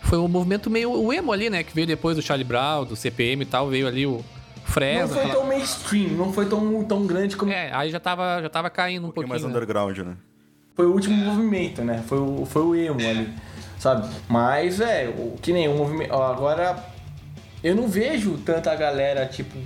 Foi 0.02 0.18
o 0.18 0.24
um 0.24 0.28
movimento 0.28 0.70
meio. 0.70 0.92
O 0.92 1.12
emo 1.12 1.32
ali, 1.32 1.50
né? 1.50 1.64
Que 1.64 1.74
veio 1.74 1.86
depois 1.86 2.14
do 2.14 2.22
Charlie 2.22 2.46
Brown, 2.46 2.84
do 2.84 2.94
CPM 2.94 3.42
e 3.42 3.46
tal, 3.46 3.68
veio 3.68 3.88
ali 3.88 4.06
o. 4.06 4.24
Fresno. 4.64 5.16
Não 5.16 5.22
foi 5.22 5.32
tão 5.32 5.46
mainstream, 5.48 6.10
não 6.10 6.32
foi 6.32 6.46
tão, 6.46 6.84
tão 6.84 7.04
grande 7.04 7.36
como. 7.36 7.50
É, 7.50 7.72
aí 7.74 7.90
já 7.90 7.98
tava, 7.98 8.40
já 8.40 8.48
tava 8.48 8.70
caindo 8.70 9.06
um, 9.06 9.08
um 9.08 9.10
pouquinho. 9.10 9.28
mais 9.28 9.42
né? 9.42 9.48
underground, 9.48 9.98
né? 9.98 10.16
Foi 10.74 10.86
o 10.86 10.92
último 10.92 11.16
movimento, 11.16 11.82
né? 11.82 12.02
Foi 12.06 12.18
o, 12.18 12.46
foi 12.46 12.62
o 12.62 12.74
emo 12.74 13.00
ali 13.00 13.32
sabe? 13.82 14.08
Mas, 14.28 14.80
é, 14.80 15.08
o, 15.08 15.36
que 15.42 15.52
nem 15.52 15.66
o 15.66 15.76
movimento. 15.76 16.14
Agora, 16.14 16.84
eu 17.64 17.74
não 17.74 17.88
vejo 17.88 18.38
tanta 18.38 18.74
galera, 18.76 19.26
tipo, 19.26 19.58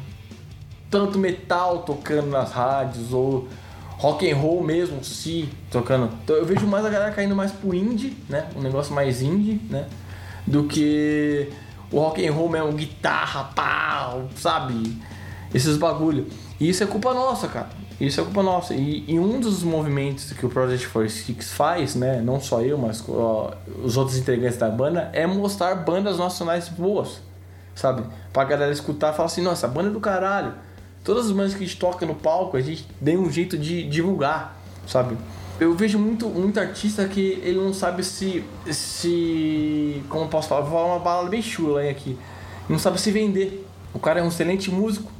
tanto 0.90 1.18
metal 1.18 1.80
tocando 1.80 2.28
nas 2.28 2.50
rádios, 2.50 3.12
ou 3.12 3.46
rock 3.98 4.30
and 4.30 4.36
roll 4.36 4.62
mesmo, 4.62 5.04
si, 5.04 5.50
tocando. 5.70 6.11
Então 6.24 6.34
eu 6.34 6.46
vejo 6.46 6.66
mais 6.66 6.86
a 6.86 6.88
galera 6.88 7.12
caindo 7.12 7.36
mais 7.36 7.52
pro 7.52 7.74
indie, 7.74 8.16
né? 8.26 8.48
Um 8.57 8.62
negócio 8.62 8.94
mais 8.94 9.20
indie, 9.20 9.61
né? 9.68 9.86
Do 10.46 10.64
que 10.64 11.50
o 11.92 12.00
rock 12.00 12.26
and 12.26 12.32
roll 12.32 12.48
mesmo, 12.48 12.72
guitarra, 12.72 13.44
pau, 13.54 14.30
sabe? 14.34 14.96
Esses 15.54 15.76
bagulho. 15.76 16.26
E 16.59 16.70
isso 16.70 16.82
é 16.82 16.86
culpa 16.86 17.12
nossa, 17.12 17.48
cara. 17.48 17.68
Isso 18.01 18.20
é 18.20 18.24
culpa 18.24 18.42
nossa. 18.42 18.74
E, 18.74 19.05
e, 19.09 19.18
um 19.18 19.40
dos 19.40 19.62
movimentos 19.62 20.32
que 20.32 20.44
o 20.44 20.49
Project 20.49 20.88
46 20.88 21.53
faz, 21.53 21.94
né, 21.94 22.20
não 22.20 22.40
só 22.40 22.61
eu, 22.61 22.76
mas 22.76 23.03
ó, 23.09 23.55
os 23.82 23.97
outros 23.97 24.18
integrantes 24.18 24.59
da 24.59 24.68
banda, 24.68 25.11
é 25.12 25.26
mostrar 25.26 25.74
bandas 25.76 26.18
nacionais 26.18 26.68
boas, 26.68 27.20
sabe? 27.74 28.03
Pra 28.32 28.44
galera 28.44 28.72
escutar 28.72 29.12
e 29.12 29.16
falar 29.16 29.26
assim: 29.26 29.42
nossa, 29.42 29.66
banda 29.66 29.88
é 29.88 29.92
do 29.92 30.01
caralho. 30.01 30.53
Todas 31.03 31.26
as 31.26 31.32
bandas 31.32 31.55
que 31.55 31.64
a 31.64 31.66
gente 31.66 31.78
toca 31.78 32.05
no 32.05 32.14
palco, 32.14 32.57
a 32.57 32.61
gente 32.61 32.86
tem 33.03 33.16
um 33.16 33.30
jeito 33.30 33.57
de 33.57 33.88
divulgar, 33.88 34.57
sabe? 34.86 35.16
Eu 35.59 35.74
vejo 35.74 35.99
muito, 35.99 36.28
muito 36.28 36.61
artista 36.61 37.07
que 37.09 37.40
ele 37.42 37.59
não 37.59 37.72
sabe 37.72 38.05
se. 38.05 38.44
se 38.70 40.03
como 40.11 40.28
posso 40.28 40.49
falar? 40.49 40.61
Vou 40.62 40.72
falar 40.72 40.94
uma 40.94 41.01
palavra 41.01 41.30
bem 41.30 41.40
chula 41.40 41.80
aí 41.80 41.88
aqui. 41.88 42.18
Não 42.68 42.78
sabe 42.78 43.01
se 43.01 43.11
vender. 43.11 43.66
O 43.94 43.99
cara 43.99 44.20
é 44.20 44.22
um 44.22 44.28
excelente 44.28 44.70
músico, 44.70 45.11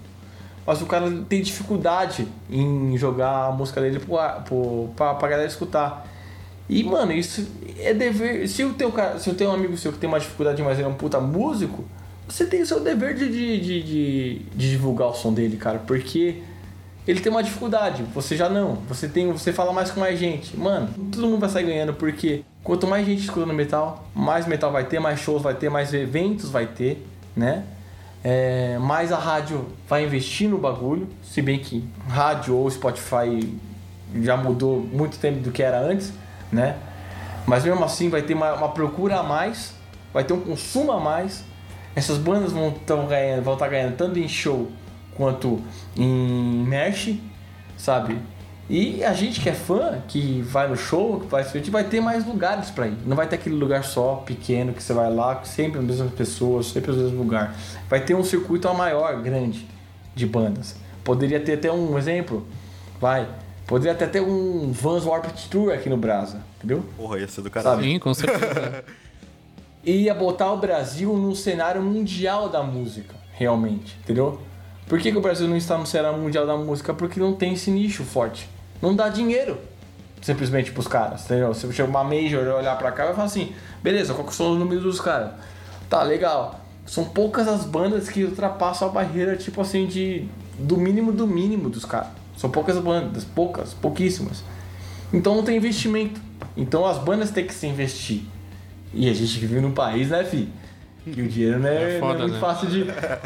mas 0.67 0.83
o 0.83 0.87
cara 0.87 1.11
tem 1.29 1.41
dificuldade 1.41 2.27
em 2.51 2.97
jogar 2.99 3.47
a 3.47 3.53
música 3.53 3.81
dele 3.81 4.01
pro, 4.01 4.17
pro, 4.45 4.89
pra, 4.97 5.15
pra 5.15 5.29
galera 5.29 5.49
escutar. 5.49 6.07
E, 6.69 6.83
mano, 6.83 7.13
isso 7.13 7.47
é 7.79 7.95
dever. 7.95 8.49
Se 8.49 8.65
o 8.65 8.73
teu 8.73 8.91
cara, 8.91 9.19
se 9.19 9.31
eu 9.31 9.35
tenho 9.35 9.51
um 9.51 9.55
amigo 9.55 9.77
seu 9.77 9.93
que 9.93 9.99
tem 9.99 10.09
uma 10.09 10.19
dificuldade, 10.19 10.61
mas 10.63 10.79
ele 10.79 10.87
é 10.87 10.91
um 10.91 10.95
puta 10.95 11.21
músico, 11.21 11.85
você 12.29 12.45
tem 12.45 12.63
o 12.63 12.67
seu 12.67 12.81
dever 12.81 13.15
de, 13.15 13.29
de, 13.29 13.61
de, 13.61 13.83
de, 13.83 14.39
de 14.55 14.71
divulgar 14.71 15.09
o 15.09 15.15
som 15.15 15.33
dele, 15.33 15.57
cara. 15.57 15.79
Porque 15.79 16.43
ele 17.07 17.21
tem 17.21 17.31
uma 17.31 17.43
dificuldade, 17.43 18.03
você 18.13 18.37
já 18.37 18.49
não. 18.49 18.75
Você 18.89 19.07
tem, 19.07 19.31
você 19.31 19.53
fala 19.53 19.73
mais 19.73 19.93
com 19.93 20.01
mais 20.01 20.19
gente. 20.19 20.57
Mano, 20.57 20.89
todo 21.13 21.29
mundo 21.29 21.39
vai 21.39 21.49
sair 21.49 21.65
ganhando, 21.65 21.95
porque 21.95 22.43
quanto 22.65 22.89
mais 22.89 23.07
gente 23.07 23.23
escutando 23.23 23.55
metal, 23.55 24.05
mais 24.13 24.47
metal 24.47 24.73
vai 24.73 24.85
ter, 24.85 24.99
mais 24.99 25.21
shows 25.21 25.41
vai 25.41 25.55
ter, 25.55 25.71
mais 25.71 25.95
eventos 25.95 26.51
vai 26.51 26.67
ter, 26.67 27.07
né? 27.37 27.65
É, 28.29 28.77
mais 28.81 29.13
a 29.13 29.17
rádio 29.17 29.69
vai 29.89 30.05
investir 30.05 30.49
no 30.49 30.59
bagulho, 30.59 31.09
se 31.23 31.41
bem 31.41 31.61
que 31.61 31.89
rádio 32.09 32.57
ou 32.57 32.69
Spotify 32.69 33.57
já 34.21 34.37
mudou 34.37 34.81
muito 34.81 35.17
tempo 35.17 35.39
do 35.39 35.53
que 35.53 35.63
era 35.63 35.79
antes, 35.79 36.13
né? 36.51 36.77
Mas 37.47 37.65
mesmo 37.65 37.85
assim 37.85 38.09
vai 38.09 38.23
ter 38.23 38.35
uma, 38.35 38.53
uma 38.55 38.71
procura 38.71 39.21
a 39.21 39.23
mais, 39.23 39.75
vai 40.13 40.25
ter 40.25 40.33
um 40.33 40.41
consumo 40.41 40.91
a 40.91 40.99
mais. 40.99 41.45
Essas 41.95 42.19
bandas 42.19 42.51
vão 42.51 42.71
estar 42.71 42.97
ganhando, 43.07 43.45
vão 43.45 43.55
estar 43.55 43.69
ganhando 43.69 43.97
tanto 43.97 44.19
em 44.19 44.27
show 44.27 44.73
quanto 45.17 45.63
em 45.97 46.65
merch, 46.67 47.21
sabe? 47.79 48.19
E 48.69 49.05
a 49.05 49.13
gente 49.13 49.41
que 49.41 49.49
é 49.49 49.53
fã, 49.53 50.01
que 50.09 50.43
vai 50.43 50.69
no 50.69 50.77
show, 50.77 51.21
que 51.21 51.27
vai 51.27 51.43
assistir, 51.43 51.71
vai 51.71 51.85
ter 51.85 52.01
mais 52.01 52.27
lugares 52.27 52.69
para 52.69 52.89
ir. 52.89 52.97
Não 53.07 53.17
vai 53.17 53.29
ter 53.29 53.37
aquele 53.37 53.55
lugar 53.55 53.85
só, 53.85 54.17
pequeno, 54.17 54.73
que 54.73 54.83
você 54.83 54.93
vai 54.93 55.13
lá, 55.13 55.45
sempre 55.45 55.79
as 55.79 55.85
mesmas 55.85 56.13
pessoas, 56.13 56.67
sempre 56.67 56.91
os 56.91 56.97
mesmos 56.97 57.17
lugares. 57.17 57.55
Vai 57.89 58.01
ter 58.01 58.15
um 58.15 58.25
circuito 58.25 58.73
maior, 58.75 59.23
grande, 59.23 59.69
de 60.17 60.27
bandas. 60.27 60.75
Poderia 61.05 61.39
ter 61.39 61.55
até 61.55 61.71
um 61.71 61.97
exemplo, 61.97 62.45
vai, 63.01 63.29
poderia 63.69 63.93
até 63.93 64.05
ter 64.09 64.21
um 64.21 64.73
Vans 64.73 65.05
Warped 65.05 65.49
Tour 65.49 65.73
aqui 65.73 65.89
no 65.89 65.97
Brasa, 65.97 66.43
entendeu? 66.59 66.85
Porra, 66.97 67.21
ia 67.21 67.29
ser 67.29 67.43
do 67.43 67.51
caralho. 67.51 67.85
Sim, 67.85 68.01
com 68.01 68.13
certeza. 68.13 68.85
ia 69.85 70.13
botar 70.13 70.51
o 70.51 70.57
Brasil 70.57 71.17
num 71.17 71.37
cenário 71.37 71.81
mundial 71.81 72.49
da 72.49 72.65
música, 72.65 73.15
realmente, 73.33 73.97
entendeu? 74.03 74.41
Por 74.89 74.99
que, 74.99 75.13
que 75.13 75.19
o 75.19 75.21
Brasil 75.21 75.47
não 75.47 75.57
está 75.57 75.79
no 75.79 75.87
cenário 75.87 76.19
mundial 76.19 76.45
da 76.45 76.57
música? 76.57 76.93
Porque 76.93 77.21
não 77.21 77.33
tem 77.33 77.53
esse 77.53 77.71
nicho 77.71 78.03
forte 78.03 78.49
não 78.81 78.95
dá 78.95 79.09
dinheiro 79.09 79.59
simplesmente 80.27 80.73
pros 80.73 80.89
caras, 80.89 81.25
entendeu? 81.25 81.55
Se 81.55 81.73
chega 81.73 81.89
uma 81.89 82.03
major 82.03 82.45
e 82.45 82.49
olhar 82.49 82.77
pra 82.77 82.91
cá 82.91 83.11
e 83.11 83.15
falar 83.15 83.25
assim, 83.25 83.53
beleza, 83.83 84.13
qual 84.13 84.27
que 84.27 84.35
são 84.35 84.53
os 84.53 84.59
números 84.59 84.83
dos 84.83 85.01
caras? 85.01 85.31
Tá, 85.89 86.03
legal. 86.03 86.61
São 86.85 87.05
poucas 87.05 87.47
as 87.47 87.65
bandas 87.65 88.09
que 88.09 88.25
ultrapassam 88.25 88.89
a 88.89 88.91
barreira, 88.91 89.37
tipo 89.37 89.61
assim, 89.61 89.87
de 89.87 90.27
do 90.59 90.77
mínimo 90.77 91.13
do 91.13 91.27
mínimo 91.27 91.69
dos 91.69 91.85
caras. 91.85 92.09
São 92.37 92.51
poucas 92.51 92.79
bandas, 92.79 93.25
poucas, 93.25 93.73
pouquíssimas. 93.75 94.43
Então 95.13 95.35
não 95.35 95.45
tem 95.45 95.57
investimento. 95.57 96.21
Então 96.57 96.85
as 96.85 96.99
bandas 96.99 97.31
têm 97.31 97.47
que 97.47 97.55
se 97.55 97.67
investir. 97.67 98.23
E 98.93 99.09
a 99.09 99.15
gente 99.15 99.39
vive 99.39 99.61
num 99.61 99.73
país, 99.73 100.11
né, 100.11 100.25
fi? 100.25 100.49
Que 101.05 101.23
o 101.23 101.29
dinheiro 101.29 101.61
não 101.61 101.69
é, 101.69 101.97
é, 101.97 102.01
foda, 102.01 102.19
não 102.19 102.25
é 102.25 102.29
muito 102.29 102.35
né? 102.35 102.41
fácil 102.41 102.69
de. 102.69 102.85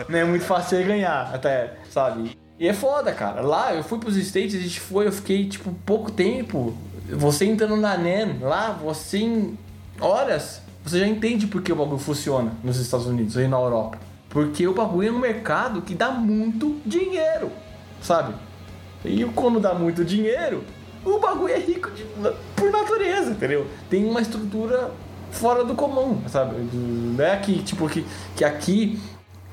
Não 0.09 0.19
é 0.19 0.25
muito 0.25 0.45
fácil 0.45 0.79
de 0.79 0.85
ganhar, 0.85 1.31
até, 1.35 1.75
sabe? 1.91 2.37
E 2.61 2.69
é 2.69 2.75
foda, 2.75 3.11
cara. 3.11 3.41
Lá 3.41 3.75
eu 3.75 3.83
fui 3.83 3.99
pros 3.99 4.19
States, 4.19 4.55
a 4.55 4.63
gente 4.63 4.79
foi, 4.79 5.07
eu 5.07 5.13
fiquei 5.13 5.49
tipo 5.49 5.73
pouco 5.87 6.13
tempo. 6.13 6.77
Você 7.09 7.47
entrando 7.47 7.75
na 7.79 7.97
NEN, 7.97 8.39
lá, 8.43 8.73
você 8.73 9.19
em 9.19 9.59
horas, 9.99 10.61
você 10.85 11.01
já 11.01 11.07
entende 11.07 11.47
por 11.47 11.63
que 11.63 11.73
o 11.73 11.77
bagulho 11.77 11.99
funciona 11.99 12.53
nos 12.63 12.77
Estados 12.77 13.07
Unidos 13.07 13.35
e 13.37 13.49
na 13.49 13.57
Europa. 13.57 13.99
Porque 14.29 14.69
o 14.69 14.75
bagulho 14.75 15.09
é 15.09 15.11
um 15.11 15.19
mercado 15.19 15.81
que 15.81 15.95
dá 15.95 16.11
muito 16.11 16.79
dinheiro, 16.85 17.51
sabe? 18.03 18.35
E 19.07 19.25
quando 19.35 19.59
dá 19.59 19.73
muito 19.73 20.05
dinheiro, 20.05 20.63
o 21.03 21.19
bagulho 21.19 21.55
é 21.55 21.59
rico 21.59 21.91
de, 21.91 22.05
por 22.55 22.71
natureza, 22.71 23.31
entendeu? 23.31 23.67
Tem 23.89 24.05
uma 24.05 24.21
estrutura 24.21 24.91
fora 25.31 25.65
do 25.65 25.75
comum, 25.75 26.21
sabe? 26.29 26.57
Não 26.75 27.25
é 27.25 27.33
aqui, 27.33 27.63
tipo, 27.63 27.89
que, 27.89 28.05
que 28.37 28.45
aqui 28.45 29.01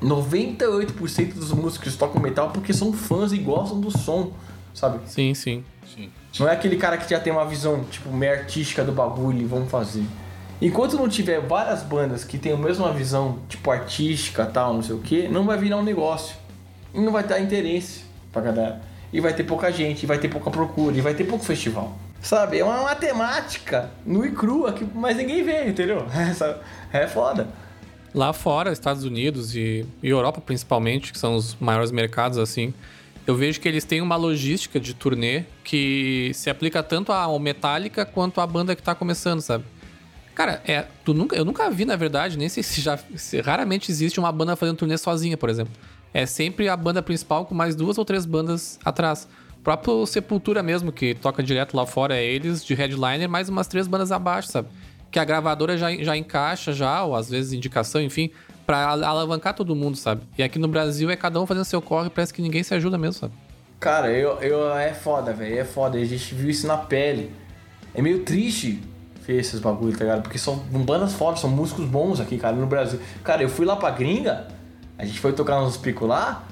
98% 0.02 1.34
dos 1.34 1.52
músicos 1.52 1.96
tocam 1.96 2.20
metal 2.20 2.50
porque 2.50 2.72
são 2.72 2.92
fãs 2.92 3.32
e 3.32 3.38
gostam 3.38 3.80
do 3.80 3.90
som, 3.90 4.32
sabe? 4.72 5.00
Sim, 5.06 5.34
sim. 5.34 5.64
sim. 5.94 6.10
Não 6.38 6.48
é 6.48 6.52
aquele 6.52 6.76
cara 6.76 6.96
que 6.96 7.10
já 7.10 7.18
tem 7.18 7.32
uma 7.32 7.44
visão, 7.44 7.84
tipo, 7.84 8.12
meio 8.12 8.32
artística 8.32 8.84
do 8.84 8.92
bagulho 8.92 9.40
e 9.40 9.44
vamos 9.44 9.70
fazer. 9.70 10.04
Enquanto 10.60 10.96
não 10.96 11.08
tiver 11.08 11.40
várias 11.40 11.82
bandas 11.82 12.24
que 12.24 12.38
tenham 12.38 12.58
a 12.58 12.60
mesma 12.60 12.92
visão, 12.92 13.38
tipo, 13.48 13.70
artística 13.70 14.44
tal, 14.46 14.74
não 14.74 14.82
sei 14.82 14.94
o 14.94 14.98
que, 14.98 15.28
não 15.28 15.44
vai 15.44 15.56
virar 15.56 15.76
um 15.76 15.84
negócio. 15.84 16.36
E 16.94 17.00
não 17.00 17.12
vai 17.12 17.22
dar 17.22 17.40
interesse 17.40 18.02
pra 18.32 18.42
galera. 18.42 18.80
E 19.12 19.20
vai 19.20 19.32
ter 19.32 19.44
pouca 19.44 19.70
gente, 19.70 20.02
e 20.02 20.06
vai 20.06 20.18
ter 20.18 20.28
pouca 20.28 20.50
procura, 20.50 20.96
e 20.96 21.00
vai 21.00 21.14
ter 21.14 21.24
pouco 21.24 21.44
festival. 21.44 21.96
Sabe? 22.20 22.58
É 22.58 22.64
uma 22.64 22.82
matemática 22.82 23.90
no 24.04 24.26
e 24.26 24.32
crua 24.32 24.72
que 24.72 24.84
mais 24.84 25.16
ninguém 25.16 25.42
vê, 25.44 25.68
entendeu? 25.68 26.06
É 26.92 27.06
foda. 27.06 27.48
Lá 28.14 28.32
fora, 28.32 28.72
Estados 28.72 29.04
Unidos 29.04 29.54
e, 29.54 29.86
e 30.02 30.08
Europa 30.08 30.40
principalmente, 30.40 31.12
que 31.12 31.18
são 31.18 31.34
os 31.34 31.56
maiores 31.60 31.90
mercados 31.90 32.38
assim, 32.38 32.72
eu 33.26 33.36
vejo 33.36 33.60
que 33.60 33.68
eles 33.68 33.84
têm 33.84 34.00
uma 34.00 34.16
logística 34.16 34.80
de 34.80 34.94
turnê 34.94 35.44
que 35.62 36.30
se 36.32 36.48
aplica 36.48 36.82
tanto 36.82 37.12
ao 37.12 37.38
Metallica 37.38 38.06
quanto 38.06 38.40
à 38.40 38.46
banda 38.46 38.74
que 38.74 38.82
tá 38.82 38.94
começando, 38.94 39.42
sabe? 39.42 39.64
Cara, 40.34 40.62
é, 40.66 40.86
tu 41.04 41.12
nunca, 41.12 41.36
eu 41.36 41.44
nunca 41.44 41.68
vi, 41.68 41.84
na 41.84 41.94
verdade, 41.96 42.38
nem 42.38 42.48
sei 42.48 42.62
se 42.64 42.80
já. 42.80 42.96
Se 43.16 43.40
raramente 43.40 43.90
existe 43.90 44.18
uma 44.18 44.32
banda 44.32 44.56
fazendo 44.56 44.76
turnê 44.76 44.96
sozinha, 44.96 45.36
por 45.36 45.50
exemplo. 45.50 45.74
É 46.14 46.24
sempre 46.24 46.68
a 46.68 46.76
banda 46.76 47.02
principal 47.02 47.44
com 47.44 47.54
mais 47.54 47.76
duas 47.76 47.98
ou 47.98 48.04
três 48.04 48.24
bandas 48.24 48.78
atrás. 48.84 49.28
O 49.58 49.62
próprio 49.62 50.06
Sepultura 50.06 50.62
mesmo, 50.62 50.90
que 50.90 51.14
toca 51.14 51.42
direto 51.42 51.76
lá 51.76 51.84
fora, 51.84 52.16
é 52.16 52.24
eles, 52.24 52.64
de 52.64 52.72
headliner, 52.72 53.28
mais 53.28 53.48
umas 53.50 53.66
três 53.66 53.86
bandas 53.86 54.10
abaixo, 54.10 54.48
sabe? 54.48 54.68
Que 55.10 55.18
a 55.18 55.24
gravadora 55.24 55.76
já, 55.78 55.94
já 55.96 56.16
encaixa 56.16 56.72
já, 56.72 57.02
ou 57.02 57.14
às 57.16 57.28
vezes 57.30 57.52
indicação, 57.52 58.00
enfim, 58.00 58.30
pra 58.66 58.86
al- 58.86 59.04
alavancar 59.04 59.54
todo 59.54 59.74
mundo, 59.74 59.96
sabe? 59.96 60.22
E 60.36 60.42
aqui 60.42 60.58
no 60.58 60.68
Brasil 60.68 61.10
é 61.10 61.16
cada 61.16 61.40
um 61.40 61.46
fazendo 61.46 61.64
seu 61.64 61.80
corre, 61.80 62.10
parece 62.10 62.32
que 62.34 62.42
ninguém 62.42 62.62
se 62.62 62.74
ajuda 62.74 62.98
mesmo, 62.98 63.14
sabe? 63.20 63.32
Cara, 63.80 64.10
eu, 64.10 64.38
eu 64.40 64.76
é 64.76 64.92
foda, 64.92 65.32
velho. 65.32 65.58
É 65.58 65.64
foda. 65.64 65.96
A 65.98 66.04
gente 66.04 66.34
viu 66.34 66.50
isso 66.50 66.66
na 66.66 66.76
pele. 66.76 67.30
É 67.94 68.02
meio 68.02 68.24
triste 68.24 68.82
ver 69.24 69.38
esses 69.38 69.60
bagulho, 69.60 69.92
tá 69.96 70.04
ligado? 70.04 70.22
Porque 70.22 70.36
são 70.38 70.56
bandas 70.56 71.14
fodas, 71.14 71.38
são 71.40 71.48
músicos 71.48 71.84
bons 71.84 72.18
aqui, 72.20 72.36
cara, 72.38 72.56
no 72.56 72.66
Brasil. 72.66 72.98
Cara, 73.22 73.42
eu 73.42 73.48
fui 73.48 73.64
lá 73.64 73.76
pra 73.76 73.90
gringa, 73.90 74.48
a 74.98 75.04
gente 75.04 75.20
foi 75.20 75.32
tocar 75.32 75.60
nos 75.60 75.76
picos 75.76 76.08
lá, 76.08 76.42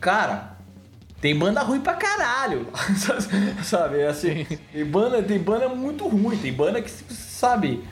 cara. 0.00 0.56
Tem 1.20 1.38
banda 1.38 1.60
ruim 1.60 1.80
pra 1.80 1.92
caralho. 1.94 2.66
sabe? 3.62 3.98
É 4.00 4.06
assim. 4.06 4.46
Tem 4.72 4.84
banda, 4.86 5.22
tem 5.22 5.38
banda 5.38 5.68
muito 5.68 6.08
ruim, 6.08 6.38
tem 6.38 6.50
banda 6.52 6.80
que, 6.80 6.90
sabe? 6.90 7.84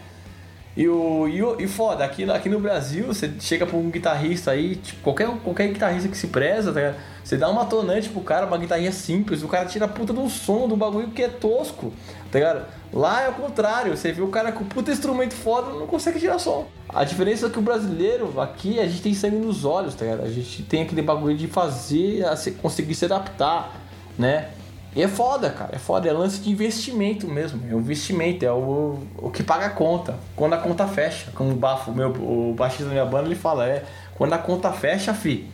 E 0.79 0.89
o, 0.89 1.27
e 1.27 1.65
e 1.65 1.67
foda, 1.67 2.05
aqui, 2.05 2.23
aqui 2.31 2.49
no 2.49 2.61
Brasil, 2.61 3.09
você 3.09 3.29
chega 3.41 3.67
pra 3.67 3.77
um 3.77 3.91
guitarrista 3.91 4.53
aí, 4.53 4.77
tipo, 4.77 5.03
qualquer, 5.03 5.29
qualquer 5.43 5.67
guitarrista 5.73 6.09
que 6.09 6.17
se 6.17 6.29
preza, 6.29 6.73
tá? 6.73 6.95
Você 7.25 7.37
dá 7.37 7.49
uma 7.49 7.65
tonante 7.65 8.09
pro 8.09 8.21
cara, 8.21 8.47
uma 8.47 8.57
guitarrinha 8.57 8.93
simples, 8.93 9.43
o 9.43 9.49
cara 9.49 9.67
tira 9.67 9.87
a 9.87 9.89
puta 9.89 10.13
do 10.13 10.29
som 10.29 10.69
do 10.69 10.77
bagulho 10.77 11.09
que 11.09 11.21
é 11.21 11.27
tosco, 11.27 11.93
tá 12.31 12.39
ligado? 12.39 12.65
Lá 12.93 13.23
é 13.23 13.29
o 13.29 13.33
contrário, 13.33 13.97
você 13.97 14.13
vê 14.13 14.23
o 14.23 14.29
cara 14.29 14.53
com 14.53 14.65
puta 14.67 14.93
instrumento 14.93 15.35
foda 15.35 15.73
não 15.73 15.89
consegue 15.89 16.21
tirar 16.21 16.39
som. 16.39 16.69
A 16.89 17.03
diferença 17.03 17.49
é 17.49 17.51
que 17.51 17.59
o 17.59 17.63
brasileiro, 17.63 18.41
aqui, 18.41 18.79
a 18.79 18.87
gente 18.87 19.03
tem 19.03 19.15
sangue 19.15 19.37
nos 19.37 19.65
olhos, 19.65 19.97
tá 19.97 20.05
ligado? 20.05 20.23
A 20.23 20.31
gente 20.31 20.63
tem 20.63 20.83
aquele 20.83 21.03
bagulho 21.03 21.37
de 21.37 21.49
fazer, 21.49 22.23
conseguir 22.63 22.95
se 22.95 23.05
adaptar, 23.05 23.75
né? 24.17 24.51
E 24.95 25.03
é 25.03 25.09
foda, 25.09 25.51
cara. 25.51 25.75
É 25.75 25.79
foda. 25.79 26.09
É 26.09 26.13
lance 26.13 26.41
de 26.41 26.51
investimento 26.51 27.29
mesmo. 27.29 27.61
É 27.71 27.75
um 27.75 27.79
investimento. 27.79 28.45
É 28.45 28.53
o, 28.53 28.99
o 29.17 29.31
que 29.31 29.43
paga 29.43 29.67
a 29.67 29.71
conta. 29.71 30.17
Quando 30.35 30.55
a 30.55 30.59
conta 30.59 30.87
fecha. 30.87 31.31
Como 31.35 31.53
o 31.53 31.57
Bafo, 31.57 31.93
meu, 31.93 32.11
o 32.11 32.55
baixista 32.57 32.87
da 32.87 32.91
minha 32.91 33.05
banda, 33.05 33.27
ele 33.27 33.35
fala: 33.37 33.67
é. 33.67 33.85
Quando 34.15 34.33
a 34.33 34.39
conta 34.39 34.73
fecha, 34.73 35.15
fi. 35.15 35.49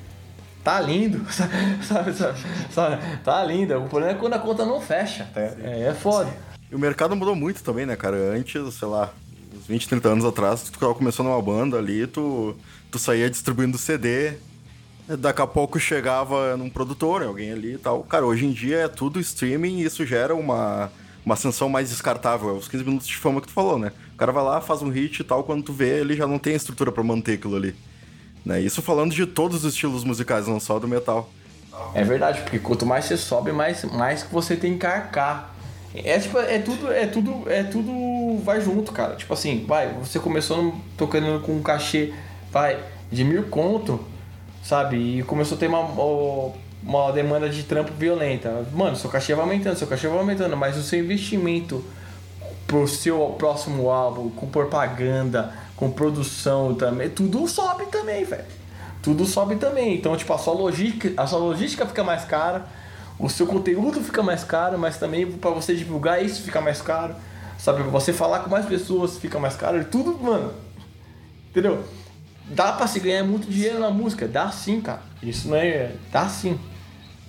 Tá 0.62 0.80
lindo. 0.80 1.24
sabe, 1.82 2.14
sabe, 2.14 2.38
sabe? 2.70 3.02
Tá 3.22 3.44
lindo. 3.44 3.76
O 3.78 3.88
problema 3.88 4.12
é 4.12 4.14
quando 4.14 4.34
a 4.34 4.38
conta 4.38 4.64
não 4.64 4.80
fecha. 4.80 5.28
É, 5.36 5.88
é 5.88 5.94
foda. 5.94 6.30
E 6.70 6.74
o 6.74 6.78
mercado 6.78 7.14
mudou 7.14 7.34
muito 7.34 7.62
também, 7.62 7.84
né, 7.84 7.96
cara? 7.96 8.16
Antes, 8.16 8.74
sei 8.74 8.88
lá, 8.88 9.12
uns 9.54 9.66
20, 9.66 9.88
30 9.88 10.08
anos 10.08 10.24
atrás, 10.24 10.62
tu 10.62 10.78
começou 10.94 11.24
numa 11.24 11.40
banda 11.40 11.76
ali, 11.76 12.06
tu, 12.06 12.56
tu 12.90 12.98
saía 12.98 13.28
distribuindo 13.28 13.76
CD, 13.76 14.34
daqui 15.06 15.42
a 15.42 15.46
pouco 15.46 15.78
chegava 15.78 16.56
num 16.56 16.70
produtor, 16.70 17.22
alguém 17.22 17.52
ali 17.52 17.74
e 17.74 17.78
tal. 17.78 18.02
Cara, 18.04 18.24
hoje 18.24 18.46
em 18.46 18.52
dia 18.52 18.78
é 18.78 18.88
tudo 18.88 19.20
streaming 19.20 19.80
e 19.80 19.84
isso 19.84 20.04
gera 20.06 20.34
uma, 20.34 20.90
uma 21.24 21.34
ascensão 21.34 21.68
mais 21.68 21.90
descartável. 21.90 22.50
É 22.50 22.52
os 22.52 22.68
15 22.68 22.84
minutos 22.84 23.06
de 23.06 23.16
fama 23.16 23.40
que 23.40 23.48
tu 23.48 23.52
falou, 23.52 23.78
né? 23.78 23.92
O 24.14 24.16
cara 24.16 24.32
vai 24.32 24.44
lá, 24.44 24.60
faz 24.60 24.82
um 24.82 24.88
hit 24.88 25.20
e 25.20 25.24
tal, 25.24 25.44
quando 25.44 25.62
tu 25.62 25.72
vê, 25.72 26.00
ele 26.00 26.16
já 26.16 26.26
não 26.26 26.38
tem 26.38 26.54
a 26.54 26.56
estrutura 26.56 26.90
pra 26.90 27.02
manter 27.02 27.34
aquilo 27.34 27.56
ali. 27.56 27.74
Né? 28.44 28.60
Isso 28.60 28.82
falando 28.82 29.14
de 29.14 29.26
todos 29.26 29.64
os 29.64 29.72
estilos 29.72 30.04
musicais, 30.04 30.46
não 30.46 30.60
só 30.60 30.78
do 30.78 30.86
metal. 30.86 31.30
É 31.94 32.04
verdade, 32.04 32.40
porque 32.42 32.58
quanto 32.58 32.86
mais 32.86 33.06
você 33.06 33.16
sobe, 33.16 33.52
mais, 33.52 33.84
mais 33.84 34.22
que 34.22 34.32
você 34.32 34.56
tem 34.56 34.78
que 34.78 34.86
arcar. 34.86 35.52
É 35.94 36.18
tipo, 36.18 36.38
é 36.38 36.58
tudo, 36.58 36.92
é 36.92 37.06
tudo, 37.06 37.44
é 37.50 37.62
tudo 37.62 38.38
vai 38.42 38.60
junto, 38.60 38.92
cara. 38.92 39.16
Tipo 39.16 39.32
assim, 39.34 39.64
vai, 39.66 39.92
você 39.94 40.18
começou 40.18 40.74
tocando 40.96 41.40
com 41.40 41.52
um 41.56 41.62
cachê, 41.62 42.12
vai, 42.50 42.78
de 43.10 43.24
mil 43.24 43.44
conto, 43.44 44.00
sabe? 44.64 45.18
E 45.18 45.22
começou 45.22 45.56
a 45.56 45.60
ter 45.60 45.68
uma, 45.68 45.80
uma 46.82 47.12
demanda 47.12 47.48
de 47.48 47.62
trampo 47.62 47.92
violenta. 47.92 48.66
Mano, 48.72 48.96
seu 48.96 49.10
cachê 49.10 49.34
vai 49.34 49.44
aumentando, 49.44 49.76
seu 49.76 49.86
cachê 49.86 50.08
vai 50.08 50.18
aumentando, 50.18 50.56
mas 50.56 50.76
o 50.76 50.82
seu 50.82 50.98
investimento 50.98 51.84
pro 52.66 52.88
seu 52.88 53.36
próximo 53.38 53.90
álbum, 53.90 54.30
com 54.30 54.48
propaganda, 54.48 55.54
com 55.76 55.90
produção 55.90 56.74
também, 56.74 57.10
tudo 57.10 57.46
sobe 57.46 57.86
também, 57.86 58.24
velho. 58.24 58.44
Tudo 59.02 59.26
sobe 59.26 59.56
também. 59.56 59.94
Então, 59.94 60.16
tipo, 60.16 60.32
a 60.32 60.38
sua 60.38 60.54
logística, 60.54 61.12
a 61.20 61.26
sua 61.26 61.38
logística 61.38 61.84
fica 61.84 62.02
mais 62.02 62.24
cara, 62.24 62.66
o 63.18 63.28
seu 63.28 63.46
conteúdo 63.46 64.00
fica 64.00 64.22
mais 64.22 64.42
caro, 64.42 64.78
mas 64.78 64.96
também 64.96 65.30
para 65.30 65.50
você 65.50 65.74
divulgar 65.74 66.24
isso 66.24 66.42
fica 66.42 66.60
mais 66.60 66.80
caro. 66.80 67.14
Sabe, 67.58 67.82
pra 67.82 67.90
você 67.90 68.12
falar 68.12 68.40
com 68.40 68.50
mais 68.50 68.66
pessoas 68.66 69.18
fica 69.18 69.38
mais 69.38 69.56
caro, 69.56 69.84
tudo, 69.84 70.18
mano. 70.22 70.52
Entendeu? 71.50 71.84
Dá 72.46 72.72
pra 72.72 72.86
se 72.86 73.00
ganhar 73.00 73.24
muito 73.24 73.48
dinheiro 73.48 73.78
na 73.80 73.90
música, 73.90 74.28
dá 74.28 74.50
sim, 74.50 74.80
cara. 74.80 75.02
Isso 75.22 75.48
não 75.48 75.56
é. 75.56 75.92
Dá 76.12 76.28
sim. 76.28 76.58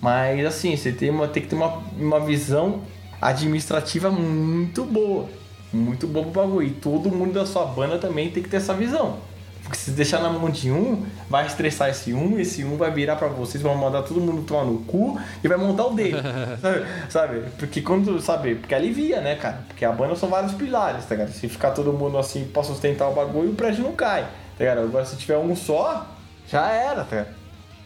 Mas 0.02 0.46
assim, 0.46 0.76
você 0.76 0.92
tem, 0.92 1.10
uma, 1.10 1.28
tem 1.28 1.42
que 1.42 1.50
ter 1.50 1.56
uma, 1.56 1.82
uma 1.98 2.20
visão 2.20 2.82
administrativa 3.22 4.12
muito 4.12 4.84
boa. 4.84 5.28
Muito 5.74 6.06
boa 6.06 6.26
pro 6.26 6.42
bagulho. 6.42 6.68
E 6.68 6.72
todo 6.72 7.10
mundo 7.10 7.34
da 7.34 7.46
sua 7.46 7.66
banda 7.66 7.98
também 7.98 8.30
tem 8.30 8.44
que 8.44 8.50
ter 8.50 8.58
essa 8.58 8.74
visão. 8.74 9.18
Porque 9.66 9.78
se 9.78 9.92
deixar 9.92 10.22
na 10.22 10.30
mão 10.30 10.48
de 10.48 10.70
um, 10.70 11.04
vai 11.28 11.48
estressar 11.48 11.90
esse 11.90 12.14
um, 12.14 12.40
esse 12.40 12.64
um 12.64 12.78
vai 12.78 12.92
virar 12.92 13.16
pra 13.16 13.28
vocês, 13.28 13.64
vão 13.64 13.74
mandar 13.76 14.04
todo 14.04 14.22
mundo 14.22 14.44
tomar 14.44 14.64
no 14.64 14.78
cu 14.82 15.20
e 15.44 15.48
vai 15.48 15.58
montar 15.58 15.88
o 15.88 15.96
dele. 15.96 16.18
sabe? 16.62 16.86
sabe? 17.10 17.44
Porque 17.58 17.82
quando, 17.82 18.22
sabe? 18.22 18.54
Porque 18.56 18.76
alivia, 18.76 19.22
né, 19.22 19.36
cara? 19.36 19.64
Porque 19.68 19.84
a 19.84 19.92
banda 19.92 20.16
são 20.16 20.30
vários 20.30 20.54
pilares, 20.54 21.04
tá 21.06 21.16
ligado? 21.16 21.32
Se 21.32 21.50
ficar 21.50 21.72
todo 21.72 21.92
mundo 21.92 22.16
assim 22.20 22.46
pra 22.46 22.62
sustentar 22.62 23.10
o 23.10 23.16
bagulho, 23.16 23.50
o 23.50 23.56
prédio 23.56 23.84
não 23.84 23.94
cai, 23.94 24.28
tá 24.58 24.64
ligado? 24.64 24.80
Agora 24.82 25.06
se 25.06 25.16
tiver 25.18 25.38
um 25.38 25.56
só, 25.56 26.06
já 26.50 26.70
era, 26.70 27.04
tá 27.04 27.16
ligado? 27.18 27.36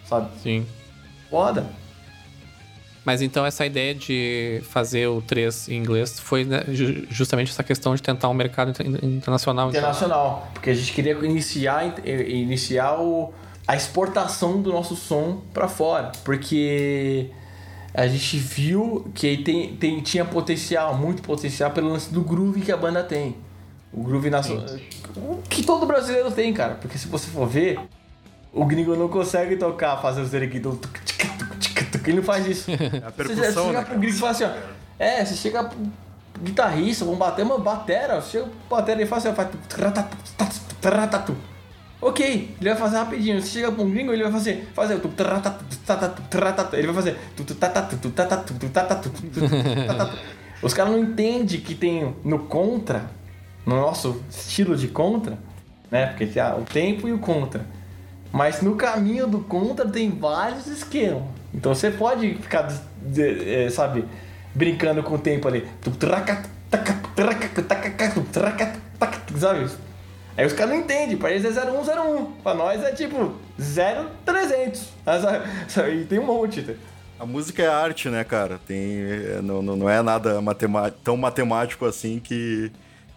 Sabe? 0.06 0.30
Sim. 0.42 0.66
Foda. 1.30 1.66
Mas 3.06 3.22
então 3.22 3.46
essa 3.46 3.66
ideia 3.66 3.96
de 3.96 4.62
fazer 4.70 5.08
o 5.08 5.22
3 5.22 5.70
em 5.70 5.78
inglês 5.78 6.20
foi 6.20 6.44
né, 6.44 6.64
ju- 6.70 7.08
justamente 7.10 7.50
essa 7.52 7.64
questão 7.64 7.96
de 7.96 8.02
tentar 8.04 8.28
um 8.30 8.34
mercado 8.34 8.70
inter- 8.72 8.86
internacional. 9.04 9.70
então. 9.70 9.80
Internacional. 9.80 10.48
Porque 10.54 10.70
a 10.70 10.74
gente 10.76 10.92
queria 10.94 11.14
iniciar, 11.14 11.96
eh, 12.06 12.30
iniciar 12.30 13.00
o, 13.00 13.34
a 13.68 13.76
exportação 13.76 14.62
do 14.62 14.72
nosso 14.72 14.96
som 14.96 15.42
pra 15.54 15.68
fora. 15.68 16.12
Porque 16.24 17.30
a 17.94 18.06
gente 18.08 18.38
viu 18.38 19.10
que 19.16 19.38
tem, 19.38 19.76
tem, 19.78 20.02
tinha 20.02 20.26
potencial, 20.26 20.96
muito 20.96 21.22
potencial 21.24 21.72
pelo 21.72 21.90
lance 21.90 22.14
do 22.14 22.22
groove 22.22 22.62
que 22.62 22.72
a 22.72 22.78
banda 22.78 23.02
tem. 23.04 23.36
O 23.92 24.04
groove 24.04 24.30
nacional. 24.30 24.66
Que 25.50 25.64
todo 25.64 25.86
brasileiro 25.86 26.32
tem, 26.32 26.54
cara. 26.54 26.76
Porque 26.76 26.98
se 26.98 27.08
você 27.08 27.28
for 27.28 27.48
ver, 27.48 27.80
o 28.54 28.66
gringo 28.66 28.96
não 28.96 29.08
consegue 29.08 29.56
tocar, 29.56 29.98
fazer 29.98 30.22
os 30.22 30.30
tuc. 30.30 31.00
Ele 32.06 32.18
não 32.18 32.24
faz 32.24 32.48
isso. 32.48 32.72
É 32.72 33.06
a 33.06 33.12
Você, 33.12 33.36
chega 33.36 33.72
né? 33.72 33.86
pro 33.86 34.00
gringo 34.00 34.16
e 34.16 34.20
fala 34.20 34.32
assim, 34.32 34.44
ó. 34.44 34.52
É, 34.98 35.24
você 35.24 35.36
chega 35.36 35.64
pro 35.64 35.78
guitarrista, 36.42 37.06
vamos 37.06 37.20
bater 37.20 37.44
uma 37.46 37.60
batera, 37.60 38.20
você 38.22 38.32
chega 38.32 38.46
pro 38.46 38.78
batera 38.78 39.02
e 39.02 39.06
fala 39.06 39.20
assim, 39.20 39.30
ó, 39.30 39.34
faz. 39.34 39.50
Ok, 42.02 42.56
ele 42.60 42.70
vai 42.70 42.80
fazer 42.80 42.98
rapidinho. 42.98 43.42
Você 43.42 43.50
chega 43.50 43.72
pra 43.72 43.84
um 43.84 43.92
gringo, 43.92 44.14
ele 44.14 44.24
vai 44.24 44.32
fazer. 44.32 44.70
Fazer. 44.74 44.94
Ele 46.74 46.88
vai 46.88 46.96
fazer. 46.96 47.18
Os 50.62 50.74
caras 50.74 50.92
não 50.92 51.00
entendem 51.00 51.60
que 51.60 51.76
tem 51.76 52.16
no 52.24 52.40
contra, 52.40 53.12
no 53.66 53.76
nosso 53.76 54.22
estilo 54.30 54.76
de 54.76 54.88
contra, 54.88 55.38
né? 55.91 56.07
Porque 56.07 56.26
tem 56.26 56.41
ah, 56.41 56.55
o 56.55 56.64
tempo 56.64 57.07
e 57.07 57.14
o 57.14 57.20
contra. 57.20 57.66
Mas 58.32 58.62
no 58.62 58.76
caminho 58.76 59.26
do 59.28 59.39
contra 59.39 59.88
tem 59.88 60.10
vários 60.12 60.68
esquemas. 60.68 61.24
Então 61.53 61.74
você 61.74 61.89
pode 61.89 62.36
ficar, 62.36 62.68
é, 63.18 63.70
sabe, 63.72 64.05
brincando 64.53 65.01
com 65.01 65.16
o 65.16 65.20
tempo 65.20 65.47
ali. 65.47 65.68
Sabe? 69.38 69.70
Aí 70.38 70.45
os 70.45 70.53
caras 70.53 70.74
não 70.74 70.80
entendem. 70.82 71.18
Pra 71.18 71.32
eles 71.32 71.45
é 71.45 71.49
0101. 71.51 72.26
Pra 72.43 72.53
nós 72.53 72.84
é 72.84 72.91
tipo 72.91 73.34
0300. 73.57 74.89
Sabe? 75.05 75.47
Sabe? 75.68 76.01
E 76.01 76.05
tem 76.05 76.20
um 76.20 76.26
monte. 76.26 76.62
tá? 76.62 76.74
A 77.20 77.26
música 77.26 77.64
é 77.64 77.68
arte, 77.68 78.07
né, 78.10 78.24
cara? 78.24 78.60
Tem, 78.66 79.01
é, 79.01 79.39
não, 79.41 79.62
não 79.62 79.76
não 79.76 79.89
é 79.89 80.01
nada 80.01 80.39
matema- 80.41 80.89
tão 81.03 81.18
matemático 81.18 81.86
assim 81.86 82.20
que, 82.20 82.72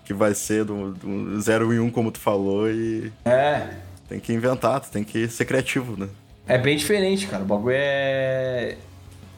que 0.05 0.13
vai 0.13 0.35
ser 0.35 0.65
do, 0.65 0.93
do 0.93 1.41
0 1.41 1.73
e 1.73 1.81
1, 1.81 1.91
como 1.91 2.11
tu 2.11 2.19
falou, 2.19 2.71
e 2.71 3.13
É. 3.25 3.69
tem 4.09 4.19
que 4.21 4.33
inventar, 4.33 4.81
tu 4.81 4.91
tem 4.91 5.05
que 5.05 5.29
ser 5.29 5.45
criativo, 5.45 5.97
né? 5.97 6.09
É 6.47 6.59
bem 6.59 6.77
diferente, 6.77 7.27
cara. 7.27 7.43
O 7.43 7.47
bagulho 7.47 7.75
é. 7.79 8.77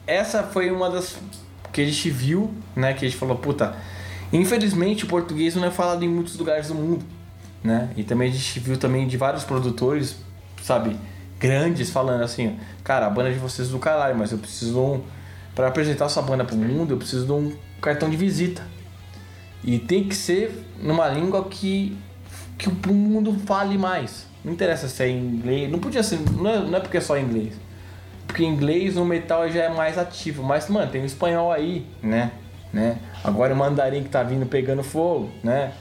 Essa 0.07 0.43
foi 0.43 0.71
uma 0.71 0.89
das 0.89 1.17
que 1.71 1.81
a 1.81 1.85
gente 1.85 2.09
viu, 2.09 2.53
né? 2.75 2.93
Que 2.93 3.05
a 3.05 3.09
gente 3.09 3.17
falou, 3.17 3.37
puta. 3.37 3.75
Infelizmente 4.33 5.05
o 5.05 5.07
português 5.07 5.55
não 5.55 5.65
é 5.65 5.71
falado 5.71 6.03
em 6.03 6.09
muitos 6.09 6.35
lugares 6.35 6.67
do 6.67 6.75
mundo, 6.75 7.05
né? 7.63 7.89
E 7.95 8.03
também 8.03 8.29
a 8.29 8.33
gente 8.33 8.59
viu 8.59 8.75
também 8.75 9.07
de 9.07 9.17
vários 9.17 9.43
produtores, 9.43 10.15
sabe, 10.63 10.95
grandes 11.39 11.89
falando 11.91 12.23
assim, 12.23 12.57
cara, 12.83 13.05
a 13.05 13.09
banda 13.09 13.31
de 13.31 13.37
vocês 13.39 13.67
é 13.69 13.71
do 13.71 13.79
caralho, 13.79 14.17
mas 14.17 14.31
eu 14.31 14.37
preciso 14.37 14.79
um. 14.79 15.01
Pra 15.53 15.67
apresentar 15.67 16.05
essa 16.05 16.21
banda 16.21 16.43
pro 16.43 16.55
mundo, 16.57 16.93
eu 16.93 16.97
preciso 16.97 17.25
de 17.25 17.31
um 17.31 17.55
cartão 17.81 18.09
de 18.09 18.17
visita. 18.17 18.61
E 19.65 19.79
tem 19.79 20.03
que 20.03 20.15
ser 20.15 20.63
numa 20.79 21.07
língua 21.07 21.43
que, 21.45 21.97
que 22.55 22.69
o 22.69 22.93
mundo 22.93 23.35
fale 23.45 23.77
mais. 23.79 24.27
Não 24.43 24.53
interessa 24.53 24.87
se 24.87 25.01
é 25.01 25.09
em 25.09 25.17
inglês. 25.17 25.71
Não 25.71 25.79
podia 25.79 26.03
ser. 26.03 26.19
Não 26.19 26.47
é, 26.47 26.59
não 26.59 26.77
é 26.77 26.79
porque 26.79 26.97
é 26.97 27.01
só 27.01 27.17
em 27.17 27.23
inglês. 27.23 27.59
Porque 28.27 28.43
em 28.43 28.47
inglês 28.47 28.93
no 28.93 29.03
metal 29.03 29.49
já 29.49 29.63
é 29.63 29.69
mais 29.69 29.97
ativo. 29.97 30.43
Mas, 30.43 30.69
mano, 30.69 30.91
tem 30.91 31.01
o 31.01 31.05
espanhol 31.05 31.51
aí, 31.51 31.87
né? 32.01 32.31
né? 32.71 32.99
Agora 33.23 33.55
o 33.55 33.57
mandarim 33.57 34.03
que 34.03 34.09
tá 34.09 34.21
vindo 34.21 34.45
pegando 34.45 34.83
fogo, 34.83 35.31
né? 35.43 35.73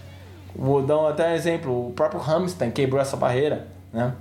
Vou 0.57 0.81
dar 0.81 1.11
até 1.11 1.29
um 1.29 1.35
exemplo. 1.35 1.89
O 1.89 1.93
próprio 1.93 2.23
Hamilton 2.23 2.71
quebrou 2.71 3.03
essa 3.03 3.19
barreira, 3.19 3.67
né? 3.93 4.15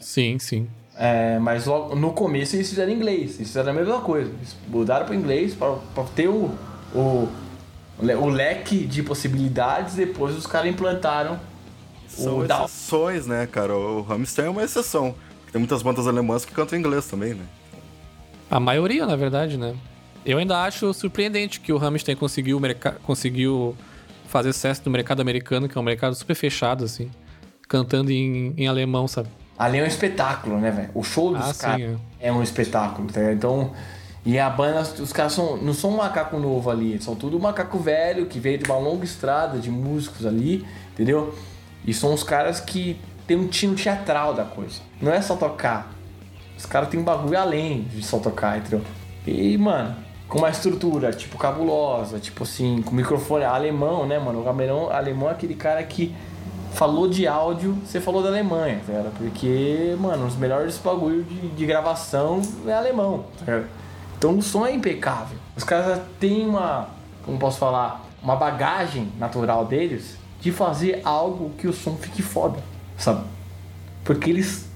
Sim, 0.00 0.38
sim. 0.38 0.66
É, 0.96 1.38
mas 1.40 1.66
logo, 1.66 1.96
no 1.96 2.12
começo 2.12 2.54
eles 2.54 2.70
fizeram 2.70 2.92
inglês, 2.92 3.34
eles 3.34 3.48
fizeram 3.48 3.70
a 3.70 3.74
mesma 3.74 4.00
coisa. 4.00 4.30
Eles 4.30 4.56
mudaram 4.68 5.04
para 5.04 5.14
inglês 5.14 5.54
para 5.54 6.04
ter 6.14 6.28
o, 6.28 6.52
o, 6.94 7.28
o 7.98 8.28
leque 8.28 8.84
de 8.86 9.02
possibilidades. 9.02 9.94
Depois 9.94 10.36
os 10.36 10.46
caras 10.46 10.70
implantaram 10.70 11.38
São 12.08 12.40
o 12.40 12.46
down. 12.46 12.64
exceções, 12.64 13.26
né, 13.26 13.46
cara? 13.46 13.74
O 13.76 14.02
Hamster 14.02 14.46
é 14.46 14.48
uma 14.50 14.62
exceção. 14.62 15.14
Tem 15.52 15.58
muitas 15.60 15.82
bandas 15.82 16.06
alemãs 16.06 16.44
que 16.44 16.52
cantam 16.52 16.78
inglês 16.78 17.06
também, 17.06 17.34
né? 17.34 17.44
A 18.50 18.58
maioria, 18.60 19.06
na 19.06 19.16
verdade, 19.16 19.56
né? 19.56 19.74
Eu 20.26 20.38
ainda 20.38 20.62
acho 20.64 20.92
surpreendente 20.94 21.60
que 21.60 21.72
o 21.72 21.76
Rammstein 21.76 22.16
conseguiu, 22.16 22.60
conseguiu 23.02 23.76
fazer 24.28 24.52
sucesso 24.52 24.82
no 24.84 24.90
mercado 24.90 25.20
americano, 25.20 25.68
que 25.68 25.76
é 25.76 25.80
um 25.80 25.84
mercado 25.84 26.14
super 26.14 26.34
fechado, 26.34 26.84
assim. 26.84 27.10
Cantando 27.68 28.10
em, 28.10 28.52
em 28.56 28.66
alemão, 28.66 29.06
sabe? 29.06 29.28
Ali 29.58 29.78
é 29.78 29.84
um 29.84 29.86
espetáculo, 29.86 30.58
né, 30.58 30.70
velho? 30.70 30.90
O 30.94 31.02
show 31.02 31.32
dos 31.34 31.48
Ah, 31.50 31.54
caras 31.54 31.96
é. 32.20 32.32
um 32.32 32.42
espetáculo, 32.42 33.06
tá 33.12 33.20
ligado? 33.20 33.36
Então, 33.36 33.72
e 34.26 34.38
a 34.38 34.48
banda, 34.48 34.80
os 34.80 35.12
caras 35.12 35.34
são, 35.34 35.58
não 35.58 35.74
são 35.74 35.90
um 35.90 35.96
macaco 35.98 36.38
novo 36.38 36.70
ali, 36.70 37.00
são 37.02 37.14
tudo 37.14 37.38
macaco 37.38 37.78
velho 37.78 38.24
que 38.24 38.38
veio 38.38 38.56
de 38.56 38.64
uma 38.64 38.78
longa 38.78 39.04
estrada 39.04 39.58
de 39.58 39.70
músicos 39.70 40.24
ali, 40.24 40.66
entendeu? 40.92 41.34
E 41.86 41.92
são 41.92 42.14
os 42.14 42.22
caras 42.22 42.58
que 42.58 42.98
tem 43.26 43.36
um 43.36 43.46
tino 43.46 43.74
teatral 43.74 44.32
da 44.32 44.44
coisa. 44.44 44.80
Não 45.00 45.12
é 45.12 45.20
só 45.20 45.36
tocar. 45.36 45.92
Os 46.56 46.64
caras 46.64 46.88
têm 46.88 46.98
um 46.98 47.04
bagulho 47.04 47.38
além 47.38 47.82
de 47.82 48.02
só 48.02 48.18
tocar, 48.18 48.56
entendeu? 48.56 48.80
E, 49.26 49.58
mano, 49.58 49.94
com 50.26 50.38
uma 50.38 50.48
estrutura, 50.48 51.12
tipo, 51.12 51.36
cabulosa, 51.36 52.18
tipo 52.18 52.44
assim, 52.44 52.80
com 52.80 52.94
microfone 52.94 53.44
alemão, 53.44 54.06
né, 54.06 54.18
mano? 54.18 54.42
O 54.42 54.48
alemão, 54.48 54.90
alemão 54.90 55.28
é 55.28 55.32
aquele 55.32 55.54
cara 55.54 55.82
que 55.82 56.14
falou 56.72 57.08
de 57.08 57.26
áudio, 57.26 57.74
você 57.84 58.00
falou 58.00 58.22
da 58.22 58.30
Alemanha, 58.30 58.80
tá? 58.86 59.10
Porque, 59.16 59.94
mano, 60.00 60.26
os 60.26 60.34
melhores 60.34 60.78
bagulho 60.78 61.22
de, 61.22 61.48
de 61.48 61.66
gravação 61.66 62.40
é 62.66 62.72
alemão, 62.72 63.26
tá 63.38 63.44
ligado? 63.52 63.83
Então 64.16 64.38
o 64.38 64.42
som 64.42 64.66
é 64.66 64.72
impecável. 64.72 65.38
Os 65.56 65.64
caras 65.64 66.00
têm 66.18 66.46
uma, 66.46 66.88
como 67.24 67.38
posso 67.38 67.58
falar, 67.58 68.04
uma 68.22 68.36
bagagem 68.36 69.12
natural 69.18 69.64
deles 69.64 70.16
de 70.40 70.50
fazer 70.50 71.00
algo 71.04 71.50
que 71.58 71.66
o 71.66 71.72
som 71.72 71.96
fique 71.96 72.22
foda, 72.22 72.58
sabe? 72.96 73.24
Porque 74.04 74.30
eles 74.30 74.68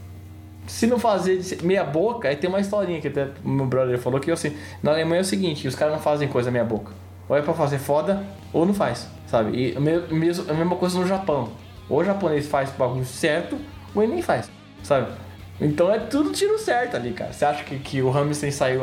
se 0.66 0.86
não 0.86 0.98
fazer 0.98 1.40
meia 1.62 1.82
boca, 1.82 2.28
aí 2.28 2.36
tem 2.36 2.48
uma 2.48 2.60
historinha 2.60 3.00
que 3.00 3.08
até 3.08 3.28
meu 3.42 3.66
brother 3.66 3.98
falou 3.98 4.20
que 4.20 4.30
assim, 4.30 4.54
na 4.82 4.90
Alemanha 4.90 5.20
é 5.20 5.22
o 5.22 5.24
seguinte, 5.24 5.66
os 5.66 5.74
caras 5.74 5.94
não 5.94 6.00
fazem 6.00 6.28
coisa 6.28 6.50
meia 6.50 6.64
boca. 6.64 6.92
Ou 7.26 7.36
é 7.36 7.42
pra 7.42 7.54
fazer 7.54 7.78
foda, 7.78 8.22
ou 8.52 8.66
não 8.66 8.74
faz, 8.74 9.08
sabe? 9.26 9.56
E 9.56 9.76
a 9.76 9.80
mesma 9.80 10.76
coisa 10.76 10.98
no 10.98 11.06
Japão. 11.06 11.48
Ou 11.88 12.00
o 12.00 12.04
japonês 12.04 12.46
faz 12.46 12.68
o 12.70 12.72
bagulho 12.74 13.04
certo, 13.04 13.58
ou 13.94 14.02
ele 14.02 14.12
nem 14.12 14.22
faz, 14.22 14.50
sabe? 14.82 15.10
Então 15.60 15.92
é 15.92 15.98
tudo 15.98 16.30
tiro 16.32 16.56
certo 16.58 16.96
ali, 16.96 17.12
cara. 17.12 17.32
Você 17.32 17.44
acha 17.44 17.64
que, 17.64 17.78
que 17.78 18.00
o 18.00 18.16
Hamilton 18.16 18.50
saiu, 18.50 18.82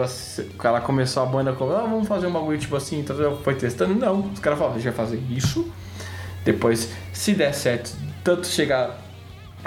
cara 0.60 0.82
começou 0.82 1.24
a 1.24 1.26
banda 1.26 1.54
com, 1.54 1.70
ah, 1.72 1.84
vamos 1.84 2.08
fazer 2.08 2.28
um 2.28 2.34
bagulho 2.34 2.58
tipo 2.58 2.76
assim, 2.76 3.00
então 3.00 3.38
foi 3.38 3.56
testando? 3.56 3.96
Não, 3.96 4.20
os 4.20 4.40
caras 4.40 4.60
falaram, 4.60 4.78
gente 4.78 4.94
vai 4.94 5.06
fazer 5.06 5.22
isso, 5.30 5.72
depois, 6.44 6.90
se 7.14 7.34
der 7.34 7.54
certo, 7.54 7.96
tanto 8.24 8.46
chegar 8.48 9.00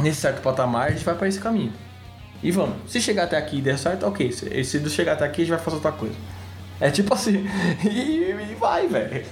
nesse 0.03 0.21
certo 0.21 0.43
patamar, 0.43 0.89
a 0.89 0.91
gente 0.91 1.05
vai 1.05 1.15
pra 1.15 1.27
esse 1.27 1.41
caminho. 1.41 1.73
E 2.43 2.51
vamos. 2.51 2.77
Se 2.87 3.01
chegar 3.01 3.25
até 3.25 3.37
aqui 3.37 3.59
e 3.59 3.61
der 3.61 3.79
certo, 3.79 4.07
ok. 4.07 4.31
Se, 4.31 4.65
se 4.65 4.91
chegar 4.91 5.15
até 5.15 5.25
aqui, 5.25 5.43
a 5.43 5.45
gente 5.45 5.55
vai 5.55 5.59
fazer 5.59 5.77
outra 5.77 5.93
coisa. 5.93 6.15
É 6.81 6.91
tipo 6.91 7.13
assim. 7.13 7.45
E, 7.85 8.55
vai, 8.55 8.87
velho. 8.87 9.25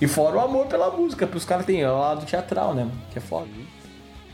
E 0.00 0.06
fora 0.06 0.36
o 0.36 0.40
amor 0.40 0.66
pela 0.66 0.90
música, 0.90 1.26
porque 1.26 1.38
os 1.38 1.44
caras 1.44 1.64
têm 1.64 1.82
lado 1.86 2.26
teatral, 2.26 2.74
né? 2.74 2.86
Que 3.10 3.18
é 3.18 3.22
foda. 3.22 3.46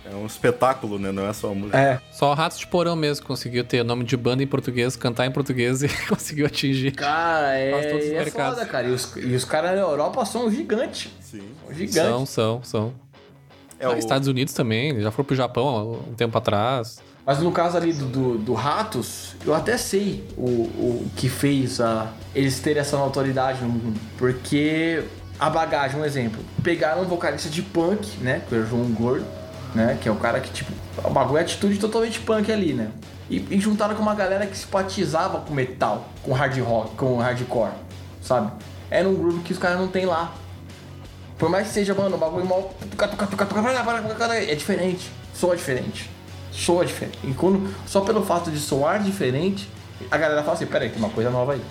É 0.05 0.15
um 0.15 0.27
espetáculo, 0.27 0.99
né? 0.99 1.13
Não 1.13 1.27
é 1.29 1.33
só 1.33 1.51
a 1.51 1.55
música. 1.55 1.79
É. 1.79 2.01
Só 2.11 2.31
o 2.33 2.35
Ratos 2.35 2.59
de 2.59 2.67
Porão 2.67 2.97
mesmo 2.97 3.25
conseguiu 3.25 3.63
ter 3.65 3.81
o 3.83 3.85
nome 3.85 4.05
de 4.05 4.17
banda 4.17 4.43
em 4.43 4.47
português, 4.47 4.97
cantar 4.97 5.27
em 5.27 5.31
português 5.31 5.83
e 5.83 5.89
conseguiu 6.09 6.47
atingir. 6.47 6.93
Cara, 6.93 7.49
Faz 7.71 7.87
todos 7.87 8.05
os 8.07 8.11
é, 8.11 8.15
é 8.15 8.19
mercados. 8.25 8.59
foda, 8.59 8.67
cara. 8.71 8.89
E 8.89 8.91
os, 8.91 9.17
e 9.17 9.35
os 9.35 9.45
caras 9.45 9.71
na 9.77 9.81
Europa 9.83 10.25
são 10.25 10.51
gigantes. 10.51 11.11
Sim. 11.21 11.43
Gigantes. 11.71 11.95
São, 11.95 12.27
são, 12.27 12.61
são. 12.65 12.95
É 13.79 13.87
Ah, 13.87 13.91
o... 13.91 13.97
Estados 13.99 14.27
Unidos 14.29 14.53
também, 14.55 15.01
já 15.01 15.11
foram 15.11 15.27
pro 15.27 15.37
Japão 15.37 15.69
há 15.69 15.83
um 16.11 16.15
tempo 16.15 16.37
atrás. 16.37 17.01
Mas 17.25 17.39
no 17.39 17.53
caso 17.53 17.77
ali 17.77 17.93
do, 17.93 18.07
do, 18.07 18.39
do 18.39 18.53
Ratos, 18.53 19.37
eu 19.47 19.55
até 19.55 19.77
sei 19.79 20.25
o, 20.37 20.45
o 20.45 21.11
que 21.17 21.29
fez 21.29 21.81
a, 21.81 22.13
eles 22.35 22.59
terem 22.59 22.81
essa 22.81 22.97
notoriedade 22.97 23.63
no 23.63 23.69
mundo. 23.69 24.01
Porque 24.19 25.05
a 25.39 25.49
bagagem, 25.49 26.01
um 26.01 26.05
exemplo, 26.05 26.43
pegaram 26.65 27.03
um 27.03 27.05
vocalista 27.05 27.49
de 27.49 27.63
punk, 27.63 28.19
né? 28.21 28.43
Que 28.49 28.57
é 28.57 28.59
o 28.59 28.67
João 28.67 28.91
Gordo, 28.93 29.25
né? 29.75 29.99
Que 30.01 30.09
é 30.09 30.13
o 30.13 30.17
cara 30.17 30.41
que, 30.41 30.51
tipo, 30.51 30.73
o 31.03 31.11
bagulho 31.11 31.39
é 31.39 31.43
atitude 31.43 31.79
totalmente 31.79 32.21
punk 32.21 32.51
ali, 32.51 32.73
né? 32.73 32.91
E, 33.31 33.37
e 33.51 33.61
juntaram 33.61 33.95
com 33.95 34.03
uma 34.03 34.15
galera 34.15 34.47
que 34.47 34.57
simpatizava 34.57 35.41
com 35.41 35.55
metal, 35.55 36.09
com 36.23 36.33
hard 36.33 36.59
rock, 36.61 36.97
com 36.97 37.19
hardcore, 37.19 37.73
sabe? 38.23 38.53
Era 38.91 39.09
um 39.09 39.15
grupo 39.15 39.41
que 39.41 39.53
os 39.53 39.59
caras 39.59 39.79
não 39.79 39.89
tem 39.89 40.05
lá. 40.05 40.35
Por 41.39 41.49
mais 41.49 41.69
que 41.69 41.75
seja, 41.75 41.95
mano, 41.95 42.17
o 42.17 42.19
bagulho 42.19 42.45
mal. 42.45 42.75
É 44.51 44.55
diferente. 44.55 45.11
Soa 45.35 45.57
diferente. 45.57 46.11
Soa 46.53 46.85
diferente. 46.85 47.19
E 47.25 47.33
quando, 47.33 47.75
só 47.87 48.03
pelo 48.03 48.23
fato 48.23 48.51
de 48.51 48.59
soar 48.59 49.03
diferente, 49.03 49.69
a 50.11 50.19
galera 50.19 50.43
fala 50.43 50.55
assim: 50.55 50.67
peraí, 50.67 50.91
tem 50.91 50.99
uma 50.99 51.09
coisa 51.09 51.31
nova 51.31 51.55
aí. 51.55 51.63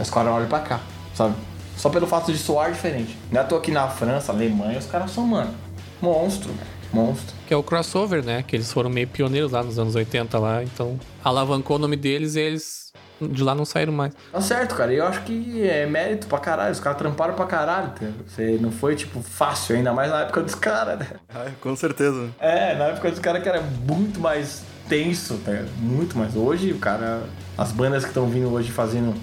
Os 0.00 0.10
caras 0.10 0.32
olham 0.32 0.48
pra 0.48 0.60
cá, 0.60 0.80
sabe? 1.14 1.34
Só 1.76 1.90
pelo 1.90 2.06
fato 2.06 2.32
de 2.32 2.38
soar 2.38 2.72
diferente. 2.72 3.16
À 3.34 3.44
toa 3.44 3.58
aqui 3.58 3.70
na 3.70 3.86
França, 3.88 4.32
Alemanha, 4.32 4.78
os 4.78 4.86
caras 4.86 5.10
são, 5.10 5.26
mano, 5.26 5.54
monstro, 6.00 6.48
velho. 6.52 6.75
Monstro. 6.96 7.34
Que 7.46 7.54
é 7.54 7.56
o 7.56 7.62
crossover, 7.62 8.24
né? 8.24 8.42
Que 8.42 8.56
eles 8.56 8.72
foram 8.72 8.88
meio 8.90 9.06
pioneiros 9.06 9.52
lá 9.52 9.62
nos 9.62 9.78
anos 9.78 9.94
80 9.94 10.38
lá, 10.38 10.62
então 10.62 10.98
alavancou 11.22 11.76
o 11.76 11.78
nome 11.78 11.96
deles 11.96 12.34
e 12.34 12.40
eles 12.40 12.86
de 13.20 13.42
lá 13.42 13.54
não 13.54 13.64
saíram 13.64 13.92
mais. 13.92 14.12
Tá 14.30 14.40
certo, 14.40 14.74
cara. 14.74 14.92
E 14.92 14.96
eu 14.98 15.06
acho 15.06 15.22
que 15.22 15.62
é 15.66 15.86
mérito 15.86 16.26
pra 16.26 16.38
caralho. 16.38 16.72
Os 16.72 16.80
caras 16.80 16.98
tramparam 16.98 17.34
pra 17.34 17.46
caralho. 17.46 17.88
tá? 17.90 18.06
Você 18.26 18.58
não 18.60 18.70
foi, 18.70 18.94
tipo, 18.94 19.22
fácil, 19.22 19.74
ainda 19.76 19.92
mais 19.92 20.10
na 20.10 20.20
época 20.22 20.42
dos 20.42 20.54
caras, 20.54 20.98
né? 20.98 21.06
Ah, 21.34 21.50
com 21.60 21.74
certeza. 21.76 22.28
É, 22.38 22.74
na 22.74 22.84
época 22.86 23.10
dos 23.10 23.18
caras 23.20 23.42
que 23.42 23.48
era 23.48 23.62
muito 23.62 24.20
mais 24.20 24.64
tenso, 24.88 25.38
tá? 25.44 25.64
Muito 25.78 26.16
mais. 26.18 26.36
Hoje, 26.36 26.72
o 26.72 26.78
cara. 26.78 27.22
As 27.56 27.72
bandas 27.72 28.02
que 28.02 28.10
estão 28.10 28.26
vindo 28.28 28.52
hoje 28.52 28.70
fazendo 28.70 29.14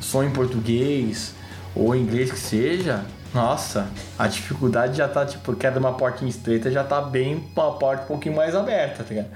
som 0.00 0.22
em 0.22 0.30
português 0.30 1.34
ou 1.74 1.94
em 1.94 2.02
inglês 2.02 2.30
que 2.30 2.38
seja, 2.38 3.04
nossa, 3.38 3.88
a 4.18 4.26
dificuldade 4.26 4.96
já 4.96 5.06
tá, 5.06 5.24
tipo, 5.24 5.54
que 5.54 5.64
é 5.64 5.70
de 5.70 5.78
uma 5.78 5.92
portinha 5.92 6.28
estreita, 6.28 6.72
já 6.72 6.82
tá 6.82 7.00
bem 7.00 7.48
uma 7.54 7.78
porta 7.78 8.02
um 8.02 8.06
pouquinho 8.06 8.34
mais 8.34 8.52
aberta, 8.52 9.04
tá 9.04 9.10
ligado? 9.10 9.28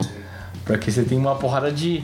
Porque 0.64 0.90
você 0.90 1.05
tem 1.05 1.16
uma 1.16 1.36
porrada 1.36 1.70
de, 1.70 2.03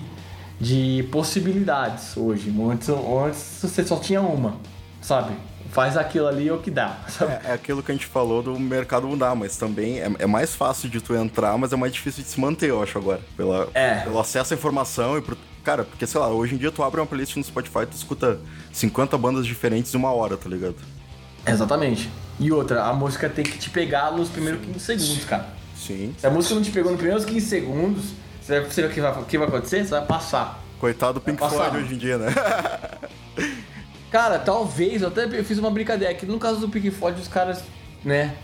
de 0.60 1.08
possibilidades 1.10 2.16
hoje. 2.16 2.54
Antes, 2.70 2.88
antes 2.88 3.58
você 3.60 3.84
só 3.84 3.96
tinha 3.96 4.20
uma, 4.20 4.58
sabe? 5.00 5.34
Faz 5.72 5.96
aquilo 5.96 6.28
ali 6.28 6.46
é 6.46 6.52
o 6.52 6.58
que 6.58 6.70
dá, 6.70 6.98
sabe? 7.10 7.32
É, 7.44 7.50
é 7.50 7.52
aquilo 7.52 7.82
que 7.82 7.90
a 7.90 7.94
gente 7.94 8.06
falou 8.06 8.44
do 8.44 8.56
mercado 8.60 9.08
mudar, 9.08 9.34
mas 9.34 9.56
também 9.56 9.98
é, 9.98 10.08
é 10.20 10.26
mais 10.26 10.54
fácil 10.54 10.88
de 10.88 11.00
tu 11.00 11.16
entrar, 11.16 11.58
mas 11.58 11.72
é 11.72 11.76
mais 11.76 11.92
difícil 11.92 12.22
de 12.22 12.28
se 12.28 12.38
manter, 12.38 12.70
eu 12.70 12.80
acho, 12.80 12.96
agora. 12.96 13.20
Pela, 13.36 13.68
É. 13.74 14.02
Pelo 14.02 14.20
acesso 14.20 14.54
à 14.54 14.56
informação 14.56 15.18
e 15.18 15.20
pro... 15.20 15.36
Cara, 15.64 15.82
porque, 15.82 16.06
sei 16.06 16.20
lá, 16.20 16.28
hoje 16.28 16.54
em 16.54 16.58
dia 16.58 16.70
tu 16.70 16.80
abre 16.80 17.00
uma 17.00 17.06
playlist 17.06 17.36
no 17.36 17.42
Spotify 17.42 17.80
e 17.80 17.86
tu 17.86 17.96
escuta 17.96 18.38
50 18.72 19.18
bandas 19.18 19.44
diferentes 19.44 19.92
em 19.92 19.98
uma 19.98 20.12
hora, 20.12 20.36
tá 20.36 20.48
ligado? 20.48 20.76
Exatamente. 21.50 22.10
E 22.38 22.52
outra, 22.52 22.84
a 22.84 22.92
música 22.92 23.28
tem 23.28 23.44
que 23.44 23.58
te 23.58 23.70
pegar 23.70 24.12
nos 24.12 24.28
primeiros 24.28 24.60
15 24.64 24.80
segundos, 24.80 25.24
cara. 25.24 25.46
Sim. 25.76 26.14
Se 26.18 26.26
a 26.26 26.30
música 26.30 26.54
não 26.54 26.62
te 26.62 26.70
pegou 26.70 26.90
nos 26.92 27.00
primeiros 27.00 27.24
15 27.24 27.46
segundos, 27.46 28.04
você 28.40 28.60
vai, 28.60 28.88
o 28.88 28.92
que 28.92 29.00
vai, 29.00 29.12
o 29.12 29.24
que 29.24 29.38
vai 29.38 29.48
acontecer? 29.48 29.84
Você 29.84 29.90
vai 29.90 30.04
passar. 30.06 30.62
Coitado 30.78 31.14
do 31.14 31.20
Pink. 31.20 31.38
Floyd 31.38 31.76
hoje 31.76 31.94
em 31.94 31.98
dia, 31.98 32.18
né? 32.18 32.32
Cara, 34.10 34.38
talvez, 34.38 35.02
eu 35.02 35.08
até 35.08 35.24
eu 35.24 35.44
fiz 35.44 35.58
uma 35.58 35.70
brincadeira 35.70 36.12
aqui. 36.14 36.24
No 36.24 36.38
caso 36.38 36.60
do 36.60 36.68
Pink 36.68 36.90
Floyd, 36.90 37.20
os 37.20 37.28
caras, 37.28 37.62
né? 38.04 38.34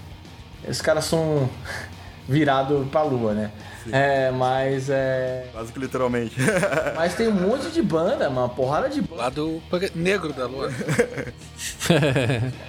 Os 0.68 0.82
caras 0.82 1.04
são 1.04 1.48
virados 2.28 2.86
pra 2.88 3.02
lua, 3.02 3.32
né? 3.32 3.50
É, 3.92 4.30
mas 4.30 4.88
é. 4.88 5.48
Quase 5.52 5.72
que 5.72 5.78
literalmente. 5.78 6.36
Mas 6.96 7.14
tem 7.14 7.28
um 7.28 7.32
monte 7.32 7.70
de 7.70 7.82
banda, 7.82 8.28
uma 8.28 8.48
porrada 8.48 8.88
de 8.88 9.02
banda. 9.02 9.22
Lado 9.22 9.62
negro 9.94 10.32
da 10.32 10.46
lua. 10.46 10.70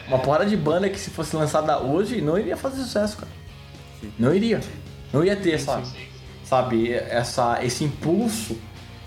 Uma 0.07 0.19
porrada 0.19 0.45
de 0.45 0.57
banda 0.57 0.89
que 0.89 0.99
se 0.99 1.09
fosse 1.09 1.35
lançada 1.35 1.79
hoje 1.79 2.21
não 2.21 2.37
iria 2.37 2.57
fazer 2.57 2.81
sucesso, 2.81 3.17
cara. 3.17 3.31
Não 4.19 4.33
iria. 4.33 4.59
Não 5.13 5.23
ia 5.23 5.35
ter 5.35 5.53
essa, 5.53 5.81
sabe, 6.43 6.91
essa, 6.91 7.59
esse 7.63 7.83
impulso 7.83 8.57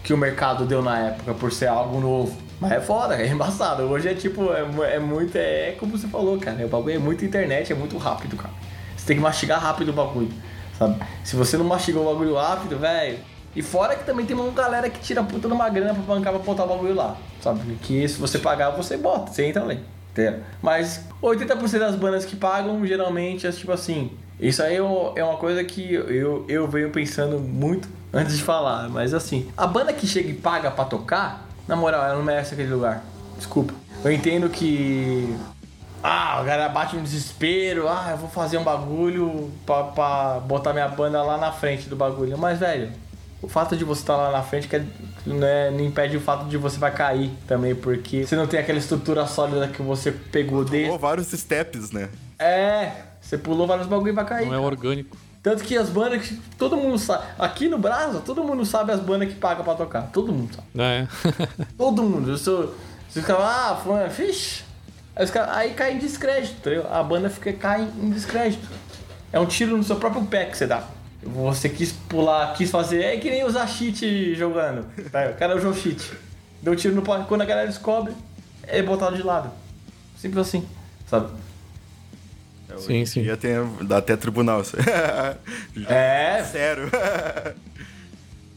que 0.03 0.13
o 0.13 0.17
mercado 0.17 0.65
deu 0.65 0.83
na 0.83 0.99
época 0.99 1.35
por 1.35 1.53
ser 1.53 1.67
algo 1.67 2.01
novo. 2.01 2.37
Mas 2.61 2.73
é 2.73 2.81
foda, 2.81 3.15
é 3.21 3.27
embaçado. 3.29 3.83
Hoje 3.85 4.09
é 4.09 4.15
tipo, 4.15 4.53
é, 4.53 4.95
é 4.95 4.99
muito, 4.99 5.37
é 5.37 5.77
como 5.79 5.97
você 5.97 6.09
falou, 6.09 6.39
cara. 6.39 6.65
O 6.65 6.69
bagulho 6.69 6.97
é 6.97 6.99
muito 6.99 7.25
internet, 7.25 7.73
é 7.73 7.77
muito 7.77 7.97
rápido, 7.99 8.37
cara. 8.37 8.55
Você 8.97 9.07
tem 9.07 9.17
que 9.17 9.23
mastigar 9.23 9.61
rápido 9.61 9.91
o 9.91 9.93
bagulho, 9.93 10.31
sabe? 10.79 10.97
Se 11.25 11.37
você 11.37 11.57
não 11.57 11.65
mastigou 11.65 12.03
o 12.03 12.13
bagulho 12.13 12.35
rápido, 12.37 12.79
velho. 12.79 13.19
E 13.57 13.63
fora 13.63 13.97
que 13.97 14.05
também 14.05 14.25
tem 14.25 14.37
uma 14.37 14.51
galera 14.53 14.89
que 14.89 15.01
tira 15.01 15.23
puta 15.23 15.49
de 15.49 15.55
uma 15.55 15.69
grana 15.69 15.93
pra 15.95 16.03
bancar 16.03 16.33
pra 16.33 16.43
botar 16.43 16.65
o 16.65 16.69
bagulho 16.69 16.95
lá, 16.95 17.17
sabe? 17.41 17.61
Que 17.83 18.07
se 18.09 18.19
você 18.19 18.39
pagar, 18.39 18.71
você 18.71 18.97
bota, 18.97 19.33
você 19.33 19.47
entra 19.47 19.63
ali. 19.63 19.81
Mas 20.63 21.05
80% 21.23 21.79
das 21.79 21.95
bandas 21.95 22.25
que 22.25 22.35
pagam, 22.37 22.85
geralmente, 22.85 23.47
é 23.47 23.53
tipo 23.53 23.73
assim. 23.73 24.11
Isso 24.41 24.63
aí 24.63 24.77
é 24.77 24.83
uma 25.25 25.37
coisa 25.37 25.63
que 25.65 25.95
eu, 25.95 26.45
eu 26.49 26.69
venho 26.69 26.91
pensando 26.91 27.39
muito 27.39 27.89
antes 28.13 28.37
de 28.37 28.43
falar. 28.43 28.89
Mas 28.89 29.15
assim, 29.15 29.49
a 29.57 29.67
banda 29.67 29.93
que 29.93 30.07
chega 30.07 30.29
e 30.29 30.35
paga 30.35 30.71
pra 30.71 30.85
tocar, 30.85 31.47
na 31.67 31.77
moral, 31.77 32.05
ela 32.05 32.17
não 32.17 32.25
merece 32.25 32.55
aquele 32.55 32.73
lugar. 32.73 33.03
Desculpa. 33.37 33.75
Eu 34.05 34.13
entendo 34.13 34.49
que. 34.49 35.37
Ah, 36.03 36.41
o 36.43 36.45
cara 36.45 36.69
bate 36.69 36.97
um 36.97 37.03
desespero. 37.03 37.89
Ah, 37.89 38.09
eu 38.13 38.17
vou 38.17 38.29
fazer 38.29 38.59
um 38.59 38.65
bagulho 38.65 39.51
pra, 39.67 39.85
pra 39.85 40.41
botar 40.41 40.73
minha 40.73 40.89
banda 40.89 41.23
lá 41.23 41.37
na 41.37 41.53
frente 41.53 41.89
do 41.89 41.97
bagulho. 41.97 42.37
Mas, 42.39 42.59
velho, 42.59 42.93
o 43.41 43.49
fato 43.49 43.77
de 43.77 43.85
você 43.85 44.03
estar 44.03 44.17
lá 44.17 44.31
na 44.33 44.43
frente 44.43 44.69
que 44.69 44.79
né, 45.27 45.71
não 45.71 45.81
impede 45.81 46.17
o 46.17 46.21
fato 46.21 46.47
de 46.47 46.57
você 46.57 46.79
vai 46.79 46.93
cair 46.93 47.31
também, 47.47 47.75
porque 47.75 48.27
você 48.27 48.35
não 48.35 48.47
tem 48.47 48.59
aquela 48.59 48.79
estrutura 48.79 49.27
sólida 49.27 49.69
que 49.69 49.83
você 49.83 50.11
pegou 50.11 50.65
desde. 50.65 50.87
Pulou 50.87 50.99
vários 50.99 51.29
steps, 51.29 51.91
né? 51.91 52.09
É, 52.39 52.93
você 53.21 53.39
pulou 53.39 53.67
vários 53.67 53.87
bagulho 53.87 54.11
e 54.11 54.15
vai 54.15 54.25
cair. 54.25 54.47
Não 54.47 54.55
é 54.55 54.59
orgânico. 54.59 55.17
Tanto 55.43 55.63
que 55.63 55.77
as 55.77 55.89
bandas 55.89 56.27
que 56.27 56.35
todo 56.59 56.77
mundo 56.77 56.99
sabe. 56.99 57.25
Aqui 57.39 57.69
no 57.69 57.79
Brasil, 57.79 58.21
todo 58.21 58.43
mundo 58.43 58.67
sabe 58.67 58.93
as 58.93 59.01
bandas 59.01 59.29
que 59.29 59.35
pagam 59.37 59.65
pra 59.65 59.75
tocar. 59.75 60.03
Todo 60.13 60.33
mundo 60.33 60.55
sabe. 60.55 60.69
É. 60.77 61.07
todo 61.79 62.03
mundo. 62.03 62.31
Eu 62.31 62.39
sou. 62.39 62.75
Você 63.09 63.21
fica 63.21 63.39
lá, 63.39 63.71
ah, 63.71 63.77
fulano, 63.77 64.11
fixe. 64.11 64.68
Aí, 65.19 65.27
caras, 65.27 65.57
aí 65.57 65.75
cai 65.75 65.95
em 65.95 65.99
descrédito, 65.99 66.55
entendeu? 66.59 66.87
A 66.93 67.03
banda 67.03 67.29
fica, 67.29 67.53
cai 67.53 67.83
em 67.83 68.11
descrédito. 68.11 68.69
É 69.33 69.41
um 69.41 69.47
tiro 69.47 69.77
no 69.77 69.83
seu 69.83 69.97
próprio 69.97 70.25
pé 70.25 70.45
que 70.45 70.57
você 70.57 70.67
dá. 70.67 70.87
Você 71.21 71.69
quis 71.69 71.91
pular, 71.91 72.55
quis 72.55 72.71
fazer. 72.71 73.03
É 73.03 73.17
que 73.17 73.29
nem 73.29 73.45
usar 73.45 73.67
cheat 73.67 74.37
jogando. 74.37 74.87
Tá? 75.11 75.29
O 75.31 75.35
cara 75.35 75.57
usou 75.57 75.75
cheat. 75.75 76.13
Deu 76.63 76.73
um 76.73 76.77
tiro 76.77 76.95
no 76.95 77.03
pé. 77.03 77.25
Quando 77.27 77.43
a 77.43 77.45
galera 77.45 77.67
descobre, 77.67 78.15
é 78.63 78.81
botado 78.81 79.17
de 79.17 79.23
lado. 79.23 79.51
Simples 80.17 80.47
assim, 80.47 80.67
sabe? 81.09 81.33
Sim, 82.79 83.05
sim. 83.05 83.23
Ia 83.23 83.37
ter, 83.37 83.65
dá 83.83 83.99
até 83.99 84.17
tribunal. 84.17 84.63
é. 85.89 86.45
Sério. 86.45 86.91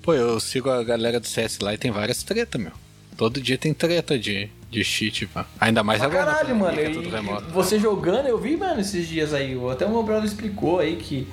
Pô, 0.03 0.13
eu 0.13 0.39
sigo 0.39 0.69
a 0.69 0.83
galera 0.83 1.19
do 1.19 1.27
CS 1.27 1.59
lá 1.59 1.73
e 1.73 1.77
tem 1.77 1.89
várias 1.91 2.21
tretas, 2.21 2.61
meu. 2.61 2.71
Todo 3.17 3.41
dia 3.41 3.57
tem 3.57 3.73
treta 3.73 4.17
de, 4.17 4.49
de 4.71 4.83
cheat, 4.85 5.27
pá. 5.27 5.45
Ainda 5.59 5.83
mais 5.83 5.99
pra 5.99 6.07
agora. 6.07 6.31
Caralho, 6.31 6.55
mano. 6.55 6.79
É 6.79 6.89
e, 6.89 7.51
você 7.51 7.77
jogando, 7.77 8.27
eu 8.27 8.37
vi, 8.37 8.55
mano, 8.55 8.79
esses 8.79 9.05
dias 9.05 9.33
aí. 9.33 9.59
Até 9.69 9.85
o 9.85 9.89
meu 9.89 10.01
brother 10.01 10.23
explicou 10.23 10.79
aí 10.79 10.95
que 10.95 11.27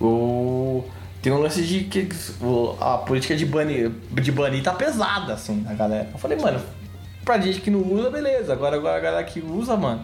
o. 0.00 0.82
Tem 1.20 1.32
um 1.32 1.38
lance 1.38 1.62
de 1.62 1.84
que 1.84 2.08
a 2.80 2.98
política 2.98 3.36
de 3.36 3.44
banir, 3.44 3.90
de 4.12 4.32
banir 4.32 4.62
tá 4.62 4.72
pesada, 4.72 5.34
assim, 5.34 5.60
na 5.62 5.74
galera. 5.74 6.08
Eu 6.12 6.18
falei, 6.18 6.38
mano, 6.38 6.60
pra 7.24 7.38
gente 7.38 7.60
que 7.60 7.70
não 7.70 7.82
usa, 7.82 8.08
beleza. 8.08 8.52
Agora, 8.52 8.76
agora 8.76 8.96
a 8.96 9.00
galera 9.00 9.24
que 9.24 9.40
usa, 9.40 9.76
mano, 9.76 10.02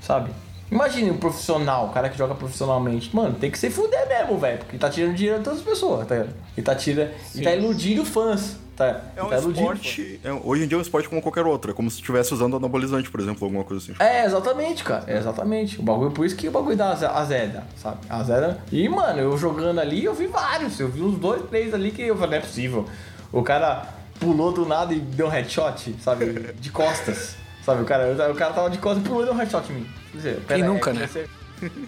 sabe? 0.00 0.30
Imagine 0.70 1.12
um 1.12 1.16
profissional, 1.16 1.86
o 1.86 1.90
cara 1.90 2.08
que 2.08 2.18
joga 2.18 2.34
profissionalmente. 2.34 3.14
Mano, 3.14 3.34
tem 3.34 3.50
que 3.50 3.58
se 3.58 3.70
fuder 3.70 4.08
mesmo, 4.08 4.38
velho. 4.38 4.58
Porque 4.58 4.76
tá 4.76 4.90
tirando 4.90 5.14
dinheiro 5.14 5.38
de 5.38 5.44
todas 5.44 5.60
as 5.60 5.64
pessoas, 5.64 6.06
tá 6.06 6.16
ligado? 6.16 6.34
E 6.56 6.62
tá, 6.62 6.74
tira, 6.74 7.14
e 7.34 7.42
tá 7.42 7.54
iludindo 7.54 8.04
fãs. 8.04 8.56
Tá, 8.80 8.98
é 9.14 9.22
um 9.22 9.28
tá 9.28 9.36
esporte. 9.36 10.18
É, 10.24 10.32
hoje 10.32 10.64
em 10.64 10.66
dia 10.66 10.74
é 10.74 10.78
um 10.78 10.80
esporte 10.80 11.06
como 11.06 11.20
qualquer 11.20 11.44
outro. 11.44 11.70
É 11.70 11.74
como 11.74 11.90
se 11.90 11.98
estivesse 11.98 12.32
usando 12.32 12.56
anabolizante, 12.56 13.10
por 13.10 13.20
exemplo, 13.20 13.44
alguma 13.44 13.62
coisa 13.62 13.84
assim. 13.84 14.02
É, 14.02 14.24
exatamente, 14.24 14.82
cara. 14.82 15.04
É 15.06 15.18
exatamente. 15.18 15.78
O 15.78 15.82
bagulho, 15.82 16.10
por 16.12 16.24
isso 16.24 16.34
que 16.34 16.48
o 16.48 16.50
bagulho 16.50 16.78
da 16.78 16.92
Azeda, 16.92 17.62
sabe? 17.76 17.98
A 18.08 18.16
Azeda. 18.16 18.58
E, 18.72 18.88
mano, 18.88 19.20
eu 19.20 19.36
jogando 19.36 19.78
ali, 19.78 20.02
eu 20.02 20.14
vi 20.14 20.26
vários. 20.26 20.80
Eu 20.80 20.88
vi 20.88 21.02
uns 21.02 21.18
dois, 21.18 21.42
três 21.50 21.74
ali 21.74 21.90
que 21.90 22.00
eu 22.00 22.16
falei, 22.16 22.38
não 22.38 22.46
é 22.46 22.48
possível. 22.48 22.88
O 23.30 23.42
cara 23.42 23.86
pulou 24.18 24.50
do 24.50 24.64
nada 24.64 24.94
e 24.94 24.98
deu 24.98 25.26
um 25.26 25.30
headshot, 25.30 25.96
sabe? 26.00 26.54
De 26.58 26.70
costas. 26.70 27.36
Sabe, 27.62 27.82
o 27.82 27.84
cara, 27.84 28.30
o 28.32 28.34
cara 28.34 28.54
tava 28.54 28.70
de 28.70 28.78
costas 28.78 29.04
e 29.04 29.06
pulou 29.06 29.24
e 29.24 29.26
deu 29.26 29.34
um 29.34 29.36
headshot 29.36 29.70
em 29.70 29.74
mim. 29.74 29.86
Dizer, 30.14 30.42
Quem 30.48 30.62
nunca, 30.62 30.94
né? 30.94 31.06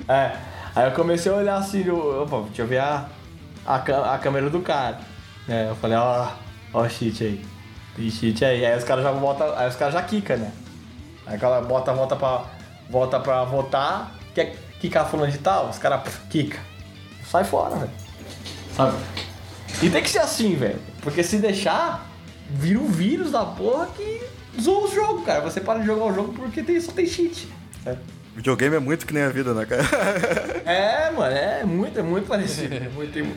É. 0.07 0.37
Aí 0.77 0.89
eu 0.89 0.93
comecei 0.93 1.33
a 1.33 1.37
olhar 1.37 1.57
assim, 1.57 1.87
eu, 1.87 2.23
opa, 2.23 2.43
deixa 2.43 2.61
eu 2.61 2.67
ver 2.67 2.81
a, 2.81 3.07
a, 3.65 3.77
a 4.15 4.19
câmera 4.19 4.51
do 4.51 4.61
cara. 4.61 5.01
É, 5.49 5.71
eu 5.71 5.77
falei, 5.77 5.97
ó, 5.97 6.29
ó 6.73 6.83
o 6.83 6.89
cheat 6.89 7.25
aí. 7.25 7.45
Tem 7.97 8.11
cheat 8.11 8.45
aí. 8.45 8.65
Aí 8.65 8.77
os 8.77 8.85
caras 8.85 9.05
já 9.05 9.13
botam, 9.13 9.53
aí 9.57 9.69
os 9.69 9.77
caras 9.77 9.95
já 9.95 10.03
quica, 10.03 10.37
né? 10.37 10.53
Aí 11.27 11.39
ela 11.41 11.61
bota, 11.61 11.93
volta 11.93 12.17
pra, 12.17 12.45
volta 12.91 13.21
pra 13.21 13.45
votar, 13.45 14.15
quer 14.35 14.57
quicar 14.81 15.09
fulano 15.09 15.31
de 15.31 15.39
tal, 15.39 15.69
os 15.69 15.79
caras 15.79 16.03
quica. 16.29 16.59
Sai 17.31 17.45
fora, 17.45 17.77
velho. 17.77 17.91
Sabe? 18.77 18.97
E 19.83 19.91
tem 19.91 20.03
que 20.03 20.11
ser 20.11 20.19
assim, 20.19 20.55
velho. 20.55 20.79
Porque 21.01 21.23
se 21.23 21.39
deixar, 21.39 22.07
vira 22.51 22.79
um 22.79 22.89
vírus 22.89 23.31
da 23.31 23.45
porra 23.45 23.87
que 23.97 24.23
zoa 24.61 24.87
o 24.87 24.95
jogo, 24.95 25.23
cara. 25.23 25.41
Você 25.41 25.61
para 25.61 25.81
de 25.81 25.87
jogar 25.87 26.07
o 26.07 26.15
jogo 26.15 26.33
porque 26.33 26.63
tem, 26.63 26.81
só 26.81 26.93
tem 26.93 27.07
cheat. 27.07 27.49
É. 27.87 27.97
Videogame 28.35 28.77
é 28.77 28.79
muito 28.79 29.07
que 29.07 29.13
nem 29.13 29.23
a 29.23 29.29
vida, 29.29 29.53
né, 29.53 29.67
cara? 29.67 29.83
é, 30.65 31.11
mano, 31.11 31.37
é 31.37 31.65
muito, 31.65 32.01
é 32.01 32.03
muito 32.03 32.27
parecido. 32.27 32.75
É 32.83 32.89
muito, 32.89 33.37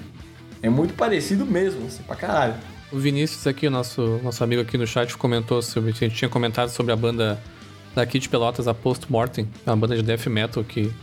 é 0.61 0.69
muito 0.69 0.93
parecido 0.93 1.45
mesmo, 1.45 1.85
assim, 1.85 2.01
pra 2.03 2.15
caralho. 2.15 2.55
O 2.91 2.97
Vinícius 2.97 3.47
aqui, 3.47 3.69
nosso, 3.69 4.19
nosso 4.23 4.43
amigo 4.43 4.61
aqui 4.61 4.77
no 4.77 4.85
chat, 4.85 5.17
comentou 5.17 5.61
sobre. 5.61 5.91
A 5.91 5.93
gente 5.93 6.15
tinha 6.15 6.29
comentado 6.29 6.69
sobre 6.69 6.91
a 6.91 6.95
banda 6.95 7.41
daqui 7.95 8.19
de 8.19 8.29
Pelotas, 8.29 8.67
a 8.67 8.73
Post 8.73 9.11
Mortem, 9.11 9.47
uma 9.65 9.75
banda 9.75 9.95
de 9.95 10.03
death 10.03 10.27
metal 10.27 10.63
que 10.63 10.93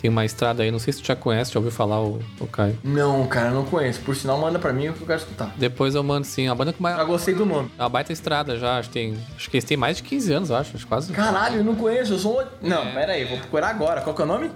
tem 0.00 0.10
uma 0.10 0.24
estrada 0.24 0.62
aí, 0.62 0.70
não 0.70 0.78
sei 0.78 0.92
se 0.92 1.00
tu 1.00 1.06
já 1.06 1.16
conhece, 1.16 1.52
já 1.52 1.58
ouviu 1.58 1.72
falar 1.72 2.02
o, 2.02 2.20
o 2.38 2.46
Caio. 2.46 2.78
Não, 2.84 3.26
cara, 3.26 3.50
não 3.50 3.64
conheço. 3.64 4.00
Por 4.02 4.14
sinal, 4.14 4.38
manda 4.38 4.58
pra 4.58 4.72
mim 4.72 4.88
o 4.88 4.92
que 4.92 5.00
eu 5.00 5.06
quero 5.06 5.20
escutar. 5.20 5.54
Depois 5.56 5.94
eu 5.94 6.02
mando 6.02 6.26
sim. 6.26 6.48
A 6.48 6.54
banda 6.54 6.72
com 6.72 6.82
mais. 6.82 6.96
Já 6.96 7.04
gostei 7.04 7.34
do 7.34 7.46
nome. 7.46 7.70
É 7.78 7.82
uma 7.82 7.88
baita 7.88 8.12
estrada 8.12 8.58
já, 8.58 8.78
acho 8.78 8.88
que 8.90 8.94
tem. 8.94 9.16
Acho 9.34 9.50
que 9.50 9.56
eles 9.56 9.64
têm 9.64 9.76
mais 9.76 9.96
de 9.96 10.02
15 10.02 10.32
anos, 10.32 10.50
acho. 10.50 10.76
acho 10.76 10.86
quase. 10.86 11.12
Caralho, 11.12 11.56
eu 11.56 11.64
não 11.64 11.74
conheço, 11.74 12.12
eu 12.12 12.18
sou. 12.18 12.44
Não, 12.60 12.82
é... 12.82 12.92
pera 12.92 13.12
aí, 13.12 13.24
vou 13.24 13.38
procurar 13.38 13.70
agora. 13.70 14.02
Qual 14.02 14.14
que 14.14 14.20
é 14.20 14.24
o 14.24 14.28
nome? 14.28 14.50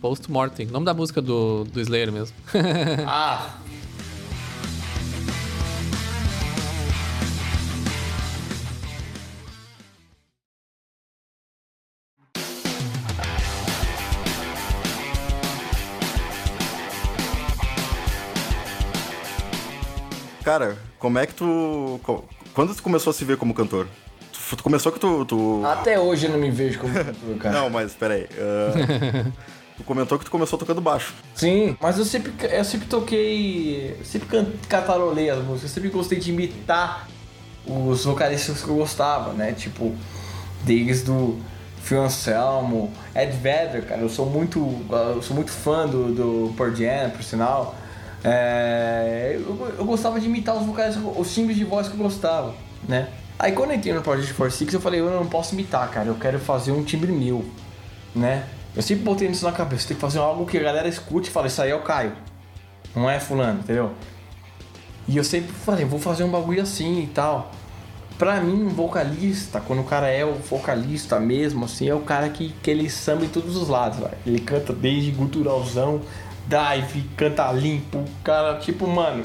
Post 0.00 0.30
Mortem. 0.30 0.66
Nome 0.66 0.86
da 0.86 0.94
música 0.94 1.20
do, 1.20 1.64
do 1.64 1.78
Slayer 1.78 2.10
mesmo. 2.10 2.34
ah, 3.06 3.50
Cara, 20.50 20.76
como 20.98 21.16
é 21.16 21.26
que 21.26 21.34
tu. 21.34 22.00
Quando 22.52 22.74
tu 22.74 22.82
começou 22.82 23.12
a 23.12 23.14
se 23.14 23.24
ver 23.24 23.36
como 23.36 23.54
cantor? 23.54 23.86
Tu, 24.32 24.56
tu 24.56 24.64
começou 24.64 24.90
que 24.90 24.98
tu, 24.98 25.24
tu, 25.24 25.62
Até 25.64 25.96
hoje 25.96 26.26
eu 26.26 26.32
não 26.32 26.40
me 26.40 26.50
vejo 26.50 26.80
como 26.80 26.92
cantor, 26.92 27.36
cara. 27.38 27.60
não, 27.60 27.70
mas 27.70 27.94
peraí. 27.94 28.24
Uh, 28.24 29.30
tu 29.78 29.84
comentou 29.84 30.18
que 30.18 30.24
tu 30.24 30.30
começou 30.32 30.58
tocando 30.58 30.80
baixo. 30.80 31.14
Sim, 31.36 31.76
mas 31.80 31.98
eu 31.98 32.04
sempre, 32.04 32.32
eu 32.52 32.64
sempre 32.64 32.88
toquei. 32.88 33.96
Sempre 34.02 34.44
catarolei 34.68 35.30
as 35.30 35.38
músicas, 35.38 35.62
eu 35.62 35.68
sempre 35.68 35.88
gostei 35.88 36.18
de 36.18 36.32
imitar 36.32 37.06
os 37.64 38.04
vocalistas 38.04 38.60
que 38.60 38.68
eu 38.68 38.74
gostava, 38.74 39.32
né? 39.32 39.52
Tipo, 39.52 39.94
desde 40.64 41.12
o 41.12 41.38
Phil 41.84 42.02
Anselmo, 42.02 42.92
Ed 43.14 43.36
Vedder, 43.36 43.86
cara. 43.86 44.00
Eu 44.00 44.08
sou 44.08 44.26
muito, 44.26 44.84
eu 45.14 45.22
sou 45.22 45.36
muito 45.36 45.52
fã 45.52 45.86
do, 45.86 46.12
do 46.12 46.54
Pearl 46.56 46.74
Jam, 46.74 47.10
por 47.10 47.22
sinal. 47.22 47.76
É, 48.22 49.32
eu, 49.34 49.74
eu, 49.78 49.84
gostava 49.84 50.20
de 50.20 50.26
imitar 50.26 50.54
os 50.54 50.66
vocais, 50.66 50.96
os 51.16 51.32
timbres 51.32 51.56
de 51.56 51.64
voz 51.64 51.88
que 51.88 51.94
eu 51.94 51.98
gostava, 51.98 52.54
né? 52.86 53.08
Aí 53.38 53.52
quando 53.52 53.70
eu 53.70 53.76
entrei 53.76 53.94
no 53.94 54.02
Project 54.02 54.34
46, 54.34 54.74
eu 54.74 54.80
falei, 54.80 55.00
eu 55.00 55.10
não 55.10 55.26
posso 55.26 55.54
imitar, 55.54 55.90
cara, 55.90 56.08
eu 56.08 56.14
quero 56.14 56.38
fazer 56.38 56.72
um 56.72 56.84
timbre 56.84 57.10
meu, 57.10 57.44
né? 58.14 58.44
Eu 58.76 58.82
sempre 58.82 59.02
botei 59.02 59.26
isso 59.28 59.44
na 59.44 59.52
cabeça, 59.52 59.88
tem 59.88 59.96
que 59.96 60.00
fazer 60.00 60.18
algo 60.18 60.44
que 60.44 60.58
a 60.58 60.62
galera 60.62 60.86
escute 60.86 61.30
e 61.30 61.32
fale, 61.32 61.48
isso 61.48 61.62
aí 61.62 61.70
é 61.70 61.74
o 61.74 61.80
Caio, 61.80 62.12
não 62.94 63.08
é 63.08 63.18
fulano, 63.18 63.60
entendeu? 63.60 63.92
E 65.08 65.16
eu 65.16 65.24
sempre 65.24 65.52
falei, 65.52 65.84
vou 65.84 65.98
fazer 65.98 66.22
um 66.22 66.30
bagulho 66.30 66.62
assim 66.62 67.02
e 67.02 67.06
tal. 67.06 67.50
Pra 68.18 68.38
mim, 68.38 68.64
um 68.64 68.68
vocalista, 68.68 69.60
quando 69.60 69.80
o 69.80 69.84
cara 69.84 70.08
é 70.08 70.24
o 70.24 70.34
vocalista 70.34 71.18
mesmo, 71.18 71.64
assim, 71.64 71.88
é 71.88 71.94
o 71.94 72.00
cara 72.00 72.28
que, 72.28 72.54
que 72.62 72.70
ele 72.70 72.90
samba 72.90 73.24
em 73.24 73.28
todos 73.28 73.56
os 73.56 73.66
lados, 73.66 73.98
velho. 73.98 74.12
Ele 74.26 74.40
canta 74.40 74.74
desde 74.74 75.10
guturalzão 75.10 76.02
dive, 76.50 77.08
canta 77.16 77.52
limpo. 77.52 77.98
O 77.98 78.22
cara, 78.24 78.58
tipo, 78.58 78.86
mano, 78.88 79.24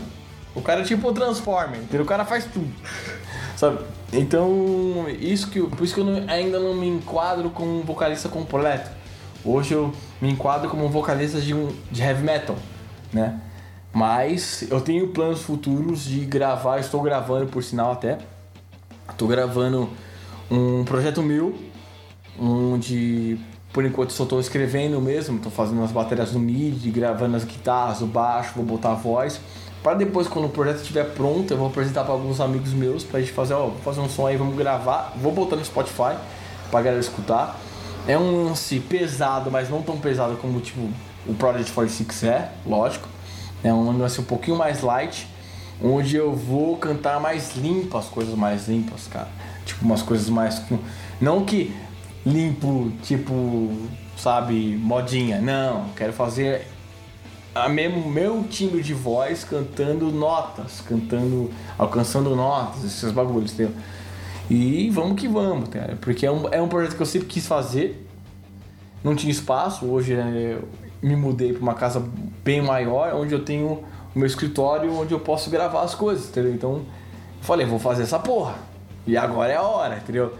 o 0.54 0.62
cara 0.62 0.82
é 0.82 0.84
tipo 0.84 1.10
o 1.10 1.14
Transformer, 1.14 1.80
entendeu? 1.80 2.04
O 2.04 2.08
cara 2.08 2.24
faz 2.24 2.46
tudo. 2.46 2.72
Sabe? 3.58 3.80
Então, 4.14 5.06
isso 5.20 5.50
que, 5.50 5.60
por 5.62 5.84
isso 5.84 5.96
que 5.96 6.02
eu 6.02 6.06
não, 6.06 6.30
ainda 6.30 6.60
não 6.60 6.76
me 6.76 6.88
enquadro 6.88 7.50
como 7.50 7.80
um 7.80 7.82
vocalista 7.82 8.30
completo. 8.30 8.90
Hoje 9.44 9.74
eu 9.74 9.92
me 10.22 10.30
enquadro 10.30 10.70
como 10.70 10.86
um 10.86 10.90
vocalista 10.90 11.42
de, 11.42 11.54
um, 11.54 11.76
de 11.92 12.02
heavy 12.02 12.24
metal, 12.24 12.56
né? 13.12 13.40
Mas 13.94 14.66
eu 14.70 14.82
tenho 14.82 15.08
planos 15.10 15.42
futuros 15.42 16.04
de 16.04 16.20
gravar, 16.26 16.80
estou 16.80 17.02
gravando 17.02 17.48
por 17.48 17.64
sinal 17.64 17.92
até. 17.92 18.18
Estou 19.10 19.28
gravando 19.28 19.90
um 20.52 20.84
projeto 20.84 21.22
meu, 21.22 21.56
onde 22.40 23.40
por 23.76 23.84
enquanto 23.84 24.14
só 24.14 24.24
tô 24.24 24.40
escrevendo 24.40 25.02
mesmo, 25.02 25.38
tô 25.38 25.50
fazendo 25.50 25.84
as 25.84 25.92
baterias 25.92 26.32
no 26.32 26.40
MIDI, 26.40 26.90
gravando 26.90 27.36
as 27.36 27.44
guitarras, 27.44 28.00
o 28.00 28.06
baixo, 28.06 28.54
vou 28.56 28.64
botar 28.64 28.94
a 28.94 28.96
voz. 28.96 29.42
Para 29.84 29.96
depois, 29.96 30.30
quando 30.30 30.46
o 30.46 30.50
projeto 30.50 30.78
estiver 30.78 31.04
pronto, 31.14 31.52
eu 31.52 31.58
vou 31.58 31.68
apresentar 31.68 32.06
para 32.06 32.14
alguns 32.14 32.40
amigos 32.40 32.72
meus 32.72 33.04
pra 33.04 33.20
gente 33.20 33.34
fazer, 33.34 33.54
ó, 33.54 33.72
fazer 33.84 34.00
um 34.00 34.08
som 34.08 34.28
aí, 34.28 34.38
vamos 34.38 34.56
gravar, 34.56 35.14
vou 35.18 35.34
botar 35.34 35.58
no 35.58 35.66
Spotify, 35.66 36.16
pra 36.72 36.82
galera 36.82 37.02
escutar. 37.02 37.60
É 38.08 38.18
um 38.18 38.46
lance 38.46 38.80
pesado, 38.80 39.52
mas 39.52 39.70
não 39.70 39.82
tão 39.82 39.98
pesado 39.98 40.38
como 40.38 40.62
tipo 40.62 40.90
o 41.28 41.34
Project 41.34 41.74
46 41.74 42.24
é, 42.24 42.52
lógico. 42.66 43.10
É 43.62 43.74
um 43.74 43.98
lance 43.98 44.22
um 44.22 44.24
pouquinho 44.24 44.56
mais 44.58 44.84
light, 44.84 45.28
onde 45.84 46.16
eu 46.16 46.34
vou 46.34 46.78
cantar 46.78 47.20
mais 47.20 47.58
limpo, 47.58 47.98
as 47.98 48.06
coisas 48.06 48.36
mais 48.36 48.70
limpas, 48.70 49.06
cara. 49.12 49.28
Tipo, 49.66 49.84
umas 49.84 50.02
coisas 50.02 50.30
mais. 50.30 50.62
Não 51.20 51.44
que 51.44 51.76
limpo, 52.26 52.92
tipo, 53.04 53.72
sabe, 54.18 54.76
modinha. 54.78 55.40
Não, 55.40 55.90
quero 55.96 56.14
fazer 56.14 56.68
a 57.56 57.70
mesmo 57.70 58.10
meu 58.10 58.44
timbre 58.44 58.84
de 58.84 58.94
voz 58.94 59.46
cantando 59.46 60.12
notas, 60.12 60.82
cantando, 60.82 61.50
alcançando 61.78 62.36
notas, 62.36 62.84
esses 62.84 63.12
bagulhos, 63.12 63.54
entendeu? 63.54 63.74
E 64.50 64.90
vamos 64.90 65.20
que 65.20 65.28
vamos, 65.28 65.70
cara, 65.70 65.98
porque 66.02 66.26
é 66.26 66.32
um, 66.32 66.48
é 66.50 66.62
um 66.62 66.68
projeto 66.68 66.98
que 66.98 67.02
eu 67.02 67.06
sempre 67.06 67.30
quis 67.30 67.48
fazer, 67.48 68.06
não 69.02 69.16
tinha 69.16 69.32
espaço, 69.32 69.86
hoje 69.86 70.14
é, 70.14 70.60
me 71.02 71.16
mudei 71.16 71.54
para 71.54 71.62
uma 71.62 71.74
casa 71.74 72.04
bem 72.44 72.62
maior, 72.62 73.16
onde 73.16 73.34
eu 73.34 73.44
tenho 73.44 73.84
o 74.14 74.20
meu 74.20 74.28
escritório, 74.28 74.94
onde 74.94 75.14
eu 75.14 75.20
posso 75.20 75.50
gravar 75.50 75.82
as 75.82 75.96
coisas, 75.96 76.28
entendeu? 76.28 76.54
Então, 76.54 76.72
eu 76.74 76.86
falei, 77.42 77.66
vou 77.66 77.80
fazer 77.80 78.04
essa 78.04 78.20
porra, 78.20 78.56
e 79.08 79.16
agora 79.16 79.54
é 79.54 79.56
a 79.56 79.64
hora, 79.64 79.98
entendeu? 79.98 80.34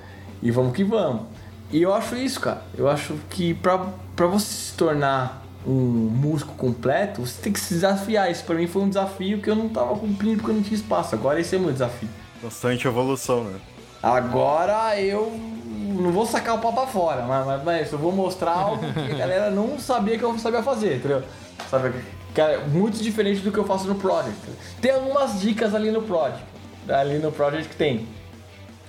E 0.44 0.52
vamos 0.52 0.76
que 0.76 0.84
vamos. 0.84 1.35
E 1.72 1.82
eu 1.82 1.94
acho 1.94 2.16
isso, 2.16 2.40
cara, 2.40 2.62
eu 2.78 2.88
acho 2.88 3.16
que 3.30 3.54
pra, 3.54 3.78
pra 4.16 4.28
você 4.28 4.46
se 4.46 4.74
tornar 4.74 5.44
um 5.68 5.72
músico 5.72 6.54
completo, 6.54 7.26
você 7.26 7.42
tem 7.42 7.52
que 7.52 7.60
se 7.60 7.74
desafiar. 7.74 8.30
Isso 8.30 8.44
para 8.44 8.56
mim 8.56 8.68
foi 8.68 8.84
um 8.84 8.90
desafio 8.90 9.42
que 9.42 9.50
eu 9.50 9.56
não 9.56 9.68
tava 9.68 9.96
cumprindo 9.96 10.38
porque 10.38 10.52
eu 10.52 10.56
não 10.56 10.64
tinha 10.64 10.76
espaço. 10.76 11.16
Agora 11.16 11.40
esse 11.40 11.56
é 11.56 11.58
o 11.58 11.62
meu 11.62 11.72
desafio. 11.72 12.08
Constante 12.42 12.88
evolução, 12.88 13.44
né? 13.44 13.60
Agora 14.02 15.00
eu 15.02 15.32
não 16.00 16.12
vou 16.12 16.26
sacar 16.26 16.56
o 16.56 16.60
pau 16.60 16.72
pra 16.72 16.86
fora, 16.86 17.24
mas, 17.24 17.46
mas, 17.46 17.64
mas 17.64 17.92
eu 17.92 17.98
vou 17.98 18.12
mostrar 18.12 18.52
algo 18.52 18.86
que 18.94 19.14
a 19.14 19.18
galera 19.18 19.50
não 19.50 19.80
sabia 19.80 20.18
que 20.18 20.24
eu 20.24 20.38
sabia 20.38 20.62
fazer, 20.62 20.98
entendeu? 20.98 21.24
Sabe? 21.70 21.94
Cara, 22.36 22.60
muito 22.68 23.02
diferente 23.02 23.42
do 23.42 23.52
que 23.52 23.58
eu 23.58 23.64
faço 23.64 23.88
no 23.88 23.96
Project. 23.96 24.38
Tem 24.80 24.92
algumas 24.92 25.40
dicas 25.40 25.74
ali 25.74 25.90
no 25.90 26.04
Project. 26.04 26.44
Ali 26.88 27.18
no 27.18 27.32
Project 27.32 27.70
que 27.70 27.76
tem 27.76 28.08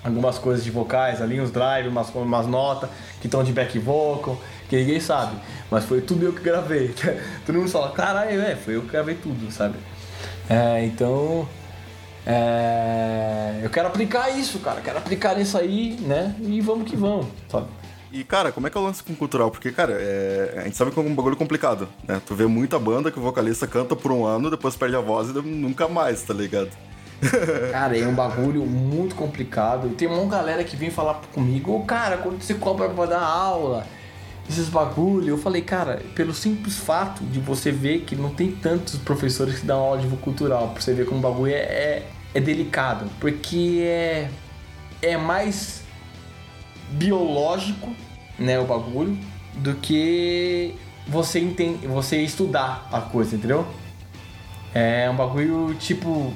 algumas 0.07 0.39
coisas 0.39 0.65
de 0.65 0.71
vocais 0.71 1.21
ali, 1.21 1.41
uns 1.41 1.51
drives, 1.51 1.91
umas, 1.91 2.15
umas 2.15 2.47
notas 2.47 2.89
que 3.21 3.27
estão 3.27 3.43
de 3.43 3.53
back 3.53 3.79
vocal 3.79 4.39
que 4.69 4.77
ninguém 4.77 5.01
sabe. 5.01 5.37
Mas 5.71 5.85
foi 5.85 6.01
tudo 6.01 6.25
eu 6.25 6.33
que 6.33 6.43
gravei. 6.43 6.95
Todo 7.45 7.57
mundo 7.57 7.71
fala, 7.71 7.91
caralho, 7.93 8.41
é, 8.41 8.57
foi 8.57 8.77
eu 8.77 8.83
que 8.83 8.89
gravei 8.89 9.15
tudo, 9.15 9.51
sabe? 9.51 9.77
É, 10.49 10.85
então. 10.85 11.49
É, 12.27 13.61
eu 13.63 13.71
quero 13.71 13.87
aplicar 13.87 14.31
isso, 14.31 14.59
cara. 14.59 14.81
Quero 14.81 14.99
aplicar 14.99 15.39
isso 15.39 15.57
aí, 15.57 15.97
né? 16.01 16.35
E 16.41 16.61
vamos 16.61 16.91
que 16.91 16.97
vamos, 16.97 17.27
sabe? 17.49 17.69
E, 18.13 18.25
cara, 18.25 18.51
como 18.51 18.67
é 18.67 18.71
que 18.71 18.79
é 18.79 18.81
o 18.81 18.85
lance 18.85 19.03
com 19.03 19.15
cultural? 19.15 19.51
Porque, 19.51 19.71
cara, 19.71 19.93
é... 19.93 20.55
a 20.59 20.63
gente 20.63 20.77
sabe 20.77 20.91
que 20.91 20.99
é 20.99 21.03
um 21.03 21.15
bagulho 21.15 21.37
complicado, 21.37 21.89
né? 22.07 22.21
Tu 22.25 22.35
vê 22.35 22.47
muita 22.47 22.79
banda 22.79 23.11
que 23.11 23.19
o 23.19 23.23
vocalista 23.23 23.67
canta 23.67 23.95
por 23.95 24.11
um 24.11 24.25
ano, 24.25 24.51
depois 24.51 24.75
perde 24.75 24.97
a 24.97 25.01
voz 25.01 25.29
e 25.29 25.33
nunca 25.35 25.87
mais, 25.87 26.23
tá 26.23 26.33
ligado? 26.33 26.71
cara, 27.73 27.97
é 27.97 28.07
um 28.07 28.15
bagulho 28.15 28.65
muito 28.65 29.15
complicado. 29.15 29.89
Tem 29.91 30.09
uma 30.09 30.25
galera 30.27 30.63
que 30.65 30.77
vem 30.77 30.91
falar 30.91 31.21
comigo, 31.33 31.73
ô, 31.73 31.81
cara, 31.81 32.19
quando 32.19 32.43
você 32.43 32.55
cobra 32.55 32.89
pra 32.89 33.07
dar 33.07 33.23
aula, 33.23 33.87
esses 34.49 34.69
bagulho. 34.69 35.31
Eu 35.31 35.39
falei, 35.39 35.63
cara, 35.63 36.03
pelo 36.15 36.35
simples 36.35 36.77
fato 36.77 37.25
de 37.25 37.39
você 37.39 37.73
ver 37.73 38.01
que 38.01 38.15
não 38.15 38.31
tem 38.31 38.51
tantos 38.51 38.97
professores 38.97 39.61
que 39.61 39.67
dão 39.67 39.81
aula 39.81 40.01
de 40.01 40.09
cultural, 40.17 40.69
pra 40.69 40.81
você 40.81 40.93
ver 40.93 41.07
como 41.07 41.19
o 41.19 41.23
bagulho 41.23 41.53
é, 41.53 41.59
é, 41.59 42.07
é 42.35 42.41
delicado. 42.41 43.11
Porque 43.21 43.81
é, 43.83 44.31
é 45.03 45.17
mais 45.17 45.83
biológico, 46.91 47.93
né, 48.39 48.59
o 48.59 48.65
bagulho, 48.65 49.19
do 49.55 49.75
que 49.75 50.75
você 51.09 51.41
entende, 51.41 51.87
você 51.87 52.21
estudar 52.21 52.89
a 52.93 53.01
coisa, 53.01 53.37
entendeu? 53.37 53.67
É 54.75 55.09
um 55.09 55.17
bagulho 55.17 55.75
tipo 55.75 56.35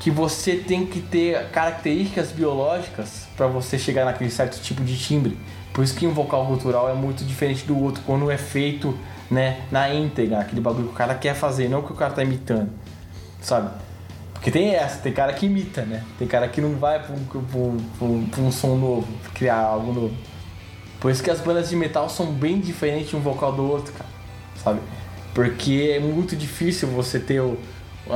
que 0.00 0.10
você 0.10 0.56
tem 0.56 0.86
que 0.86 1.00
ter 1.00 1.48
características 1.50 2.30
biológicas 2.30 3.26
para 3.36 3.46
você 3.46 3.78
chegar 3.78 4.04
naquele 4.04 4.30
certo 4.30 4.60
tipo 4.60 4.84
de 4.84 4.96
timbre. 4.96 5.38
Por 5.72 5.84
isso 5.84 5.94
que 5.94 6.06
um 6.06 6.12
vocal 6.12 6.46
cultural 6.46 6.88
é 6.88 6.94
muito 6.94 7.24
diferente 7.24 7.64
do 7.64 7.78
outro 7.78 8.02
quando 8.06 8.30
é 8.30 8.36
feito 8.36 8.96
né, 9.30 9.62
na 9.70 9.92
íntegra, 9.92 10.40
aquele 10.40 10.60
bagulho 10.60 10.88
que 10.88 10.94
o 10.94 10.96
cara 10.96 11.14
quer 11.14 11.34
fazer, 11.34 11.68
não 11.68 11.82
que 11.82 11.92
o 11.92 11.94
cara 11.94 12.12
tá 12.12 12.22
imitando, 12.22 12.70
sabe? 13.40 13.70
Porque 14.32 14.50
tem 14.50 14.74
essa, 14.74 14.98
tem 15.00 15.12
cara 15.12 15.32
que 15.32 15.46
imita, 15.46 15.82
né? 15.82 16.04
Tem 16.18 16.26
cara 16.26 16.48
que 16.48 16.60
não 16.60 16.76
vai 16.76 17.02
pra 17.02 17.14
um, 17.14 17.24
pra 17.24 18.06
um, 18.06 18.26
pra 18.26 18.40
um 18.40 18.52
som 18.52 18.76
novo, 18.76 19.08
criar 19.34 19.58
algo 19.58 19.92
novo. 19.92 20.14
Por 21.00 21.10
isso 21.10 21.22
que 21.22 21.30
as 21.30 21.40
bandas 21.40 21.68
de 21.68 21.76
metal 21.76 22.08
são 22.08 22.26
bem 22.26 22.60
diferentes 22.60 23.12
um 23.14 23.20
vocal 23.20 23.52
do 23.52 23.68
outro, 23.68 23.92
cara, 23.92 24.10
sabe? 24.62 24.80
Porque 25.34 25.92
é 25.96 26.00
muito 26.00 26.36
difícil 26.36 26.88
você 26.88 27.18
ter 27.18 27.40
o, 27.40 27.58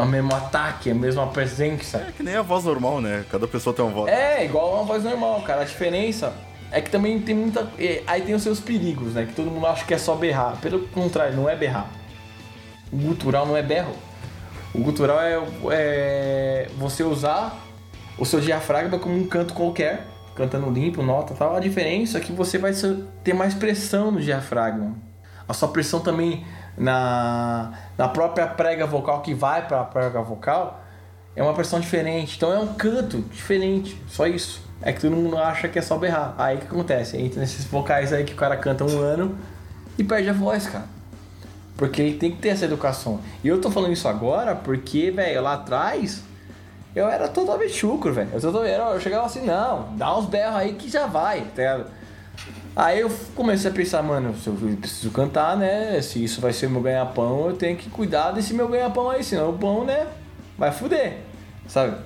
o 0.00 0.06
mesmo 0.06 0.34
ataque, 0.34 0.90
a 0.90 0.94
mesma 0.94 1.26
presença. 1.26 1.98
É 1.98 2.12
que 2.12 2.22
nem 2.22 2.34
a 2.34 2.42
voz 2.42 2.64
normal, 2.64 3.00
né? 3.00 3.24
Cada 3.30 3.46
pessoa 3.46 3.74
tem 3.74 3.84
uma 3.84 3.92
voz. 3.92 4.10
É, 4.10 4.44
igual 4.44 4.74
uma 4.74 4.84
voz 4.84 5.04
normal, 5.04 5.42
cara. 5.42 5.62
A 5.62 5.64
diferença 5.64 6.32
é 6.70 6.80
que 6.80 6.90
também 6.90 7.20
tem 7.20 7.34
muita. 7.34 7.70
Aí 8.06 8.22
tem 8.22 8.34
os 8.34 8.42
seus 8.42 8.60
perigos, 8.60 9.14
né? 9.14 9.26
Que 9.26 9.34
todo 9.34 9.50
mundo 9.50 9.66
acha 9.66 9.84
que 9.84 9.92
é 9.92 9.98
só 9.98 10.14
berrar. 10.14 10.56
Pelo 10.60 10.88
contrário, 10.88 11.34
não 11.34 11.48
é 11.48 11.54
berrar. 11.54 11.90
O 12.90 12.96
gutural 12.96 13.46
não 13.46 13.56
é 13.56 13.62
berro. 13.62 13.94
O 14.74 14.78
gutural 14.78 15.20
é, 15.20 15.38
é 15.70 16.68
você 16.78 17.02
usar 17.02 17.58
o 18.18 18.24
seu 18.24 18.40
diafragma 18.40 18.98
como 18.98 19.14
um 19.14 19.26
canto 19.26 19.52
qualquer, 19.52 20.06
cantando 20.34 20.70
limpo, 20.70 21.02
nota 21.02 21.34
tal. 21.34 21.54
A 21.54 21.60
diferença 21.60 22.18
é 22.18 22.20
que 22.20 22.32
você 22.32 22.56
vai 22.56 22.72
ter 23.22 23.34
mais 23.34 23.52
pressão 23.54 24.10
no 24.10 24.20
diafragma. 24.20 24.96
A 25.46 25.52
sua 25.52 25.68
pressão 25.68 26.00
também 26.00 26.46
na, 26.76 27.72
na 27.96 28.08
própria 28.08 28.46
prega 28.46 28.86
vocal 28.86 29.20
que 29.20 29.34
vai 29.34 29.66
para 29.66 29.80
a 29.80 29.84
prega 29.84 30.20
vocal 30.22 30.80
é 31.34 31.42
uma 31.42 31.54
pressão 31.54 31.80
diferente. 31.80 32.36
Então 32.36 32.52
é 32.52 32.58
um 32.58 32.74
canto 32.74 33.18
diferente, 33.30 34.00
só 34.08 34.26
isso. 34.26 34.62
É 34.80 34.92
que 34.92 35.00
todo 35.00 35.14
mundo 35.14 35.38
acha 35.38 35.68
que 35.68 35.78
é 35.78 35.82
só 35.82 35.96
berrar. 35.96 36.34
Aí 36.36 36.58
que 36.58 36.66
acontece? 36.66 37.16
Entra 37.16 37.40
nesses 37.40 37.64
vocais 37.64 38.12
aí 38.12 38.24
que 38.24 38.32
o 38.32 38.36
cara 38.36 38.56
canta 38.56 38.84
um 38.84 39.00
ano 39.00 39.38
e 39.96 40.04
perde 40.04 40.28
a 40.28 40.32
voz, 40.32 40.66
cara. 40.66 40.84
Porque 41.76 42.02
ele 42.02 42.18
tem 42.18 42.32
que 42.32 42.38
ter 42.38 42.50
essa 42.50 42.64
educação. 42.64 43.20
E 43.42 43.48
eu 43.48 43.60
tô 43.60 43.70
falando 43.70 43.92
isso 43.92 44.08
agora 44.08 44.54
porque, 44.54 45.10
velho, 45.10 45.42
lá 45.42 45.54
atrás 45.54 46.22
eu 46.94 47.08
era 47.08 47.28
totalmente 47.28 47.72
chucro, 47.72 48.12
velho. 48.12 48.30
Eu, 48.32 48.64
eu 48.64 49.00
chegava 49.00 49.26
assim, 49.26 49.46
não, 49.46 49.96
dá 49.96 50.16
uns 50.16 50.26
berros 50.26 50.56
aí 50.56 50.74
que 50.74 50.90
já 50.90 51.06
vai, 51.06 51.42
tá 51.54 51.84
Aí 52.74 53.00
eu 53.00 53.10
comecei 53.34 53.70
a 53.70 53.74
pensar, 53.74 54.02
mano, 54.02 54.34
se 54.34 54.46
eu 54.46 54.54
preciso 54.80 55.10
cantar, 55.10 55.56
né? 55.56 56.00
Se 56.00 56.22
isso 56.24 56.40
vai 56.40 56.52
ser 56.52 56.70
meu 56.70 56.80
ganha-pão, 56.80 57.48
eu 57.48 57.56
tenho 57.56 57.76
que 57.76 57.90
cuidar 57.90 58.30
desse 58.30 58.54
meu 58.54 58.68
ganha-pão 58.68 59.10
aí, 59.10 59.22
senão 59.22 59.50
o 59.50 59.58
pão, 59.58 59.84
né, 59.84 60.06
vai 60.56 60.72
fuder, 60.72 61.18
sabe? 61.68 61.96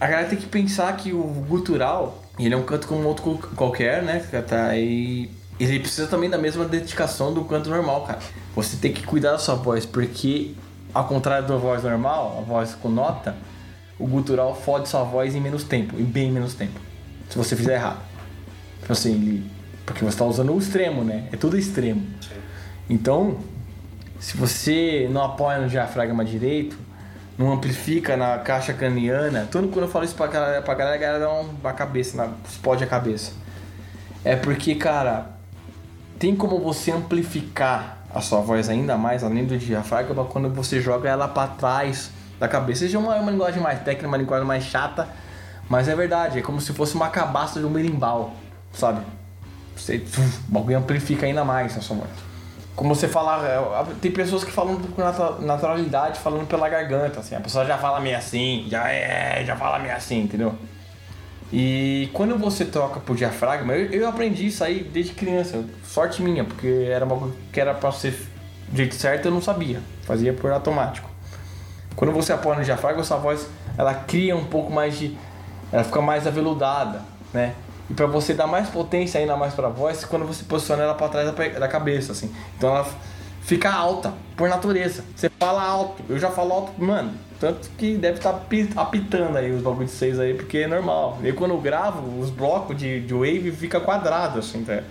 a 0.00 0.06
galera 0.06 0.28
tem 0.28 0.38
que 0.38 0.46
pensar 0.46 0.94
que 0.96 1.12
o 1.12 1.22
gutural, 1.48 2.22
ele 2.38 2.54
é 2.54 2.56
um 2.56 2.62
canto 2.62 2.86
como 2.86 3.06
outro 3.08 3.38
qualquer, 3.56 4.02
né? 4.02 4.20
Tá, 4.46 4.76
e 4.76 5.30
ele 5.58 5.80
precisa 5.80 6.06
também 6.06 6.28
da 6.28 6.36
mesma 6.36 6.64
dedicação 6.66 7.32
do 7.32 7.44
canto 7.44 7.70
normal, 7.70 8.02
cara. 8.02 8.18
Você 8.54 8.76
tem 8.76 8.92
que 8.92 9.02
cuidar 9.02 9.32
da 9.32 9.38
sua 9.38 9.54
voz, 9.54 9.86
porque 9.86 10.54
ao 10.92 11.06
contrário 11.06 11.48
da 11.48 11.56
voz 11.56 11.82
normal, 11.82 12.38
a 12.38 12.42
voz 12.42 12.74
com 12.74 12.88
nota, 12.88 13.34
o 13.98 14.06
gutural 14.06 14.54
fode 14.54 14.88
sua 14.88 15.02
voz 15.02 15.34
em 15.34 15.40
menos 15.40 15.64
tempo, 15.64 15.98
em 15.98 16.04
bem 16.04 16.30
menos 16.30 16.54
tempo. 16.54 16.78
Se 17.30 17.38
você 17.38 17.56
fizer 17.56 17.74
errado. 17.74 18.00
Tipo 18.80 18.92
assim, 18.92 19.14
ele, 19.14 19.50
porque 19.86 20.00
você 20.04 20.14
está 20.14 20.24
usando 20.24 20.52
o 20.52 20.58
extremo, 20.58 21.04
né? 21.04 21.28
É 21.32 21.36
tudo 21.36 21.56
extremo. 21.56 22.04
Então, 22.90 23.38
se 24.18 24.36
você 24.36 25.08
não 25.10 25.24
apoia 25.24 25.58
no 25.58 25.68
diafragma 25.68 26.24
direito, 26.24 26.76
não 27.38 27.52
amplifica 27.52 28.16
na 28.16 28.38
caixa 28.38 28.72
craniana. 28.72 29.48
Tudo 29.50 29.68
quando 29.68 29.84
eu 29.84 29.90
falo 29.90 30.04
isso 30.04 30.14
pra 30.14 30.26
galera, 30.26 30.62
pra 30.62 30.74
galera, 30.74 30.96
a 30.96 30.98
galera 30.98 31.20
dá 31.20 31.30
uma 31.30 31.72
cabeça, 31.72 32.16
na, 32.16 32.32
explode 32.48 32.82
a 32.82 32.86
cabeça. 32.86 33.32
É 34.24 34.34
porque, 34.34 34.74
cara, 34.74 35.28
tem 36.18 36.34
como 36.34 36.58
você 36.58 36.90
amplificar 36.90 37.98
a 38.12 38.20
sua 38.20 38.40
voz 38.40 38.68
ainda 38.68 38.96
mais, 38.96 39.22
além 39.22 39.44
do 39.44 39.56
diafragma, 39.56 40.24
quando 40.24 40.48
você 40.48 40.80
joga 40.80 41.08
ela 41.08 41.28
para 41.28 41.48
trás 41.48 42.10
da 42.40 42.48
cabeça. 42.48 42.80
Seja 42.80 42.98
uma, 42.98 43.14
uma 43.16 43.30
linguagem 43.30 43.62
mais 43.62 43.80
técnica, 43.80 44.08
uma 44.08 44.16
linguagem 44.16 44.46
mais 44.46 44.64
chata, 44.64 45.08
mas 45.68 45.88
é 45.88 45.94
verdade, 45.94 46.38
é 46.38 46.42
como 46.42 46.60
se 46.60 46.72
fosse 46.72 46.94
uma 46.94 47.08
cabaça 47.08 47.60
de 47.60 47.66
um 47.66 47.70
berimbau, 47.70 48.32
sabe? 48.72 49.00
Você, 49.76 49.96
o 50.48 50.52
bagulho 50.52 50.78
amplifica 50.78 51.26
ainda 51.26 51.44
mais 51.44 51.76
a 51.76 51.80
sua 51.80 51.96
voz 51.96 52.26
como 52.76 52.94
você 52.94 53.08
fala, 53.08 53.42
é, 53.48 53.94
tem 54.02 54.12
pessoas 54.12 54.44
que 54.44 54.52
falam 54.52 54.76
com 54.76 55.02
naturalidade, 55.42 56.20
falando 56.20 56.46
pela 56.46 56.68
garganta, 56.68 57.20
assim. 57.20 57.34
A 57.34 57.40
pessoa 57.40 57.64
já 57.64 57.78
fala 57.78 57.98
meio 58.00 58.18
assim, 58.18 58.66
já 58.68 58.90
é, 58.90 59.42
já 59.46 59.56
fala 59.56 59.78
meio 59.78 59.94
assim, 59.94 60.20
entendeu? 60.20 60.54
E 61.50 62.10
quando 62.12 62.36
você 62.36 62.66
troca 62.66 63.00
pro 63.00 63.14
diafragma, 63.14 63.72
eu, 63.72 64.02
eu 64.02 64.08
aprendi 64.08 64.46
isso 64.46 64.62
aí 64.62 64.82
desde 64.82 65.14
criança. 65.14 65.64
Sorte 65.84 66.20
minha, 66.20 66.44
porque 66.44 66.86
era 66.90 67.04
uma 67.06 67.30
que 67.50 67.58
era 67.58 67.72
pra 67.72 67.90
ser 67.92 68.12
do 68.68 68.76
jeito 68.76 68.94
certo, 68.94 69.26
eu 69.26 69.32
não 69.32 69.40
sabia. 69.40 69.80
Fazia 70.02 70.34
por 70.34 70.50
automático. 70.52 71.08
Quando 71.94 72.12
você 72.12 72.32
apoia 72.32 72.58
no 72.58 72.64
diafragma, 72.64 73.02
sua 73.02 73.16
voz, 73.16 73.48
ela 73.78 73.94
cria 73.94 74.36
um 74.36 74.44
pouco 74.44 74.70
mais 74.70 74.98
de... 74.98 75.16
Ela 75.72 75.82
fica 75.82 76.02
mais 76.02 76.26
aveludada, 76.26 77.02
né? 77.32 77.54
E 77.88 77.94
pra 77.94 78.06
você 78.06 78.34
dar 78.34 78.46
mais 78.46 78.68
potência 78.68 79.20
ainda 79.20 79.36
mais 79.36 79.54
pra 79.54 79.68
voz, 79.68 80.04
quando 80.04 80.26
você 80.26 80.44
posiciona 80.44 80.82
ela 80.82 80.94
pra 80.94 81.08
trás 81.08 81.32
da, 81.32 81.68
cabeça, 81.68 82.12
assim. 82.12 82.32
Então 82.56 82.70
ela 82.70 82.86
fica 83.42 83.72
alta, 83.72 84.12
por 84.36 84.48
natureza. 84.48 85.04
Você 85.14 85.30
fala 85.30 85.62
alto, 85.62 86.02
eu 86.08 86.18
já 86.18 86.30
falo 86.30 86.52
alto, 86.52 86.82
mano. 86.82 87.12
Tanto 87.38 87.68
que 87.76 87.96
deve 87.96 88.18
estar 88.18 88.40
apitando 88.76 89.36
aí 89.36 89.52
os 89.52 89.62
bagulhos 89.62 89.90
de 89.90 89.96
seis 89.96 90.18
aí, 90.18 90.34
porque 90.34 90.58
é 90.58 90.66
normal. 90.66 91.18
Eu 91.22 91.34
quando 91.34 91.52
eu 91.52 91.60
gravo, 91.60 92.18
os 92.18 92.30
blocos 92.30 92.76
de, 92.76 93.00
de 93.00 93.14
wave 93.14 93.52
fica 93.52 93.78
quadrado, 93.78 94.38
assim, 94.38 94.64
tá? 94.64 94.82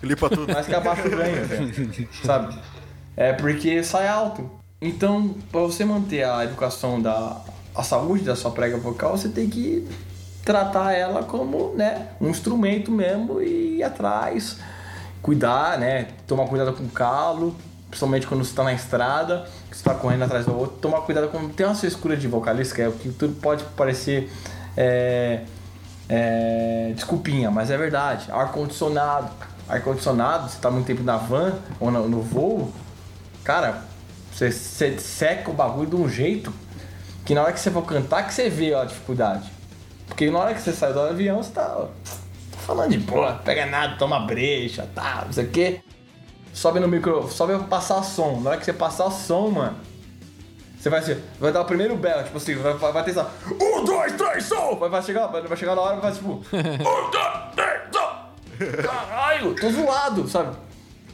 Clipa 0.00 0.30
tudo. 0.30 0.52
mais 0.52 0.66
que 0.66 0.74
abaixo 0.74 1.08
ganha, 1.10 1.44
velho. 1.44 2.08
Sabe? 2.24 2.56
É 3.16 3.32
porque 3.32 3.82
sai 3.82 4.06
alto. 4.06 4.48
Então, 4.80 5.34
pra 5.50 5.62
você 5.62 5.84
manter 5.84 6.22
a 6.22 6.44
educação 6.44 7.02
da 7.02 7.40
a 7.74 7.82
saúde 7.82 8.24
da 8.24 8.34
sua 8.34 8.50
prega 8.50 8.76
vocal, 8.76 9.16
você 9.16 9.28
tem 9.28 9.48
que 9.48 9.86
tratar 10.48 10.94
ela 10.94 11.22
como, 11.22 11.74
né, 11.74 12.06
um 12.18 12.30
instrumento 12.30 12.90
mesmo 12.90 13.42
e 13.42 13.76
ir 13.76 13.82
atrás, 13.82 14.56
cuidar, 15.20 15.76
né, 15.78 16.08
tomar 16.26 16.46
cuidado 16.46 16.72
com 16.72 16.84
o 16.84 16.88
calo, 16.88 17.54
principalmente 17.90 18.26
quando 18.26 18.42
você 18.42 18.54
tá 18.54 18.64
na 18.64 18.72
estrada, 18.72 19.46
que 19.70 19.76
você 19.76 19.84
tá 19.84 19.94
correndo 19.94 20.22
atrás 20.22 20.46
do 20.46 20.56
outro, 20.56 20.78
tomar 20.78 21.02
cuidado 21.02 21.28
com 21.28 21.50
tem 21.50 21.66
uma 21.66 21.74
frescura 21.74 22.16
de 22.16 22.26
vocalista, 22.26 22.74
que 22.74 22.80
é 22.80 22.88
o 22.88 22.92
que 22.92 23.10
tudo 23.10 23.34
pode 23.42 23.62
parecer 23.76 24.32
é, 24.74 25.42
é, 26.08 26.92
desculpinha, 26.94 27.50
mas 27.50 27.70
é 27.70 27.76
verdade. 27.76 28.32
Ar-condicionado. 28.32 29.28
Ar-condicionado, 29.68 30.48
você 30.48 30.58
tá 30.58 30.70
muito 30.70 30.86
tempo 30.86 31.02
na 31.02 31.18
van 31.18 31.58
ou 31.78 31.90
no, 31.90 32.08
no 32.08 32.22
voo, 32.22 32.72
cara, 33.44 33.82
você, 34.32 34.50
você 34.50 34.98
seca 34.98 35.50
o 35.50 35.52
bagulho 35.52 35.90
de 35.90 35.96
um 35.96 36.08
jeito 36.08 36.50
que 37.26 37.34
na 37.34 37.42
hora 37.42 37.52
que 37.52 37.60
você 37.60 37.70
for 37.70 37.82
cantar 37.82 38.26
que 38.26 38.32
você 38.32 38.48
vê 38.48 38.72
ó, 38.72 38.80
a 38.80 38.84
dificuldade. 38.86 39.57
Porque 40.08 40.30
na 40.30 40.38
hora 40.38 40.54
que 40.54 40.60
você 40.60 40.72
sai 40.72 40.92
do 40.92 41.00
avião, 41.00 41.42
você 41.42 41.52
tá, 41.52 41.74
ó, 41.76 41.84
tá 41.84 42.58
falando 42.58 42.90
de 42.90 42.98
boa, 42.98 43.34
pega 43.44 43.66
nada, 43.66 43.96
toma 43.96 44.20
brecha, 44.20 44.88
tá, 44.94 45.22
não 45.26 45.32
sei 45.32 45.44
o 45.44 45.50
quê. 45.50 45.80
Sobe 46.52 46.80
no 46.80 46.88
micro, 46.88 47.28
sobe 47.28 47.54
pra 47.54 47.64
passar 47.64 48.02
som. 48.02 48.40
Na 48.40 48.50
hora 48.50 48.58
que 48.58 48.64
você 48.64 48.72
passar 48.72 49.10
som, 49.10 49.48
mano, 49.48 49.76
você 50.78 50.88
vai 50.88 51.02
ser, 51.02 51.22
vai 51.40 51.52
dar 51.52 51.62
o 51.62 51.64
primeiro 51.64 51.96
belo, 51.96 52.22
tipo 52.22 52.36
assim, 52.36 52.54
vai, 52.54 52.72
vai, 52.74 52.92
vai 52.92 53.04
ter 53.04 53.12
só. 53.12 53.28
Um, 53.60 53.84
dois, 53.84 54.12
três, 54.12 54.44
som! 54.44 54.76
Vai, 54.76 54.88
vai, 54.88 55.02
chegar, 55.02 55.26
vai, 55.26 55.42
vai 55.42 55.56
chegar 55.56 55.74
na 55.74 55.82
hora 55.82 55.96
e 55.96 56.00
vai 56.00 56.12
tipo. 56.12 56.40
Um, 56.52 57.10
dois, 57.10 57.54
três, 57.54 57.80
som! 57.92 58.82
Caralho, 58.82 59.54
tô 59.54 59.70
zoado, 59.70 60.28
sabe? 60.28 60.56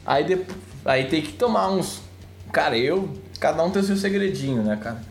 Aí, 0.05 0.23
depois, 0.23 0.57
aí 0.85 1.05
tem 1.07 1.21
que 1.21 1.33
tomar 1.33 1.69
uns. 1.69 2.01
Cara, 2.51 2.77
eu. 2.77 3.09
Cada 3.39 3.63
um 3.63 3.71
tem 3.71 3.81
o 3.81 3.85
seu 3.85 3.97
segredinho, 3.97 4.63
né, 4.63 4.77
cara? 4.81 5.01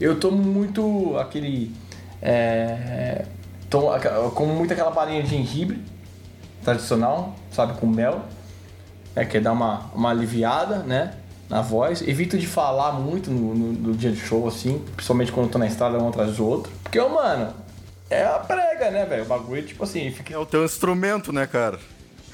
Eu 0.00 0.20
tomo 0.20 0.42
muito 0.42 1.16
aquele. 1.18 1.74
É. 2.22 3.24
Tomo, 3.68 3.92
eu 3.94 4.30
como 4.30 4.54
muito 4.54 4.72
aquela 4.72 4.90
balinha 4.90 5.22
de 5.22 5.30
gengibre 5.30 5.82
tradicional, 6.64 7.34
sabe, 7.50 7.74
com 7.78 7.86
mel. 7.86 8.20
É, 9.14 9.24
que 9.26 9.38
dá 9.40 9.52
uma, 9.52 9.90
uma 9.94 10.10
aliviada, 10.10 10.78
né? 10.78 11.14
Na 11.50 11.60
voz. 11.60 12.00
Evito 12.00 12.38
de 12.38 12.46
falar 12.46 12.92
muito 12.92 13.30
no, 13.30 13.54
no- 13.54 13.72
no 13.72 13.94
dia 13.94 14.10
de 14.10 14.16
show, 14.18 14.46
assim. 14.48 14.82
Principalmente 14.96 15.30
quando 15.32 15.46
eu 15.46 15.52
tô 15.52 15.58
na 15.58 15.66
estrada 15.66 15.98
um 15.98 16.08
atrás 16.08 16.36
do 16.36 16.46
outro. 16.46 16.72
Porque, 16.82 16.98
ô, 16.98 17.10
mano, 17.10 17.52
é 18.08 18.24
a 18.24 18.38
prega, 18.38 18.90
né, 18.90 19.04
velho? 19.04 19.24
O 19.24 19.26
bagulho, 19.26 19.62
tipo 19.62 19.84
assim, 19.84 20.10
fica 20.10 20.32
É 20.32 20.38
o 20.38 20.46
teu 20.46 20.64
instrumento, 20.64 21.30
né, 21.32 21.46
cara? 21.46 21.78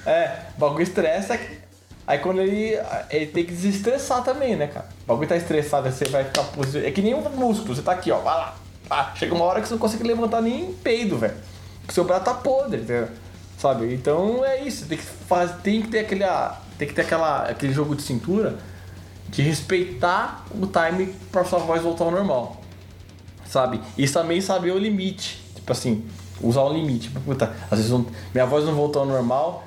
é, 0.07 0.37
o 0.57 0.61
bagulho 0.61 0.83
estressa. 0.85 1.39
Aí 2.07 2.19
quando 2.21 2.41
ele. 2.41 2.79
Ele 3.11 3.27
tem 3.27 3.45
que 3.45 3.53
desestressar 3.53 4.23
também, 4.23 4.55
né, 4.55 4.69
cara? 4.69 4.87
O 5.05 5.07
bagulho 5.09 5.29
tá 5.29 5.37
estressado, 5.37 5.87
aí 5.89 5.93
você 5.93 6.05
vai 6.07 6.25
ficar. 6.25 6.45
É 6.85 6.91
que 6.93 7.03
nem 7.03 7.15
um 7.15 7.29
músculo, 7.31 7.75
você 7.75 7.83
tá 7.83 7.93
aqui, 7.93 8.11
ó, 8.13 8.19
vai 8.19 8.37
lá. 8.37 8.57
Ah, 8.91 9.13
chega 9.15 9.35
uma 9.35 9.45
hora 9.45 9.61
que 9.61 9.69
você 9.69 9.75
não 9.75 9.79
consegue 9.81 10.05
levantar 10.05 10.41
nem 10.41 10.73
peido, 10.73 11.19
velho. 11.19 11.35
Seu 11.91 12.05
braço 12.05 12.25
tá 12.25 12.35
podre, 12.35 12.83
entendeu? 12.83 13.09
Sabe? 13.59 13.93
Então 13.93 14.45
é 14.45 14.63
isso, 14.63 14.87
tem 14.87 14.99
que, 14.99 15.05
tem 15.63 15.83
que 15.83 15.89
ter 15.89 15.99
aquele. 16.01 16.25
ah, 16.25 16.57
Tem 16.79 16.87
que 16.89 16.95
ter 16.95 17.03
aquela, 17.03 17.43
aquele 17.49 17.73
jogo 17.73 17.95
de 17.97 18.03
cintura 18.03 18.57
de 19.29 19.43
respeitar 19.43 20.45
o 20.51 20.67
time 20.67 21.15
pra 21.31 21.45
sua 21.45 21.59
voz 21.59 21.83
voltar 21.83 22.05
ao 22.05 22.11
normal. 22.11 22.61
Sabe? 23.47 23.81
E 23.97 24.07
também 24.09 24.41
saber 24.41 24.71
o 24.73 24.79
limite. 24.79 25.43
Tipo 25.55 25.73
assim, 25.73 26.05
usar 26.41 26.63
o 26.63 26.73
limite. 26.73 27.09
Tipo, 27.09 27.21
Puta, 27.21 27.53
às 27.71 27.79
vezes 27.79 27.91
não- 27.91 28.07
minha 28.33 28.47
voz 28.47 28.65
não 28.65 28.75
voltou 28.75 29.03
ao 29.03 29.09
normal, 29.09 29.65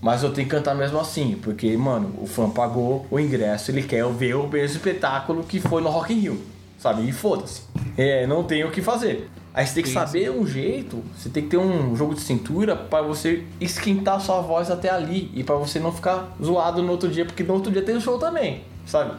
mas 0.00 0.22
eu 0.22 0.32
tenho 0.32 0.48
que 0.48 0.54
cantar 0.54 0.74
mesmo 0.74 0.98
assim. 1.00 1.38
Porque, 1.42 1.76
mano, 1.76 2.14
o 2.20 2.26
fã 2.26 2.50
pagou 2.50 3.06
o 3.10 3.18
ingresso, 3.18 3.70
ele 3.70 3.82
quer 3.82 4.04
ver 4.12 4.34
o 4.36 4.46
mesmo 4.46 4.76
espetáculo 4.76 5.42
que 5.44 5.58
foi 5.60 5.80
no 5.82 5.88
Rock 5.88 6.12
in 6.12 6.18
Rio. 6.20 6.42
Sabe? 6.78 7.08
E 7.08 7.12
foda-se. 7.12 7.62
É, 7.96 8.26
não 8.26 8.44
tem 8.44 8.64
o 8.64 8.70
que 8.70 8.82
fazer. 8.82 9.30
Aí 9.56 9.66
você 9.66 9.76
tem 9.76 9.84
que 9.84 9.88
saber 9.88 10.30
um 10.30 10.46
jeito, 10.46 11.02
você 11.16 11.30
tem 11.30 11.42
que 11.42 11.48
ter 11.48 11.56
um 11.56 11.96
jogo 11.96 12.14
de 12.14 12.20
cintura 12.20 12.76
pra 12.76 13.00
você 13.00 13.42
esquentar 13.58 14.16
a 14.16 14.20
sua 14.20 14.42
voz 14.42 14.70
até 14.70 14.90
ali 14.90 15.30
e 15.34 15.42
pra 15.42 15.54
você 15.54 15.78
não 15.78 15.90
ficar 15.90 16.36
zoado 16.42 16.82
no 16.82 16.92
outro 16.92 17.08
dia, 17.08 17.24
porque 17.24 17.42
no 17.42 17.54
outro 17.54 17.72
dia 17.72 17.80
tem 17.80 17.96
o 17.96 18.00
show 18.00 18.18
também, 18.18 18.64
sabe? 18.84 19.14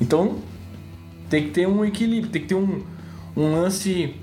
Então, 0.00 0.38
tem 1.28 1.44
que 1.44 1.50
ter 1.50 1.68
um 1.68 1.84
equilíbrio, 1.84 2.32
tem 2.32 2.40
que 2.40 2.48
ter 2.48 2.54
um, 2.54 2.82
um 3.36 3.60
lance 3.60 4.14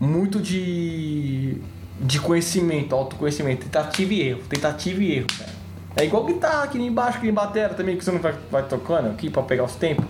muito 0.00 0.40
de, 0.40 1.58
de 2.00 2.18
conhecimento, 2.18 2.94
autoconhecimento, 2.94 3.64
tentativa 3.64 4.14
e 4.14 4.20
erro, 4.22 4.42
tentativa 4.48 5.02
e 5.02 5.12
erro, 5.12 5.26
cara. 5.38 5.56
É 5.96 6.04
igual 6.06 6.24
guitarra 6.24 6.64
aqui 6.64 6.78
embaixo, 6.78 7.18
aqui 7.18 7.28
em 7.28 7.34
batera 7.34 7.74
também, 7.74 7.98
que 7.98 8.04
você 8.04 8.12
não 8.12 8.18
vai, 8.18 8.34
vai 8.50 8.62
tocando 8.66 9.10
aqui 9.10 9.28
pra 9.28 9.42
pegar 9.42 9.64
os 9.64 9.76
tempos. 9.76 10.06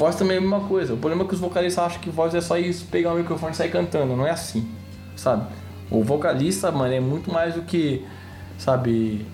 Voz 0.00 0.16
também 0.16 0.36
é 0.36 0.38
a 0.38 0.40
mesma 0.40 0.60
coisa. 0.60 0.94
O 0.94 0.96
problema 0.96 1.24
é 1.24 1.28
que 1.28 1.34
os 1.34 1.40
vocalistas 1.40 1.84
acham 1.84 2.00
que 2.00 2.08
voz 2.08 2.34
é 2.34 2.40
só 2.40 2.56
isso, 2.56 2.86
pegar 2.86 3.12
o 3.12 3.16
microfone 3.16 3.52
e 3.52 3.54
sair 3.54 3.70
cantando. 3.70 4.16
Não 4.16 4.26
é 4.26 4.30
assim, 4.30 4.66
sabe? 5.14 5.44
O 5.90 6.02
vocalista, 6.02 6.72
mano, 6.72 6.94
é 6.94 7.00
muito 7.00 7.30
mais 7.30 7.52
do 7.52 7.60
que, 7.60 8.06
sabe, 8.56 9.26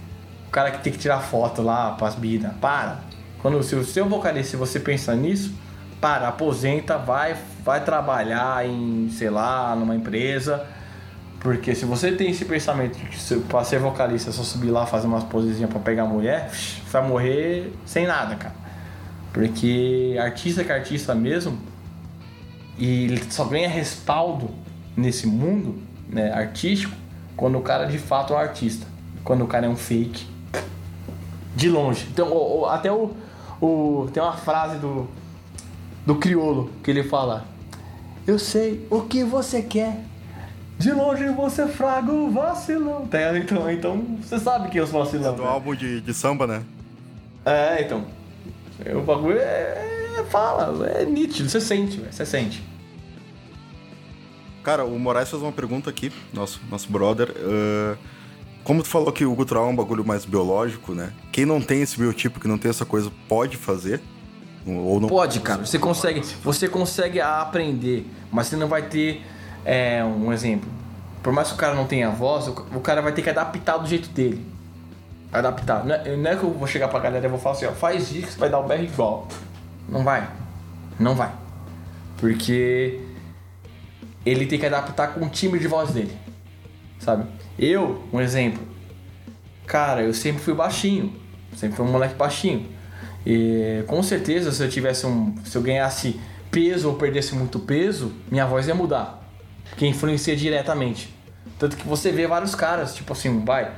o 0.48 0.50
cara 0.50 0.72
que 0.72 0.82
tem 0.82 0.92
que 0.92 0.98
tirar 0.98 1.20
foto 1.20 1.62
lá 1.62 1.92
pras 1.92 2.18
minas. 2.18 2.52
Para. 2.60 2.98
Quando 3.40 3.62
se 3.62 3.76
o 3.76 3.84
seu 3.84 4.08
vocalista, 4.08 4.50
se 4.50 4.56
você 4.56 4.80
pensa 4.80 5.14
nisso, 5.14 5.54
para, 6.00 6.26
aposenta, 6.26 6.98
vai, 6.98 7.36
vai 7.64 7.84
trabalhar 7.84 8.66
em, 8.66 9.08
sei 9.12 9.30
lá, 9.30 9.72
numa 9.76 9.94
empresa. 9.94 10.66
Porque 11.38 11.76
se 11.76 11.84
você 11.84 12.10
tem 12.10 12.32
esse 12.32 12.44
pensamento 12.44 12.98
de 12.98 13.06
que 13.06 13.40
pra 13.42 13.62
ser 13.62 13.78
vocalista 13.78 14.30
é 14.30 14.32
só 14.32 14.42
subir 14.42 14.70
lá 14.72 14.84
fazer 14.84 15.06
umas 15.06 15.22
posezinhas 15.22 15.70
pra 15.70 15.78
pegar 15.78 16.06
mulher, 16.06 16.50
vai 16.90 17.06
morrer 17.06 17.72
sem 17.84 18.04
nada, 18.04 18.34
cara. 18.34 18.65
Porque 19.36 20.16
artista 20.18 20.64
que 20.64 20.72
é 20.72 20.74
artista 20.74 21.14
mesmo, 21.14 21.58
e 22.78 23.04
ele 23.04 23.22
só 23.28 23.44
ganha 23.44 23.68
respaldo 23.68 24.48
nesse 24.96 25.26
mundo 25.26 25.78
né, 26.08 26.32
artístico 26.32 26.94
quando 27.36 27.58
o 27.58 27.60
cara 27.60 27.84
de 27.84 27.98
fato 27.98 28.32
é 28.32 28.36
um 28.36 28.38
artista. 28.38 28.86
Quando 29.22 29.44
o 29.44 29.46
cara 29.46 29.66
é 29.66 29.68
um 29.68 29.76
fake. 29.76 30.26
De 31.54 31.68
longe. 31.68 32.06
Então, 32.10 32.32
o- 32.32 32.60
o- 32.62 32.66
até 32.66 32.90
o, 32.90 33.10
o. 33.60 34.08
Tem 34.10 34.22
uma 34.22 34.32
frase 34.32 34.78
do. 34.78 35.06
Do 36.06 36.14
criolo 36.14 36.70
que 36.82 36.90
ele 36.90 37.02
fala. 37.02 37.44
Eu 38.26 38.38
sei 38.38 38.86
o 38.90 39.02
que 39.02 39.22
você 39.22 39.60
quer. 39.60 40.00
De 40.78 40.92
longe 40.92 41.28
você 41.28 41.66
fraga 41.66 42.10
o 42.10 42.30
vacilão. 42.30 43.06
Tá, 43.06 43.36
Então, 43.36 43.70
então 43.70 44.02
você 44.22 44.38
sabe 44.40 44.70
que 44.70 44.78
é 44.78 44.82
os 44.82 44.90
vacilão. 44.90 45.34
Do 45.36 45.42
né? 45.42 45.48
álbum 45.48 45.74
de, 45.74 46.00
de 46.00 46.14
samba, 46.14 46.46
né? 46.46 46.62
É, 47.44 47.82
então. 47.82 48.04
O 48.94 49.02
bagulho 49.02 49.38
é. 49.38 49.42
é- 49.42 49.96
Fala, 50.30 50.88
é 50.88 51.04
nítido, 51.04 51.48
você 51.48 51.60
sente, 51.60 51.98
velho. 51.98 52.12
Você 52.12 52.26
sente. 52.26 52.62
Cara, 54.64 54.84
o 54.84 54.98
Moraes 54.98 55.30
fez 55.30 55.40
uma 55.40 55.52
pergunta 55.52 55.88
aqui, 55.88 56.10
nosso, 56.32 56.60
nosso 56.68 56.90
brother. 56.90 57.32
ah, 57.38 57.96
como 58.64 58.82
tu 58.82 58.88
falou 58.88 59.12
que 59.12 59.24
o 59.24 59.32
gutural 59.32 59.66
é 59.66 59.68
um 59.68 59.76
bagulho 59.76 60.04
mais 60.04 60.24
biológico, 60.24 60.92
né? 60.92 61.12
Quem 61.30 61.46
não 61.46 61.60
tem 61.60 61.82
esse 61.82 61.96
biotipo, 61.96 62.40
que 62.40 62.48
não 62.48 62.58
tem 62.58 62.68
essa 62.68 62.84
coisa, 62.84 63.12
pode 63.28 63.56
fazer? 63.56 64.00
Ou 64.66 64.98
não 64.98 65.08
Pode, 65.08 65.38
cara. 65.38 65.64
Você 65.64 65.78
consegue, 65.78 66.20
você 66.42 66.68
consegue 66.68 67.20
aprender, 67.20 68.04
mas 68.32 68.48
você 68.48 68.56
não 68.56 68.66
vai 68.66 68.82
ter 68.82 69.22
é, 69.64 70.02
um 70.02 70.32
exemplo. 70.32 70.68
Por 71.22 71.32
mais 71.32 71.48
que 71.48 71.54
o 71.54 71.56
cara 71.56 71.76
não 71.76 71.86
tenha 71.86 72.10
voz, 72.10 72.48
o 72.48 72.66
o 72.74 72.80
cara 72.80 73.00
vai 73.00 73.12
ter 73.12 73.22
que 73.22 73.30
adaptar 73.30 73.78
do 73.78 73.86
jeito 73.86 74.08
dele. 74.08 74.44
Adaptar. 75.36 75.84
Não 75.84 75.94
é, 75.94 76.16
não 76.16 76.30
é 76.30 76.36
que 76.36 76.42
eu 76.42 76.50
vou 76.50 76.66
chegar 76.66 76.88
pra 76.88 76.98
galera 76.98 77.26
e 77.26 77.28
vou 77.28 77.38
falar 77.38 77.56
assim, 77.56 77.66
ó, 77.66 77.72
faz 77.72 78.10
isso 78.12 78.38
vai 78.38 78.48
dar 78.48 78.58
o 78.58 78.62
BR 78.62 78.82
igual. 78.82 79.28
Não 79.88 80.02
vai. 80.02 80.28
Não 80.98 81.14
vai. 81.14 81.30
Porque 82.16 83.00
ele 84.24 84.46
tem 84.46 84.58
que 84.58 84.66
adaptar 84.66 85.08
com 85.08 85.24
o 85.24 85.28
timbre 85.28 85.60
de 85.60 85.68
voz 85.68 85.90
dele. 85.90 86.16
Sabe? 86.98 87.26
Eu, 87.58 88.02
um 88.12 88.20
exemplo. 88.20 88.62
Cara, 89.66 90.02
eu 90.02 90.14
sempre 90.14 90.42
fui 90.42 90.54
baixinho. 90.54 91.14
Sempre 91.54 91.76
fui 91.76 91.84
um 91.84 91.90
moleque 91.90 92.14
baixinho. 92.14 92.68
E 93.24 93.84
com 93.86 94.02
certeza, 94.02 94.52
se 94.52 94.62
eu 94.62 94.68
tivesse 94.68 95.06
um. 95.06 95.34
Se 95.44 95.56
eu 95.56 95.62
ganhasse 95.62 96.18
peso 96.50 96.88
ou 96.88 96.94
perdesse 96.94 97.34
muito 97.34 97.58
peso, 97.58 98.12
minha 98.30 98.46
voz 98.46 98.66
ia 98.68 98.74
mudar. 98.74 99.22
Que 99.76 99.86
influencia 99.86 100.36
diretamente. 100.36 101.14
Tanto 101.58 101.76
que 101.76 101.86
você 101.86 102.12
vê 102.12 102.26
vários 102.26 102.54
caras, 102.54 102.94
tipo 102.94 103.12
assim, 103.12 103.44
vai. 103.44 103.72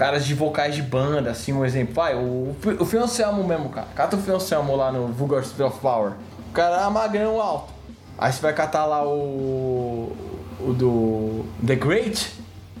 Caras 0.00 0.24
de 0.24 0.34
vocais 0.34 0.74
de 0.74 0.80
banda, 0.80 1.30
assim, 1.30 1.52
um 1.52 1.62
exemplo. 1.62 1.92
Vai, 1.92 2.14
o, 2.14 2.56
o 2.78 3.44
mesmo, 3.46 3.68
cara. 3.68 3.86
Cata 3.94 4.16
o 4.16 4.18
Phil 4.18 4.34
Anselmo 4.34 4.74
lá 4.74 4.90
no 4.90 5.08
Vulgar 5.08 5.44
Spirit 5.44 5.70
of 5.74 5.78
Power. 5.78 6.12
O 6.48 6.52
cara 6.54 6.86
é 6.86 6.88
magrão 6.88 7.38
alto. 7.38 7.70
Aí 8.16 8.32
você 8.32 8.40
vai 8.40 8.54
catar 8.54 8.86
lá 8.86 9.06
o. 9.06 10.16
O 10.58 10.72
do. 10.72 11.44
The 11.66 11.74
Great. 11.74 12.32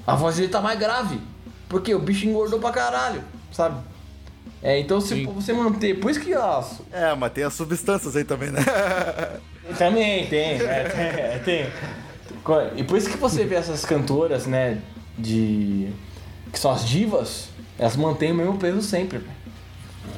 A 0.06 0.14
voz 0.14 0.36
dele 0.36 0.48
tá 0.48 0.62
mais 0.62 0.78
grave. 0.78 1.20
Porque 1.68 1.94
o 1.94 1.98
bicho 1.98 2.26
engordou 2.26 2.58
pra 2.58 2.70
caralho, 2.70 3.22
sabe? 3.52 3.76
É, 4.62 4.80
então 4.80 4.98
se 4.98 5.08
Sim. 5.08 5.26
você 5.26 5.52
manter. 5.52 6.00
Por 6.00 6.10
isso 6.10 6.20
que 6.20 6.34
ó, 6.34 6.64
É, 6.90 7.14
mas 7.14 7.32
tem 7.34 7.44
as 7.44 7.52
substâncias 7.52 8.16
aí 8.16 8.24
também, 8.24 8.50
né? 8.50 8.64
Também 9.76 10.26
tem, 10.26 10.56
né? 10.56 11.40
Tem, 11.44 11.66
tem. 11.66 11.72
E 12.76 12.82
por 12.82 12.96
isso 12.96 13.10
que 13.10 13.18
você 13.18 13.44
vê 13.44 13.56
essas 13.56 13.84
cantoras, 13.84 14.46
né? 14.46 14.80
De. 15.18 15.92
Que 16.52 16.58
são 16.58 16.70
as 16.70 16.86
divas, 16.86 17.48
elas 17.78 17.96
mantêm 17.96 18.32
o 18.32 18.34
mesmo 18.34 18.56
peso 18.58 18.82
sempre. 18.82 19.20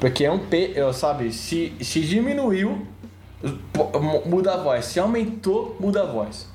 Porque 0.01 0.24
é 0.24 0.30
um 0.30 0.39
peso, 0.39 0.93
sabe? 0.93 1.33
Se, 1.33 1.72
se 1.80 2.01
diminuiu, 2.01 2.87
muda 4.24 4.55
a 4.55 4.57
voz. 4.57 4.87
Se 4.87 4.99
aumentou, 4.99 5.76
muda 5.78 6.03
a 6.03 6.07
voz. 6.07 6.49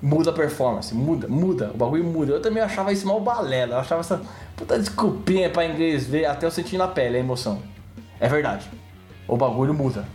Muda 0.00 0.30
a 0.30 0.32
performance, 0.32 0.94
muda, 0.94 1.26
muda. 1.26 1.70
O 1.74 1.76
bagulho 1.76 2.04
muda. 2.04 2.32
Eu 2.32 2.40
também 2.40 2.62
achava 2.62 2.92
isso 2.92 3.06
mal 3.06 3.20
balela. 3.20 3.74
Eu 3.74 3.78
achava 3.78 4.00
essa 4.00 4.22
puta 4.56 4.78
desculpinha 4.78 5.50
pra 5.50 5.66
inglês 5.66 6.06
ver, 6.06 6.26
até 6.26 6.46
eu 6.46 6.50
sentir 6.50 6.76
na 6.76 6.86
pele 6.86 7.16
a 7.16 7.20
emoção. 7.20 7.62
É 8.20 8.28
verdade. 8.28 8.70
O 9.26 9.36
bagulho 9.36 9.74
muda. 9.74 10.06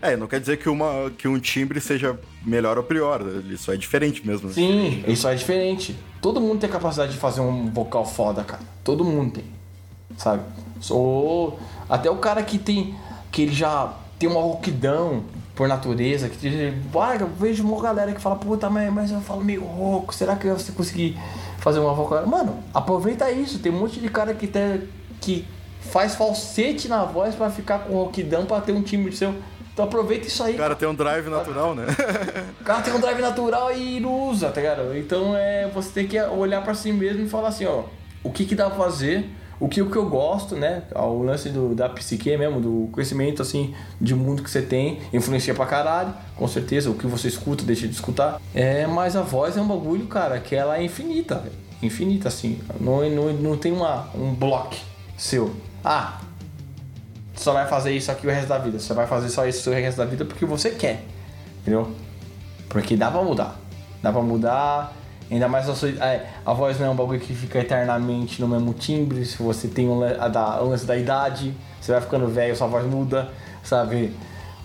É, 0.00 0.16
não 0.16 0.26
quer 0.26 0.38
dizer 0.38 0.58
que, 0.58 0.68
uma, 0.68 1.10
que 1.16 1.26
um 1.26 1.38
timbre 1.38 1.80
seja 1.80 2.18
melhor 2.44 2.76
ou 2.76 2.84
pior. 2.84 3.20
Ele 3.22 3.56
só 3.56 3.72
é 3.72 3.76
diferente 3.76 4.26
mesmo. 4.26 4.50
Sim, 4.52 5.02
isso 5.06 5.26
é 5.26 5.34
diferente. 5.34 5.96
Todo 6.24 6.40
mundo 6.40 6.58
tem 6.58 6.70
a 6.70 6.72
capacidade 6.72 7.12
de 7.12 7.18
fazer 7.18 7.42
um 7.42 7.70
vocal 7.70 8.02
foda, 8.02 8.42
cara. 8.42 8.62
Todo 8.82 9.04
mundo 9.04 9.32
tem. 9.32 9.44
Sabe? 10.16 10.42
Sou. 10.80 11.58
Até 11.86 12.08
o 12.10 12.16
cara 12.16 12.42
que 12.42 12.56
tem. 12.56 12.94
que 13.30 13.42
ele 13.42 13.52
já 13.52 13.92
tem 14.18 14.26
uma 14.26 14.40
rouquidão 14.40 15.24
por 15.54 15.68
natureza. 15.68 16.30
Que 16.30 16.72
vai, 16.90 17.20
eu 17.20 17.26
vejo 17.26 17.62
uma 17.62 17.78
galera 17.78 18.10
que 18.10 18.22
fala, 18.22 18.36
puta, 18.36 18.70
mas, 18.70 19.10
eu 19.10 19.20
falo 19.20 19.44
meio 19.44 19.64
rouco. 19.64 20.14
Será 20.14 20.34
que 20.34 20.48
você 20.48 20.72
conseguir 20.72 21.20
fazer 21.58 21.78
uma 21.78 21.92
vocal? 21.92 22.26
Mano, 22.26 22.56
aproveita 22.72 23.30
isso. 23.30 23.58
Tem 23.58 23.70
um 23.70 23.78
monte 23.78 24.00
de 24.00 24.08
cara 24.08 24.32
que 24.32 24.46
tem. 24.46 24.88
que 25.20 25.44
faz 25.78 26.14
falsete 26.14 26.88
na 26.88 27.04
voz 27.04 27.34
pra 27.34 27.50
ficar 27.50 27.80
com 27.80 27.92
rouquidão 27.96 28.46
pra 28.46 28.62
ter 28.62 28.72
um 28.72 28.80
timbre 28.80 29.14
seu. 29.14 29.34
Então 29.74 29.84
aproveita 29.86 30.28
isso 30.28 30.42
aí. 30.42 30.54
O 30.54 30.58
cara 30.58 30.76
tem 30.76 30.88
um 30.88 30.94
drive 30.94 31.28
natural, 31.28 31.74
né? 31.74 31.84
O 32.60 32.64
cara 32.64 32.80
tem 32.80 32.94
um 32.94 33.00
drive 33.00 33.20
natural 33.20 33.76
e 33.76 33.98
não 33.98 34.30
usa, 34.30 34.48
tá 34.48 34.60
ligado? 34.60 34.96
Então 34.96 35.36
é, 35.36 35.68
você 35.74 35.90
tem 35.90 36.06
que 36.06 36.18
olhar 36.22 36.62
pra 36.62 36.74
si 36.74 36.92
mesmo 36.92 37.24
e 37.24 37.28
falar 37.28 37.48
assim, 37.48 37.66
ó, 37.66 37.82
o 38.22 38.30
que 38.30 38.46
que 38.46 38.54
dá 38.54 38.70
pra 38.70 38.78
fazer, 38.78 39.28
o 39.58 39.68
que, 39.68 39.82
o 39.82 39.90
que 39.90 39.96
eu 39.96 40.08
gosto, 40.08 40.54
né? 40.54 40.84
O 40.94 41.22
lance 41.22 41.48
do, 41.48 41.74
da 41.74 41.88
psique 41.88 42.36
mesmo, 42.36 42.60
do 42.60 42.88
conhecimento, 42.92 43.42
assim, 43.42 43.74
de 44.00 44.14
mundo 44.14 44.44
que 44.44 44.50
você 44.50 44.62
tem, 44.62 45.00
influencia 45.12 45.52
pra 45.52 45.66
caralho, 45.66 46.14
com 46.36 46.46
certeza, 46.46 46.88
o 46.88 46.94
que 46.94 47.06
você 47.06 47.26
escuta, 47.26 47.64
deixa 47.64 47.88
de 47.88 47.94
escutar. 47.94 48.40
É, 48.54 48.86
mas 48.86 49.16
a 49.16 49.22
voz 49.22 49.56
é 49.56 49.60
um 49.60 49.66
bagulho, 49.66 50.06
cara, 50.06 50.38
que 50.38 50.54
ela 50.54 50.78
é 50.78 50.84
infinita, 50.84 51.34
velho. 51.34 51.54
Infinita, 51.82 52.28
assim. 52.28 52.60
Não, 52.80 53.08
não, 53.10 53.32
não 53.32 53.56
tem 53.56 53.72
uma, 53.72 54.08
um 54.14 54.32
bloco 54.32 54.76
seu. 55.16 55.54
Ah, 55.84 56.20
só 57.44 57.52
vai 57.52 57.66
fazer 57.66 57.92
isso 57.92 58.10
aqui 58.10 58.26
o 58.26 58.30
resto 58.30 58.48
da 58.48 58.58
vida. 58.58 58.78
Você 58.78 58.94
vai 58.94 59.06
fazer 59.06 59.28
só 59.28 59.46
isso 59.46 59.70
o 59.70 59.74
resto 59.74 59.98
da 59.98 60.06
vida 60.06 60.24
porque 60.24 60.46
você 60.46 60.70
quer. 60.70 61.04
Entendeu? 61.60 61.92
Porque 62.70 62.96
dá 62.96 63.10
pra 63.10 63.22
mudar. 63.22 63.60
Dá 64.02 64.10
pra 64.10 64.22
mudar. 64.22 64.94
Ainda 65.30 65.46
mais 65.48 65.68
a, 65.68 65.74
sua, 65.74 65.90
é, 65.90 66.26
a 66.44 66.52
voz 66.52 66.78
não 66.80 66.86
é 66.86 66.90
um 66.90 66.96
bagulho 66.96 67.20
que 67.20 67.34
fica 67.34 67.58
eternamente 67.58 68.40
no 68.40 68.48
mesmo 68.48 68.72
timbre. 68.72 69.24
Se 69.26 69.42
você 69.42 69.68
tem 69.68 69.88
um, 69.88 70.02
a 70.02 70.28
da, 70.28 70.62
o 70.62 70.70
lance 70.70 70.86
da 70.86 70.96
idade, 70.96 71.54
você 71.80 71.92
vai 71.92 72.00
ficando 72.00 72.26
velho, 72.28 72.56
sua 72.56 72.66
voz 72.66 72.86
muda, 72.86 73.28
sabe? 73.62 74.14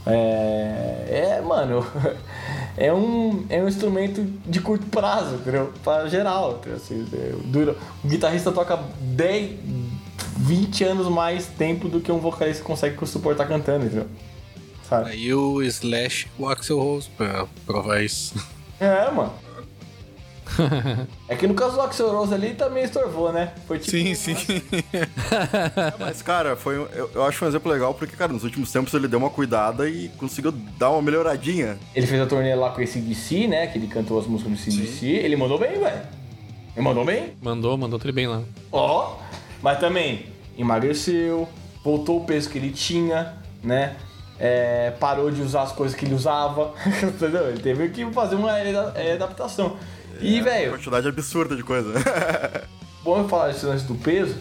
É, 0.06 1.38
é 1.38 1.42
mano, 1.42 1.86
é 2.78 2.94
um, 2.94 3.46
é 3.50 3.62
um 3.62 3.68
instrumento 3.68 4.24
de 4.46 4.62
curto 4.62 4.86
prazo, 4.88 5.36
entendeu? 5.36 5.74
Pra 5.84 6.08
geral. 6.08 6.60
entendeu? 6.60 6.78
Assim, 6.78 7.08
é, 7.14 7.34
dura, 7.46 7.76
o 8.04 8.08
guitarrista 8.08 8.52
toca 8.52 8.80
10, 9.02 9.52
20 10.38 10.84
anos 10.84 11.08
mais 11.08 11.46
tempo 11.48 11.88
do 11.88 12.00
que 12.00 12.12
um 12.12 12.20
vocalista 12.20 12.64
consegue 12.64 13.06
suportar 13.08 13.48
cantando, 13.48 13.86
entendeu? 13.86 14.08
Sabe? 14.88 15.12
Aí 15.12 15.34
o 15.34 15.62
Slash 15.62 16.28
e 16.38 16.42
o 16.42 16.48
Axel 16.50 16.80
Rose 16.80 17.10
pra 17.16 17.46
provar 17.66 18.02
isso. 18.04 18.34
É, 18.80 19.10
mano. 19.12 19.34
É 21.28 21.36
que 21.36 21.46
no 21.46 21.54
caso 21.54 21.76
do 21.76 21.82
Axel 21.82 22.12
Rose 22.12 22.34
ali 22.34 22.56
também 22.56 22.84
estorvou, 22.84 23.32
né? 23.32 23.54
Foi 23.68 23.78
tipo. 23.78 23.92
Sim, 23.92 24.16
sim. 24.16 24.36
Mas, 26.00 26.22
cara, 26.24 26.56
foi 26.56 26.80
um- 26.80 26.88
eu, 26.88 27.10
eu 27.14 27.24
acho 27.24 27.46
um 27.46 27.48
exemplo 27.48 27.72
legal 27.72 27.94
porque, 27.94 28.16
cara, 28.16 28.34
nos 28.34 28.44
últimos 28.44 28.72
tempos 28.72 28.92
ele 28.96 29.08
deu 29.08 29.20
uma 29.20 29.30
cuidada 29.30 29.88
e 29.88 30.10
conseguiu 30.18 30.52
dar 30.52 30.90
uma 30.90 31.02
melhoradinha. 31.04 31.78
Ele 31.94 32.08
fez 32.08 32.20
a 32.20 32.26
turnê 32.26 32.56
lá 32.56 32.72
com 32.72 32.82
esse 32.82 33.00
DC, 33.00 33.48
né? 33.48 33.68
Que 33.68 33.78
ele 33.78 33.88
cantou 33.88 34.20
as 34.20 34.26
músicas 34.26 34.54
do 34.54 34.58
CDC. 34.60 35.06
Ele 35.06 35.36
mandou 35.36 35.60
bem, 35.60 35.80
velho. 35.80 36.02
Ele 36.76 36.84
mandou 36.86 37.06
bem. 37.06 37.34
Mandou, 37.42 37.78
mandou 37.78 38.00
tudo 38.00 38.12
bem 38.14 38.28
lá. 38.28 38.42
Ó. 38.72 39.18
Mas 39.62 39.80
também 39.80 40.26
emagreceu, 40.58 41.48
voltou 41.84 42.22
o 42.22 42.26
peso 42.26 42.50
que 42.50 42.58
ele 42.58 42.72
tinha, 42.72 43.34
né? 43.64 43.96
É, 44.40 44.92
parou 45.00 45.30
de 45.30 45.42
usar 45.42 45.64
as 45.64 45.72
coisas 45.72 45.98
que 45.98 46.06
ele 46.06 46.14
usava. 46.16 46.74
Entendeu? 47.04 47.50
Ele 47.50 47.60
teve 47.62 47.90
que 47.90 48.06
fazer 48.12 48.36
uma 48.36 48.52
ada- 48.52 48.94
é, 48.96 49.14
adaptação. 49.14 49.78
E, 50.22 50.42
velho, 50.42 50.72
quantidade 50.72 51.08
absurda 51.08 51.56
de 51.56 51.64
coisa. 51.64 51.94
bom 53.04 53.20
eu 53.20 53.30
falar 53.30 53.48
desse 53.50 53.66
lance 53.66 53.86
do 53.86 53.96
peso 53.96 54.36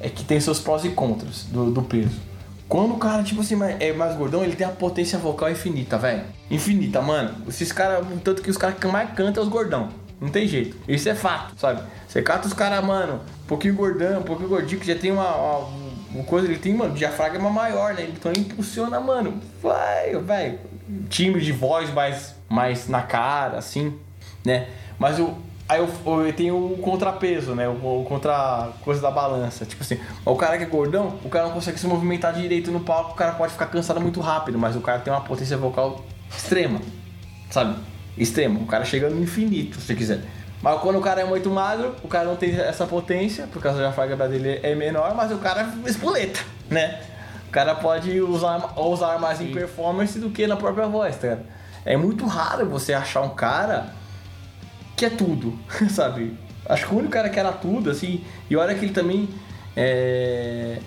é 0.00 0.08
que 0.08 0.24
tem 0.24 0.40
seus 0.40 0.58
prós 0.58 0.84
e 0.84 0.90
contras 0.90 1.44
do, 1.44 1.70
do 1.70 1.82
peso. 1.82 2.18
Quando 2.68 2.94
o 2.94 2.98
cara, 2.98 3.22
tipo 3.24 3.40
assim, 3.40 3.58
é 3.80 3.92
mais 3.92 4.16
gordão, 4.16 4.44
ele 4.44 4.54
tem 4.54 4.64
a 4.64 4.70
potência 4.70 5.18
vocal 5.18 5.50
infinita, 5.50 5.98
velho. 5.98 6.22
Infinita, 6.48 7.02
mano. 7.02 7.34
Esses 7.48 7.72
caras, 7.72 8.06
tanto 8.22 8.42
que 8.42 8.50
os 8.50 8.56
caras 8.56 8.78
que 8.78 8.86
mais 8.86 9.10
cantam 9.12 9.42
é 9.42 9.46
os 9.46 9.50
gordão. 9.52 9.88
Não 10.20 10.28
tem 10.28 10.46
jeito. 10.46 10.76
Isso 10.86 11.08
é 11.08 11.14
fato, 11.14 11.58
sabe? 11.58 11.82
Você 12.06 12.20
cata 12.20 12.46
os 12.46 12.52
caras, 12.52 12.84
mano, 12.84 13.20
um 13.44 13.46
pouquinho 13.46 13.74
gordão, 13.74 14.20
um 14.20 14.24
pouquinho 14.24 14.48
gordinho, 14.48 14.80
que 14.80 14.86
já 14.86 14.94
tem 14.94 15.10
uma, 15.10 15.34
uma, 15.34 15.68
uma 16.14 16.24
coisa, 16.24 16.46
ele 16.46 16.58
tem, 16.58 16.74
mano, 16.74 16.94
diafragma 16.94 17.48
maior, 17.48 17.94
né? 17.94 18.08
Então 18.12 18.30
ele 18.30 18.42
impulsiona, 18.42 19.00
mano. 19.00 19.40
Vai, 19.62 20.14
velho. 20.16 20.58
Timbre 21.08 21.40
de 21.40 21.52
voz 21.52 21.92
mais, 21.92 22.34
mais 22.48 22.88
na 22.88 23.02
cara, 23.02 23.58
assim, 23.58 23.98
né? 24.44 24.68
Mas 24.98 25.18
o, 25.18 25.34
Aí 25.70 25.78
eu, 25.78 25.88
eu 26.26 26.32
tenho 26.32 26.72
o 26.72 26.78
contrapeso, 26.78 27.54
né? 27.54 27.68
O, 27.68 28.00
o 28.00 28.04
contra 28.04 28.70
coisa 28.82 29.00
da 29.00 29.08
balança. 29.08 29.64
Tipo 29.64 29.84
assim, 29.84 30.00
o 30.24 30.34
cara 30.34 30.58
que 30.58 30.64
é 30.64 30.66
gordão, 30.66 31.16
o 31.24 31.28
cara 31.28 31.46
não 31.46 31.54
consegue 31.54 31.78
se 31.78 31.86
movimentar 31.86 32.34
direito 32.34 32.72
no 32.72 32.80
palco, 32.80 33.12
o 33.12 33.14
cara 33.14 33.34
pode 33.34 33.52
ficar 33.52 33.66
cansado 33.66 34.00
muito 34.00 34.20
rápido, 34.20 34.58
mas 34.58 34.74
o 34.74 34.80
cara 34.80 34.98
tem 34.98 35.12
uma 35.12 35.20
potência 35.20 35.56
vocal 35.56 36.04
extrema, 36.28 36.80
sabe? 37.50 37.76
Extrema. 38.16 38.60
O 38.60 38.66
cara 38.66 38.84
chega 38.84 39.08
no 39.08 39.22
infinito, 39.22 39.80
se 39.80 39.94
quiser. 39.94 40.20
Mas 40.62 40.80
quando 40.80 40.98
o 40.98 41.00
cara 41.00 41.22
é 41.22 41.24
muito 41.24 41.48
magro, 41.48 41.94
o 42.02 42.08
cara 42.08 42.26
não 42.26 42.36
tem 42.36 42.54
essa 42.54 42.86
potência, 42.86 43.46
por 43.46 43.62
causa 43.62 43.80
da 43.80 43.92
farga 43.92 44.28
dele 44.28 44.60
é 44.62 44.74
menor, 44.74 45.14
mas 45.14 45.32
o 45.32 45.38
cara 45.38 45.72
espoleta, 45.86 46.40
né? 46.68 47.00
O 47.48 47.50
cara 47.50 47.74
pode 47.74 48.20
usar, 48.20 48.78
usar 48.78 49.18
mais 49.18 49.40
em 49.40 49.52
performance 49.52 50.18
do 50.18 50.30
que 50.30 50.46
na 50.46 50.56
própria 50.56 50.86
voz, 50.86 51.16
tá 51.16 51.28
ligado? 51.28 51.46
É 51.84 51.96
muito 51.96 52.26
raro 52.26 52.66
você 52.66 52.92
achar 52.92 53.22
um 53.22 53.30
cara 53.30 53.92
que 54.96 55.06
é 55.06 55.10
tudo, 55.10 55.58
sabe? 55.88 56.36
Acho 56.68 56.86
que 56.86 56.94
o 56.94 56.98
único 56.98 57.12
cara 57.12 57.30
que 57.30 57.40
era 57.40 57.52
tudo, 57.52 57.90
assim, 57.90 58.22
e 58.48 58.56
olha 58.56 58.74
que 58.74 58.84
ele 58.84 58.92
também, 58.92 59.28
é, 59.74 60.78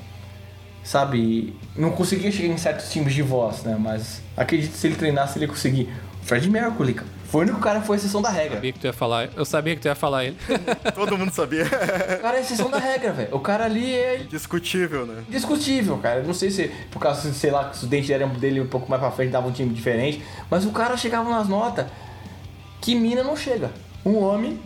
sabe, 0.84 1.58
não 1.76 1.92
conseguia 1.92 2.32
chegar 2.32 2.54
em 2.54 2.58
certos 2.58 2.92
timbres 2.92 3.16
de 3.16 3.24
voz, 3.24 3.64
né? 3.64 3.76
Mas 3.78 4.22
acredito 4.38 4.72
que 4.72 4.78
se 4.78 4.88
ele 4.88 4.96
treinasse, 4.96 5.38
ele 5.38 5.46
ia 5.46 5.50
conseguir. 5.50 5.92
Fred 6.26 6.50
Mercury, 6.50 6.94
cara, 6.94 7.08
foi 7.28 7.42
o 7.42 7.44
único 7.48 7.60
cara 7.60 7.80
que 7.82 7.88
foi 7.88 7.98
exceção 7.98 8.22
da 8.22 8.30
regra. 8.30 8.56
sabia 8.56 8.74
que 8.74 8.80
tu 8.80 8.86
ia 8.86 8.94
falar. 8.94 9.30
Eu 9.36 9.44
sabia 9.46 9.76
que 9.76 9.82
tu 9.82 9.88
ia 9.88 9.96
falar 9.96 10.26
ele. 10.26 10.38
Todo 10.96 11.18
mundo 11.18 11.32
sabia. 11.32 11.66
O 11.66 12.22
cara 12.22 12.38
é 12.38 12.42
exceção 12.42 12.70
da 12.70 12.78
regra, 12.78 13.12
velho. 13.12 13.36
O 13.36 13.40
cara 13.40 13.66
ali 13.66 13.94
é 13.94 14.18
Discutível, 14.30 15.06
né? 15.06 15.24
discutível, 15.30 15.98
cara. 15.98 16.20
Eu 16.20 16.26
Não 16.28 16.34
sei 16.34 16.50
se 16.52 16.72
por 16.92 17.00
causa, 17.00 17.34
sei 17.34 17.52
lá, 17.52 17.66
que 17.70 17.76
os 17.76 17.84
dentes 17.84 18.10
eram 18.10 18.30
dele 18.30 18.62
um 18.62 18.68
pouco 18.68 18.90
mais 18.90 19.02
pra 19.02 19.12
frente, 19.12 19.32
dava 19.32 19.48
um 19.48 19.52
time 19.52 19.74
diferente. 19.74 20.24
Mas 20.50 20.66
o 20.66 20.72
cara 20.72 20.96
chegava 20.96 21.30
nas 21.30 21.48
notas 21.50 21.86
que 22.80 22.96
mina 22.96 23.24
não 23.24 23.36
chega. 23.36 23.72
Um 24.06 24.18
homem, 24.18 24.60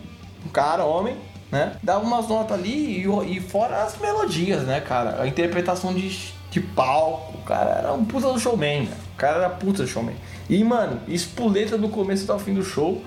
um 0.44 0.48
cara, 0.48 0.84
homem, 0.84 1.16
né? 1.50 1.72
Dava 1.82 2.04
umas 2.04 2.28
notas 2.28 2.58
ali 2.58 3.04
e, 3.04 3.36
e 3.36 3.40
fora 3.40 3.82
as 3.82 3.96
melodias, 3.98 4.62
né, 4.62 4.80
cara? 4.80 5.22
A 5.22 5.26
interpretação 5.26 5.94
de, 5.94 6.32
de 6.50 6.60
palco. 6.60 7.38
O 7.38 7.42
cara 7.42 7.70
era 7.70 7.92
um 7.94 8.04
puta 8.04 8.32
do 8.32 8.38
showman, 8.38 8.82
né? 8.82 8.96
O 9.14 9.16
cara 9.16 9.38
era 9.38 9.48
puta 9.50 9.82
do 9.82 9.88
showman. 9.88 10.14
E, 10.48 10.62
mano, 10.64 11.00
espoleta 11.08 11.76
do 11.76 11.88
começo 11.88 12.24
até 12.24 12.32
o 12.32 12.38
fim 12.38 12.54
do 12.54 12.62
show. 12.62 13.02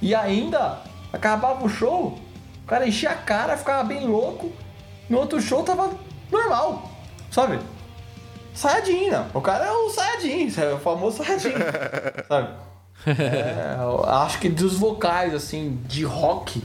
E 0.00 0.14
ainda, 0.14 0.80
acabava 1.12 1.64
o 1.64 1.68
show, 1.68 2.18
o 2.64 2.66
cara 2.66 2.86
enchia 2.86 3.10
a 3.10 3.14
cara, 3.14 3.56
ficava 3.56 3.84
bem 3.84 4.06
louco. 4.06 4.52
No 5.08 5.18
outro 5.18 5.40
show 5.40 5.62
tava 5.62 5.90
normal, 6.30 6.90
sabe? 7.30 7.58
Sayajin, 8.54 9.10
né? 9.10 9.26
O 9.34 9.40
cara 9.40 9.66
é 9.66 9.72
o 9.72 9.90
Sayajin, 9.90 10.52
é 10.60 10.74
o 10.74 10.78
famoso 10.78 11.18
Sayajin, 11.18 11.52
sabe? 12.28 12.48
É, 13.06 13.76
acho 14.08 14.40
que 14.40 14.48
dos 14.48 14.74
vocais, 14.74 15.32
assim, 15.32 15.80
de 15.86 16.04
rock, 16.04 16.62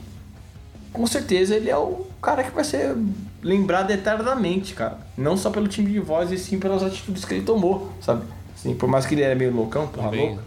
com 0.91 1.05
certeza 1.05 1.55
ele 1.55 1.69
é 1.69 1.77
o 1.77 2.07
cara 2.21 2.43
que 2.43 2.51
vai 2.51 2.63
ser 2.63 2.95
lembrado 3.41 3.91
eternamente, 3.91 4.73
cara. 4.73 4.97
Não 5.17 5.37
só 5.37 5.49
pelo 5.49 5.67
time 5.67 5.91
de 5.91 5.99
voz, 5.99 6.31
e 6.31 6.37
sim 6.37 6.59
pelas 6.59 6.83
atitudes 6.83 7.25
que 7.25 7.35
ele 7.35 7.45
tomou, 7.45 7.91
sabe? 8.01 8.25
Assim, 8.63 8.73
por 8.75 8.87
mais 8.87 9.05
que 9.05 9.13
ele 9.13 9.21
era 9.23 9.35
meio 9.35 9.53
loucão, 9.53 9.87
porra 9.87 10.09
Também. 10.09 10.27
louca. 10.29 10.43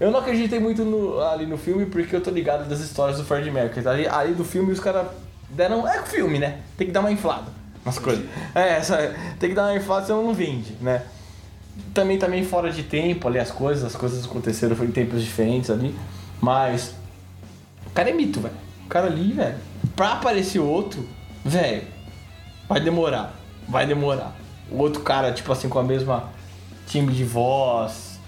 Eu 0.00 0.10
não 0.10 0.18
acreditei 0.20 0.58
muito 0.58 0.82
no- 0.84 1.20
ali 1.20 1.44
no 1.46 1.58
filme 1.58 1.84
porque 1.86 2.16
eu 2.16 2.20
tô 2.20 2.30
ligado 2.30 2.66
das 2.68 2.80
histórias 2.80 3.18
do 3.18 3.24
Fred 3.24 3.50
Mercury. 3.50 3.86
Ali, 3.86 4.08
ali 4.08 4.32
do 4.34 4.44
filme 4.44 4.72
os 4.72 4.80
caras 4.80 5.06
deram. 5.50 5.86
É 5.86 6.02
filme, 6.02 6.38
né? 6.38 6.60
Tem 6.76 6.86
que 6.86 6.92
dar 6.92 7.00
uma 7.00 7.12
inflada 7.12 7.46
nas 7.84 7.98
coisas. 7.98 8.24
É, 8.54 8.80
tem 9.38 9.50
que 9.50 9.54
dar 9.54 9.64
uma 9.70 9.76
inflada 9.76 10.06
senão 10.06 10.24
não 10.24 10.34
vende, 10.34 10.72
né? 10.80 11.02
Também 11.92 12.18
também 12.18 12.44
fora 12.44 12.70
de 12.70 12.82
tempo 12.82 13.28
ali 13.28 13.38
as 13.38 13.50
coisas, 13.50 13.84
as 13.84 13.94
coisas 13.96 14.24
aconteceram 14.24 14.74
em 14.84 14.90
tempos 14.90 15.22
diferentes 15.22 15.70
ali. 15.70 15.94
Mas. 16.40 16.94
O 17.86 17.90
cara 17.90 18.10
é 18.10 18.12
mito, 18.12 18.40
velho. 18.40 18.54
O 18.86 18.88
cara 18.88 19.06
ali, 19.06 19.32
velho. 19.32 19.56
Pra 19.94 20.14
aparecer 20.14 20.58
outro, 20.60 21.06
velho, 21.44 21.82
vai 22.68 22.80
demorar. 22.80 23.34
Vai 23.68 23.86
demorar. 23.86 24.34
O 24.70 24.78
outro 24.78 25.02
cara, 25.02 25.30
tipo 25.32 25.52
assim, 25.52 25.68
com 25.68 25.78
a 25.78 25.82
mesma 25.84 26.30
time 26.86 27.12
de 27.12 27.24
voz, 27.24 28.18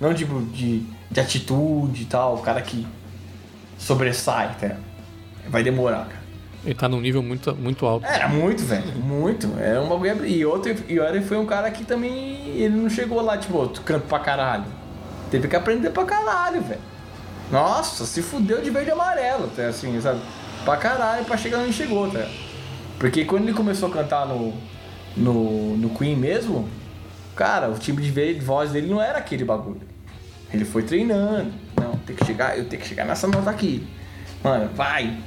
não 0.00 0.14
tipo 0.14 0.40
de, 0.52 0.80
de 1.10 1.20
atitude 1.20 2.02
e 2.02 2.06
tal, 2.06 2.36
o 2.36 2.38
cara 2.38 2.60
que 2.60 2.86
sobressai, 3.78 4.54
tá? 4.60 4.76
Vai 5.48 5.62
demorar, 5.62 6.06
cara. 6.06 6.24
Ele 6.64 6.74
tá 6.74 6.88
num 6.88 7.00
nível 7.00 7.22
muito, 7.22 7.54
muito 7.54 7.84
alto. 7.84 8.06
Era 8.06 8.26
muito, 8.26 8.64
velho. 8.64 8.96
Muito. 8.96 9.52
Era 9.58 9.82
um 9.82 9.88
bagulho. 9.88 10.26
E 10.26 10.46
outro, 10.46 10.74
e 10.88 10.98
ele 10.98 11.20
foi 11.20 11.36
um 11.36 11.44
cara 11.44 11.70
que 11.70 11.84
também. 11.84 12.56
Ele 12.56 12.74
não 12.74 12.88
chegou 12.88 13.20
lá, 13.20 13.36
tipo, 13.36 13.58
outro 13.58 13.82
canto 13.82 14.06
pra 14.06 14.18
caralho. 14.18 14.64
Teve 15.30 15.46
que 15.46 15.56
aprender 15.56 15.90
pra 15.90 16.04
caralho, 16.04 16.62
velho. 16.62 16.80
Nossa, 17.52 18.06
se 18.06 18.22
fudeu 18.22 18.62
de 18.62 18.70
verde 18.70 18.88
e 18.88 18.92
amarelo, 18.92 19.48
tá? 19.48 19.66
Assim, 19.66 20.00
sabe? 20.00 20.20
Pra 20.64 20.78
caralho, 20.78 21.24
pra 21.26 21.36
chegar 21.36 21.58
onde 21.58 21.74
chegou, 21.74 22.10
tá? 22.10 22.26
Porque 22.98 23.26
quando 23.26 23.42
ele 23.42 23.52
começou 23.52 23.90
a 23.90 23.92
cantar 23.92 24.26
no, 24.26 24.54
no, 25.14 25.76
no 25.76 25.90
Queen 25.90 26.16
mesmo, 26.16 26.66
cara, 27.34 27.68
o 27.68 27.78
time 27.78 28.02
de 28.02 28.40
voz 28.40 28.70
dele 28.70 28.86
não 28.86 29.00
era 29.00 29.18
aquele 29.18 29.44
bagulho. 29.44 29.82
Ele 30.52 30.64
foi 30.64 30.82
treinando. 30.82 31.52
Não, 31.80 31.96
tem 31.98 32.14
que 32.14 32.24
chegar, 32.24 32.56
eu 32.56 32.64
tenho 32.66 32.80
que 32.80 32.88
chegar 32.88 33.04
nessa 33.04 33.26
nota 33.26 33.50
aqui. 33.50 33.86
Mano, 34.42 34.70
vai, 34.74 35.18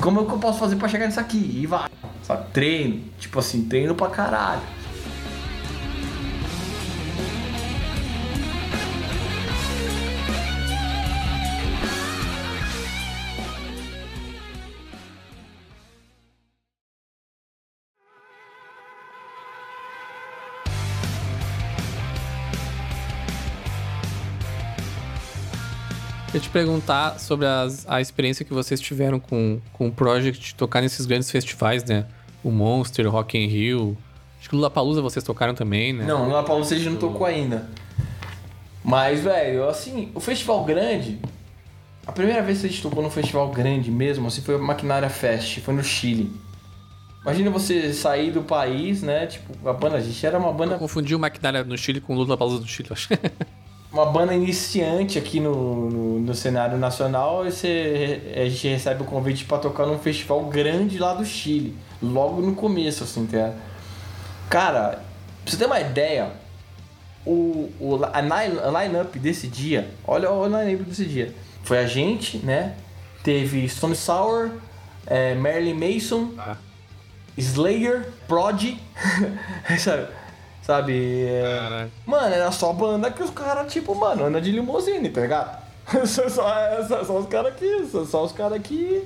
como 0.00 0.20
é 0.20 0.24
que 0.24 0.32
eu 0.32 0.38
posso 0.38 0.58
fazer 0.58 0.76
pra 0.76 0.88
chegar 0.88 1.06
nisso 1.06 1.20
aqui? 1.20 1.60
E 1.62 1.66
vai. 1.66 1.88
Treino. 2.52 3.04
Tipo 3.18 3.38
assim, 3.38 3.64
treino 3.66 3.94
pra 3.94 4.08
caralho. 4.08 4.62
Eu 26.34 26.40
te 26.40 26.48
perguntar 26.48 27.18
sobre 27.20 27.46
as- 27.46 27.86
a 27.88 28.00
experiência 28.00 28.44
que 28.44 28.52
vocês 28.54 28.80
tiveram 28.80 29.20
com, 29.20 29.60
com 29.72 29.88
o 29.88 29.92
Project 29.92 30.40
de 30.48 30.54
tocar 30.54 30.80
nesses 30.80 31.04
grandes 31.04 31.30
festivais, 31.30 31.84
né? 31.84 32.06
O 32.42 32.50
Monster, 32.50 33.06
o 33.06 33.10
Rock 33.10 33.36
in 33.36 33.46
Rio. 33.46 33.96
Acho 34.40 34.48
que 34.48 34.54
o 34.54 34.58
Lollapalooza 34.58 35.02
vocês 35.02 35.24
tocaram 35.24 35.54
também, 35.54 35.92
né? 35.92 36.04
Não, 36.06 36.28
lá 36.28 36.42
Paulo 36.42 36.64
Seja 36.64 36.88
não 36.88 36.96
tocou 36.96 37.26
ainda. 37.26 37.68
Mas, 38.82 39.20
velho, 39.20 39.68
assim, 39.68 40.10
o 40.14 40.20
festival 40.20 40.64
grande. 40.64 41.20
A 42.06 42.10
primeira 42.10 42.42
vez 42.42 42.60
que 42.60 42.66
a 42.66 42.68
gente 42.70 42.82
tocou 42.82 43.02
num 43.02 43.10
festival 43.10 43.48
grande 43.50 43.90
mesmo, 43.90 44.26
assim, 44.26 44.40
foi 44.42 44.56
o 44.56 44.62
Maquinária 44.62 45.08
Fest, 45.08 45.60
foi 45.60 45.72
no 45.74 45.84
Chile. 45.84 46.32
Imagina 47.20 47.50
você 47.50 47.92
sair 47.92 48.32
do 48.32 48.42
país, 48.42 49.02
né? 49.02 49.26
Tipo, 49.26 49.68
a 49.68 49.72
banda, 49.72 49.96
a 49.96 50.00
gente 50.00 50.26
era 50.26 50.36
uma 50.38 50.48
Eu 50.48 50.54
banda 50.54 50.76
confundi 50.78 51.14
o 51.14 51.18
Maquinária 51.18 51.62
no 51.62 51.78
Chile 51.78 52.00
com 52.00 52.14
o 52.14 52.16
Lollapalooza 52.16 52.58
do 52.60 52.66
Chile, 52.66 52.88
eu 52.90 52.94
acho. 52.94 53.08
uma 53.92 54.06
banda 54.06 54.34
iniciante 54.34 55.18
aqui 55.18 55.38
no, 55.38 55.90
no, 55.90 56.20
no 56.20 56.34
cenário 56.34 56.78
nacional, 56.78 57.46
e 57.46 57.52
você, 57.52 58.20
a 58.34 58.48
gente 58.48 58.66
recebe 58.68 59.02
o 59.02 59.04
convite 59.06 59.44
para 59.44 59.58
tocar 59.58 59.86
num 59.86 59.98
festival 59.98 60.44
grande 60.46 60.98
lá 60.98 61.12
do 61.14 61.24
Chile, 61.24 61.76
logo 62.02 62.40
no 62.40 62.54
começo, 62.54 63.04
assim, 63.04 63.26
tá? 63.26 63.52
Cara, 64.48 65.02
pra 65.44 65.50
você 65.50 65.56
ter 65.56 65.66
uma 65.66 65.80
ideia, 65.80 66.30
o, 67.26 67.70
o, 67.78 68.00
a 68.12 68.20
line- 68.20 68.58
a 68.60 68.82
line-up 68.82 69.18
desse 69.18 69.46
dia, 69.46 69.90
olha 70.06 70.30
o 70.30 70.44
line-up 70.46 70.84
desse 70.84 71.04
dia, 71.04 71.34
foi 71.62 71.78
a 71.78 71.86
gente, 71.86 72.38
né? 72.38 72.74
Teve 73.22 73.68
Stone 73.68 73.94
Sour, 73.94 74.50
é, 75.06 75.34
Marilyn 75.34 75.74
Mason, 75.74 76.30
Ah. 76.38 76.56
Slayer, 77.36 78.08
Prod, 78.26 78.74
sabe? 79.78 80.06
Sabe? 80.62 81.24
é. 81.26 81.86
Mano, 82.06 82.34
era 82.34 82.50
só 82.52 82.72
banda 82.72 83.10
que 83.10 83.22
os 83.22 83.30
caras, 83.30 83.72
tipo, 83.72 83.94
mano, 83.94 84.24
anda 84.26 84.40
de 84.40 84.52
limusine, 84.52 85.08
tá 85.10 85.20
ligado? 85.20 85.60
só, 86.06 86.28
só, 86.28 87.04
só- 87.04 87.18
os 87.18 87.26
caras 87.26 87.54
que. 87.56 87.86
Só, 87.86 88.04
só 88.04 88.24
os 88.24 88.32
caras 88.32 88.60
que 88.62 89.02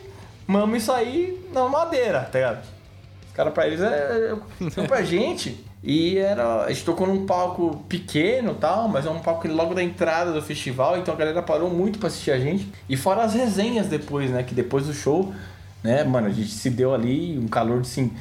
mamam 0.47 0.77
isso 0.77 0.93
aí 0.93 1.43
na 1.53 1.67
madeira, 1.69 2.21
tá 2.31 2.39
ligado? 2.39 2.63
Os 3.29 3.33
caras 3.35 3.53
pra 3.55 3.67
eles 3.67 3.81
é. 3.81 4.35
é 4.77 4.83
pra 4.87 5.01
gente. 5.05 5.65
E 5.83 6.19
era. 6.19 6.65
A 6.65 6.69
gente 6.69 6.85
tocou 6.85 7.07
num 7.07 7.25
palco 7.25 7.85
pequeno 7.89 8.53
e 8.53 8.57
tal, 8.57 8.89
mas 8.89 9.07
é 9.07 9.11
um 9.11 9.21
palco 9.21 9.49
logo 9.49 9.75
da 9.75 9.83
entrada 9.83 10.33
do 10.33 10.43
festival, 10.43 10.99
então 10.99 11.15
a 11.15 11.17
galera 11.17 11.43
parou 11.43 11.71
muito 11.71 11.99
pra 11.99 12.09
assistir 12.09 12.33
a 12.33 12.39
gente. 12.39 12.71
E 12.89 12.97
fora 12.97 13.23
as 13.23 13.33
resenhas 13.35 13.87
depois, 13.87 14.31
né? 14.31 14.43
Que 14.43 14.55
depois 14.55 14.87
do 14.87 14.93
show, 14.93 15.33
né, 15.83 16.05
mano, 16.05 16.27
a 16.27 16.31
gente 16.31 16.51
se 16.51 16.69
deu 16.69 16.93
ali 16.95 17.39
um 17.39 17.47
calor 17.49 17.81
assim 17.81 18.13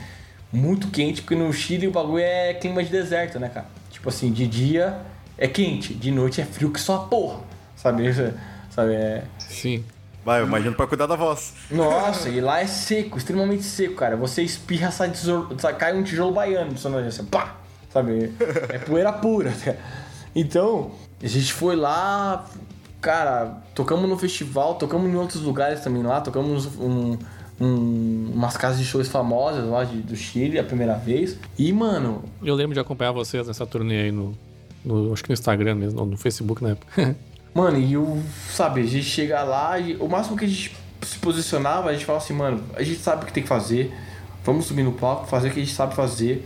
muito 0.56 0.88
quente, 0.88 1.22
porque 1.22 1.36
no 1.36 1.52
Chile 1.52 1.88
o 1.88 1.92
bagulho 1.92 2.24
é 2.24 2.54
clima 2.54 2.84
de 2.84 2.90
deserto, 2.90 3.40
né, 3.40 3.50
cara? 3.50 3.68
Tipo 3.92 4.10
assim, 4.10 4.32
de 4.32 4.48
dia 4.48 5.02
é 5.38 5.48
quente, 5.48 5.94
de 5.94 6.12
noite 6.12 6.42
é 6.42 6.46
frio 6.46 6.72
que 6.72 6.80
só 6.80 6.96
a 6.96 7.00
porra. 7.00 7.40
Sabe? 7.76 8.06
Sabe? 8.72 8.94
É... 8.94 9.24
Sim. 9.40 9.84
Vai, 10.24 10.42
eu 10.42 10.48
imagino 10.48 10.74
pra 10.74 10.88
cuidar 10.88 11.06
da 11.06 11.16
voz. 11.16 11.54
Nossa, 11.70 12.30
e 12.30 12.42
lá 12.42 12.60
é 12.60 12.66
seco, 12.66 13.18
extremamente 13.18 13.64
seco, 13.64 13.94
cara. 13.94 14.16
Você 14.16 14.42
espirra, 14.42 14.90
sai, 14.90 15.12
tijolo, 15.12 15.56
sai 15.60 15.76
cai 15.76 15.96
um 15.96 16.02
tijolo 16.02 16.32
baiano 16.32 16.74
do 16.74 16.80
seu 16.80 16.90
nariz, 16.90 17.08
assim, 17.08 17.26
pá! 17.26 17.58
Sabe? 17.94 18.34
É 18.70 18.80
poeira 18.80 19.14
pura. 19.14 19.54
Então, 20.38 20.92
a 21.24 21.28
gente 21.28 21.54
foi 21.54 21.78
lá, 21.78 22.46
cara, 23.00 23.62
tocamos 23.74 24.10
no 24.10 24.18
festival, 24.18 24.76
tocamos 24.76 25.10
em 25.10 25.16
outros 25.16 25.42
lugares 25.42 25.80
também 25.80 26.04
lá, 26.04 26.20
tocamos 26.20 26.66
um, 26.78 27.18
um- 27.60 28.32
umas 28.34 28.58
casas 28.58 28.80
de 28.80 28.86
shows 28.86 29.08
famosas 29.08 29.66
lá 29.70 29.84
de- 29.84 30.02
do 30.02 30.16
Chile 30.16 30.60
a 30.60 30.64
primeira 30.64 30.96
vez. 30.96 31.38
E, 31.58 31.72
mano, 31.72 32.24
Eu 32.44 32.56
lembro 32.56 32.74
de 32.74 32.80
acompanhar 32.80 33.12
vocês 33.12 33.48
nessa 33.48 33.66
turnê 33.66 34.02
aí 34.04 34.12
no, 34.12 34.34
no- 34.84 35.14
Acho 35.14 35.24
que 35.24 35.30
no 35.30 35.34
Instagram 35.34 35.76
mesmo, 35.76 36.00
ou 36.00 36.06
no 36.06 36.18
Facebook 36.18 36.62
na 36.64 36.70
época. 36.76 37.16
Mano, 37.54 37.78
e 37.80 37.96
o. 37.98 38.22
Sabe, 38.52 38.82
a 38.82 38.86
gente 38.86 39.06
chega 39.06 39.42
lá 39.44 39.80
e 39.80 39.96
o 39.96 40.08
máximo 40.10 40.36
que 40.38 40.44
a 40.46 40.48
gente 40.48 40.76
se 41.02 41.18
posicionava, 41.20 41.90
a 41.90 41.94
gente 41.94 42.04
fala 42.06 42.18
assim, 42.18 42.34
mano, 42.34 42.62
a 42.76 42.84
gente 42.84 43.00
sabe 43.00 43.24
o 43.24 43.26
que 43.28 43.32
tem 43.34 43.44
que 43.44 43.48
fazer, 43.50 43.94
vamos 44.44 44.66
subir 44.66 44.84
no 44.84 44.92
palco, 44.92 45.26
fazer 45.28 45.50
o 45.50 45.52
que 45.52 45.60
a 45.62 45.64
gente 45.64 45.76
sabe 45.76 45.96
fazer. 45.96 46.46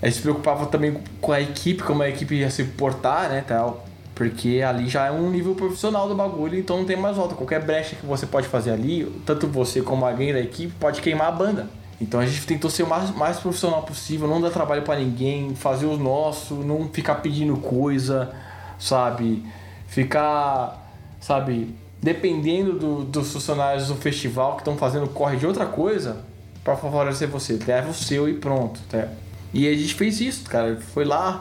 A 0.00 0.06
gente 0.06 0.16
se 0.16 0.22
preocupava 0.22 0.64
também 0.66 0.96
com 1.20 1.32
a 1.32 1.40
equipe, 1.42 1.82
como 1.82 2.02
a 2.02 2.08
equipe 2.08 2.34
ia 2.36 2.48
se 2.50 2.64
portar, 2.64 3.28
né, 3.28 3.44
tal. 3.46 3.86
Porque 4.20 4.60
ali 4.60 4.86
já 4.86 5.06
é 5.06 5.10
um 5.10 5.30
nível 5.30 5.54
profissional 5.54 6.06
do 6.06 6.14
bagulho, 6.14 6.58
então 6.58 6.76
não 6.76 6.84
tem 6.84 6.94
mais 6.94 7.16
volta. 7.16 7.34
Qualquer 7.34 7.64
brecha 7.64 7.96
que 7.96 8.04
você 8.04 8.26
pode 8.26 8.46
fazer 8.48 8.70
ali, 8.70 9.10
tanto 9.24 9.46
você 9.46 9.80
como 9.80 10.04
alguém 10.04 10.30
da 10.30 10.38
equipe, 10.40 10.74
pode 10.78 11.00
queimar 11.00 11.28
a 11.28 11.30
banda. 11.30 11.70
Então 11.98 12.20
a 12.20 12.26
gente 12.26 12.44
tentou 12.44 12.70
ser 12.70 12.82
o 12.82 12.86
mais, 12.86 13.10
mais 13.16 13.38
profissional 13.38 13.82
possível, 13.82 14.28
não 14.28 14.38
dar 14.38 14.50
trabalho 14.50 14.82
pra 14.82 14.96
ninguém, 14.96 15.54
fazer 15.54 15.86
o 15.86 15.96
nosso, 15.96 16.52
não 16.56 16.86
ficar 16.92 17.14
pedindo 17.14 17.56
coisa, 17.56 18.30
sabe? 18.78 19.42
Ficar, 19.86 20.86
sabe, 21.18 21.74
dependendo 22.02 22.74
do- 22.78 23.04
dos 23.04 23.32
funcionários 23.32 23.88
do 23.88 23.94
festival 23.94 24.52
que 24.56 24.60
estão 24.60 24.76
fazendo 24.76 25.08
corre 25.08 25.38
de 25.38 25.46
outra 25.46 25.64
coisa 25.64 26.18
pra 26.62 26.76
favorecer 26.76 27.26
você. 27.26 27.58
Leva 27.66 27.88
o 27.88 27.94
seu 27.94 28.28
e 28.28 28.34
pronto, 28.34 28.80
tá? 28.90 29.08
E 29.54 29.66
a 29.66 29.74
gente 29.74 29.94
fez 29.94 30.20
isso, 30.20 30.44
cara. 30.44 30.78
Foi 30.92 31.06
lá, 31.06 31.40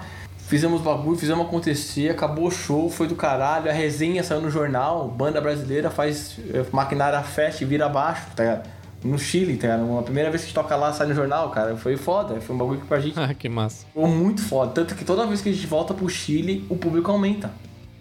fizemos 0.49 0.81
bagulho, 0.81 1.15
fizemos 1.15 1.45
acontecer, 1.45 2.09
acabou 2.09 2.47
o 2.47 2.51
show, 2.51 2.89
foi 2.89 3.07
do 3.07 3.15
caralho, 3.15 3.69
a 3.69 3.73
resenha 3.73 4.23
saiu 4.23 4.41
no 4.41 4.49
jornal, 4.49 5.07
banda 5.07 5.39
brasileira 5.39 5.91
faz 5.91 6.39
eh, 6.51 6.65
maquinária 6.71 7.21
fest 7.21 7.61
e 7.61 7.65
vira 7.65 7.85
abaixo, 7.85 8.26
tá 8.35 8.43
ligado? 8.43 8.69
No 9.03 9.19
Chile, 9.19 9.57
tá 9.57 9.67
ligado? 9.67 9.99
A 9.99 10.01
primeira 10.01 10.31
vez 10.31 10.41
que 10.41 10.45
a 10.45 10.49
gente 10.49 10.55
toca 10.55 10.76
lá, 10.76 10.91
sai 10.91 11.05
no 11.05 11.13
jornal, 11.13 11.51
cara, 11.51 11.77
foi 11.77 11.95
foda, 11.95 12.41
foi 12.41 12.55
um 12.55 12.57
bagulho 12.57 12.81
que 12.81 12.88
pra 12.88 12.99
gente 12.99 13.13
ah, 13.21 13.31
que 13.31 13.47
massa. 13.47 13.85
Ficou 13.85 14.07
muito 14.07 14.41
foda. 14.41 14.71
Tanto 14.71 14.95
que 14.95 15.05
toda 15.05 15.23
vez 15.27 15.39
que 15.39 15.49
a 15.49 15.53
gente 15.53 15.67
volta 15.67 15.93
pro 15.93 16.09
Chile, 16.09 16.65
o 16.67 16.76
público 16.76 17.11
aumenta. 17.11 17.51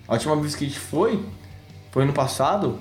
A 0.09 0.15
última 0.15 0.35
vez 0.37 0.57
que 0.57 0.65
a 0.65 0.69
gente 0.69 0.81
foi, 0.81 1.23
foi 1.93 2.05
ano 2.05 2.15
passado, 2.15 2.79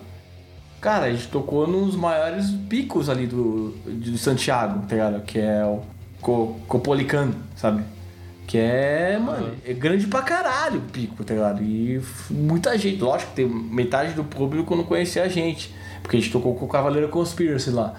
cara, 0.80 1.08
a 1.08 1.12
gente 1.12 1.28
tocou 1.28 1.68
nos 1.68 1.94
maiores 1.94 2.52
picos 2.70 3.10
ali 3.10 3.28
do, 3.28 3.76
de 3.86 4.18
Santiago, 4.18 4.88
tá 4.88 4.96
ligado? 4.96 5.22
Que 5.24 5.40
é 5.40 5.66
o 5.66 5.82
Co, 6.22 6.56
Copolicano, 6.70 7.36
sabe? 7.54 7.84
Que 8.48 8.58
é, 8.58 9.20
mano, 9.20 9.52
é 9.66 9.74
grande 9.74 10.08
pra 10.08 10.22
caralho 10.22 10.80
o 10.80 10.84
pico, 10.84 11.22
tá 11.24 11.34
ligado? 11.34 11.62
E 11.62 12.02
muita 12.32 12.78
gente, 12.78 13.02
lógico 13.02 13.32
que 13.32 13.36
tem 13.36 13.46
metade 13.46 14.14
do 14.14 14.24
público 14.24 14.74
não 14.74 14.86
conhecia 14.86 15.24
a 15.24 15.28
gente. 15.28 15.76
Porque 16.02 16.16
a 16.16 16.20
gente 16.20 16.32
tocou 16.32 16.56
com 16.56 16.64
o 16.64 16.68
Cavaleiro 16.70 17.10
Conspiracy 17.10 17.70
lá. 17.72 17.94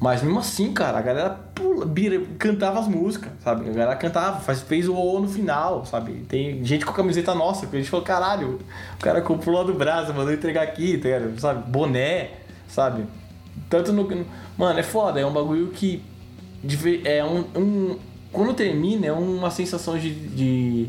Mas 0.00 0.22
mesmo 0.22 0.38
assim, 0.38 0.72
cara, 0.72 0.98
a 0.98 1.02
galera 1.02 1.28
pula, 1.54 1.84
bira, 1.84 2.18
cantava 2.38 2.80
as 2.80 2.88
músicas, 2.88 3.30
sabe? 3.44 3.68
A 3.68 3.72
galera 3.72 3.94
cantava, 3.96 4.40
faz, 4.40 4.62
fez 4.62 4.88
o 4.88 4.94
O 4.94 5.20
no 5.20 5.28
final, 5.28 5.84
sabe? 5.84 6.24
Tem 6.26 6.64
gente 6.64 6.86
com 6.86 6.92
camiseta 6.94 7.34
nossa, 7.34 7.66
que 7.66 7.76
a 7.76 7.78
gente 7.78 7.90
falou, 7.90 8.06
caralho, 8.06 8.58
o 8.94 9.02
cara 9.02 9.20
comprou 9.20 9.56
lá 9.56 9.62
do 9.62 9.74
braço, 9.74 10.14
mandou 10.14 10.32
entregar 10.32 10.62
aqui, 10.62 10.96
tá 10.96 11.08
ligado? 11.10 11.38
sabe? 11.38 11.70
Boné, 11.70 12.30
sabe? 12.66 13.04
Tanto 13.68 13.92
no. 13.92 14.08
Mano, 14.56 14.78
é 14.80 14.82
foda, 14.82 15.20
é 15.20 15.26
um 15.26 15.32
bagulho 15.32 15.68
que. 15.68 16.02
É 17.04 17.22
um. 17.22 17.44
um- 17.54 18.09
quando 18.32 18.54
termina, 18.54 19.06
é 19.06 19.12
uma 19.12 19.50
sensação 19.50 19.98
de. 19.98 20.14
de 20.14 20.88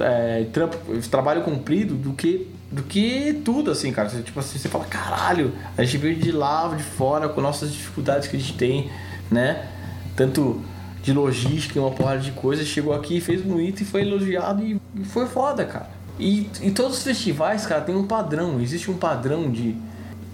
é, 0.00 0.46
trampo, 0.52 0.78
trabalho 1.10 1.42
cumprido 1.42 1.94
do 1.94 2.12
que. 2.12 2.48
Do 2.70 2.82
que 2.82 3.40
tudo, 3.44 3.70
assim, 3.70 3.92
cara. 3.92 4.08
Você, 4.08 4.22
tipo 4.22 4.40
assim, 4.40 4.58
você 4.58 4.68
fala, 4.68 4.84
caralho, 4.84 5.52
a 5.76 5.84
gente 5.84 5.96
veio 5.96 6.16
de 6.16 6.32
lá, 6.32 6.68
de 6.74 6.82
fora, 6.82 7.28
com 7.28 7.40
nossas 7.40 7.72
dificuldades 7.72 8.26
que 8.26 8.36
a 8.36 8.40
gente 8.40 8.54
tem, 8.54 8.90
né? 9.30 9.68
Tanto 10.16 10.60
de 11.00 11.12
logística 11.12 11.78
uma 11.78 11.90
porrada 11.90 12.20
de 12.20 12.32
coisas, 12.32 12.66
chegou 12.66 12.92
aqui, 12.92 13.20
fez 13.20 13.42
bonito 13.42 13.82
e 13.82 13.84
foi 13.84 14.00
elogiado 14.00 14.64
e, 14.64 14.80
e 14.96 15.04
foi 15.04 15.26
foda, 15.26 15.64
cara. 15.64 15.90
E, 16.18 16.48
e 16.62 16.70
todos 16.70 16.98
os 16.98 17.04
festivais, 17.04 17.66
cara, 17.66 17.82
tem 17.82 17.94
um 17.94 18.06
padrão, 18.06 18.60
existe 18.60 18.90
um 18.90 18.96
padrão 18.96 19.50
de 19.50 19.76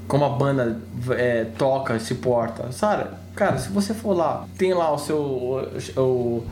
como 0.06 0.24
a 0.24 0.28
banda 0.28 0.80
é, 1.10 1.44
toca, 1.56 1.98
se 1.98 2.14
porta. 2.16 2.72
Sara, 2.72 3.19
cara, 3.40 3.56
se 3.56 3.70
você 3.70 3.94
for 3.94 4.14
lá, 4.14 4.46
tem 4.58 4.74
lá 4.74 4.92
o 4.92 4.98
seu 4.98 5.18
o, 5.96 6.44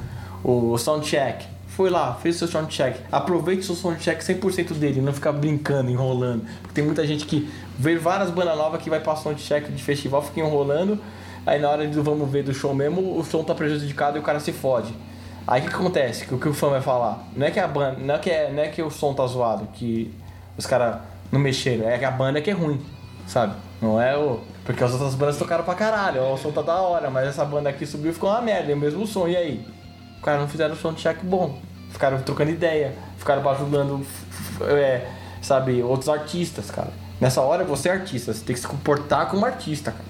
o, 0.43 0.78
soundcheck. 0.78 1.47
Foi 1.66 1.90
lá, 1.90 2.15
fez 2.15 2.36
o 2.36 2.39
seu 2.39 2.48
soundcheck. 2.48 2.98
Aproveite 3.12 3.60
o 3.60 3.65
seu 3.65 3.74
soundcheck 3.74 4.24
100% 4.24 4.73
dele, 4.73 5.02
não 5.02 5.12
ficar 5.12 5.32
brincando, 5.32 5.90
enrolando. 5.90 6.47
Porque 6.62 6.74
tem 6.74 6.82
muita 6.82 7.06
gente 7.06 7.27
que 7.27 7.47
vê 7.78 7.97
várias 7.98 8.31
bandas 8.31 8.56
novas 8.56 8.82
que 8.82 8.89
vai 8.89 9.01
passar 9.01 9.24
soundcheck 9.24 9.70
de 9.70 9.82
festival, 9.82 10.23
fica 10.23 10.40
enrolando. 10.40 10.98
Aí 11.44 11.60
na 11.60 11.69
hora 11.69 11.86
do 11.86 12.02
vamos 12.02 12.31
ver 12.31 12.43
do 12.43 12.55
show 12.55 12.74
mesmo, 12.74 13.19
o 13.19 13.23
som 13.23 13.44
tá 13.44 13.55
prejudicado 13.55 14.16
e 14.16 14.20
o 14.20 14.23
cara 14.23 14.40
se 14.40 14.51
fode. 14.51 14.94
Aí 15.47 15.60
o 15.60 15.65
que 15.65 15.74
acontece? 15.74 16.24
O 16.32 16.39
que 16.39 16.48
o 16.48 16.55
fã 16.55 16.70
vai 16.70 16.81
falar? 16.81 17.28
Não 17.36 17.47
é 17.47 17.51
que 17.51 17.60
a 17.60 17.69
banda, 17.69 17.98
não 17.98 18.15
é 18.15 18.19
que, 18.19 18.31
é, 18.31 18.51
não 18.51 18.62
é 18.62 18.69
que 18.69 18.82
o 18.82 18.90
som 18.90 19.12
tá 19.12 19.27
zoado, 19.27 19.69
que 19.74 20.10
os 20.56 20.65
caras 20.65 20.97
não 21.31 21.39
mexeram, 21.39 21.86
é 21.86 21.98
que 21.98 22.05
a 22.06 22.10
banda 22.10 22.40
que 22.40 22.48
é 22.48 22.55
ruim, 22.55 22.81
sabe? 23.27 23.55
Não 23.81 24.01
é 24.01 24.16
o. 24.16 24.40
Porque 24.69 24.85
as 24.85 24.93
outras 24.93 25.15
bandas 25.15 25.39
tocaram 25.39 25.65
pra 25.65 25.74
caralho, 25.74 26.20
o 26.23 26.36
som 26.36 26.53
tá 26.53 26.61
da 26.61 26.74
hora, 26.74 27.09
mas 27.09 27.27
essa 27.27 27.43
banda 27.43 27.70
aqui 27.70 27.86
subiu 27.86 28.11
e 28.11 28.15
ficou 28.15 28.28
uma 28.28 28.43
merda, 28.43 28.70
é 28.70 28.74
o 28.74 28.78
mesmo 28.78 29.07
som, 29.07 29.27
e 29.27 29.35
aí? 29.35 29.66
Os 30.19 30.23
caras 30.23 30.43
não 30.43 30.47
fizeram 30.49 30.77
som 30.77 30.93
de 30.93 31.01
check 31.01 31.16
bom, 31.23 31.59
ficaram 31.90 32.20
trocando 32.20 32.51
ideia, 32.51 32.95
ficaram 33.16 33.43
f- 34.03 34.65
é, 34.65 35.09
sabe, 35.40 35.82
outros 35.82 36.11
artistas, 36.11 36.70
cara. 36.70 36.90
Nessa 37.19 37.40
hora 37.40 37.65
você 37.65 37.89
é 37.89 37.93
artista, 37.93 38.31
você 38.35 38.45
tem 38.45 38.53
que 38.55 38.61
se 38.61 38.69
comportar 38.69 39.31
como 39.31 39.47
artista, 39.47 39.90
cara. 39.90 40.05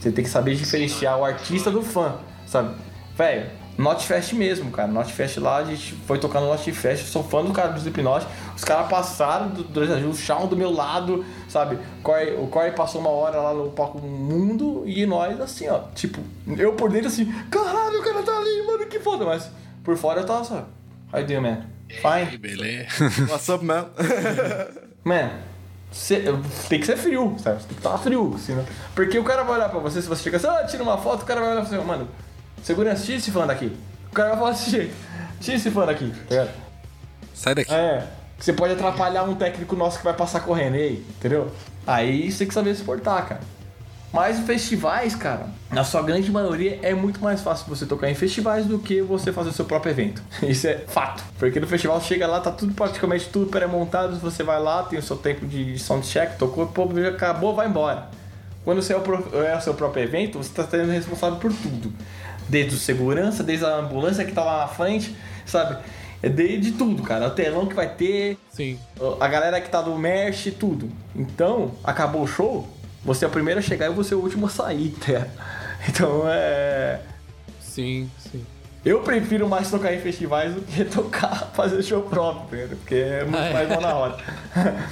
Você 0.00 0.10
tem 0.10 0.24
que 0.24 0.30
saber 0.30 0.54
diferenciar 0.54 1.18
o 1.18 1.24
artista 1.26 1.70
do 1.70 1.82
fã, 1.82 2.14
sabe? 2.46 2.74
Velho, 3.14 3.50
Notfest 3.80 4.32
mesmo, 4.34 4.70
cara. 4.70 4.88
Notfest 4.88 5.38
lá, 5.38 5.56
a 5.56 5.64
gente 5.64 5.94
foi 6.06 6.18
tocar 6.18 6.40
no 6.40 6.46
Notfest, 6.48 7.06
sou 7.06 7.22
fã 7.24 7.42
do 7.44 7.52
cara 7.52 7.68
do 7.68 7.78
Slipknot. 7.78 8.26
Os 8.56 8.62
caras 8.64 8.88
passaram 8.88 9.48
do, 9.48 9.62
do, 9.64 10.08
o 10.10 10.14
Shawn 10.14 10.46
do 10.46 10.56
meu 10.56 10.70
lado, 10.72 11.24
sabe? 11.48 11.78
Corey- 12.02 12.34
o 12.36 12.46
Corey 12.48 12.72
passou 12.72 13.00
uma 13.00 13.10
hora 13.10 13.38
lá 13.40 13.54
no 13.54 13.70
palco 13.70 13.98
mundo 13.98 14.82
e 14.86 15.04
nós 15.06 15.40
assim, 15.40 15.68
ó. 15.68 15.80
Tipo, 15.94 16.20
eu 16.58 16.74
por 16.74 16.90
dentro 16.90 17.08
assim, 17.08 17.24
caralho, 17.50 18.00
o 18.00 18.02
cara 18.04 18.22
tá 18.22 18.36
ali, 18.36 18.62
mano, 18.66 18.86
que 18.86 19.00
foda. 19.00 19.24
Mas 19.24 19.50
por 19.82 19.96
fora 19.96 20.20
eu 20.20 20.26
tava 20.26 20.44
só, 20.44 20.66
how 21.12 21.20
you 21.20 21.26
doing, 21.26 21.40
man? 21.40 21.58
Fine. 21.88 22.38
Beleza. 22.38 22.88
What's 23.28 23.48
up, 23.48 23.64
man? 23.64 23.86
Man, 25.02 25.30
cê- 25.90 26.22
tem 26.68 26.78
que 26.78 26.86
ser 26.86 26.96
frio, 26.96 27.34
sabe? 27.42 27.58
Tem 27.60 27.68
que 27.68 27.74
estar 27.74 27.96
frio, 27.98 28.36
senão... 28.38 28.64
Porque 28.94 29.18
o 29.18 29.24
cara 29.24 29.42
vai 29.44 29.56
olhar 29.56 29.70
pra 29.70 29.80
você, 29.80 30.02
se 30.02 30.06
você 30.08 30.22
chega 30.24 30.36
assim, 30.36 30.46
ah, 30.46 30.62
tira 30.64 30.82
uma 30.82 30.98
foto, 30.98 31.22
o 31.22 31.24
cara 31.26 31.40
vai 31.40 31.52
olhar 31.52 31.62
pra 31.62 31.70
você, 31.70 31.78
mano, 31.82 32.06
segurança, 32.62 33.04
tira 33.04 33.18
esse 33.18 33.30
fã 33.30 33.46
daqui. 33.46 33.76
O 34.10 34.12
cara 34.12 34.30
vai 34.30 34.38
falar 34.38 34.50
desse 34.52 34.70
jeito, 34.70 34.94
tira 35.40 35.56
esse 35.56 35.70
fã 35.70 35.86
daqui, 35.86 36.10
tá 36.10 36.24
ligado? 36.30 36.50
Sai 37.34 37.54
daqui. 37.54 37.72
É, 37.72 38.06
você 38.38 38.52
pode 38.52 38.72
atrapalhar 38.74 39.24
um 39.24 39.34
técnico 39.34 39.76
nosso 39.76 39.98
que 39.98 40.04
vai 40.04 40.14
passar 40.14 40.40
correndo, 40.40 40.74
aí, 40.74 41.04
entendeu? 41.18 41.50
Aí 41.86 42.30
você 42.30 42.38
tem 42.38 42.48
que 42.48 42.54
saber 42.54 42.74
se 42.74 42.82
portar, 42.82 43.26
cara. 43.26 43.40
Mas 44.12 44.40
em 44.40 44.42
festivais, 44.42 45.14
cara, 45.14 45.46
na 45.70 45.84
sua 45.84 46.02
grande 46.02 46.32
maioria 46.32 46.80
é 46.82 46.92
muito 46.92 47.20
mais 47.22 47.42
fácil 47.42 47.66
você 47.68 47.86
tocar 47.86 48.10
em 48.10 48.14
festivais 48.16 48.66
do 48.66 48.76
que 48.80 49.00
você 49.00 49.32
fazer 49.32 49.50
o 49.50 49.52
seu 49.52 49.64
próprio 49.64 49.90
evento. 49.92 50.20
Isso 50.42 50.66
é 50.66 50.78
fato. 50.78 51.22
Porque 51.38 51.60
no 51.60 51.66
festival 51.68 52.00
chega 52.00 52.26
lá, 52.26 52.40
tá 52.40 52.50
tudo 52.50 52.74
praticamente 52.74 53.28
tudo 53.28 53.46
pré-montado, 53.46 54.18
você 54.18 54.42
vai 54.42 54.60
lá, 54.60 54.82
tem 54.82 54.98
o 54.98 55.02
seu 55.02 55.16
tempo 55.16 55.46
de 55.46 55.78
soundcheck, 55.78 56.36
tocou, 56.36 56.66
pô, 56.66 56.88
acabou, 57.08 57.54
vai 57.54 57.68
embora. 57.68 58.08
Quando 58.64 58.82
você 58.82 58.92
é 58.92 58.96
o, 58.96 59.00
pro- 59.00 59.30
é 59.44 59.56
o 59.56 59.60
seu 59.60 59.74
próprio 59.74 60.02
evento, 60.02 60.38
você 60.38 60.50
tá 60.52 60.64
sendo 60.66 60.90
responsável 60.90 61.38
por 61.38 61.52
tudo. 61.52 61.92
Desde 62.50 62.74
o 62.74 62.78
segurança, 62.78 63.42
desde 63.42 63.64
a 63.64 63.76
ambulância 63.76 64.24
que 64.24 64.32
tá 64.32 64.44
lá 64.44 64.58
na 64.58 64.68
frente, 64.68 65.14
sabe? 65.46 65.78
É 66.22 66.28
de, 66.28 66.58
de 66.58 66.72
tudo, 66.72 67.02
cara. 67.02 67.28
O 67.28 67.30
telão 67.30 67.66
que 67.66 67.74
vai 67.74 67.88
ter, 67.88 68.36
Sim. 68.50 68.78
a 69.18 69.28
galera 69.28 69.60
que 69.60 69.70
tá 69.70 69.80
do 69.80 69.96
merch, 69.96 70.50
tudo. 70.58 70.90
Então, 71.16 71.72
acabou 71.82 72.22
o 72.22 72.26
show, 72.26 72.68
você 73.04 73.24
é 73.24 73.28
o 73.28 73.30
primeiro 73.30 73.60
a 73.60 73.62
chegar 73.62 73.86
e 73.86 73.94
você 73.94 74.12
é 74.12 74.16
o 74.16 74.20
último 74.20 74.46
a 74.46 74.50
sair, 74.50 74.90
tá? 74.90 75.26
Então 75.88 76.24
é. 76.26 77.00
Sim, 77.58 78.10
sim. 78.18 78.44
Eu 78.84 79.00
prefiro 79.00 79.48
mais 79.48 79.70
tocar 79.70 79.94
em 79.94 79.98
festivais 79.98 80.54
do 80.54 80.60
que 80.60 80.84
tocar, 80.86 81.50
fazer 81.54 81.82
show 81.82 82.02
próprio, 82.02 82.60
entendeu? 82.60 82.76
Porque 82.76 82.94
é 82.94 83.24
muito 83.24 83.38
é. 83.38 83.52
mais 83.52 83.68
mão 83.68 83.80
na 83.80 83.92
roda. 83.92 84.18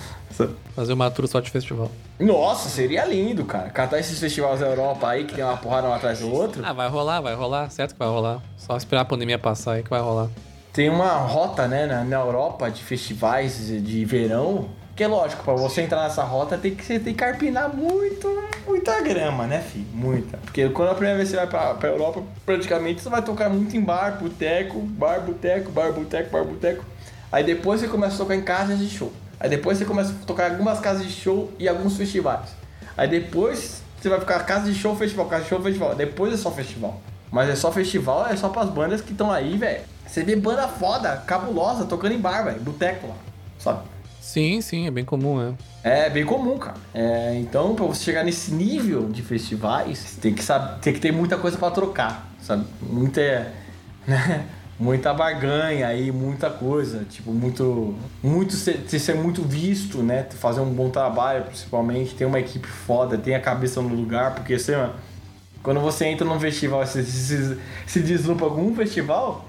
Fazer 0.77 0.93
uma 0.93 1.11
tour 1.11 1.27
só 1.27 1.41
de 1.41 1.51
festival. 1.51 1.91
Nossa, 2.19 2.69
seria 2.69 3.05
lindo, 3.05 3.45
cara. 3.45 3.71
Catar 3.71 4.01
esses 4.01 4.19
festivais 4.19 4.61
da 4.61 4.67
Europa 4.67 5.09
aí 5.09 5.25
que 5.25 5.35
tem 5.35 5.45
uma 5.45 5.57
porrada 5.57 5.89
um 5.89 5.93
atrás 5.93 6.19
do 6.19 6.33
outro. 6.33 6.63
Ah, 6.65 6.73
vai 6.73 6.89
rolar, 6.89 7.21
vai 7.21 7.35
rolar. 7.35 7.71
Certo 7.71 7.93
que 7.93 7.99
vai 7.99 8.09
rolar. 8.09 8.41
Só 8.57 8.77
esperar 8.77 9.03
a 9.03 9.05
pandemia 9.05 9.39
passar 9.39 9.75
aí 9.75 9.83
que 9.83 9.91
vai 9.91 10.01
rolar. 10.01 10.29
Tem 10.73 10.89
uma 10.89 11.13
rota, 11.13 11.67
né, 11.69 11.87
na, 11.87 12.05
na 12.05 12.17
Europa 12.17 12.71
de 12.71 12.83
festivais 12.83 13.69
de 13.69 14.05
verão. 14.05 14.69
Que 14.97 15.05
é 15.05 15.07
lógico, 15.07 15.45
pra 15.45 15.55
você 15.55 15.83
entrar 15.83 16.03
nessa 16.03 16.25
rota 16.25 16.59
tem 16.59 16.75
que, 16.75 16.85
você 16.85 16.99
tem 16.99 17.15
que 17.15 17.21
carpinar 17.21 17.73
muito, 17.73 18.27
muita 18.67 19.01
grama, 19.01 19.47
né, 19.47 19.61
filho? 19.61 19.87
Muita. 19.93 20.39
Porque 20.39 20.69
quando 20.71 20.89
a 20.89 20.95
primeira 20.95 21.17
vez 21.17 21.29
você 21.29 21.37
vai 21.37 21.47
pra, 21.47 21.75
pra 21.75 21.89
Europa, 21.89 22.21
praticamente 22.45 23.01
você 23.01 23.09
vai 23.09 23.23
tocar 23.23 23.49
muito 23.49 23.77
em 23.77 23.81
bar, 23.81 24.19
boteco, 24.21 24.81
bar, 24.81 25.21
boteco, 25.21 25.71
bar, 25.71 25.93
boteco, 25.93 26.31
bar, 26.31 26.43
boteco. 26.43 26.85
Aí 27.31 27.45
depois 27.45 27.81
você 27.81 27.87
começa 27.87 28.17
a 28.17 28.19
tocar 28.19 28.35
em 28.35 28.43
casas 28.43 28.77
de 28.81 28.89
show. 28.89 29.13
Aí 29.41 29.49
depois 29.49 29.79
você 29.79 29.85
começa 29.85 30.13
a 30.13 30.27
tocar 30.27 30.49
em 30.49 30.53
algumas 30.53 30.81
casas 30.81 31.07
de 31.07 31.13
show 31.13 31.53
e 31.59 31.69
alguns 31.69 31.97
festivais. 31.97 32.51
Aí 32.97 33.09
depois 33.09 33.83
você 34.01 34.09
vai 34.09 34.21
ficar 34.21 34.41
casa 34.41 34.71
de 34.71 34.79
show, 34.79 34.95
festival, 34.97 35.27
casa 35.27 35.45
de 35.45 35.49
show, 35.49 35.63
festival. 35.63 35.95
Depois 35.95 36.33
é 36.33 36.37
só 36.37 36.51
festival. 36.51 37.01
Mas 37.31 37.49
é 37.49 37.57
só 37.57 37.71
festival, 37.71 38.27
é 38.27 38.37
só 38.37 38.49
pras 38.49 38.71
bandas 38.71 39.01
que 39.01 39.13
estão 39.13 39.31
aí, 39.31 39.57
velho. 39.57 39.83
Você 40.07 40.25
vê 40.25 40.35
banda 40.35 40.67
foda, 40.67 41.23
cabulosa, 41.27 41.85
tocando 41.85 42.13
em 42.13 42.19
bar, 42.19 42.43
velho. 42.45 42.61
Boteco 42.61 43.09
lá, 43.09 43.17
sabe? 43.59 43.83
Sim, 44.21 44.61
sim, 44.61 44.87
é 44.87 44.91
bem 44.91 45.05
comum, 45.05 45.41
é. 45.41 46.07
É 46.07 46.11
bem 46.11 46.25
comum, 46.25 46.59
cara. 46.59 46.77
É, 46.95 47.35
então, 47.39 47.75
pra 47.75 47.85
você 47.87 48.05
chegar 48.05 48.25
nesse 48.25 48.53
nível 48.53 49.09
de 49.09 49.23
festivais, 49.23 49.99
você 49.99 50.21
tem 50.21 50.35
que, 50.35 50.43
saber, 50.43 50.81
tem 50.81 50.93
que 50.93 51.01
ter 51.01 51.13
muita 51.13 51.37
coisa 51.37 51.57
pra 51.57 51.71
trocar, 51.71 52.29
sabe? 52.43 52.65
Muita, 52.83 53.53
né? 54.07 54.47
Muita 54.79 55.13
barganha 55.13 55.89
aí, 55.89 56.13
muita 56.13 56.49
coisa. 56.49 57.05
Tipo, 57.11 57.33
muito. 57.33 57.95
Muito 58.23 58.55
ser, 58.55 58.89
ser 58.89 59.15
muito 59.15 59.43
visto, 59.43 60.03
né? 60.03 60.25
Fazer 60.31 60.61
um 60.61 60.71
bom 60.73 60.91
trabalho, 60.91 61.45
principalmente. 61.45 62.15
Ter 62.15 62.25
uma 62.25 62.39
equipe 62.39 62.67
foda, 62.67 63.19
ter 63.19 63.35
a 63.35 63.41
cabeça 63.41 63.83
no 63.83 63.95
lugar, 63.95 64.35
porque 64.35 64.55
assim, 64.55 64.73
quando 65.63 65.81
você 65.81 66.07
entra 66.07 66.27
num 66.27 66.39
festival, 66.39 66.87
se, 66.87 67.05
se, 67.05 67.59
se 67.87 68.01
deslupa 68.01 68.45
algum 68.45 68.75
festival, 68.75 69.45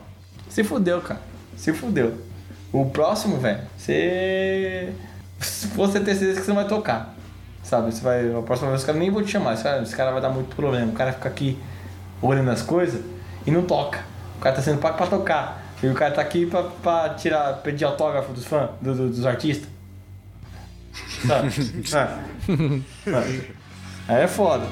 se 0.49 0.63
fudeu, 0.63 1.01
cara. 1.01 1.21
Se 1.55 1.71
fudeu. 1.73 2.17
O 2.71 2.85
próximo, 2.85 3.37
velho, 3.37 3.61
você. 3.77 4.93
Você 5.75 5.99
tem 5.99 6.15
certeza 6.15 6.39
que 6.39 6.45
você 6.45 6.49
não 6.49 6.55
vai 6.55 6.67
tocar. 6.67 7.15
Sabe? 7.63 7.93
Você 7.93 8.01
vai. 8.01 8.33
A 8.33 8.41
próxima 8.41 8.69
vez 8.69 8.81
os 8.81 8.85
caras 8.85 8.99
nem 8.99 9.11
vão 9.11 9.23
te 9.23 9.31
chamar. 9.31 9.53
Esse 9.53 9.63
cara, 9.63 9.81
esse 9.81 9.95
cara 9.95 10.11
vai 10.11 10.21
dar 10.21 10.29
muito 10.29 10.55
problema. 10.55 10.91
O 10.91 10.95
cara 10.95 11.13
fica 11.13 11.29
aqui 11.29 11.57
olhando 12.21 12.49
as 12.51 12.61
coisas 12.61 13.01
e 13.45 13.51
não 13.51 13.63
toca. 13.63 14.08
O 14.39 14.41
cara 14.41 14.55
tá 14.55 14.61
sendo 14.61 14.79
pago 14.79 14.97
pra 14.97 15.05
tocar. 15.05 15.61
E 15.83 15.87
o 15.87 15.93
cara 15.93 16.13
tá 16.15 16.21
aqui 16.21 16.45
pra, 16.45 16.63
pra 16.63 17.09
tirar, 17.13 17.53
pedir 17.57 17.85
autógrafo 17.85 18.33
dos 18.33 18.45
fãs, 18.45 18.69
do- 18.81 18.95
do- 18.95 19.09
dos 19.09 19.25
artistas. 19.25 19.69
Sabe? 21.27 21.49
Ah. 21.93 22.19
Ah. 23.07 23.23
Aí 24.13 24.23
é 24.23 24.27
foda. 24.27 24.65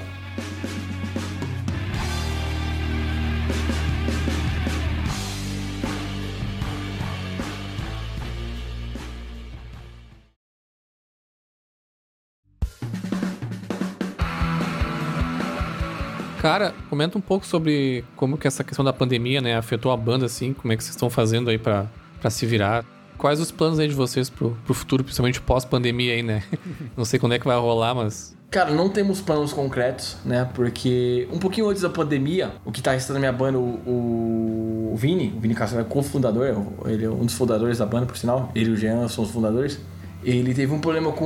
Cara, 16.47 16.73
comenta 16.89 17.17
um 17.17 17.21
pouco 17.21 17.45
sobre 17.45 18.05
como 18.15 18.37
que 18.37 18.47
essa 18.47 18.63
questão 18.63 18.85
da 18.85 18.93
pandemia, 18.93 19.41
né, 19.41 19.57
afetou 19.57 19.91
a 19.91 19.97
banda, 19.97 20.27
assim, 20.27 20.53
como 20.53 20.71
é 20.71 20.77
que 20.77 20.81
vocês 20.81 20.95
estão 20.95 21.09
fazendo 21.09 21.49
aí 21.49 21.57
pra 21.57 21.89
se 22.29 22.45
virar. 22.45 22.85
quais 23.17 23.41
os 23.41 23.51
planos 23.51 23.79
aí 23.79 23.89
de 23.89 23.93
vocês 23.93 24.29
pro, 24.29 24.57
pro 24.63 24.73
futuro, 24.73 25.03
principalmente 25.03 25.41
pós-pandemia 25.41 26.13
aí, 26.13 26.23
né? 26.23 26.43
Não 26.95 27.03
sei 27.03 27.19
quando 27.19 27.33
é 27.33 27.39
que 27.39 27.45
vai 27.45 27.57
rolar, 27.57 27.93
mas. 27.93 28.33
Cara, 28.49 28.71
não 28.71 28.87
temos 28.87 29.19
planos 29.19 29.51
concretos, 29.51 30.15
né? 30.23 30.49
Porque 30.53 31.27
um 31.33 31.37
pouquinho 31.37 31.67
antes 31.67 31.81
da 31.81 31.89
pandemia, 31.89 32.53
o 32.63 32.71
que 32.71 32.81
tá 32.81 32.93
restando 32.93 33.19
minha 33.19 33.33
banda, 33.33 33.59
o, 33.59 34.93
o 34.93 34.95
Vini, 34.95 35.33
o 35.35 35.41
Vini 35.41 35.53
Castro 35.53 35.81
é 35.81 35.83
co-fundador, 35.83 36.65
ele 36.85 37.03
é 37.03 37.09
um 37.09 37.25
dos 37.25 37.33
fundadores 37.33 37.79
da 37.79 37.85
banda, 37.85 38.05
por 38.05 38.15
sinal. 38.15 38.53
Ele 38.55 38.69
e 38.69 38.73
o 38.73 38.77
Jean 38.77 39.05
são 39.09 39.25
os 39.25 39.31
fundadores. 39.31 39.81
Ele 40.23 40.53
teve 40.53 40.73
um 40.73 40.79
problema 40.79 41.11
com 41.11 41.25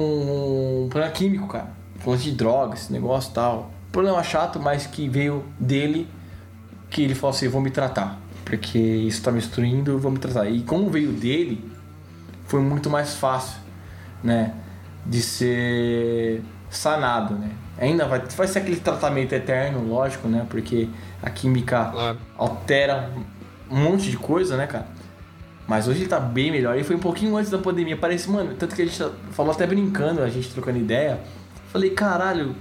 um 0.85 0.89
problema 0.89 1.13
químico, 1.13 1.47
cara. 1.47 1.71
Falando 1.99 2.21
de 2.21 2.31
drogas, 2.31 2.81
esse 2.81 2.91
negócio 2.91 3.29
e 3.29 3.33
tal. 3.35 3.80
Problema 3.91 4.23
chato, 4.23 4.59
mas 4.59 4.87
que 4.87 5.07
veio 5.09 5.43
dele, 5.59 6.07
que 6.89 7.03
ele 7.03 7.15
falou 7.15 7.35
assim, 7.35 7.47
vou 7.47 7.61
me 7.61 7.69
tratar. 7.71 8.17
Porque 8.45 8.77
isso 8.77 9.21
tá 9.21 9.31
me 9.31 9.39
destruindo, 9.39 9.91
eu 9.91 9.99
vou 9.99 10.11
me 10.11 10.17
tratar. 10.19 10.49
E 10.49 10.61
como 10.61 10.89
veio 10.89 11.11
dele, 11.11 11.63
foi 12.45 12.61
muito 12.61 12.89
mais 12.89 13.15
fácil, 13.15 13.59
né? 14.23 14.53
De 15.05 15.21
ser 15.21 16.41
sanado, 16.69 17.35
né? 17.35 17.51
Ainda 17.77 18.05
vai, 18.05 18.19
vai 18.19 18.47
ser 18.47 18.59
aquele 18.59 18.77
tratamento 18.77 19.33
eterno, 19.33 19.85
lógico, 19.87 20.27
né? 20.27 20.45
Porque 20.49 20.87
a 21.21 21.29
química 21.29 21.85
Claro. 21.91 22.17
altera 22.37 23.09
um 23.69 23.77
monte 23.77 24.09
de 24.09 24.17
coisa, 24.17 24.55
né, 24.57 24.67
cara? 24.67 24.87
Mas 25.67 25.87
hoje 25.87 26.01
ele 26.01 26.09
tá 26.09 26.19
bem 26.19 26.51
melhor. 26.51 26.77
E 26.77 26.83
foi 26.83 26.95
um 26.95 26.99
pouquinho 26.99 27.35
antes 27.37 27.49
da 27.49 27.57
pandemia. 27.57 27.95
Parece, 27.97 28.29
mano, 28.29 28.53
tanto 28.55 28.75
que 28.75 28.81
a 28.81 28.85
gente 28.85 29.01
falou 29.31 29.51
até 29.53 29.65
brincando, 29.65 30.21
a 30.21 30.29
gente 30.29 30.49
trocando 30.49 30.77
ideia. 30.77 31.19
Falei, 31.71 31.91
caralho, 31.91 32.53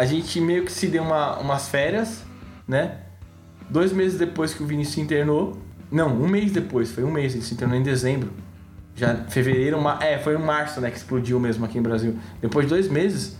a 0.00 0.04
gente 0.06 0.40
meio 0.40 0.64
que 0.64 0.72
se 0.72 0.86
deu 0.88 1.02
uma, 1.02 1.38
umas 1.38 1.68
férias, 1.68 2.22
né? 2.66 2.98
Dois 3.68 3.92
meses 3.92 4.18
depois 4.18 4.54
que 4.54 4.62
o 4.62 4.66
Vinícius 4.66 4.94
se 4.94 5.00
internou. 5.00 5.58
Não, 5.90 6.08
um 6.08 6.28
mês 6.28 6.52
depois, 6.52 6.90
foi 6.90 7.04
um 7.04 7.10
mês, 7.10 7.34
ele 7.34 7.42
se 7.44 7.54
internou 7.54 7.76
em 7.76 7.82
dezembro. 7.82 8.30
Já 8.96 9.14
fevereiro, 9.28 9.80
ma- 9.80 9.98
é, 10.02 10.18
foi 10.18 10.34
em 10.36 10.38
março, 10.42 10.80
né, 10.80 10.90
que 10.90 10.96
explodiu 10.96 11.38
mesmo 11.38 11.64
aqui 11.64 11.78
em 11.78 11.82
Brasil. 11.82 12.16
Depois 12.40 12.66
de 12.66 12.70
dois 12.70 12.88
meses, 12.88 13.36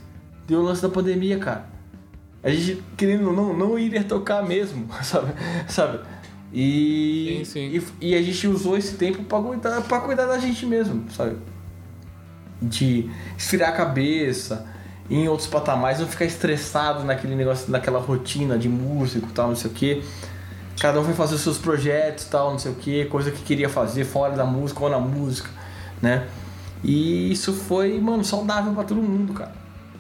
deu 0.46 0.60
o 0.60 0.62
lance 0.62 0.82
da 0.82 0.88
pandemia, 0.88 1.38
cara. 1.38 1.64
A 2.42 2.50
gente, 2.50 2.82
querendo 2.96 3.28
ou 3.28 3.32
não, 3.34 3.56
não 3.56 3.78
iria 3.78 4.02
tocar 4.04 4.42
mesmo, 4.42 4.86
sabe? 5.02 5.32
sabe? 5.68 6.00
E, 6.52 7.42
Sim, 7.44 7.44
sim. 7.70 7.82
e, 8.00 8.08
e 8.10 8.14
a 8.14 8.22
gente 8.22 8.46
usou 8.48 8.76
esse 8.76 8.96
tempo 8.96 9.22
pra 9.24 9.40
cuidar, 9.40 9.80
pra 9.82 10.00
cuidar 10.00 10.26
da 10.26 10.38
gente 10.38 10.66
mesmo, 10.66 11.04
sabe? 11.10 11.36
De 12.60 13.08
esfriar 13.38 13.70
a 13.70 13.72
cabeça, 13.72 14.66
em 15.10 15.28
outros 15.28 15.48
patamares, 15.48 15.98
não 16.00 16.06
ficar 16.06 16.24
estressado 16.24 17.02
naquele 17.04 17.34
negócio, 17.34 17.70
naquela 17.70 17.98
rotina 17.98 18.56
de 18.56 18.68
músico 18.68 19.28
tal, 19.32 19.48
não 19.48 19.56
sei 19.56 19.70
o 19.70 19.74
quê. 19.74 20.02
Cada 20.80 21.00
um 21.00 21.04
foi 21.04 21.12
fazer 21.14 21.34
os 21.34 21.40
seus 21.40 21.58
projetos 21.58 22.24
tal, 22.26 22.52
não 22.52 22.58
sei 22.58 22.72
o 22.72 22.74
que, 22.76 23.04
coisa 23.06 23.30
que 23.30 23.42
queria 23.42 23.68
fazer 23.68 24.04
fora 24.04 24.34
da 24.34 24.44
música 24.44 24.82
ou 24.84 24.88
na 24.88 24.98
música, 25.00 25.50
né? 26.00 26.26
E 26.82 27.30
isso 27.30 27.52
foi, 27.52 27.98
mano, 28.00 28.24
saudável 28.24 28.72
pra 28.72 28.84
todo 28.84 29.02
mundo, 29.02 29.34
cara. 29.34 29.52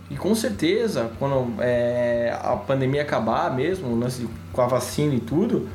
E 0.08 0.16
com 0.16 0.34
certeza, 0.34 1.10
quando 1.18 1.60
é, 1.60 2.34
a 2.42 2.56
pandemia 2.56 3.02
acabar 3.02 3.54
mesmo, 3.54 3.88
o 3.88 3.98
lance 3.98 4.26
com 4.52 4.62
a 4.62 4.66
vacina 4.66 5.14
e 5.14 5.20
tudo, 5.20 5.68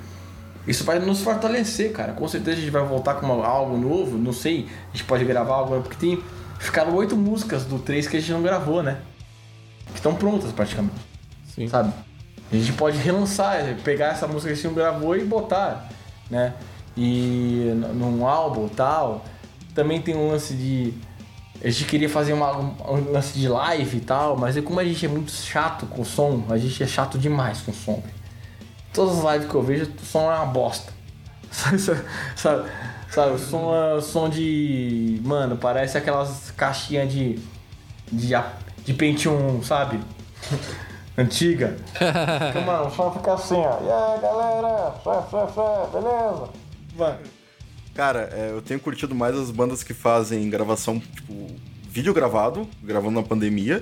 isso 0.68 0.84
vai 0.84 0.98
nos 0.98 1.22
fortalecer, 1.22 1.92
cara. 1.92 2.14
Com 2.14 2.28
certeza 2.28 2.58
a 2.58 2.60
gente 2.60 2.72
vai 2.72 2.84
voltar 2.84 3.14
com 3.16 3.26
uma- 3.28 3.46
algo 3.46 3.78
novo, 3.78 4.18
não 4.18 4.34
sei, 4.34 4.68
a 4.92 4.98
gente 4.98 5.06
pode 5.06 5.24
gravar 5.26 5.54
algo, 5.56 5.80
porque 5.82 5.98
tem. 5.98 6.22
Ficaram 6.58 6.96
oito 6.96 7.16
músicas 7.16 7.64
do 7.66 7.78
3 7.78 8.08
que 8.08 8.18
a 8.18 8.20
gente 8.20 8.32
não 8.32 8.42
gravou, 8.42 8.82
né? 8.82 8.98
Que 9.88 9.96
estão 9.96 10.16
prontas 10.16 10.52
praticamente 10.52 10.96
Sim. 11.56 11.68
sabe? 11.68 11.94
A 12.52 12.56
gente 12.56 12.74
pode 12.74 12.98
relançar, 12.98 13.76
pegar 13.84 14.08
essa 14.08 14.28
música 14.28 14.48
que 14.48 14.54
a 14.54 14.56
gente 14.56 14.68
não 14.68 14.74
gravou 14.74 15.16
e 15.16 15.24
botar, 15.24 15.90
né? 16.30 16.54
E 16.96 17.72
num 17.94 18.26
álbum 18.26 18.68
tal. 18.68 19.26
Também 19.74 20.02
tem 20.02 20.16
um 20.16 20.30
lance 20.30 20.54
de. 20.54 20.94
A 21.64 21.70
gente 21.70 21.86
queria 21.86 22.10
fazer 22.10 22.34
uma, 22.34 22.58
um, 22.58 23.12
lance 23.12 23.38
de 23.38 23.48
live 23.48 23.98
e 23.98 24.02
tal, 24.02 24.38
mas 24.38 24.56
é 24.56 24.62
como 24.62 24.80
a 24.80 24.86
gente 24.86 25.06
é 25.06 25.10
muito 25.10 25.32
chato 25.32 25.86
com 25.88 26.04
som, 26.04 26.44
a 26.50 26.58
gente 26.58 26.82
é 26.84 26.88
chato 26.88 27.18
demais 27.18 27.62
com 27.62 27.74
som. 27.74 27.96
velho. 27.96 28.14
Todas 28.94 29.18
as 29.18 29.34
lives 29.34 29.50
que 29.50 29.56
eu 29.56 29.64
vejo, 29.64 29.92
o 30.02 30.06
som 30.06 30.32
é 30.32 30.36
uma 30.36 30.46
bosta. 30.46 30.94
sabe? 32.36 32.70
Sabe? 33.10 33.34
O 33.34 33.40
som 33.40 33.76
é 33.76 33.96
o 33.96 34.02
som 34.02 34.30
de. 34.30 35.20
Mano, 35.24 35.58
parece 35.58 35.98
aquelas 35.98 36.52
caixinhas 36.52 37.12
de. 37.12 37.40
de, 38.12 38.36
de 38.86 38.94
Pentium, 38.94 39.62
sabe? 39.64 40.00
Antiga. 41.18 41.78
Então, 42.50 42.62
mano, 42.64 42.92
só 42.92 43.12
fica 43.12 43.34
assim, 43.34 43.56
ó. 43.56 43.80
E 43.82 43.90
aí, 43.90 44.22
galera? 44.22 44.92
Fé, 45.04 45.22
fé, 45.32 45.48
fé, 45.48 45.88
beleza? 45.94 46.50
Vai. 46.96 47.18
Cara, 47.94 48.30
é, 48.34 48.52
eu 48.52 48.62
tenho 48.62 48.80
curtido 48.80 49.16
mais 49.16 49.36
as 49.36 49.50
bandas 49.50 49.82
que 49.82 49.94
fazem 49.94 50.50
gravação, 50.50 51.00
tipo, 51.00 51.48
vídeo 51.90 52.14
gravado, 52.14 52.68
gravando 52.84 53.22
na 53.22 53.26
pandemia, 53.26 53.82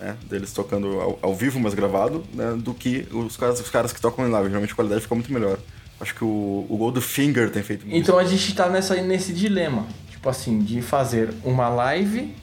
né? 0.00 0.16
Deles 0.28 0.52
tocando 0.52 1.00
ao, 1.00 1.18
ao 1.20 1.34
vivo, 1.34 1.58
mas 1.58 1.74
gravado, 1.74 2.24
né? 2.32 2.56
Do 2.56 2.72
que 2.72 3.08
os 3.12 3.36
caras, 3.36 3.60
os 3.60 3.68
caras 3.68 3.92
que 3.92 4.00
tocam 4.00 4.26
em 4.26 4.30
live. 4.30 4.48
Geralmente 4.48 4.72
a 4.72 4.76
qualidade 4.76 5.02
fica 5.02 5.14
muito 5.16 5.32
melhor. 5.32 5.58
Acho 6.00 6.14
que 6.14 6.24
o, 6.24 6.66
o 6.68 6.76
Goldfinger 6.78 7.50
tem 7.50 7.62
feito 7.64 7.84
muito. 7.84 7.98
Então 7.98 8.16
a 8.16 8.24
gente 8.24 8.54
tá 8.54 8.68
nessa, 8.68 8.94
nesse 9.02 9.32
dilema, 9.32 9.86
tipo 10.08 10.28
assim, 10.28 10.60
de 10.60 10.80
fazer 10.80 11.34
uma 11.44 11.68
live, 11.68 12.34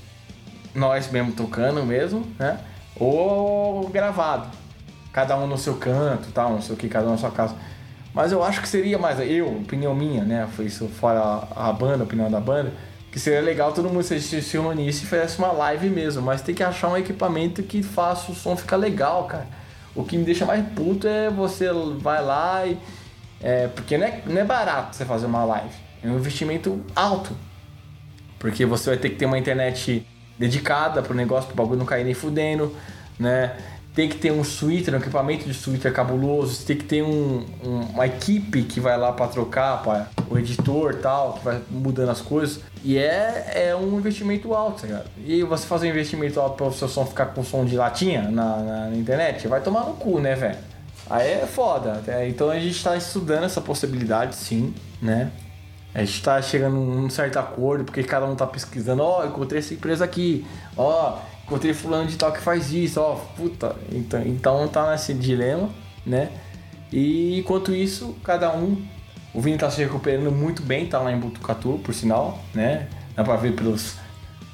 nós 0.77 1.11
mesmo 1.11 1.31
tocando 1.31 1.83
mesmo, 1.83 2.25
né? 2.39 2.59
Ou 2.95 3.89
gravado. 3.89 4.47
Cada 5.11 5.35
um 5.37 5.47
no 5.47 5.57
seu 5.57 5.75
canto, 5.75 6.31
tal, 6.31 6.51
não 6.51 6.61
sei 6.61 6.75
o 6.75 6.77
que, 6.77 6.87
cada 6.87 7.07
um 7.07 7.11
na 7.11 7.17
sua 7.17 7.31
casa. 7.31 7.55
Mas 8.13 8.31
eu 8.31 8.43
acho 8.43 8.61
que 8.61 8.67
seria 8.67 8.97
mais, 8.97 9.19
eu, 9.19 9.47
opinião 9.47 9.93
minha, 9.93 10.23
né? 10.23 10.47
Foi 10.55 10.65
isso 10.65 10.87
fora 10.87 11.47
a, 11.55 11.71
banda, 11.71 12.03
opinião 12.03 12.29
da 12.29 12.39
banda, 12.39 12.71
que 13.11 13.19
seria 13.19 13.41
legal 13.41 13.71
todo 13.73 13.89
mundo 13.89 14.03
se, 14.03 14.19
se, 14.21 14.41
se 14.41 14.57
unisse 14.57 15.03
e 15.03 15.07
fizesse 15.07 15.37
uma 15.39 15.51
live 15.51 15.89
mesmo. 15.89 16.21
Mas 16.21 16.41
tem 16.41 16.53
que 16.53 16.63
achar 16.63 16.89
um 16.89 16.97
equipamento 16.97 17.61
que 17.63 17.83
faça 17.83 18.31
o 18.31 18.35
som 18.35 18.55
ficar 18.55 18.77
legal, 18.77 19.25
cara. 19.25 19.47
O 19.95 20.03
que 20.03 20.17
me 20.17 20.23
deixa 20.23 20.45
mais 20.45 20.65
puto 20.69 21.07
é 21.07 21.29
você 21.29 21.67
vai 21.99 22.23
lá 22.23 22.65
e. 22.65 22.77
É, 23.41 23.67
porque 23.67 23.97
não 23.97 24.07
é, 24.07 24.21
não 24.25 24.41
é 24.41 24.43
barato 24.43 24.95
você 24.95 25.05
fazer 25.05 25.25
uma 25.25 25.43
live. 25.43 25.75
É 26.03 26.07
um 26.07 26.15
investimento 26.15 26.83
alto. 26.95 27.35
Porque 28.39 28.65
você 28.65 28.91
vai 28.91 28.97
ter 28.97 29.09
que 29.09 29.15
ter 29.15 29.25
uma 29.25 29.37
internet 29.37 30.05
dedicada 30.37 31.01
pro 31.01 31.13
negócio, 31.15 31.47
pro 31.47 31.55
bagulho 31.55 31.79
não 31.79 31.85
cair 31.85 32.03
nem 32.03 32.13
fudendo, 32.13 32.75
né? 33.19 33.55
Tem 33.95 34.07
que 34.07 34.15
ter 34.17 34.31
um 34.31 34.43
switcher, 34.43 34.93
um 34.93 34.97
equipamento 34.97 35.45
de 35.47 35.53
switcher 35.55 35.91
cabuloso, 35.91 36.63
tem 36.63 36.77
que 36.77 36.83
ter 36.83 37.01
um, 37.01 37.43
um- 37.63 37.79
uma 37.95 38.05
equipe 38.05 38.61
que 38.61 38.79
vai 38.79 38.95
lá 38.95 39.11
pra 39.11 39.25
trocar, 39.27 39.81
pra, 39.81 40.07
o 40.29 40.37
editor 40.37 40.93
tal, 41.01 41.33
que 41.33 41.43
vai 41.45 41.59
mudando 41.71 42.09
as 42.09 42.21
coisas. 42.21 42.59
E 42.83 42.95
é, 42.95 43.69
é 43.69 43.75
um 43.75 43.97
investimento 43.97 44.53
alto, 44.53 44.81
tá 44.81 44.87
ligado? 44.87 45.05
E 45.25 45.41
você 45.41 45.65
fazer 45.65 45.87
um 45.87 45.89
investimento 45.89 46.39
alto 46.39 46.57
para 46.57 46.67
o 46.67 46.73
seu 46.73 46.87
som 46.87 47.07
ficar 47.07 47.25
com 47.27 47.43
som 47.43 47.65
de 47.65 47.75
latinha 47.75 48.29
na, 48.29 48.57
na, 48.57 48.89
na 48.89 48.95
internet, 48.95 49.47
vai 49.47 49.61
tomar 49.61 49.85
no 49.85 49.93
cu, 49.93 50.19
né, 50.19 50.35
velho? 50.35 50.57
Aí 51.09 51.31
é 51.31 51.47
foda. 51.47 52.03
Então 52.27 52.51
a 52.51 52.59
gente 52.59 52.83
tá 52.83 52.95
estudando 52.95 53.45
essa 53.45 53.61
possibilidade, 53.61 54.35
sim, 54.35 54.75
né? 55.01 55.31
A 55.97 56.05
gente 56.05 56.21
tá 56.21 56.39
chegando 56.43 56.75
num 56.75 57.09
certo 57.09 57.39
acordo, 57.39 57.83
porque 57.83 58.03
cada 58.03 58.27
um 58.27 58.35
tá 58.35 58.45
pesquisando, 58.45 59.01
ó, 59.01 59.25
encontrei 59.25 59.57
essa 59.57 59.73
empresa 59.73 60.05
aqui, 60.05 60.45
ó, 60.77 61.17
encontrei 61.43 61.73
fulano 61.73 62.07
de 62.07 62.15
tal 62.15 62.31
que 62.31 62.39
faz 62.39 62.71
isso, 62.71 63.01
ó, 63.01 63.15
puta. 63.35 63.75
Então, 63.91 64.21
então 64.21 64.67
tá 64.67 64.91
nesse 64.91 65.11
dilema, 65.15 65.71
né? 66.05 66.29
E 66.93 67.39
enquanto 67.39 67.73
isso, 67.73 68.15
cada 68.23 68.55
um. 68.55 68.79
O 69.33 69.41
Vini 69.41 69.57
tá 69.57 69.71
se 69.71 69.81
recuperando 69.81 70.31
muito 70.31 70.61
bem, 70.61 70.85
tá 70.85 70.99
lá 70.99 71.11
em 71.11 71.19
Butucatu, 71.19 71.79
por 71.83 71.95
sinal, 71.95 72.37
né? 72.53 72.87
Dá 73.15 73.23
pra 73.23 73.35
ver 73.35 73.55
pelos. 73.55 73.95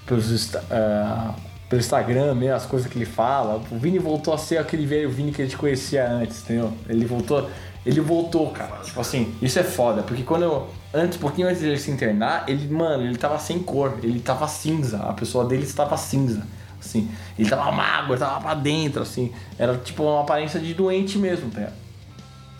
pelos 0.06 0.56
ah, 0.72 1.36
pelo 1.68 1.82
Instagram 1.82 2.36
mesmo, 2.36 2.56
as 2.56 2.66
coisas 2.66 2.90
que 2.90 2.98
ele 2.98 3.06
fala. 3.06 3.62
O 3.70 3.78
Vini 3.78 4.00
voltou 4.00 4.34
a 4.34 4.38
ser 4.38 4.60
aquele 4.60 4.86
velho 4.86 5.10
Vini 5.10 5.34
que 5.34 5.42
a 5.42 5.46
gente 5.46 5.58
conhecia 5.58 6.10
antes, 6.10 6.42
entendeu? 6.42 6.72
Ele 6.88 7.06
voltou. 7.06 7.50
Ele 7.86 8.00
voltou, 8.00 8.50
cara. 8.52 8.78
Tipo 8.84 9.02
assim, 9.02 9.36
isso 9.42 9.60
é 9.60 9.64
foda, 9.64 10.04
porque 10.04 10.24
quando 10.24 10.44
eu. 10.44 10.70
Antes, 10.94 11.18
um 11.18 11.22
pouquinho 11.22 11.48
antes 11.48 11.62
dele 11.62 11.78
se 11.78 11.90
internar, 11.92 12.46
ele, 12.48 12.68
mano, 12.74 13.04
ele 13.04 13.18
tava 13.18 13.38
sem 13.40 13.60
cor, 13.60 13.98
ele 14.04 14.20
tava 14.20 14.48
cinza, 14.48 15.00
a 15.00 15.14
pessoa 15.14 15.46
dele 15.46 15.64
estava 15.64 15.98
cinza. 15.98 16.46
Assim, 16.80 17.10
ele 17.38 17.50
tava 17.50 17.72
magro, 17.72 18.14
ele 18.14 18.20
tava 18.20 18.40
pra 18.42 18.54
dentro, 18.54 19.02
assim. 19.02 19.32
Era 19.58 19.76
tipo 19.78 20.04
uma 20.04 20.22
aparência 20.22 20.60
de 20.60 20.74
doente 20.74 21.18
mesmo, 21.18 21.50
tá 21.50 21.70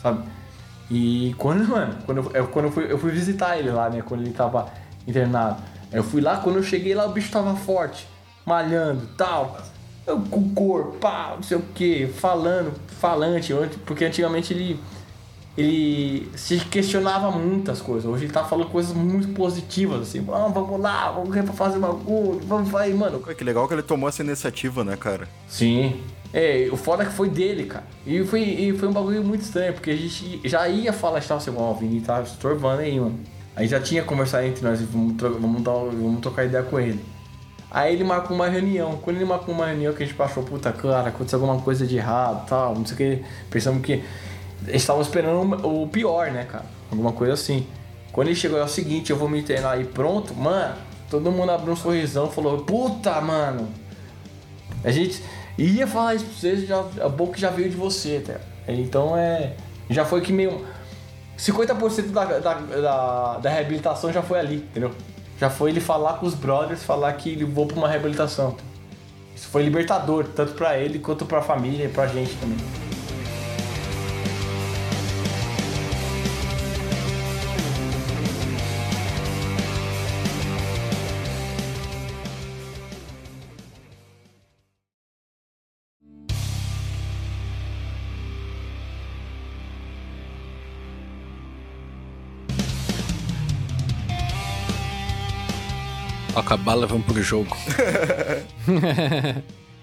sabe? 0.02 0.24
E 0.92 1.34
quando, 1.38 1.66
mano, 1.70 1.96
quando 2.06 2.18
eu, 2.18 2.32
eu- 2.34 2.48
quando 2.48 2.66
eu 2.66 2.72
fui, 2.72 2.92
eu 2.92 2.98
fui 2.98 3.12
visitar 3.12 3.58
ele 3.58 3.72
lá, 3.72 3.90
né? 3.90 4.02
Quando 4.02 4.22
ele 4.22 4.32
tava 4.34 4.68
internado. 5.08 5.62
Eu 5.92 6.04
fui 6.04 6.22
lá, 6.22 6.38
quando 6.38 6.58
eu 6.58 6.64
cheguei 6.64 6.96
lá, 6.96 7.06
o 7.06 7.12
bicho 7.12 7.32
tava 7.32 7.56
forte, 7.56 8.08
malhando 8.46 9.08
tal. 9.18 9.58
Eu, 10.06 10.20
com 10.22 10.50
cor, 10.54 10.96
pá, 11.00 11.34
não 11.36 11.44
sei 11.44 11.56
o 11.58 11.62
que, 11.62 12.08
falando, 12.08 12.74
falante, 13.00 13.54
porque 13.86 14.04
antigamente 14.06 14.54
ele. 14.54 14.80
Ele 15.56 16.32
se 16.36 16.58
questionava 16.60 17.30
muitas 17.30 17.80
coisas. 17.80 18.10
Hoje 18.10 18.26
ele 18.26 18.34
tá 18.34 18.44
falando 18.44 18.70
coisas 18.70 18.96
muito 18.96 19.28
positivas, 19.30 20.02
assim. 20.02 20.26
Ah, 20.32 20.50
vamos 20.52 20.80
lá, 20.80 21.12
vamos 21.12 21.56
fazer 21.56 21.78
bagulho, 21.78 22.42
vamos 22.48 22.70
vai, 22.70 22.92
mano. 22.94 23.20
Que 23.20 23.44
legal 23.44 23.68
que 23.68 23.74
ele 23.76 23.84
tomou 23.84 24.10
essa 24.10 24.24
iniciativa, 24.24 24.84
né, 24.84 24.98
cara? 24.98 25.28
Sim. 25.48 26.02
É, 26.34 26.68
o 26.72 26.76
foda 26.76 27.04
é 27.04 27.06
que 27.06 27.14
foi 27.14 27.30
dele, 27.30 27.66
cara. 27.66 27.86
E 28.08 28.24
foi, 28.26 28.42
e 28.42 28.76
foi 28.76 28.88
um 28.88 28.92
bagulho 28.92 29.24
muito 29.24 29.42
estranho, 29.42 29.74
porque 29.74 29.92
a 29.92 29.96
gente 29.96 30.42
já 30.44 30.68
ia 30.68 30.92
falar, 30.92 31.20
estava 31.20 31.40
assim, 31.40 31.54
ó, 31.56 31.72
o 31.72 31.76
Vini 31.76 32.02
tá 32.02 32.24
estorvando 32.24 32.82
aí, 32.82 33.00
mano. 33.00 33.20
Aí 33.56 33.68
já 33.68 33.80
tinha 33.80 34.04
conversado 34.04 34.46
entre 34.46 34.66
nós, 34.66 34.82
vamos, 34.82 35.14
tro 35.16 35.40
vamos, 35.40 35.62
dar, 35.62 35.74
vamos 35.74 36.22
trocar 36.22 36.46
ideia 36.46 36.64
com 36.64 36.80
ele. 36.80 37.00
Aí 37.70 37.94
ele 37.94 38.04
marcou 38.04 38.36
uma 38.36 38.48
reunião. 38.48 38.98
Quando 38.98 39.18
ele 39.18 39.26
marcou 39.26 39.54
uma 39.54 39.68
reunião 39.68 39.94
que 39.94 40.04
a 40.04 40.06
gente 40.06 40.20
achou, 40.20 40.44
puta, 40.44 40.72
cara, 40.72 41.10
aconteceu 41.10 41.40
alguma 41.40 41.62
coisa 41.62 41.86
de 41.86 41.98
errado 41.98 42.48
tal, 42.48 42.76
não 42.76 42.86
sei 42.86 42.94
o 42.94 42.98
que. 42.98 43.26
Pensamos 43.50 43.84
que. 43.84 44.04
Eles 44.68 44.82
estavam 44.82 45.02
esperando 45.02 45.68
o 45.68 45.88
pior, 45.88 46.32
né, 46.32 46.46
cara? 46.46 46.66
Alguma 46.90 47.12
coisa 47.12 47.34
assim. 47.34 47.68
Quando 48.12 48.28
ele 48.28 48.36
chegou, 48.36 48.60
é 48.60 48.64
o 48.64 48.68
seguinte, 48.68 49.12
eu 49.12 49.18
vou 49.18 49.28
me 49.28 49.42
treinar 49.42 49.74
aí 49.74 49.86
pronto, 49.86 50.34
mano. 50.34 50.76
Todo 51.10 51.32
mundo 51.32 51.52
abriu 51.52 51.74
um 51.74 51.76
sorrisão 51.76 52.30
falou, 52.30 52.60
puta, 52.60 53.20
mano. 53.22 53.68
A 54.84 54.92
gente 54.92 55.22
ia 55.58 55.88
falar 55.88 56.16
isso 56.16 56.26
pra 56.26 56.34
vocês, 56.34 56.68
já, 56.68 56.82
bom 57.10 57.28
que 57.28 57.40
já 57.40 57.50
veio 57.50 57.70
de 57.70 57.76
você, 57.76 58.20
tá? 58.20 58.40
Então 58.68 59.18
é. 59.18 59.54
Já 59.90 60.06
foi 60.06 60.22
que 60.22 60.32
meio. 60.32 60.66
50% 61.38 62.12
da, 62.12 62.26
da, 62.26 62.54
da, 62.54 63.38
da 63.40 63.50
reabilitação 63.50 64.14
já 64.14 64.22
foi 64.22 64.40
ali, 64.40 64.56
entendeu? 64.58 64.92
Já 65.40 65.50
foi 65.50 65.72
ele 65.72 65.82
falar 65.82 66.14
com 66.14 66.26
os 66.26 66.36
brothers, 66.36 66.84
falar 66.84 67.12
que 67.14 67.30
ele 67.30 67.44
vou 67.44 67.66
pra 67.66 67.76
uma 67.76 67.88
reabilitação. 67.88 68.56
Isso 69.36 69.48
foi 69.48 69.64
libertador, 69.64 70.26
tanto 70.36 70.54
pra 70.54 70.78
ele 70.78 71.00
quanto 71.00 71.26
pra 71.26 71.42
família 71.42 71.86
e 71.86 71.90
pra 71.90 72.08
gente 72.08 72.34
também. 72.36 72.58
Bala, 96.58 96.86
vamos 96.88 97.06
pro 97.06 97.22
jogo. 97.22 97.56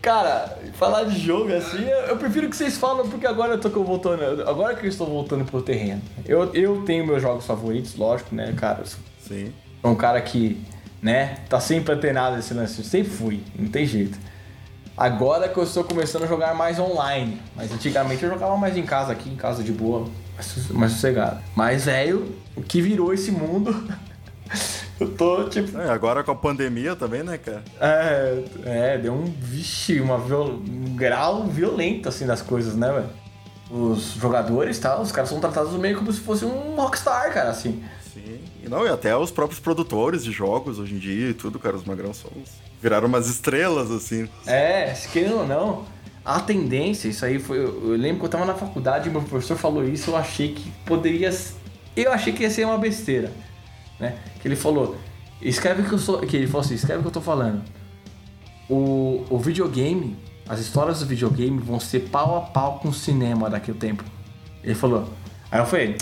Cara, 0.01 0.59
falar 0.75 1.05
de 1.05 1.19
jogo 1.19 1.53
assim, 1.53 1.85
eu 2.09 2.17
prefiro 2.17 2.49
que 2.49 2.57
vocês 2.57 2.79
falam, 2.79 3.07
porque 3.07 3.27
agora 3.27 3.55
eu 3.55 3.61
tô 3.61 3.69
voltando. 3.85 4.49
Agora 4.49 4.75
que 4.75 4.87
eu 4.87 4.89
estou 4.89 5.07
voltando 5.07 5.45
pro 5.45 5.61
terreno. 5.61 6.01
Eu, 6.25 6.55
eu 6.55 6.83
tenho 6.85 7.07
meus 7.07 7.21
jogos 7.21 7.45
favoritos, 7.45 7.97
lógico, 7.97 8.35
né, 8.35 8.55
cara? 8.57 8.83
Sim. 9.21 9.53
Sou 9.83 9.91
um 9.91 9.95
cara 9.95 10.21
que, 10.23 10.65
né, 11.03 11.37
tá 11.51 11.61
sempre 11.61 11.95
antenado 11.95 12.37
nesse 12.37 12.55
lance. 12.55 12.79
Eu 12.79 12.85
sempre 12.85 13.11
fui, 13.11 13.43
não 13.59 13.69
tem 13.69 13.85
jeito. 13.85 14.19
Agora 14.97 15.49
que 15.49 15.59
eu 15.59 15.65
estou 15.65 15.85
começando 15.85 16.25
a 16.25 16.27
jogar 16.27 16.55
mais 16.55 16.79
online. 16.79 17.41
Mas 17.55 17.71
antigamente 17.71 18.23
eu 18.23 18.31
jogava 18.31 18.57
mais 18.57 18.79
em 18.79 18.83
casa, 18.83 19.13
aqui 19.13 19.29
em 19.29 19.37
casa 19.37 19.63
de 19.63 19.73
boa, 19.73 20.09
mais, 20.35 20.71
mais 20.71 20.93
sossegado. 20.93 21.41
Mas, 21.55 21.85
velho, 21.85 22.35
o 22.57 22.63
que 22.63 22.81
virou 22.81 23.13
esse 23.13 23.31
mundo. 23.31 23.87
Eu 25.01 25.09
tô, 25.09 25.49
tipo. 25.49 25.79
É, 25.79 25.89
agora 25.89 26.23
com 26.23 26.31
a 26.31 26.35
pandemia 26.35 26.95
também, 26.95 27.23
né, 27.23 27.39
cara? 27.39 27.65
É, 27.81 28.45
é 28.65 28.99
deu 28.99 29.15
um. 29.15 29.25
Vixe, 29.25 29.99
uma 29.99 30.19
viol, 30.19 30.51
um 30.51 30.95
grau 30.95 31.47
violento, 31.47 32.07
assim, 32.07 32.27
das 32.27 32.43
coisas, 32.43 32.77
né, 32.77 32.93
velho? 32.93 33.09
Os 33.71 34.13
jogadores 34.15 34.79
tá, 34.79 35.01
os 35.01 35.11
caras 35.11 35.31
são 35.31 35.41
tratados 35.41 35.73
meio 35.75 35.97
como 35.97 36.13
se 36.13 36.21
fosse 36.21 36.45
um 36.45 36.75
rockstar, 36.75 37.33
cara, 37.33 37.49
assim. 37.49 37.83
Sim. 38.13 38.41
E 38.63 38.69
não, 38.69 38.85
e 38.85 38.91
até 38.91 39.17
os 39.17 39.31
próprios 39.31 39.59
produtores 39.59 40.23
de 40.23 40.33
jogos 40.33 40.79
hoje 40.79 40.95
em 40.95 40.99
dia 40.99 41.31
e 41.31 41.35
tudo, 41.35 41.59
cara, 41.59 41.77
os 41.77 41.85
magrão 41.85 42.13
são. 42.13 42.31
Viraram 42.83 43.09
umas 43.09 43.27
estrelas, 43.27 43.91
assim. 43.91 44.29
É, 44.45 44.93
se 44.93 45.09
querendo 45.09 45.39
ou 45.39 45.47
não, 45.47 45.87
a 46.25 46.41
tendência, 46.41 47.09
isso 47.09 47.25
aí 47.25 47.39
foi. 47.39 47.59
Eu 47.59 47.97
lembro 47.97 48.21
que 48.21 48.27
eu 48.27 48.31
tava 48.31 48.45
na 48.45 48.55
faculdade 48.55 49.09
e 49.09 49.13
meu 49.13 49.23
professor 49.23 49.57
falou 49.57 49.85
isso, 49.85 50.11
eu 50.11 50.17
achei 50.17 50.53
que 50.53 50.71
poderia. 50.85 51.31
Eu 51.97 52.13
achei 52.13 52.33
que 52.35 52.43
ia 52.43 52.51
ser 52.51 52.67
uma 52.67 52.77
besteira 52.77 53.31
né? 54.01 54.17
Que 54.41 54.49
ele 54.49 54.57
falou, 54.57 54.97
escreve 55.41 55.83
que 55.83 55.93
eu 55.93 55.99
sou, 55.99 56.21
que 56.21 56.37
ele 56.37 56.47
falou 56.47 56.65
assim, 56.65 56.75
escreve 56.75 57.01
o 57.01 57.03
que 57.03 57.09
eu 57.09 57.13
tô 57.13 57.21
falando. 57.21 57.63
O, 58.69 59.25
o 59.29 59.39
videogame, 59.39 60.17
as 60.49 60.59
histórias 60.61 61.01
do 61.01 61.07
videogame 61.07 61.59
vão 61.59 61.79
ser 61.79 62.01
pau 62.09 62.37
a 62.37 62.41
pau 62.41 62.79
com 62.81 62.89
o 62.89 62.95
cinema 62.95 63.51
daqui 63.51 63.71
a 63.71 63.75
tempo. 63.75 64.05
Ele 64.63 64.75
falou. 64.75 65.09
Aí 65.51 65.61
eu 65.61 65.67
falei, 65.67 65.97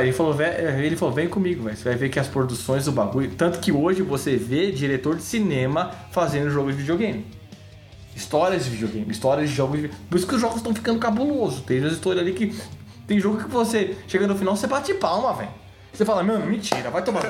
ele 0.00 0.12
falou, 0.12 0.40
ele 0.40 0.96
falou, 0.96 1.14
vem 1.14 1.28
comigo, 1.28 1.64
velho. 1.64 1.76
Você 1.76 1.84
vai 1.84 1.94
ver 1.94 2.08
que 2.08 2.18
as 2.18 2.26
produções 2.26 2.86
do 2.86 2.92
bagulho. 2.92 3.30
Tanto 3.36 3.60
que 3.60 3.70
hoje 3.70 4.02
você 4.02 4.36
vê 4.36 4.72
diretor 4.72 5.16
de 5.16 5.22
cinema 5.22 5.90
fazendo 6.10 6.50
jogo 6.50 6.70
de 6.70 6.78
videogame. 6.78 7.26
Histórias 8.14 8.64
de 8.64 8.70
videogame, 8.70 9.10
histórias 9.10 9.50
de 9.50 9.54
jogos 9.54 9.78
de 9.78 9.88
Por 9.88 10.16
isso 10.16 10.26
que 10.26 10.34
os 10.34 10.40
jogos 10.40 10.56
estão 10.56 10.74
ficando 10.74 10.98
cabulosos. 10.98 11.60
Tem 11.60 11.84
as 11.84 11.92
histórias 11.92 12.22
ali 12.22 12.32
que. 12.32 12.58
Tem 13.06 13.20
jogo 13.20 13.36
que 13.36 13.48
você 13.48 13.96
chega 14.08 14.26
no 14.26 14.34
final, 14.34 14.56
você 14.56 14.66
bate 14.66 14.94
palma, 14.94 15.34
velho. 15.34 15.50
Você 15.92 16.04
fala, 16.04 16.22
mano, 16.22 16.44
mentira, 16.46 16.90
vai 16.90 17.02
tomar. 17.02 17.22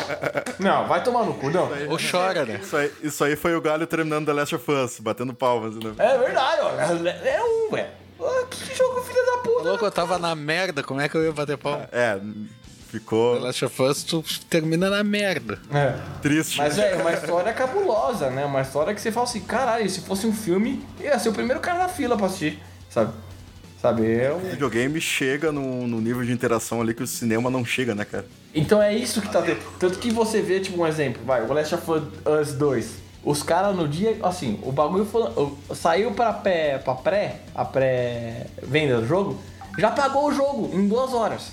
não, 0.60 0.86
vai 0.86 1.02
tomar 1.02 1.24
no 1.24 1.34
cu, 1.34 1.50
não. 1.50 1.68
Ou 1.88 1.98
chora, 1.98 2.44
né? 2.44 2.60
Isso 2.62 2.76
aí, 2.76 2.92
isso 3.02 3.24
aí 3.24 3.34
foi 3.34 3.56
o 3.56 3.60
Galho 3.60 3.86
terminando 3.86 4.26
The 4.26 4.32
Last 4.32 4.54
of 4.54 4.70
Us, 4.70 5.00
batendo 5.00 5.34
palmas, 5.34 5.74
né? 5.76 5.94
É 5.98 6.16
verdade, 6.18 6.60
ó. 6.62 6.70
É 6.78 7.42
um, 7.42 7.70
velho. 7.70 7.88
Que 8.50 8.74
jogo 8.74 9.00
filho 9.02 9.26
da 9.26 9.38
puta. 9.38 9.68
Louco, 9.68 9.84
eu 9.84 9.90
tava 9.90 10.18
na 10.18 10.34
merda, 10.34 10.82
como 10.82 11.00
é 11.00 11.08
que 11.08 11.16
eu 11.16 11.24
ia 11.24 11.32
bater 11.32 11.58
palma? 11.58 11.88
É, 11.90 12.18
ficou. 12.88 13.36
The 13.36 13.42
Last 13.46 13.64
of 13.64 13.82
Us, 13.82 14.02
tu 14.04 14.24
termina 14.48 14.88
na 14.88 15.02
merda. 15.02 15.58
É. 15.72 15.94
Triste. 16.22 16.58
Mas 16.58 16.78
é 16.78 16.94
uma 16.94 17.12
história 17.12 17.52
cabulosa, 17.52 18.30
né? 18.30 18.44
Uma 18.44 18.62
história 18.62 18.94
que 18.94 19.00
você 19.00 19.10
fala 19.10 19.26
assim, 19.26 19.40
caralho, 19.40 19.88
se 19.90 20.00
fosse 20.02 20.26
um 20.26 20.32
filme, 20.32 20.86
ia 21.00 21.18
ser 21.18 21.28
o 21.30 21.32
primeiro 21.32 21.60
cara 21.60 21.80
na 21.80 21.88
fila 21.88 22.16
pra 22.16 22.26
assistir, 22.26 22.62
sabe? 22.88 23.12
Sabe? 23.84 24.14
É 24.14 24.32
um... 24.32 24.38
O 24.38 24.40
videogame 24.40 24.98
chega 24.98 25.52
no, 25.52 25.86
no, 25.86 26.00
nível 26.00 26.24
de 26.24 26.32
interação 26.32 26.80
ali 26.80 26.94
que 26.94 27.02
o 27.02 27.06
cinema 27.06 27.50
não 27.50 27.66
chega, 27.66 27.94
né, 27.94 28.02
cara? 28.02 28.24
Então 28.54 28.80
é 28.80 28.94
isso 28.94 29.20
que 29.20 29.28
tá 29.28 29.42
tendo. 29.42 29.60
Tanto 29.78 29.98
que 29.98 30.10
você 30.10 30.40
vê, 30.40 30.58
tipo, 30.58 30.80
um 30.80 30.86
exemplo, 30.86 31.22
vai, 31.22 31.44
o 31.44 31.52
Last 31.52 31.74
of 31.74 31.84
Us 31.90 32.54
2. 32.54 32.94
Os 33.22 33.42
caras 33.42 33.76
no 33.76 33.86
dia, 33.86 34.16
assim, 34.22 34.58
o 34.62 34.72
bagulho 34.72 35.04
foi, 35.04 35.30
saiu 35.74 36.12
pra, 36.12 36.32
pré, 36.32 36.78
pra 36.78 36.94
pré, 36.94 37.40
a 37.54 37.62
pré-venda 37.62 39.02
do 39.02 39.06
jogo, 39.06 39.38
já 39.78 39.90
pagou 39.90 40.28
o 40.28 40.32
jogo 40.32 40.70
em 40.72 40.88
duas 40.88 41.12
horas. 41.12 41.52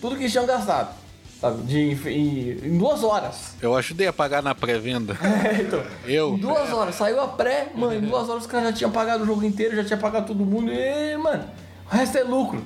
Tudo 0.00 0.16
que 0.16 0.28
tinham 0.28 0.46
gastado. 0.46 0.92
Sabe? 1.40 1.62
De, 1.62 1.78
em, 2.10 2.58
em 2.60 2.76
duas 2.76 3.04
horas. 3.04 3.54
Eu 3.62 3.76
ajudei 3.76 4.08
a 4.08 4.12
pagar 4.12 4.42
na 4.42 4.52
pré-venda. 4.52 5.16
É, 5.22 5.62
então. 5.62 5.80
Eu. 6.04 6.34
Em 6.34 6.38
duas 6.38 6.72
horas. 6.72 6.96
Saiu 6.96 7.20
a 7.20 7.28
pré, 7.28 7.68
mano. 7.72 7.94
Em 7.94 8.00
duas 8.00 8.28
horas 8.28 8.42
os 8.42 8.50
caras 8.50 8.70
já 8.70 8.72
tinham 8.72 8.90
pagado 8.90 9.22
o 9.22 9.26
jogo 9.26 9.44
inteiro, 9.44 9.76
já 9.76 9.84
tinha 9.84 9.96
pagado 9.96 10.26
todo 10.26 10.44
mundo. 10.44 10.72
E, 10.72 11.16
mano, 11.16 11.44
o 11.90 11.94
resto 11.94 12.18
é 12.18 12.22
lucro. 12.22 12.62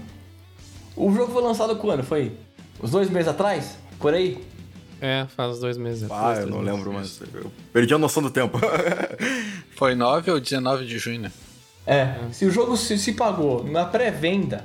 O 0.96 1.10
jogo 1.12 1.32
foi 1.32 1.42
lançado 1.42 1.76
quando? 1.76 2.02
Foi 2.02 2.36
uns 2.82 2.90
dois 2.90 3.08
meses 3.08 3.28
atrás? 3.28 3.76
Por 3.98 4.12
aí? 4.12 4.44
É, 5.00 5.26
faz 5.36 5.58
dois 5.58 5.76
meses. 5.76 6.08
Ah, 6.10 6.34
eu 6.38 6.46
não 6.46 6.60
lembro 6.60 6.92
mais. 6.92 7.20
Eu 7.34 7.50
perdi 7.72 7.92
a 7.92 7.98
noção 7.98 8.22
do 8.22 8.30
tempo. 8.30 8.58
foi 9.76 9.94
9 9.94 10.30
ou 10.30 10.40
19 10.40 10.86
de 10.86 10.98
junho, 10.98 11.22
né? 11.22 11.32
É. 11.86 12.14
Se 12.32 12.44
o 12.44 12.50
jogo 12.50 12.76
se, 12.76 12.96
se 12.98 13.12
pagou 13.12 13.64
na 13.64 13.84
pré-venda, 13.84 14.64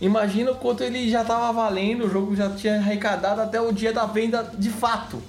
imagina 0.00 0.50
o 0.50 0.56
quanto 0.56 0.82
ele 0.82 1.08
já 1.08 1.24
tava 1.24 1.52
valendo, 1.52 2.06
o 2.06 2.10
jogo 2.10 2.34
já 2.34 2.50
tinha 2.50 2.76
arrecadado 2.76 3.40
até 3.40 3.60
o 3.60 3.70
dia 3.72 3.92
da 3.92 4.04
venda 4.04 4.50
de 4.58 4.70
fato. 4.70 5.22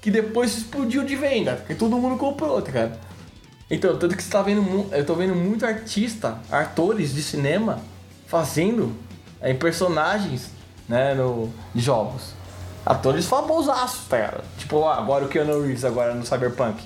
Que 0.00 0.10
depois 0.10 0.58
explodiu 0.58 1.04
de 1.04 1.14
venda, 1.14 1.54
porque 1.54 1.74
todo 1.74 1.96
mundo 1.96 2.18
comprou, 2.18 2.60
tá, 2.60 2.72
cara. 2.72 3.00
Então, 3.70 3.96
tanto 3.96 4.16
que 4.16 4.22
você 4.22 4.30
tá 4.30 4.42
vendo, 4.42 4.88
eu 4.92 5.06
tô 5.06 5.14
vendo 5.14 5.34
muito 5.34 5.64
artista, 5.64 6.38
atores 6.50 7.14
de 7.14 7.22
cinema 7.22 7.80
fazendo 8.26 8.94
é, 9.40 9.54
personagens, 9.54 10.50
né, 10.88 11.14
no, 11.14 11.52
de 11.74 11.80
jogos. 11.80 12.32
Atores 12.84 13.26
famosaços, 13.26 14.06
tá, 14.06 14.18
cara? 14.18 14.44
Tipo, 14.58 14.86
agora 14.86 15.24
o 15.24 15.28
Keanu 15.28 15.62
Reeves 15.62 15.84
agora 15.84 16.14
no 16.14 16.26
Cyberpunk. 16.26 16.82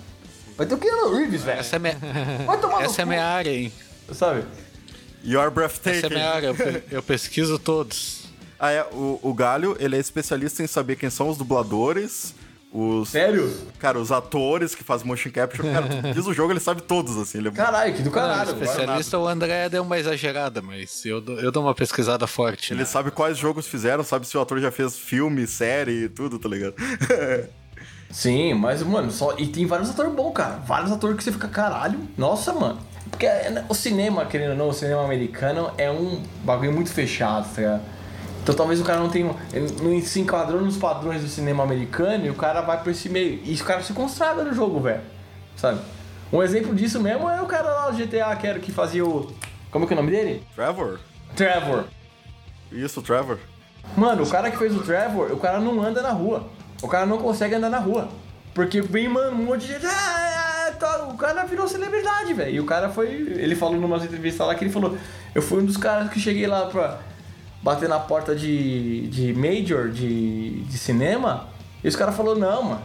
Vai 0.57 0.67
ter 0.67 0.75
o 0.75 0.79
Keanu 0.79 1.17
Reeves, 1.17 1.43
velho. 1.43 1.61
Essa 1.61 1.77
é 1.77 1.79
minha, 1.79 1.97
Essa 2.81 3.03
é 3.03 3.05
minha 3.05 3.25
área, 3.25 3.51
hein? 3.51 3.73
Sabe? 4.13 4.45
You're 5.25 5.51
breathtaking. 5.51 5.99
Essa 5.99 6.07
é 6.07 6.11
minha 6.11 6.31
área, 6.31 6.47
eu, 6.47 6.83
eu 6.91 7.03
pesquiso 7.03 7.59
todos. 7.59 8.25
Ah, 8.59 8.71
é, 8.71 8.83
o, 8.93 9.19
o 9.23 9.35
Galho, 9.35 9.77
ele 9.79 9.97
é 9.97 9.99
especialista 9.99 10.63
em 10.63 10.67
saber 10.67 10.97
quem 10.97 11.11
são 11.11 11.29
os 11.29 11.37
dubladores, 11.37 12.35
os. 12.73 13.09
Sério? 13.11 13.51
Cara, 13.79 13.99
os 13.99 14.13
atores 14.13 14.75
que 14.75 14.85
fazem 14.85 15.07
motion 15.07 15.31
capture, 15.31 15.71
cara, 15.71 15.89
diz 16.13 16.27
o 16.27 16.35
jogo, 16.35 16.53
ele 16.53 16.61
sabe 16.61 16.83
todos, 16.83 17.17
assim. 17.17 17.39
Ele... 17.39 17.49
é 17.49 17.51
Caralho, 17.53 17.95
que 17.95 18.03
do 18.03 18.11
caralho. 18.11 18.55
Não, 18.55 18.63
especialista, 18.63 19.19
o 19.19 19.27
André 19.27 19.69
deu 19.69 19.83
uma 19.83 19.99
exagerada, 19.99 20.61
mas 20.61 21.05
eu, 21.05 21.23
eu 21.39 21.51
dou 21.51 21.63
uma 21.63 21.75
pesquisada 21.75 22.27
forte. 22.27 22.73
Ele 22.73 22.81
né? 22.81 22.87
sabe 22.87 23.11
quais 23.11 23.39
jogos 23.39 23.67
fizeram, 23.67 24.05
sabe 24.05 24.27
se 24.27 24.37
o 24.37 24.41
ator 24.41 24.61
já 24.61 24.71
fez 24.71 24.99
filme, 24.99 25.47
série 25.47 26.05
e 26.05 26.09
tudo, 26.09 26.39
tá 26.39 26.49
ligado? 26.49 26.75
Sim, 28.11 28.55
mas, 28.55 28.83
mano, 28.83 29.11
só. 29.11 29.35
E 29.37 29.47
tem 29.47 29.67
vários 29.67 29.91
atores 29.91 30.13
bons, 30.13 30.33
cara. 30.33 30.57
Vários 30.67 30.91
atores 30.91 31.17
que 31.17 31.25
você 31.25 31.33
fica, 31.33 31.49
caralho. 31.49 32.01
Nossa, 32.17 32.53
mano. 32.53 32.79
Porque 33.11 33.27
é, 33.27 33.65
o 33.69 33.75
cinema, 33.75 34.25
querendo 34.27 34.51
ou 34.51 34.57
não, 34.57 34.69
o 34.69 34.73
cinema 34.73 35.05
americano 35.05 35.71
é 35.77 35.91
um 35.91 36.23
bagulho 36.45 36.73
muito 36.73 36.91
fechado, 36.91 37.49
tá 37.55 37.61
ligado? 37.61 37.98
Então 38.49 38.57
talvez 38.57 38.81
o 38.81 38.85
cara 38.85 38.99
não 38.99 39.11
tenha. 39.11 39.31
não 39.83 40.01
se 40.01 40.21
enquadrou 40.21 40.63
nos 40.63 40.79
padrões 40.79 41.21
do 41.21 41.29
cinema 41.29 41.63
americano 41.63 42.25
e 42.25 42.31
o 42.31 42.35
cara 42.35 42.63
vai 42.63 42.83
pra 42.83 42.91
esse 42.93 43.07
meio. 43.11 43.43
E 43.45 43.55
o 43.55 43.63
cara 43.63 43.83
se 43.83 43.93
consagra 43.93 44.43
no 44.43 44.55
jogo, 44.55 44.81
velho. 44.81 45.03
Sabe? 45.55 45.79
Um 46.33 46.43
exemplo 46.43 46.75
disso 46.75 46.99
mesmo 46.99 47.29
é 47.29 47.43
o 47.43 47.47
cara 47.47 47.71
lá 47.71 47.91
do 47.91 47.99
GTA 47.99 48.35
que 48.37 48.47
era 48.47 48.59
que 48.59 48.73
fazia 48.73 49.05
o. 49.05 49.31
Como 49.71 49.85
é 49.85 49.89
que 49.89 49.93
é 49.93 49.97
o 49.99 50.01
nome 50.01 50.11
dele? 50.11 50.43
Trevor? 50.55 50.99
Trevor. 51.37 51.85
Isso, 52.73 53.03
Trevor. 53.03 53.39
Mano, 53.95 54.23
o 54.23 54.31
cara 54.31 54.51
que 54.51 54.57
fez 54.57 54.75
o 54.75 54.81
Trevor, 54.81 55.31
o 55.31 55.37
cara 55.37 55.61
não 55.61 55.83
anda 55.83 56.01
na 56.01 56.13
rua. 56.13 56.49
O 56.81 56.89
cara 56.89 57.05
não 57.05 57.19
consegue 57.19 57.55
andar 57.55 57.69
na 57.69 57.79
rua. 57.79 58.09
Porque 58.55 58.81
vem, 58.81 59.11
mano, 59.11 59.33
um 59.33 59.45
monte 59.45 59.67
de 59.67 59.75
gente. 59.75 59.85
Ah, 59.85 60.69
ah, 60.69 60.73
tá, 60.73 61.05
o 61.05 61.19
cara 61.19 61.45
virou 61.45 61.69
celebridade, 61.69 62.33
velho. 62.33 62.55
E 62.55 62.61
o 62.61 62.65
cara 62.65 62.89
foi. 62.89 63.09
Ele 63.09 63.55
falou 63.55 63.79
numa 63.79 63.99
entrevista 63.99 64.43
lá 64.47 64.55
que 64.55 64.65
ele 64.65 64.73
falou: 64.73 64.97
Eu 65.35 65.43
fui 65.43 65.61
um 65.61 65.67
dos 65.67 65.77
caras 65.77 66.11
que 66.11 66.19
cheguei 66.19 66.47
lá 66.47 66.65
pra 66.65 66.99
bater 67.63 67.89
na 67.89 67.99
porta 67.99 68.35
de, 68.35 69.07
de 69.09 69.33
Major, 69.35 69.91
de, 69.91 70.63
de 70.63 70.79
cinema. 70.79 71.49
E 71.83 71.89
os 71.89 71.97
caras 71.97 72.17
falaram: 72.17 72.39
Não, 72.39 72.63
mano, 72.63 72.83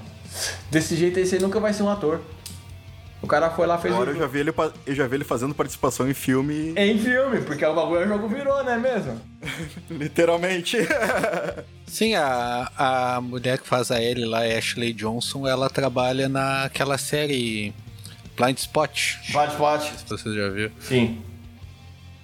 desse 0.70 0.96
jeito 0.96 1.20
aí 1.20 1.26
você 1.26 1.40
nunca 1.40 1.60
vai 1.60 1.74
ser 1.74 1.84
um 1.84 1.90
ator. 1.90 2.20
O 3.22 3.28
cara 3.28 3.50
foi 3.50 3.66
lá 3.66 3.78
fez 3.78 3.94
Agora 3.94 4.12
um... 4.12 4.14
eu 4.16 4.20
já, 4.20 4.28
vi 4.28 4.40
ele, 4.40 4.54
eu 4.86 4.94
já 4.94 5.08
vi 5.08 5.16
ele 5.16 5.24
fazendo 5.24 5.56
participação 5.56 6.10
em 6.10 6.14
filme, 6.14 6.74
Em 6.76 7.00
filme, 7.00 7.40
porque 7.40 7.66
o 7.66 7.74
bagulho 7.74 8.02
o 8.02 8.08
jogo 8.08 8.28
virou, 8.28 8.62
né 8.66 8.78
mesmo? 8.78 9.18
literalmente. 9.90 10.78
Sim, 11.88 12.16
a, 12.16 12.70
a 12.78 13.22
mulher 13.22 13.60
que 13.60 13.68
faz 13.68 13.92
a 13.92 14.02
Ellie 14.02 14.26
lá, 14.26 14.42
Ashley 14.42 14.92
Johnson, 14.92 15.48
ela 15.48 15.70
trabalha 15.70 16.28
naquela 16.28 16.98
série 16.98 17.74
Blind 18.36 18.58
Spot. 18.58 19.16
Bate, 19.32 19.56
bate. 19.56 19.94
Se 20.00 20.06
você 20.06 20.36
já 20.36 20.50
viu. 20.50 20.70
Sim. 20.82 21.22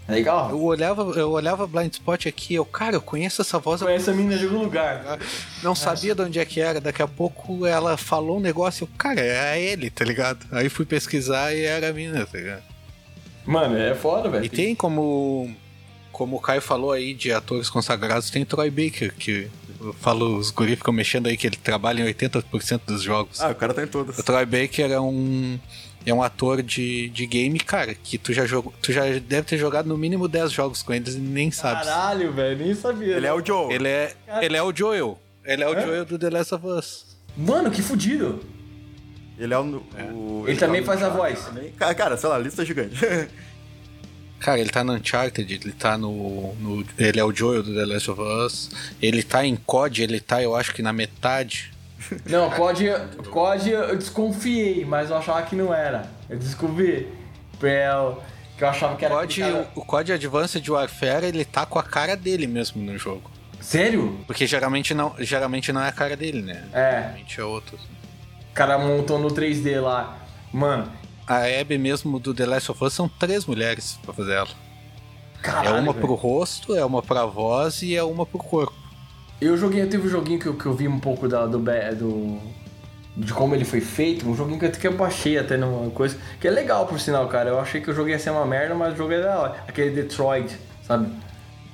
É 0.10 0.16
legal. 0.16 0.50
Eu 0.50 0.62
olhava, 0.64 1.02
eu 1.20 1.30
olhava 1.32 1.68
Blind 1.68 1.94
Spot 1.94 2.26
aqui, 2.28 2.56
eu, 2.56 2.66
cara, 2.66 2.96
eu 2.96 3.02
conheço 3.02 3.42
essa 3.42 3.60
voz, 3.60 3.80
eu 3.82 3.88
Conheço 3.88 4.10
a 4.10 4.14
mina 4.14 4.38
de 4.38 4.46
algum 4.46 4.64
lugar. 4.64 5.20
não 5.62 5.76
sabia 5.76 6.16
de 6.16 6.22
onde 6.22 6.40
é 6.40 6.46
que 6.46 6.60
era. 6.60 6.82
Daqui 6.82 7.02
a 7.02 7.08
pouco 7.08 7.66
ela 7.66 7.96
falou 7.96 8.38
um 8.38 8.42
negócio, 8.42 8.84
eu, 8.86 8.90
cara, 8.98 9.22
é 9.22 9.52
a 9.52 9.58
ele, 9.58 9.90
tá 9.90 10.04
ligado? 10.04 10.46
Aí 10.52 10.68
fui 10.68 10.86
pesquisar 10.86 11.54
e 11.54 11.62
era 11.64 11.90
a 11.90 11.94
mina, 11.94 12.26
tá 12.26 12.38
ligado? 12.38 12.64
Mano, 13.46 13.78
é 13.78 13.94
foda, 13.96 14.30
velho. 14.30 14.46
E 14.46 14.50
tem 14.50 14.76
como, 14.76 15.56
como 16.12 16.38
o 16.38 16.40
Caio 16.40 16.62
falou 16.62 16.92
aí 16.92 17.14
de 17.14 17.32
atores 17.32 17.70
consagrados, 17.70 18.30
tem 18.30 18.44
Troy 18.46 18.70
Baker, 18.70 19.14
que 19.16 19.48
eu 19.82 19.94
falo, 19.94 20.38
os 20.38 20.52
guri 20.52 20.76
ficam 20.76 20.94
mexendo 20.94 21.28
aí 21.28 21.38
que 21.38 21.48
ele 21.48 21.56
trabalha 21.56 22.02
em 22.04 22.14
80% 22.14 22.82
dos 22.86 23.02
jogos. 23.02 23.40
ah, 23.42 23.50
o 23.50 23.56
cara 23.56 23.74
tá 23.74 23.84
em 23.84 23.88
todas. 23.88 24.20
O 24.20 24.24
Troy 24.24 24.46
Baker 24.46 24.92
é 24.92 25.00
um 25.00 25.58
é 26.06 26.14
um 26.14 26.24
ator 26.24 26.62
de, 26.64 27.10
de 27.10 27.26
game, 27.26 27.60
cara, 27.60 27.94
que 27.94 28.18
tu 28.18 28.32
já 28.34 28.46
jogou, 28.46 28.74
tu 28.82 28.92
já 28.92 29.04
deve 29.20 29.44
ter 29.44 29.58
jogado 29.58 29.88
no 29.88 29.98
mínimo 29.98 30.28
10 30.28 30.52
jogos 30.52 30.82
com 30.82 30.94
eles 30.94 31.16
e 31.16 31.20
nem 31.20 31.52
sabe. 31.52 31.84
Caralho, 31.86 32.32
velho, 32.34 32.58
nem 32.66 32.74
sabia. 32.76 33.18
Ele 33.18 33.28
é 33.28 33.34
o 33.34 33.46
Joe. 33.46 33.74
Ele 33.74 33.88
é, 33.88 34.14
ele 34.42 34.58
é 34.58 34.64
o 34.64 34.76
Joel. 34.76 35.20
Ele 35.46 35.64
é 35.64 35.68
o 35.68 35.74
É? 35.78 35.86
Joel 35.86 36.06
do 36.06 36.18
The 36.20 36.30
Last 36.30 36.56
of 36.56 36.66
Us. 36.66 37.06
Mano, 37.38 37.70
que 37.72 37.82
fudido. 37.82 38.40
Ele 39.38 39.54
é 39.54 39.58
o. 39.60 39.84
o- 40.14 40.44
Ele 40.48 40.58
também 40.58 40.82
tá 40.82 40.88
faz 40.88 41.02
a 41.04 41.10
voz. 41.10 41.46
também. 41.46 41.72
Cara, 41.72 41.96
cara, 41.96 42.18
sei 42.18 42.28
lá, 42.30 42.36
a 42.36 42.40
lista 42.40 42.62
é 42.62 42.66
gigante. 42.66 42.96
Cara, 44.40 44.58
ele 44.58 44.70
tá 44.70 44.86
no 44.86 44.94
Uncharted, 44.94 45.54
ele 45.54 45.74
tá 45.74 45.98
no, 45.98 46.56
no- 46.56 46.86
Ele 46.98 47.20
é 47.20 47.24
o 47.26 47.34
Joel 47.36 47.62
do 47.62 47.74
The 47.76 47.86
Last 47.86 48.10
of 48.12 48.22
Us. 48.22 48.72
Ele 49.02 49.22
tá 49.22 49.46
em 49.46 49.58
COD, 49.58 50.04
ele 50.04 50.20
tá, 50.22 50.42
eu 50.42 50.56
acho 50.56 50.74
que 50.74 50.82
na 50.82 50.94
metade. 50.94 51.74
Não, 52.26 52.50
COD, 52.52 52.86
COD 53.30 53.70
eu 53.72 53.96
desconfiei, 53.98 54.86
mas 54.86 55.10
eu 55.10 55.18
achava 55.18 55.42
que 55.44 55.56
não 55.56 55.74
era. 55.74 56.10
Eu 56.30 56.38
descobri. 56.38 57.08
Pel, 57.60 58.24
que 58.58 58.64
eu 58.64 58.70
achava 58.70 58.96
que 58.96 59.04
era. 59.06 59.14
COD, 59.16 59.42
cara- 59.42 59.68
O 59.76 59.82
COD 59.86 60.14
Advanced 60.14 60.68
Warfare, 60.70 61.26
ele 61.26 61.44
tá 61.44 61.66
com 61.66 61.78
a 61.78 61.84
cara 61.84 62.16
dele 62.16 62.48
mesmo 62.48 62.82
no 62.82 62.98
jogo. 62.98 63.30
Sério? 63.60 64.18
Porque 64.26 64.48
geralmente 64.48 64.94
não, 64.94 65.14
geralmente 65.20 65.74
não 65.74 65.82
é 65.82 65.90
a 65.90 65.92
cara 65.92 66.16
dele, 66.16 66.42
né? 66.42 66.64
É. 66.72 67.02
Geralmente 67.02 67.40
é 67.42 67.44
outro. 67.44 67.78
O 67.78 68.54
cara 68.54 68.78
montou 68.78 69.20
no 69.20 69.28
3D 69.30 69.82
lá. 69.82 70.18
Mano, 70.54 70.90
A 71.28 71.42
Abby 71.60 71.78
mesmo 71.78 72.18
do 72.20 72.34
The 72.34 72.46
Last 72.46 72.72
of 72.72 72.84
Us 72.84 72.94
são 72.94 73.08
três 73.10 73.46
mulheres 73.46 74.00
pra 74.04 74.14
fazer 74.14 74.34
ela. 74.34 74.48
caralho. 75.42 75.68
é 75.68 75.72
uma 75.74 75.92
velho. 75.94 76.06
pro 76.06 76.16
rosto, 76.16 76.74
é 76.76 76.84
uma 76.86 77.02
pra 77.04 77.26
voz 77.26 77.82
e 77.82 77.96
é 77.96 78.04
uma 78.04 78.26
pro 78.26 78.40
corpo. 78.40 78.74
Eu 79.42 79.56
joguei, 79.58 79.86
teve 79.86 80.08
um 80.08 80.10
joguinho 80.10 80.40
que 80.40 80.48
eu, 80.48 80.54
que 80.54 80.66
eu 80.66 80.74
vi 80.74 80.88
um 80.88 81.00
pouco 81.00 81.28
da, 81.28 81.46
do, 81.46 81.60
do. 81.60 82.40
De 83.16 83.34
como 83.34 83.56
ele 83.56 83.66
foi 83.66 83.82
feito, 83.82 84.30
um 84.30 84.36
joguinho 84.36 84.60
que 84.60 84.66
eu, 84.66 84.72
que 84.72 84.88
eu 84.88 84.94
baixei 84.94 85.38
até 85.38 85.58
numa 85.58 85.90
coisa. 85.92 86.18
Que 86.40 86.48
é 86.48 86.52
legal 86.52 86.86
por 86.86 87.00
sinal, 87.00 87.28
cara. 87.28 87.50
Eu 87.50 87.60
achei 87.60 87.82
que 87.82 87.90
o 87.90 87.94
jogo 87.94 88.10
ia 88.10 88.20
ser 88.20 88.32
uma 88.32 88.46
merda, 88.46 88.76
mas 88.76 88.94
o 88.94 88.98
jogo 88.98 89.14
é 89.14 89.22
da 89.22 89.40
hora. 89.40 89.64
Aquele 89.68 89.92
Detroit, 89.92 90.58
sabe? 90.84 91.10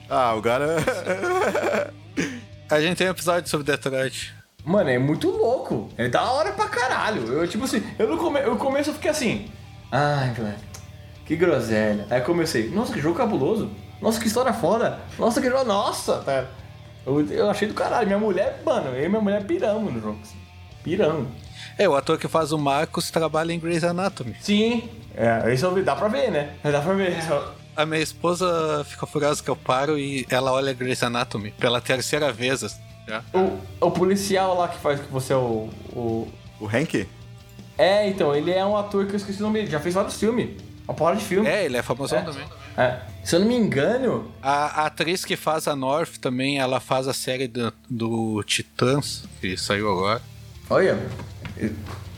ah, 0.09 0.35
o 0.35 0.41
cara. 0.41 0.77
A 2.69 2.81
gente 2.81 2.97
tem 2.97 3.07
um 3.07 3.11
episódio 3.11 3.49
sobre 3.49 3.65
Detroit. 3.65 4.33
Mano, 4.63 4.89
é 4.89 4.97
muito 4.97 5.29
louco. 5.29 5.89
É 5.97 6.07
da 6.07 6.23
hora 6.31 6.51
pra 6.51 6.67
caralho. 6.67 7.27
Eu, 7.31 7.47
tipo 7.47 7.65
assim, 7.65 7.83
eu 7.99 8.07
no 8.07 8.17
come... 8.17 8.39
eu 8.39 8.55
começo 8.55 8.89
eu 8.89 8.93
fiquei 8.95 9.11
assim. 9.11 9.51
Ai, 9.91 10.31
velho. 10.31 10.55
Que 11.25 11.35
groselha. 11.35 12.07
Aí 12.09 12.19
eu 12.19 12.25
comecei. 12.25 12.69
Nossa, 12.69 12.91
que 12.91 12.99
jogo 12.99 13.15
cabuloso. 13.15 13.69
Nossa, 14.01 14.19
que 14.19 14.27
história 14.27 14.51
foda. 14.53 14.99
Nossa, 15.19 15.39
que 15.39 15.49
jogo. 15.49 15.63
Nossa, 15.63 16.23
cara. 16.25 16.49
Eu, 17.05 17.25
eu 17.29 17.49
achei 17.49 17.67
do 17.67 17.73
caralho. 17.73 18.07
Minha 18.07 18.19
mulher, 18.19 18.61
mano, 18.65 18.89
eu 18.89 19.05
e 19.05 19.09
minha 19.09 19.21
mulher 19.21 19.43
piramos 19.45 19.93
no 19.93 20.01
jogo. 20.01 20.19
Assim. 20.21 20.37
Piramos. 20.83 21.27
É, 21.77 21.87
o 21.89 21.95
ator 21.95 22.17
que 22.17 22.27
faz 22.27 22.51
o 22.51 22.57
Marcos 22.57 23.11
trabalha 23.11 23.51
em 23.51 23.59
Grey's 23.59 23.83
Anatomy. 23.83 24.35
Sim. 24.39 24.89
É, 25.15 25.53
isso 25.53 25.69
dá 25.83 25.95
pra 25.95 26.07
ver, 26.07 26.31
né? 26.31 26.51
Dá 26.63 26.81
pra 26.81 26.93
ver. 26.93 27.15
A 27.75 27.85
minha 27.85 28.01
esposa 28.01 28.85
fica 28.85 29.05
furiosa 29.05 29.43
que 29.43 29.49
eu 29.49 29.55
paro 29.55 29.97
e 29.97 30.25
ela 30.29 30.51
olha 30.53 30.73
Grey's 30.73 31.03
Anatomy 31.03 31.51
pela 31.51 31.81
terceira 31.81 32.31
vez. 32.31 32.61
Já. 33.07 33.21
O, 33.33 33.59
o 33.87 33.91
policial 33.91 34.57
lá 34.57 34.67
que 34.67 34.79
faz 34.79 34.99
que 34.99 35.11
você 35.11 35.33
é 35.33 35.35
o, 35.35 35.69
o. 35.93 36.27
o 36.59 36.67
Hank? 36.67 37.07
É, 37.77 38.07
então, 38.07 38.33
ele 38.33 38.51
é 38.51 38.65
um 38.65 38.77
ator 38.77 39.05
que 39.05 39.11
eu 39.13 39.17
esqueci 39.17 39.39
o 39.39 39.43
nome 39.43 39.59
dele. 39.59 39.71
Já 39.71 39.79
fez 39.81 39.93
vários 39.95 40.17
filmes. 40.17 40.51
Uma 40.87 40.93
porra 40.93 41.15
de 41.15 41.23
filme. 41.23 41.47
É, 41.47 41.65
ele 41.65 41.75
é 41.75 41.81
famosão 41.83 42.19
É. 42.19 42.21
também. 42.21 42.45
É. 42.77 42.99
Se 43.23 43.35
eu 43.35 43.39
não 43.39 43.47
me 43.47 43.55
engano, 43.55 44.31
A, 44.41 44.81
a 44.81 44.85
atriz 44.85 45.25
que 45.25 45.35
faz 45.35 45.67
a 45.67 45.75
North 45.75 46.17
também, 46.17 46.59
ela 46.59 46.79
faz 46.79 47.07
a 47.07 47.13
série 47.13 47.47
do, 47.47 47.73
do 47.89 48.43
Titãs, 48.43 49.23
que 49.41 49.57
saiu 49.57 49.91
agora. 49.91 50.21
Olha. 50.69 50.99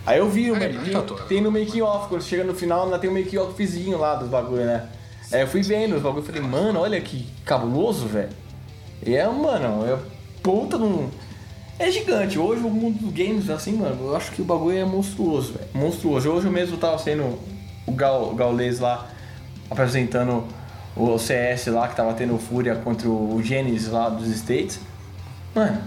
Aí 0.05 0.19
eu 0.19 0.29
vi, 0.29 0.51
o 0.51 0.55
é 0.55 0.69
muito 0.69 1.15
tem, 1.27 1.41
no 1.41 1.51
making 1.51 1.81
off, 1.81 2.09
quando 2.09 2.23
chega 2.23 2.43
no 2.43 2.55
final, 2.55 2.85
ainda 2.85 2.97
tem 2.97 3.09
um 3.09 3.13
making 3.13 3.37
offzinho 3.37 3.97
lá 3.97 4.15
dos 4.15 4.29
bagulho, 4.29 4.65
né? 4.65 4.89
Aí 5.31 5.41
eu 5.41 5.47
fui 5.47 5.61
vendo 5.61 5.95
os 5.95 6.01
bagulho 6.01 6.23
e 6.23 6.25
falei, 6.25 6.41
mano, 6.41 6.79
olha 6.79 6.99
que 6.99 7.27
cabuloso, 7.45 8.07
velho. 8.07 8.29
E 9.05 9.15
é, 9.15 9.27
mano, 9.27 9.85
é 9.85 9.97
puta 10.41 10.77
num. 10.77 11.09
É 11.77 11.91
gigante. 11.91 12.39
Hoje 12.39 12.63
o 12.63 12.69
mundo 12.69 12.99
dos 12.99 13.13
games, 13.13 13.49
assim, 13.49 13.73
mano, 13.73 14.07
eu 14.07 14.15
acho 14.15 14.31
que 14.31 14.41
o 14.41 14.45
bagulho 14.45 14.77
é 14.77 14.85
monstruoso, 14.85 15.53
velho. 15.53 15.67
Monstruoso. 15.73 16.29
Hoje 16.29 16.47
eu 16.47 16.51
mesmo 16.51 16.77
tava 16.77 16.97
sendo 16.97 17.37
o 17.85 17.91
Gal, 17.91 18.31
o 18.31 18.35
Gaulês 18.35 18.79
lá 18.79 19.09
apresentando 19.69 20.45
o 20.95 21.17
CS 21.17 21.67
lá, 21.67 21.87
que 21.87 21.95
tava 21.95 22.13
tendo 22.13 22.37
Fúria 22.37 22.75
contra 22.75 23.07
o 23.07 23.41
Genesis 23.43 23.89
lá 23.89 24.09
dos 24.09 24.27
States. 24.29 24.79
Mano, 25.53 25.81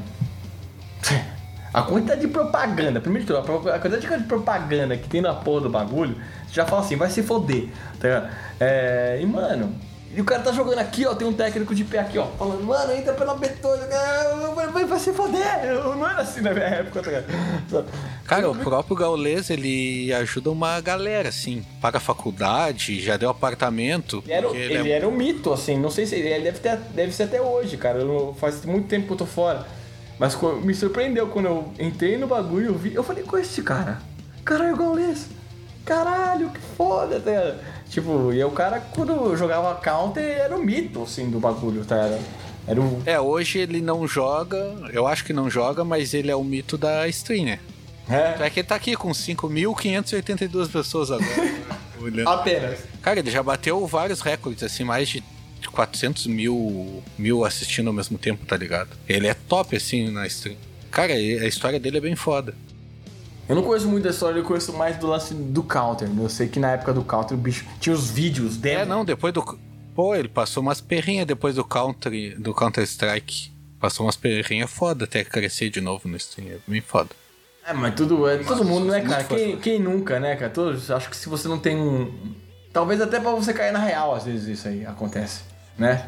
a 1.73 1.83
quantidade 1.83 2.21
de 2.21 2.29
propaganda, 2.29 3.01
primeiro 3.01 3.27
de 3.27 3.33
tudo, 3.33 3.71
a 3.71 3.79
quantidade 3.79 4.19
de 4.23 4.25
propaganda 4.25 4.97
que 4.97 5.09
tem 5.09 5.21
na 5.21 5.35
porra 5.35 5.63
do 5.63 5.71
bagulho, 5.71 6.17
você 6.47 6.55
já 6.55 6.67
fala 6.67 6.83
assim, 6.83 6.97
vai 6.97 7.11
se 7.11 7.23
foder, 7.23 7.69
tá 7.99 8.09
ligado? 8.09 8.31
É, 8.59 9.19
e 9.21 9.27
mano, 9.27 9.75
e 10.15 10.21
o 10.21 10.25
cara 10.25 10.43
tá 10.43 10.53
jogando 10.53 10.79
aqui, 10.79 11.07
ó, 11.07 11.15
tem 11.15 11.27
um 11.27 11.33
técnico 11.33 11.75
de 11.75 11.85
pé 11.85 12.01
aqui, 12.01 12.19
ó, 12.19 12.27
falando, 12.27 12.63
mano, 12.65 12.93
entra 12.93 13.13
pela 13.15 13.37
B2, 13.37 14.87
vai, 14.87 14.99
se 14.99 15.13
foder, 15.13 15.65
eu 15.65 15.95
não 15.97 16.09
era 16.09 16.23
assim 16.23 16.41
na 16.41 16.53
minha 16.53 16.65
época, 16.67 17.01
tá 17.03 17.11
ligado? 17.11 17.87
Cara, 18.27 18.51
o 18.51 18.55
próprio 18.57 18.97
Gaules, 18.97 19.51
ele 19.51 20.13
ajuda 20.13 20.51
uma 20.51 20.81
galera, 20.81 21.29
assim, 21.29 21.65
paga 21.81 21.99
faculdade, 22.01 23.01
já 23.01 23.17
deu 23.17 23.31
apartamento. 23.31 24.23
Ele 24.27 24.33
era, 24.33 24.47
porque 24.49 24.59
ele 24.61 24.91
é- 24.93 24.97
era 24.97 25.09
um 25.09 25.13
mito, 25.13 25.53
assim, 25.53 25.79
não 25.79 25.91
sei 25.91 26.07
se 26.07 26.15
ele 26.17 26.41
deve, 26.45 26.59
ter, 26.59 26.77
deve 26.95 27.13
ser 27.13 27.25
até 27.25 27.41
hoje, 27.41 27.77
cara. 27.77 28.05
Não- 28.05 28.35
faz 28.35 28.65
muito 28.65 28.89
tempo 28.89 29.07
que 29.07 29.13
eu 29.13 29.17
tô 29.17 29.27
fora. 29.27 29.67
Mas 30.19 30.37
me 30.63 30.75
surpreendeu 30.75 31.29
quando 31.29 31.47
eu 31.47 31.73
entrei 31.79 32.17
no 32.19 32.27
bagulho, 32.27 32.67
eu 32.67 32.75
vi, 32.75 32.95
eu 32.95 33.03
falei, 33.03 33.25
com 33.25 33.39
esse 33.39 33.63
cara? 33.63 33.99
Caralho, 34.45 34.77
Gaules! 34.77 35.27
Caralho, 35.85 36.51
que 36.51 36.61
foda, 36.77 37.19
tá 37.19 37.31
ligado? 37.31 37.59
Tipo, 37.91 38.33
e 38.33 38.43
o 38.45 38.51
cara, 38.53 38.81
quando 38.81 39.37
jogava 39.37 39.75
counter, 39.75 40.23
era 40.23 40.57
o 40.57 40.63
mito, 40.65 41.03
assim, 41.03 41.29
do 41.29 41.41
bagulho, 41.41 41.85
tá? 41.85 41.97
Era, 41.97 42.21
era 42.67 42.81
o. 42.81 43.03
É, 43.05 43.21
hoje 43.21 43.59
ele 43.59 43.81
não 43.81 44.07
joga, 44.07 44.57
eu 44.93 45.09
acho 45.09 45.25
que 45.25 45.33
não 45.33 45.51
joga, 45.51 45.85
mas 45.85 46.15
ele 46.15 46.31
é 46.31 46.37
o 46.37 46.45
mito 46.45 46.79
da 46.79 47.09
stream, 47.09 47.47
né? 47.47 47.59
É, 48.09 48.45
É 48.45 48.51
que 48.51 48.61
ele 48.61 48.69
tá 48.69 48.77
aqui 48.77 48.97
com 48.97 49.11
5.582 49.11 50.71
pessoas 50.71 51.11
agora. 51.11 51.61
apenas. 52.27 52.81
Cara, 53.03 53.19
ele 53.19 53.31
já 53.31 53.43
bateu 53.43 53.85
vários 53.87 54.21
recordes, 54.21 54.63
assim, 54.63 54.85
mais 54.85 55.09
de 55.09 55.23
400 55.73 56.27
mil, 56.27 57.03
mil 57.19 57.45
assistindo 57.45 57.89
ao 57.89 57.93
mesmo 57.93 58.17
tempo, 58.19 58.47
tá 58.47 58.57
ligado? 58.57 58.91
Ele 59.09 59.27
é 59.27 59.35
top, 59.35 59.77
assim, 59.77 60.11
na 60.11 60.27
stream. 60.27 60.57
Cara, 60.91 61.13
a 61.13 61.47
história 61.47 61.79
dele 61.79 61.99
é 61.99 62.01
bem 62.01 62.17
foda. 62.17 62.55
Eu 63.51 63.57
não 63.57 63.65
conheço 63.65 63.89
muito 63.89 64.05
da 64.05 64.11
história, 64.11 64.39
eu 64.39 64.45
conheço 64.45 64.73
mais 64.73 64.97
do 64.97 65.09
lance 65.09 65.35
do 65.35 65.65
counter. 65.65 66.09
né? 66.09 66.25
Eu 66.25 66.29
sei 66.29 66.47
que 66.47 66.61
na 66.61 66.71
época 66.71 66.93
do 66.93 67.03
counter 67.03 67.35
o 67.37 67.37
bicho 67.37 67.67
tinha 67.81 67.93
os 67.93 68.09
vídeos 68.09 68.57
dele. 68.57 68.83
É, 68.83 68.85
não, 68.85 69.05
depois 69.05 69.35
do. 69.35 69.43
Pô, 69.93 70.15
ele 70.15 70.29
passou 70.29 70.63
umas 70.63 70.81
perrinhas 70.81 71.27
depois 71.27 71.57
do 71.57 71.65
Counter, 71.65 72.41
do 72.41 72.55
Counter 72.55 72.85
Strike. 72.85 73.51
Passou 73.81 74.07
umas 74.07 74.15
perrinhas 74.15 74.71
foda 74.71 75.05
até 75.05 75.25
crescer 75.25 75.69
de 75.69 75.81
novo 75.81 76.09
no 76.09 76.17
stream. 76.17 76.49
É 76.49 76.59
bem 76.65 76.81
foda. 76.81 77.11
É, 77.67 77.73
mas 77.73 77.93
tudo, 77.97 78.29
é, 78.29 78.39
todo 78.39 78.65
mundo, 78.65 78.87
né, 78.87 78.99
muito 78.99 79.11
cara? 79.11 79.25
Quem, 79.25 79.59
quem 79.59 79.81
nunca, 79.81 80.21
né, 80.21 80.37
cara? 80.37 80.53
Todos, 80.53 80.89
acho 80.89 81.11
que 81.11 81.17
se 81.17 81.29
você 81.29 81.49
não 81.49 81.59
tem 81.59 81.77
um. 81.77 82.37
Talvez 82.73 83.01
até 83.01 83.19
pra 83.19 83.33
você 83.33 83.53
cair 83.53 83.73
na 83.73 83.81
real, 83.81 84.15
às 84.15 84.27
vezes 84.27 84.47
isso 84.47 84.69
aí 84.69 84.87
acontece, 84.87 85.41
né? 85.77 86.07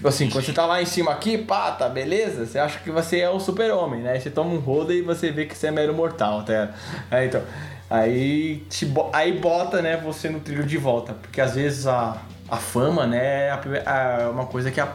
Tipo 0.00 0.08
assim, 0.08 0.30
quando 0.30 0.46
você 0.46 0.52
tá 0.54 0.64
lá 0.64 0.80
em 0.80 0.86
cima 0.86 1.10
aqui, 1.12 1.36
pá, 1.36 1.72
tá 1.72 1.86
beleza? 1.86 2.46
Você 2.46 2.58
acha 2.58 2.78
que 2.78 2.90
você 2.90 3.20
é 3.20 3.28
o 3.28 3.38
super-homem, 3.38 4.00
né? 4.00 4.12
Aí 4.12 4.20
você 4.22 4.30
toma 4.30 4.48
um 4.54 4.58
roda 4.58 4.94
e 4.94 5.02
você 5.02 5.30
vê 5.30 5.44
que 5.44 5.54
você 5.54 5.66
é 5.66 5.70
mero 5.70 5.92
mortal, 5.92 6.42
tá? 6.42 6.70
Aí, 7.10 7.26
então, 7.26 7.42
aí, 7.90 8.64
te, 8.70 8.90
aí 9.12 9.38
bota, 9.38 9.82
né, 9.82 9.98
você 9.98 10.30
no 10.30 10.40
trilho 10.40 10.64
de 10.64 10.78
volta. 10.78 11.12
Porque 11.12 11.38
às 11.38 11.54
vezes 11.54 11.86
a, 11.86 12.16
a 12.48 12.56
fama, 12.56 13.06
né, 13.06 13.48
é 13.48 14.22
é 14.22 14.26
uma 14.28 14.46
coisa 14.46 14.70
que, 14.70 14.80
a, 14.80 14.90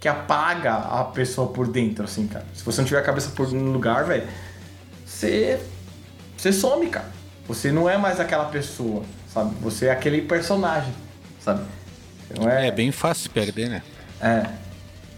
que 0.00 0.08
apaga 0.08 0.74
a 0.74 1.04
pessoa 1.04 1.46
por 1.52 1.68
dentro, 1.68 2.02
assim, 2.02 2.26
cara. 2.26 2.44
Se 2.52 2.64
você 2.64 2.80
não 2.80 2.88
tiver 2.88 2.98
a 2.98 3.04
cabeça 3.04 3.30
por 3.36 3.48
no 3.52 3.70
lugar, 3.70 4.06
velho, 4.06 4.26
você, 5.06 5.60
você 6.36 6.52
some, 6.52 6.88
cara. 6.88 7.12
Você 7.46 7.70
não 7.70 7.88
é 7.88 7.96
mais 7.96 8.18
aquela 8.18 8.46
pessoa, 8.46 9.04
sabe? 9.32 9.54
Você 9.60 9.86
é 9.86 9.92
aquele 9.92 10.20
personagem, 10.22 10.92
sabe? 11.38 11.62
Não 12.36 12.48
É 12.50 12.72
bem 12.72 12.90
fácil 12.90 13.30
perder, 13.30 13.68
né? 13.68 13.82
É. 14.22 14.46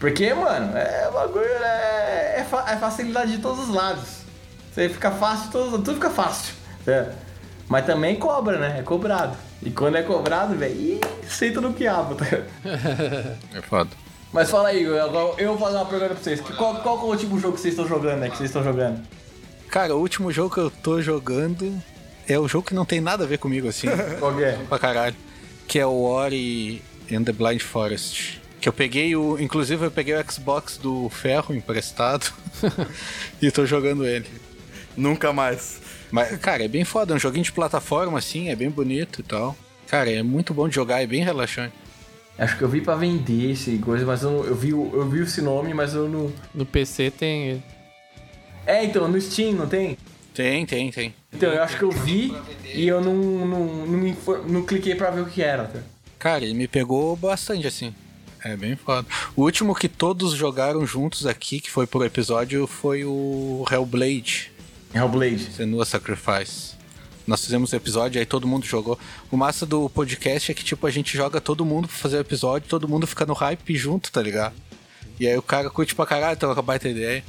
Porque, 0.00 0.34
mano, 0.34 0.76
é 0.76 1.10
bagulho, 1.12 1.44
é, 1.46 2.40
é, 2.40 2.46
fa- 2.50 2.64
é 2.70 2.76
facilidade 2.76 3.32
de 3.32 3.38
todos 3.38 3.68
os 3.68 3.74
lados. 3.74 4.24
Você 4.72 4.88
fica 4.88 5.10
fácil, 5.12 5.50
todos, 5.50 5.70
tudo 5.72 5.94
fica 5.94 6.10
fácil. 6.10 6.52
É. 6.86 7.10
Mas 7.68 7.86
também 7.86 8.16
cobra, 8.16 8.58
né? 8.58 8.80
É 8.80 8.82
cobrado. 8.82 9.36
E 9.62 9.70
quando 9.70 9.96
é 9.96 10.02
cobrado, 10.02 10.54
velho, 10.56 11.00
senta 11.26 11.60
no 11.60 11.72
quiabo, 11.72 12.16
tá? 12.16 12.26
É 13.54 13.62
foda. 13.62 13.90
Mas 14.32 14.50
fala 14.50 14.68
aí, 14.70 14.82
eu, 14.82 15.02
agora 15.02 15.40
eu 15.40 15.56
vou 15.56 15.58
fazer 15.66 15.76
uma 15.78 15.86
pergunta 15.86 16.14
pra 16.14 16.22
vocês. 16.22 16.40
Qual, 16.40 16.74
qual 16.82 16.98
é 16.98 17.00
o 17.02 17.04
último 17.04 17.38
jogo 17.40 17.54
que 17.54 17.60
vocês 17.60 17.72
estão 17.72 17.86
jogando, 17.88 18.18
né? 18.18 18.28
Que 18.28 18.36
vocês 18.36 18.50
estão 18.50 18.64
jogando? 18.64 19.00
Cara, 19.70 19.94
o 19.94 20.00
último 20.00 20.30
jogo 20.32 20.52
que 20.52 20.60
eu 20.60 20.70
tô 20.70 21.00
jogando 21.00 21.80
é 22.28 22.38
o 22.38 22.46
jogo 22.48 22.66
que 22.66 22.74
não 22.74 22.84
tem 22.84 23.00
nada 23.00 23.24
a 23.24 23.26
ver 23.26 23.38
comigo, 23.38 23.68
assim. 23.68 23.86
Qual 24.18 24.34
que 24.34 24.42
é? 24.44 24.58
pra 24.68 24.78
caralho. 24.78 25.16
Que 25.66 25.78
é 25.78 25.86
o 25.86 26.02
Ori 26.02 26.82
and 27.10 27.22
the 27.24 27.32
Blind 27.32 27.60
Forest. 27.62 28.42
Que 28.64 28.68
eu 28.70 28.72
peguei 28.72 29.14
o. 29.14 29.38
Inclusive 29.38 29.84
eu 29.84 29.90
peguei 29.90 30.14
o 30.14 30.32
Xbox 30.32 30.78
do 30.78 31.10
Ferro 31.10 31.54
emprestado. 31.54 32.32
e 33.42 33.50
tô 33.50 33.66
jogando 33.66 34.06
ele. 34.06 34.24
Nunca 34.96 35.34
mais. 35.34 35.82
Mas, 36.10 36.38
cara, 36.38 36.64
é 36.64 36.68
bem 36.68 36.82
foda, 36.82 37.12
é 37.12 37.16
um 37.16 37.18
joguinho 37.18 37.44
de 37.44 37.52
plataforma, 37.52 38.18
assim, 38.18 38.48
é 38.48 38.56
bem 38.56 38.70
bonito 38.70 39.20
e 39.20 39.22
tal. 39.22 39.54
Cara, 39.86 40.10
é 40.10 40.22
muito 40.22 40.54
bom 40.54 40.66
de 40.66 40.76
jogar, 40.76 41.02
é 41.02 41.06
bem 41.06 41.22
relaxante. 41.22 41.74
Acho 42.38 42.56
que 42.56 42.62
eu 42.64 42.68
vi 42.70 42.80
pra 42.80 42.94
vender 42.94 43.50
esse 43.50 43.76
coisa, 43.76 44.06
mas 44.06 44.22
eu, 44.22 44.30
não- 44.30 44.44
eu, 44.44 44.54
vi, 44.54 44.72
o- 44.72 44.90
eu 44.94 45.06
vi 45.10 45.20
esse 45.20 45.42
nome, 45.42 45.74
mas 45.74 45.92
eu 45.94 46.08
não... 46.08 46.32
No 46.54 46.64
PC 46.64 47.10
tem. 47.10 47.62
É, 48.64 48.82
então, 48.82 49.06
no 49.06 49.20
Steam, 49.20 49.52
não 49.52 49.66
tem? 49.68 49.98
Tem, 50.32 50.64
tem, 50.64 50.90
tem. 50.90 51.14
Então, 51.34 51.52
eu 51.52 51.62
acho 51.62 51.76
que 51.76 51.84
eu 51.84 51.90
vi 51.92 52.34
e 52.64 52.88
eu 52.88 53.02
não, 53.02 53.14
não, 53.14 53.66
não, 53.86 53.98
me 53.98 54.16
não 54.48 54.62
cliquei 54.64 54.94
pra 54.94 55.10
ver 55.10 55.20
o 55.20 55.26
que 55.26 55.42
era. 55.42 55.64
Tá? 55.64 55.80
Cara, 56.18 56.42
ele 56.42 56.54
me 56.54 56.66
pegou 56.66 57.14
bastante, 57.14 57.66
assim. 57.66 57.94
É 58.44 58.54
bem 58.54 58.76
foda. 58.76 59.08
O 59.34 59.42
último 59.42 59.74
que 59.74 59.88
todos 59.88 60.34
jogaram 60.34 60.86
juntos 60.86 61.26
aqui, 61.26 61.60
que 61.60 61.70
foi 61.70 61.86
por 61.86 62.04
episódio, 62.04 62.66
foi 62.66 63.02
o 63.02 63.64
Hellblade. 63.70 64.52
Hellblade. 64.94 65.50
Senua 65.52 65.86
Sacrifice. 65.86 66.74
Nós 67.26 67.42
fizemos 67.42 67.72
o 67.72 67.76
episódio, 67.76 68.20
aí 68.20 68.26
todo 68.26 68.46
mundo 68.46 68.66
jogou. 68.66 68.98
O 69.30 69.36
massa 69.36 69.64
do 69.64 69.88
podcast 69.88 70.52
é 70.52 70.54
que, 70.54 70.62
tipo, 70.62 70.86
a 70.86 70.90
gente 70.90 71.16
joga 71.16 71.40
todo 71.40 71.64
mundo 71.64 71.88
pra 71.88 71.96
fazer 71.96 72.18
o 72.18 72.20
episódio, 72.20 72.68
todo 72.68 72.86
mundo 72.86 73.06
fica 73.06 73.24
no 73.24 73.32
hype 73.32 73.74
junto, 73.76 74.12
tá 74.12 74.20
ligado? 74.20 74.54
E 75.18 75.26
aí 75.26 75.36
o 75.38 75.42
cara 75.42 75.70
curte 75.70 75.94
pra 75.94 76.04
caralho, 76.04 76.36
então 76.36 76.50
acabar 76.50 76.74
a 76.74 76.88
ideia. 76.88 77.24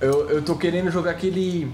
Eu, 0.00 0.30
eu 0.30 0.42
tô 0.42 0.54
querendo 0.54 0.92
jogar 0.92 1.10
aquele 1.10 1.68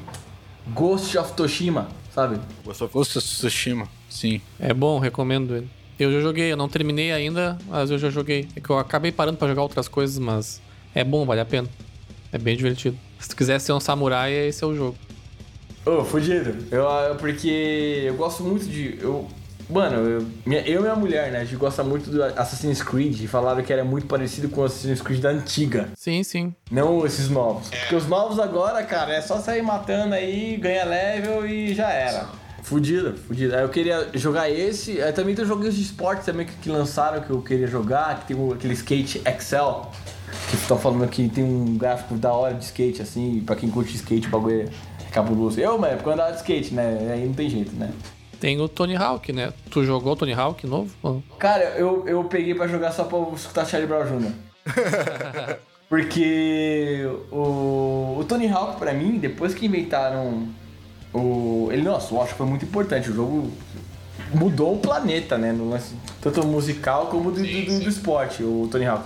Ghost 0.69 1.19
of 1.19 1.35
Toshima, 1.35 1.90
sabe? 2.15 2.40
Ghost 2.65 2.85
of 2.85 3.20
Tsushima, 3.20 3.86
sim. 4.09 4.40
É 4.59 4.73
bom, 4.73 4.99
recomendo 4.99 5.55
ele. 5.55 5.81
Eu 6.03 6.12
já 6.12 6.20
joguei, 6.20 6.53
eu 6.53 6.57
não 6.57 6.69
terminei 6.69 7.12
ainda, 7.12 7.59
mas 7.69 7.91
eu 7.91 7.99
já 7.99 8.11
joguei. 8.11 8.49
É 8.57 8.61
que 8.61 8.70
eu 8.70 8.79
acabei 8.79 9.11
parando 9.12 9.39
pra 9.39 9.49
jogar 9.49 9.62
outras 9.62 9.89
coisas, 9.89 10.19
mas 10.19 10.61
é 10.95 11.03
bom, 11.05 11.24
vale 11.24 11.41
a 11.41 11.45
pena. 11.45 11.69
É 12.33 12.39
bem 12.39 12.57
divertido. 12.57 12.97
Se 13.19 13.29
tu 13.29 13.37
quiser 13.37 13.61
ser 13.61 13.73
um 13.73 13.81
samurai, 13.81 14.33
esse 14.33 14.65
é 14.65 14.66
o 14.66 14.74
jogo. 14.74 14.97
Ô, 15.85 16.05
fudido. 16.05 16.57
Eu, 16.70 16.83
eu- 16.85 17.15
porque 17.16 18.03
eu 18.07 18.15
gosto 18.15 18.43
muito 18.43 18.65
de. 18.66 18.99
Eu, 19.01 19.27
mano, 19.69 19.97
eu, 20.09 20.27
minha, 20.47 20.61
eu 20.62 20.81
e 20.81 20.83
minha 20.83 20.95
mulher, 20.97 21.31
né? 21.33 21.41
A 21.41 21.45
gente 21.45 21.57
gosta 21.57 21.83
muito 21.83 22.09
do 22.11 22.23
Assassin's 22.23 22.83
Creed 22.83 23.20
e 23.20 23.27
falaram 23.27 23.62
que 23.62 23.73
era 23.73 23.85
muito 23.85 24.07
parecido 24.07 24.49
com 24.49 24.61
o 24.61 24.65
Assassin's 24.65 25.03
Creed 25.03 25.20
da 25.20 25.31
antiga. 25.31 25.89
Sim, 25.97 26.23
sim. 26.23 26.55
Não 26.70 27.05
esses 27.05 27.29
novos. 27.29 27.69
Porque 27.69 27.95
os 27.97 28.07
novos 28.07 28.39
agora, 28.39 28.83
cara, 28.85 29.12
é 29.15 29.20
só 29.20 29.39
sair 29.41 29.62
matando 29.62 30.15
aí, 30.15 30.57
ganha 30.57 30.85
level 30.85 31.47
e 31.47 31.74
já 31.74 31.91
era. 31.91 32.29
Fudido, 32.62 33.14
fudido. 33.16 33.55
Aí 33.56 33.62
eu 33.62 33.68
queria 33.68 34.09
jogar 34.14 34.48
esse. 34.48 34.94
Também 35.14 35.34
tem 35.34 35.44
joguinhos 35.44 35.74
de 35.74 35.82
esporte 35.82 36.24
também 36.24 36.47
que, 36.47 36.55
que 36.55 36.68
lançaram 36.70 37.20
que 37.20 37.30
eu 37.30 37.43
queria 37.43 37.66
jogar, 37.66 38.20
que 38.20 38.26
tem 38.28 38.36
o- 38.36 38.52
aquele 38.52 38.74
skate 38.74 39.20
Excel. 39.26 39.90
Que 40.48 40.56
estão 40.56 40.78
falando 40.78 41.06
que 41.09 41.28
tem 41.28 41.44
um 41.44 41.76
gráfico 41.76 42.14
da 42.14 42.32
hora 42.32 42.55
de 42.55 42.64
skate, 42.64 43.02
assim, 43.02 43.43
pra 43.44 43.55
quem 43.56 43.68
curte 43.70 43.94
skate, 43.97 44.28
o 44.28 44.30
bagulho 44.30 44.62
é 44.62 45.10
cabuloso. 45.10 45.60
Eu, 45.60 45.76
mano, 45.78 45.94
porque 45.97 46.09
eu 46.09 46.12
andava 46.14 46.30
de 46.30 46.39
skate, 46.39 46.72
né? 46.72 47.10
Aí 47.12 47.26
não 47.26 47.34
tem 47.34 47.51
jeito, 47.51 47.74
né? 47.76 47.90
Tem 48.40 48.59
o 48.60 48.68
Tony 48.68 48.97
Hawk, 48.97 49.32
né? 49.32 49.52
Tu 49.70 49.84
jogou 49.84 50.12
o 50.14 50.16
Tony 50.16 50.32
Hawk 50.32 50.66
novo? 50.66 50.90
Não. 51.02 51.22
Cara, 51.39 51.64
eu, 51.76 52.09
eu 52.09 52.24
peguei 52.24 52.55
pra 52.55 52.66
jogar 52.66 52.93
só 52.93 53.05
pra 53.05 53.18
escutar 53.34 53.66
Charlie 53.66 53.86
Brown 53.89 54.05
Jr. 54.06 54.32
Porque 55.89 57.06
o, 57.30 58.16
o 58.20 58.24
Tony 58.26 58.48
Hawk, 58.48 58.78
pra 58.78 58.93
mim, 58.94 59.18
depois 59.18 59.52
que 59.55 59.66
inventaram 59.66 60.48
o. 61.14 61.68
Ele, 61.72 61.82
nossa, 61.82 62.14
eu 62.14 62.20
acho 62.22 62.32
que 62.32 62.39
foi 62.39 62.47
muito 62.47 62.64
importante. 62.64 63.10
O 63.10 63.14
jogo 63.14 63.51
mudou 64.34 64.74
o 64.74 64.78
planeta, 64.78 65.36
né? 65.39 65.52
No 65.52 65.68
lance, 65.70 65.94
tanto 66.20 66.47
musical 66.47 67.06
como 67.06 67.30
do, 67.30 67.40
do, 67.43 67.47
do- 67.66 67.80
do 67.80 67.89
esporte, 67.89 68.43
o 68.43 68.68
Tony 68.70 68.86
Hawk. 68.86 69.05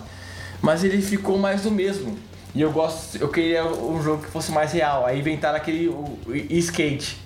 Mas 0.62 0.82
ele 0.84 1.00
ficou 1.02 1.38
mais 1.38 1.62
do 1.62 1.70
mesmo. 1.70 2.16
E 2.54 2.60
eu 2.62 2.72
gosto. 2.72 3.18
Eu 3.18 3.28
queria 3.28 3.64
um 3.66 4.02
jogo 4.02 4.22
que 4.22 4.30
fosse 4.30 4.50
mais 4.50 4.72
real. 4.72 5.04
Aí 5.04 5.18
inventaram 5.18 5.56
aquele 5.56 5.88
o, 5.88 6.18
o 6.26 6.34
skate. 6.34 7.18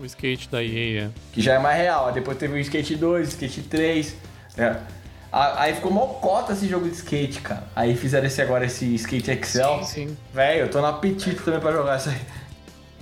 O 0.00 0.04
skate 0.04 0.48
da 0.48 0.62
EA, 0.62 1.04
é. 1.06 1.10
que 1.32 1.40
já 1.40 1.54
é 1.54 1.58
mais 1.58 1.76
real. 1.76 2.12
Depois 2.12 2.38
teve 2.38 2.54
o 2.54 2.58
Skate 2.58 2.94
2, 2.94 3.28
Skate 3.30 3.62
3. 3.62 4.14
né? 4.56 4.80
Aí 5.32 5.74
ficou 5.74 5.90
mal 5.90 6.06
cota 6.22 6.52
esse 6.52 6.66
jogo 6.68 6.88
de 6.88 6.94
skate, 6.94 7.40
cara. 7.40 7.64
Aí 7.74 7.96
fizeram 7.96 8.26
esse 8.28 8.40
agora, 8.40 8.64
esse 8.64 8.94
Skate 8.94 9.30
Excel. 9.32 9.82
Sim. 9.84 10.16
Velho, 10.32 10.60
eu 10.62 10.70
tô 10.70 10.80
no 10.80 10.86
apetite 10.86 11.34
também 11.42 11.58
pra 11.60 11.72
jogar 11.72 11.98
isso 11.98 12.08
aí. 12.10 12.16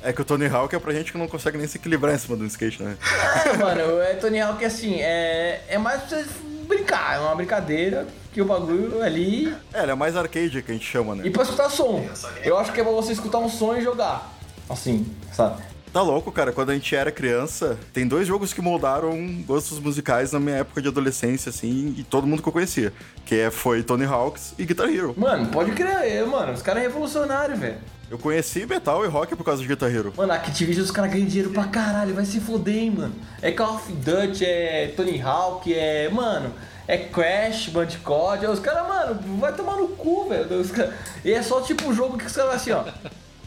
É 0.07 0.13
que 0.13 0.23
o 0.23 0.25
Tony 0.25 0.47
Hawk 0.47 0.73
é 0.73 0.79
pra 0.79 0.93
gente 0.93 1.11
que 1.11 1.19
não 1.19 1.27
consegue 1.27 1.59
nem 1.59 1.67
se 1.67 1.79
equilibrar 1.79 2.15
em 2.15 2.19
cima 2.19 2.37
do 2.37 2.47
skate, 2.47 2.81
né? 2.81 2.97
É, 3.45 3.57
mano, 3.57 4.01
é 4.01 4.15
Tony 4.15 4.41
Hawk 4.41 4.65
assim, 4.65 5.01
é, 5.01 5.65
é 5.67 5.79
mais 5.79 6.03
pra 6.03 6.19
você 6.19 6.27
brincar, 6.69 7.17
é 7.17 7.19
uma 7.19 7.35
brincadeira 7.35 8.07
que 8.33 8.41
o 8.41 8.45
bagulho 8.45 9.03
ali. 9.03 9.53
É, 9.75 9.83
ele 9.83 9.91
é 9.91 9.95
mais 9.97 10.17
arcade 10.17 10.63
que 10.63 10.71
a 10.71 10.75
gente 10.75 10.87
chama, 10.87 11.17
né? 11.17 11.27
E 11.27 11.31
pra 11.31 11.43
escutar 11.43 11.69
som. 11.69 12.09
Eu 12.45 12.57
acho 12.57 12.73
que 12.73 12.81
é 12.81 12.85
pra 12.85 12.93
você 12.93 13.15
escutar 13.15 13.39
um 13.39 13.49
som 13.49 13.75
e 13.75 13.83
jogar. 13.83 14.33
Assim, 14.69 15.07
sabe? 15.33 15.61
Tá 15.93 16.03
louco, 16.03 16.31
cara. 16.31 16.53
Quando 16.53 16.71
a 16.71 16.75
gente 16.75 16.95
era 16.95 17.11
criança, 17.11 17.77
tem 17.93 18.07
dois 18.07 18.29
jogos 18.29 18.53
que 18.53 18.61
moldaram 18.61 19.43
gostos 19.45 19.81
musicais 19.81 20.31
na 20.31 20.39
minha 20.39 20.59
época 20.59 20.83
de 20.83 20.87
adolescência, 20.87 21.51
assim, 21.51 21.95
e 21.99 22.05
todo 22.05 22.27
mundo 22.27 22.43
que 22.43 22.49
eu 22.49 22.53
conhecia. 22.53 22.93
Que 23.25 23.41
é, 23.41 23.51
foi 23.51 23.83
Tony 23.83 24.05
Hawks 24.05 24.55
e 24.57 24.65
Guitar 24.65 24.89
Hero. 24.89 25.15
Mano, 25.17 25.49
pode 25.49 25.73
crer, 25.73 26.25
mano, 26.27 26.53
os 26.53 26.63
caras 26.63 26.83
é 26.85 26.87
revolucionário, 26.87 27.57
velho. 27.57 27.79
Eu 28.09 28.19
conheci 28.19 28.65
metal 28.67 29.05
e 29.05 29.09
rock 29.09 29.35
por 29.35 29.43
causa 29.43 29.61
de 29.61 29.67
Guitar 29.67 29.93
Hero. 29.93 30.13
Mano, 30.17 30.33
a 30.33 30.37
Activision 30.37 30.85
os 30.85 30.93
caras 30.93 31.11
ganham 31.13 31.27
dinheiro 31.27 31.51
pra 31.51 31.65
caralho, 31.65 32.15
vai 32.15 32.25
se 32.25 32.39
foder, 32.39 32.77
hein, 32.77 32.91
mano. 32.97 33.15
É 33.43 33.51
Call 33.51 33.75
of 33.75 33.93
Duty, 33.93 34.45
é 34.45 34.93
Tony 34.97 35.21
Hawk, 35.21 35.75
é. 35.75 36.09
Mano, 36.09 36.53
é 36.87 36.99
Crash, 36.99 37.69
Bandicoot. 37.71 38.45
é 38.45 38.49
Os 38.49 38.61
caras, 38.61 38.87
mano, 38.87 39.39
vai 39.39 39.53
tomar 39.53 39.77
no 39.77 39.89
cu, 39.89 40.29
velho. 40.29 40.47
E 41.25 41.33
é 41.33 41.43
só 41.43 41.61
tipo 41.61 41.89
um 41.89 41.93
jogo 41.95 42.17
que 42.17 42.27
os 42.27 42.33
caras 42.33 42.55
assim, 42.55 42.71
ó. 42.71 42.85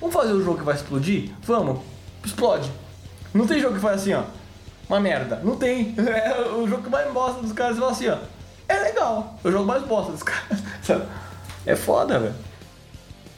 Vamos 0.02 0.14
fazer 0.14 0.34
um 0.34 0.44
jogo 0.44 0.58
que 0.58 0.66
vai 0.66 0.76
explodir? 0.76 1.32
Vamos, 1.44 1.80
explode. 2.26 2.70
Não 3.34 3.48
tem 3.48 3.62
jogo 3.62 3.76
que 3.76 3.82
faz 3.82 4.02
assim, 4.02 4.14
ó. 4.14 4.24
Uma 4.90 5.00
merda. 5.00 5.40
Não 5.42 5.56
tem. 5.56 5.96
É 6.00 6.52
o 6.52 6.68
jogo 6.68 6.84
que 6.84 6.90
mais 6.90 7.10
bosta 7.14 7.42
dos 7.42 7.54
caras 7.54 7.78
fala 7.78 7.92
assim, 7.92 8.10
ó. 8.10 8.18
É 8.68 8.78
legal. 8.80 9.40
É 9.42 9.48
o 9.48 9.52
jogo 9.52 9.66
mais 9.66 9.84
bosta 9.84 10.12
dos 10.12 10.24
caras. 10.24 10.60
É 11.66 11.76
foda, 11.76 12.18
velho. 12.20 12.49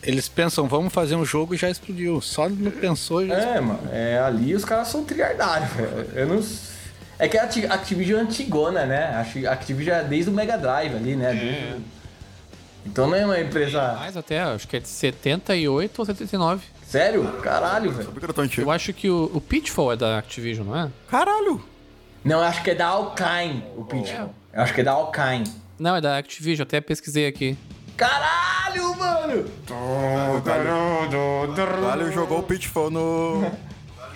Eles 0.04 0.28
pensam, 0.28 0.68
vamos 0.68 0.92
fazer 0.94 1.16
um 1.16 1.24
jogo 1.26 1.54
e 1.54 1.58
já 1.58 1.70
explodiu. 1.70 2.20
Só 2.22 2.50
não 2.50 2.72
pensou 2.72 3.26
já 3.28 3.34
É, 3.36 3.60
mano, 3.60 3.80
é, 3.92 4.20
ali 4.20 4.56
os 4.56 4.66
caras 4.66 4.88
são 4.88 5.04
triardários, 5.04 5.70
velho. 5.74 6.08
Eu 6.16 6.28
não. 6.28 6.44
É 7.20 7.28
que 7.28 7.38
a 7.38 7.44
Acti- 7.44 7.66
Activision 7.68 8.20
é 8.20 8.24
antigona, 8.24 8.86
né? 8.86 9.06
Acho 9.16 9.34
que 9.34 9.46
a 9.46 9.52
Activision 9.52 9.96
é 9.98 10.04
desde 10.04 10.32
o 10.32 10.34
Mega 10.34 10.58
Drive 10.58 10.96
ali, 10.96 11.16
né? 11.16 11.34
Desde- 11.34 11.82
Então 12.86 13.08
não 13.08 13.16
é 13.16 13.24
uma 13.26 13.40
empresa. 13.40 13.94
Mais 13.94 14.18
até, 14.18 14.40
acho 14.42 14.68
que 14.68 14.78
é 14.78 14.80
de 14.80 14.88
78 14.88 16.00
ou 16.00 16.06
79. 16.06 16.64
Sério? 16.88 17.24
Caralho, 17.44 17.92
velho. 17.92 18.12
Eu 18.58 18.72
acho 18.72 18.92
que 18.92 19.08
o, 19.10 19.30
o 19.34 19.40
Pitfall 19.40 19.94
é 19.94 19.96
da 19.96 20.18
Activision, 20.18 20.66
não 20.68 20.76
é? 20.78 20.90
Caralho! 21.10 21.64
Não, 22.24 22.38
eu 22.40 22.44
acho 22.44 22.64
que 22.64 22.72
é 22.72 22.76
da 22.76 22.88
Alkine 22.88 23.64
o 23.78 23.86
Pitfall. 23.86 24.34
Eu 24.52 24.62
acho 24.64 24.74
que 24.74 24.82
é 24.82 24.84
da 24.84 24.92
Alkine. 24.92 25.44
Não, 25.80 25.96
é 25.96 26.02
da 26.02 26.18
Activision, 26.18 26.64
até 26.68 26.82
pesquisei 26.82 27.28
aqui. 27.28 27.56
Caralho, 28.02 28.98
mano! 28.98 29.46
Vale 31.82 32.12
jogou 32.12 32.40
o 32.40 32.44
Pitfall 32.44 32.90
no. 32.90 33.52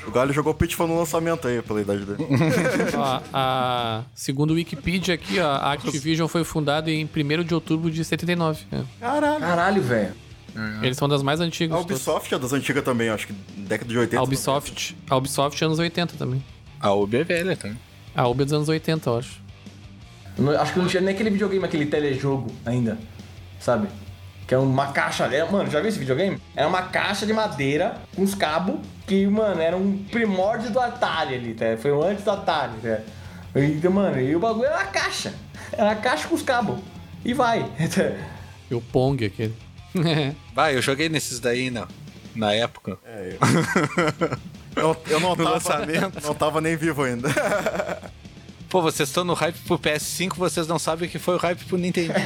O 0.08 0.12
Galho 0.12 0.32
jogou 0.32 0.54
Pitfall 0.54 0.88
no 0.88 1.00
lançamento 1.00 1.48
aí, 1.48 1.64
pela 1.64 1.82
idade 1.82 2.06
dele. 2.06 2.24
Ó, 2.96 3.22
a, 3.34 4.04
segundo 4.14 4.52
o 4.52 4.54
Wikipedia 4.54 5.16
aqui, 5.16 5.40
ó, 5.40 5.48
a 5.48 5.74
Activision 5.74 6.28
foi 6.28 6.44
fundada 6.44 6.92
em 6.92 7.06
1 7.06 7.44
de 7.44 7.56
outubro 7.56 7.90
de 7.90 8.06
79. 8.06 8.66
é. 8.72 8.82
Caralho. 9.00 9.40
Caralho, 9.40 9.82
velho. 9.82 10.14
Eles 10.84 10.96
são 10.96 11.10
das 11.10 11.24
mais 11.24 11.40
antigas. 11.40 11.76
A. 11.76 11.82
Ubisoft 11.82 12.32
é 12.36 12.38
das 12.38 12.54
antigas 12.54 12.84
também, 12.84 13.10
acho 13.10 13.26
que 13.26 13.34
década 13.58 13.90
de 13.90 13.98
80. 13.98 14.20
A 14.20 14.24
Ubisoft, 14.24 14.96
a 15.10 15.16
Ubisoft 15.18 15.64
é 15.64 15.66
anos 15.66 15.80
80 15.80 16.16
também. 16.18 16.46
A 16.80 16.94
Ubi 16.94 17.18
é 17.18 17.24
velha 17.24 17.58
também. 17.58 17.80
A 18.16 18.28
Ubi 18.28 18.44
é 18.44 18.46
dos 18.46 18.54
anos 18.54 18.70
80, 18.70 19.10
eu 19.10 19.18
acho. 19.18 19.42
Eu 20.38 20.44
não- 20.44 20.62
acho 20.62 20.72
que 20.72 20.78
não 20.80 20.88
tinha 20.88 21.02
nem 21.02 21.16
aquele 21.16 21.32
videogame, 21.32 21.66
aquele 21.66 21.88
telejogo 21.88 22.52
ainda. 22.64 23.00
Sabe? 23.60 23.88
Que 24.48 24.54
é 24.54 24.58
uma 24.58 24.92
caixa. 24.92 25.26
É, 25.26 25.50
mano, 25.50 25.70
já 25.70 25.80
viu 25.80 25.90
esse 25.90 26.00
videogame? 26.00 26.40
Era 26.56 26.68
uma 26.68 26.84
caixa 26.84 27.26
de 27.26 27.34
madeira 27.34 27.96
com 28.16 28.22
os 28.22 28.36
cabos 28.36 28.80
que, 29.08 29.26
mano, 29.28 29.62
era 29.62 29.76
um 29.76 29.98
primórdio 30.12 30.72
do 30.72 30.80
Atari 30.80 31.36
ali, 31.36 31.54
tá? 31.54 31.66
Foi 31.80 31.92
antes 32.10 32.24
do 32.24 32.32
Atari, 32.32 32.74
tá? 32.82 33.00
Então, 33.56 33.92
mano, 33.92 34.20
e 34.20 34.36
o 34.36 34.40
bagulho 34.40 34.66
era 34.66 34.76
uma 34.76 34.86
caixa. 34.86 35.34
Era 35.72 35.86
uma 35.86 35.96
caixa 35.96 36.28
com 36.28 36.36
os 36.36 36.42
cabos. 36.42 36.80
E 37.24 37.34
vai. 37.34 37.64
tá? 37.64 38.12
E 38.70 38.74
o 38.74 38.82
Pong 38.82 39.24
aquele. 39.24 39.56
Vai, 40.56 40.76
eu 40.76 40.82
joguei 40.82 41.08
nesses 41.08 41.40
daí 41.40 41.70
na, 41.70 41.88
na 42.36 42.52
época. 42.52 42.98
É, 43.06 43.38
eu, 44.76 44.84
eu, 44.84 44.98
eu 45.08 45.20
não, 45.20 45.36
No 45.36 45.60
tava, 45.60 45.88
não 46.24 46.34
tava 46.34 46.62
nem 46.62 46.76
vivo 46.76 47.04
ainda. 47.04 47.30
Pô, 48.76 48.82
vocês 48.82 49.08
estão 49.08 49.24
no 49.24 49.34
hype 49.34 49.56
pro 49.60 49.80
PS5, 49.80 50.36
vocês 50.36 50.68
não 50.68 50.78
sabem 50.78 51.08
o 51.08 51.10
que 51.10 51.18
foi 51.18 51.36
o 51.36 51.38
hype 51.38 51.64
pro 51.64 51.78
Nintendo. 51.78 52.12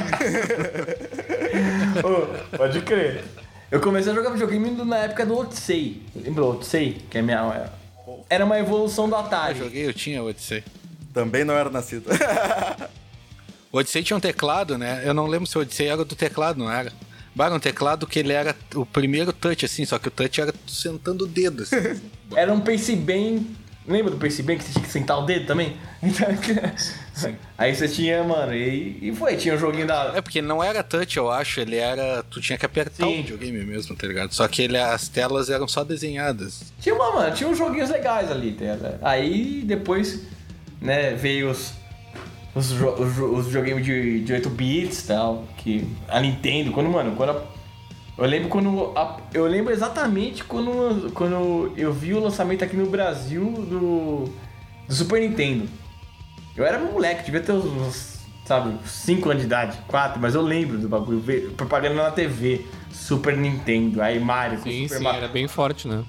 Ô, 2.02 2.56
pode 2.56 2.80
crer. 2.80 3.22
Eu 3.70 3.80
comecei 3.80 4.10
a 4.10 4.14
jogar 4.16 4.30
videogame 4.30 4.68
na 4.84 4.96
época 4.96 5.24
do 5.24 5.38
Odyssey. 5.38 6.02
Lembra 6.12 6.42
do 6.42 6.48
Odyssey? 6.48 7.02
Que 7.08 7.18
é 7.18 7.22
minha. 7.22 7.70
Era 8.28 8.44
uma 8.44 8.58
evolução 8.58 9.08
do 9.08 9.14
eu 9.14 9.20
Atari. 9.20 9.60
joguei, 9.60 9.86
eu 9.86 9.94
tinha 9.94 10.24
o 10.24 10.28
Odyssey. 10.28 10.64
Também 11.14 11.44
não 11.44 11.54
era 11.54 11.70
nascido. 11.70 12.10
O 13.70 13.78
Odyssey 13.78 14.02
tinha 14.02 14.16
um 14.16 14.20
teclado, 14.20 14.76
né? 14.76 15.02
Eu 15.04 15.14
não 15.14 15.28
lembro 15.28 15.46
se 15.46 15.56
o 15.56 15.60
Odyssey 15.60 15.86
era 15.86 16.04
do 16.04 16.16
teclado, 16.16 16.58
não 16.58 16.68
era? 16.68 16.92
Bah, 17.32 17.46
era 17.46 17.54
um 17.54 17.60
teclado 17.60 18.08
que 18.08 18.18
ele 18.18 18.32
era 18.32 18.56
o 18.74 18.84
primeiro 18.84 19.32
touch, 19.32 19.64
assim, 19.64 19.84
só 19.84 20.00
que 20.00 20.08
o 20.08 20.10
touch 20.10 20.40
era 20.40 20.52
sentando 20.66 21.24
o 21.24 21.28
dedo, 21.28 21.62
assim. 21.62 21.76
Era 22.34 22.52
um 22.52 22.60
Pace 22.60 22.96
bem. 22.96 23.46
Lembra 23.90 24.10
do 24.12 24.16
Pace 24.18 24.42
bem 24.42 24.56
que 24.56 24.64
você 24.64 24.72
tinha 24.72 24.84
que 24.84 24.90
sentar 24.90 25.18
o 25.18 25.22
dedo 25.26 25.46
também? 25.46 25.76
Então, 26.02 26.26
Aí 27.58 27.74
você 27.74 27.86
tinha, 27.86 28.24
mano, 28.24 28.54
e, 28.54 28.98
e 29.02 29.14
foi, 29.14 29.36
tinha 29.36 29.54
o 29.54 29.58
joguinho 29.58 29.86
da. 29.86 30.12
É 30.14 30.22
porque 30.22 30.40
não 30.40 30.64
era 30.64 30.82
touch, 30.82 31.18
eu 31.18 31.30
acho, 31.30 31.60
ele 31.60 31.76
era. 31.76 32.22
Tu 32.30 32.40
tinha 32.40 32.56
que 32.56 32.64
apertar 32.64 33.04
Sim. 33.04 33.12
o 33.20 33.22
videogame 33.22 33.64
mesmo, 33.66 33.94
tá 33.94 34.06
ligado? 34.06 34.32
Só 34.32 34.48
que 34.48 34.62
ele, 34.62 34.78
as 34.78 35.08
telas 35.08 35.50
eram 35.50 35.68
só 35.68 35.84
desenhadas. 35.84 36.72
Tinha 36.80 36.94
uma, 36.94 37.12
mano, 37.12 37.34
tinha 37.34 37.48
uns 37.50 37.58
joguinhos 37.58 37.90
legais 37.90 38.30
ali, 38.30 38.52
tá 38.52 38.60
ligado? 38.64 38.98
Aí 39.02 39.62
depois, 39.66 40.22
né, 40.80 41.12
veio 41.14 41.50
os. 41.50 41.74
Os, 42.54 42.72
os, 42.72 43.18
os 43.18 43.46
videogames 43.46 43.84
de, 43.84 44.24
de 44.24 44.32
8 44.32 44.48
bits 44.50 45.00
e 45.04 45.06
tal, 45.06 45.44
que 45.58 45.86
a 46.08 46.18
Nintendo, 46.18 46.72
quando, 46.72 46.88
mano, 46.90 47.14
quando 47.14 47.30
a- 47.30 47.42
eu 48.20 48.26
lembro 48.26 48.48
quando 48.48 48.92
eu 49.32 49.46
lembro 49.46 49.72
exatamente 49.72 50.44
quando, 50.44 51.10
quando 51.12 51.72
eu 51.76 51.92
vi 51.92 52.12
o 52.14 52.20
lançamento 52.20 52.62
aqui 52.62 52.76
no 52.76 52.86
Brasil 52.86 53.44
do, 53.44 54.24
do 54.86 54.94
Super 54.94 55.20
Nintendo. 55.20 55.68
Eu 56.56 56.64
era 56.64 56.78
moleque, 56.78 57.24
devia 57.24 57.40
ter 57.40 57.52
uns, 57.52 58.18
sabe, 58.44 58.74
5 58.84 59.30
anos 59.30 59.42
de 59.42 59.46
idade, 59.46 59.78
4, 59.88 60.20
mas 60.20 60.34
eu 60.34 60.42
lembro 60.42 60.76
do 60.78 60.88
bagulho, 60.88 61.22
propaganda 61.56 62.02
na 62.02 62.10
TV, 62.10 62.66
Super 62.92 63.36
Nintendo, 63.36 64.02
aí 64.02 64.20
Mario, 64.20 64.58
Sim, 64.60 64.82
Super 64.82 64.98
sim, 64.98 65.04
Mario. 65.04 65.18
era 65.24 65.28
bem 65.28 65.48
forte, 65.48 65.88
né? 65.88 66.04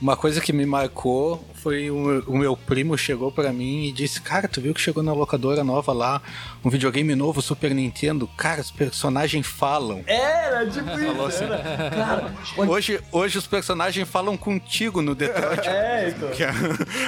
Uma 0.00 0.14
coisa 0.14 0.42
que 0.42 0.52
me 0.52 0.66
marcou 0.66 1.42
foi 1.54 1.90
o, 1.90 2.22
o 2.26 2.36
meu 2.36 2.54
primo 2.54 2.98
chegou 2.98 3.32
pra 3.32 3.50
mim 3.50 3.84
e 3.86 3.92
disse: 3.92 4.20
Cara, 4.20 4.46
tu 4.46 4.60
viu 4.60 4.74
que 4.74 4.80
chegou 4.80 5.02
na 5.02 5.14
locadora 5.14 5.64
nova 5.64 5.90
lá, 5.92 6.20
um 6.62 6.68
videogame 6.68 7.14
novo, 7.14 7.40
Super 7.40 7.74
Nintendo? 7.74 8.28
Cara, 8.36 8.60
os 8.60 8.70
personagens 8.70 9.46
falam. 9.46 10.04
Era, 10.06 10.66
tipo 10.66 10.84
Falou 10.86 11.28
isso. 11.30 11.42
assim. 11.42 11.44
Era. 11.44 11.90
Cara, 11.90 12.34
Hoje, 12.58 13.00
hoje 13.10 13.38
os 13.38 13.46
personagens 13.46 14.06
falam 14.06 14.36
contigo 14.36 15.00
no 15.00 15.14
Detroit. 15.14 15.66
é, 15.66 16.08
então. 16.14 16.28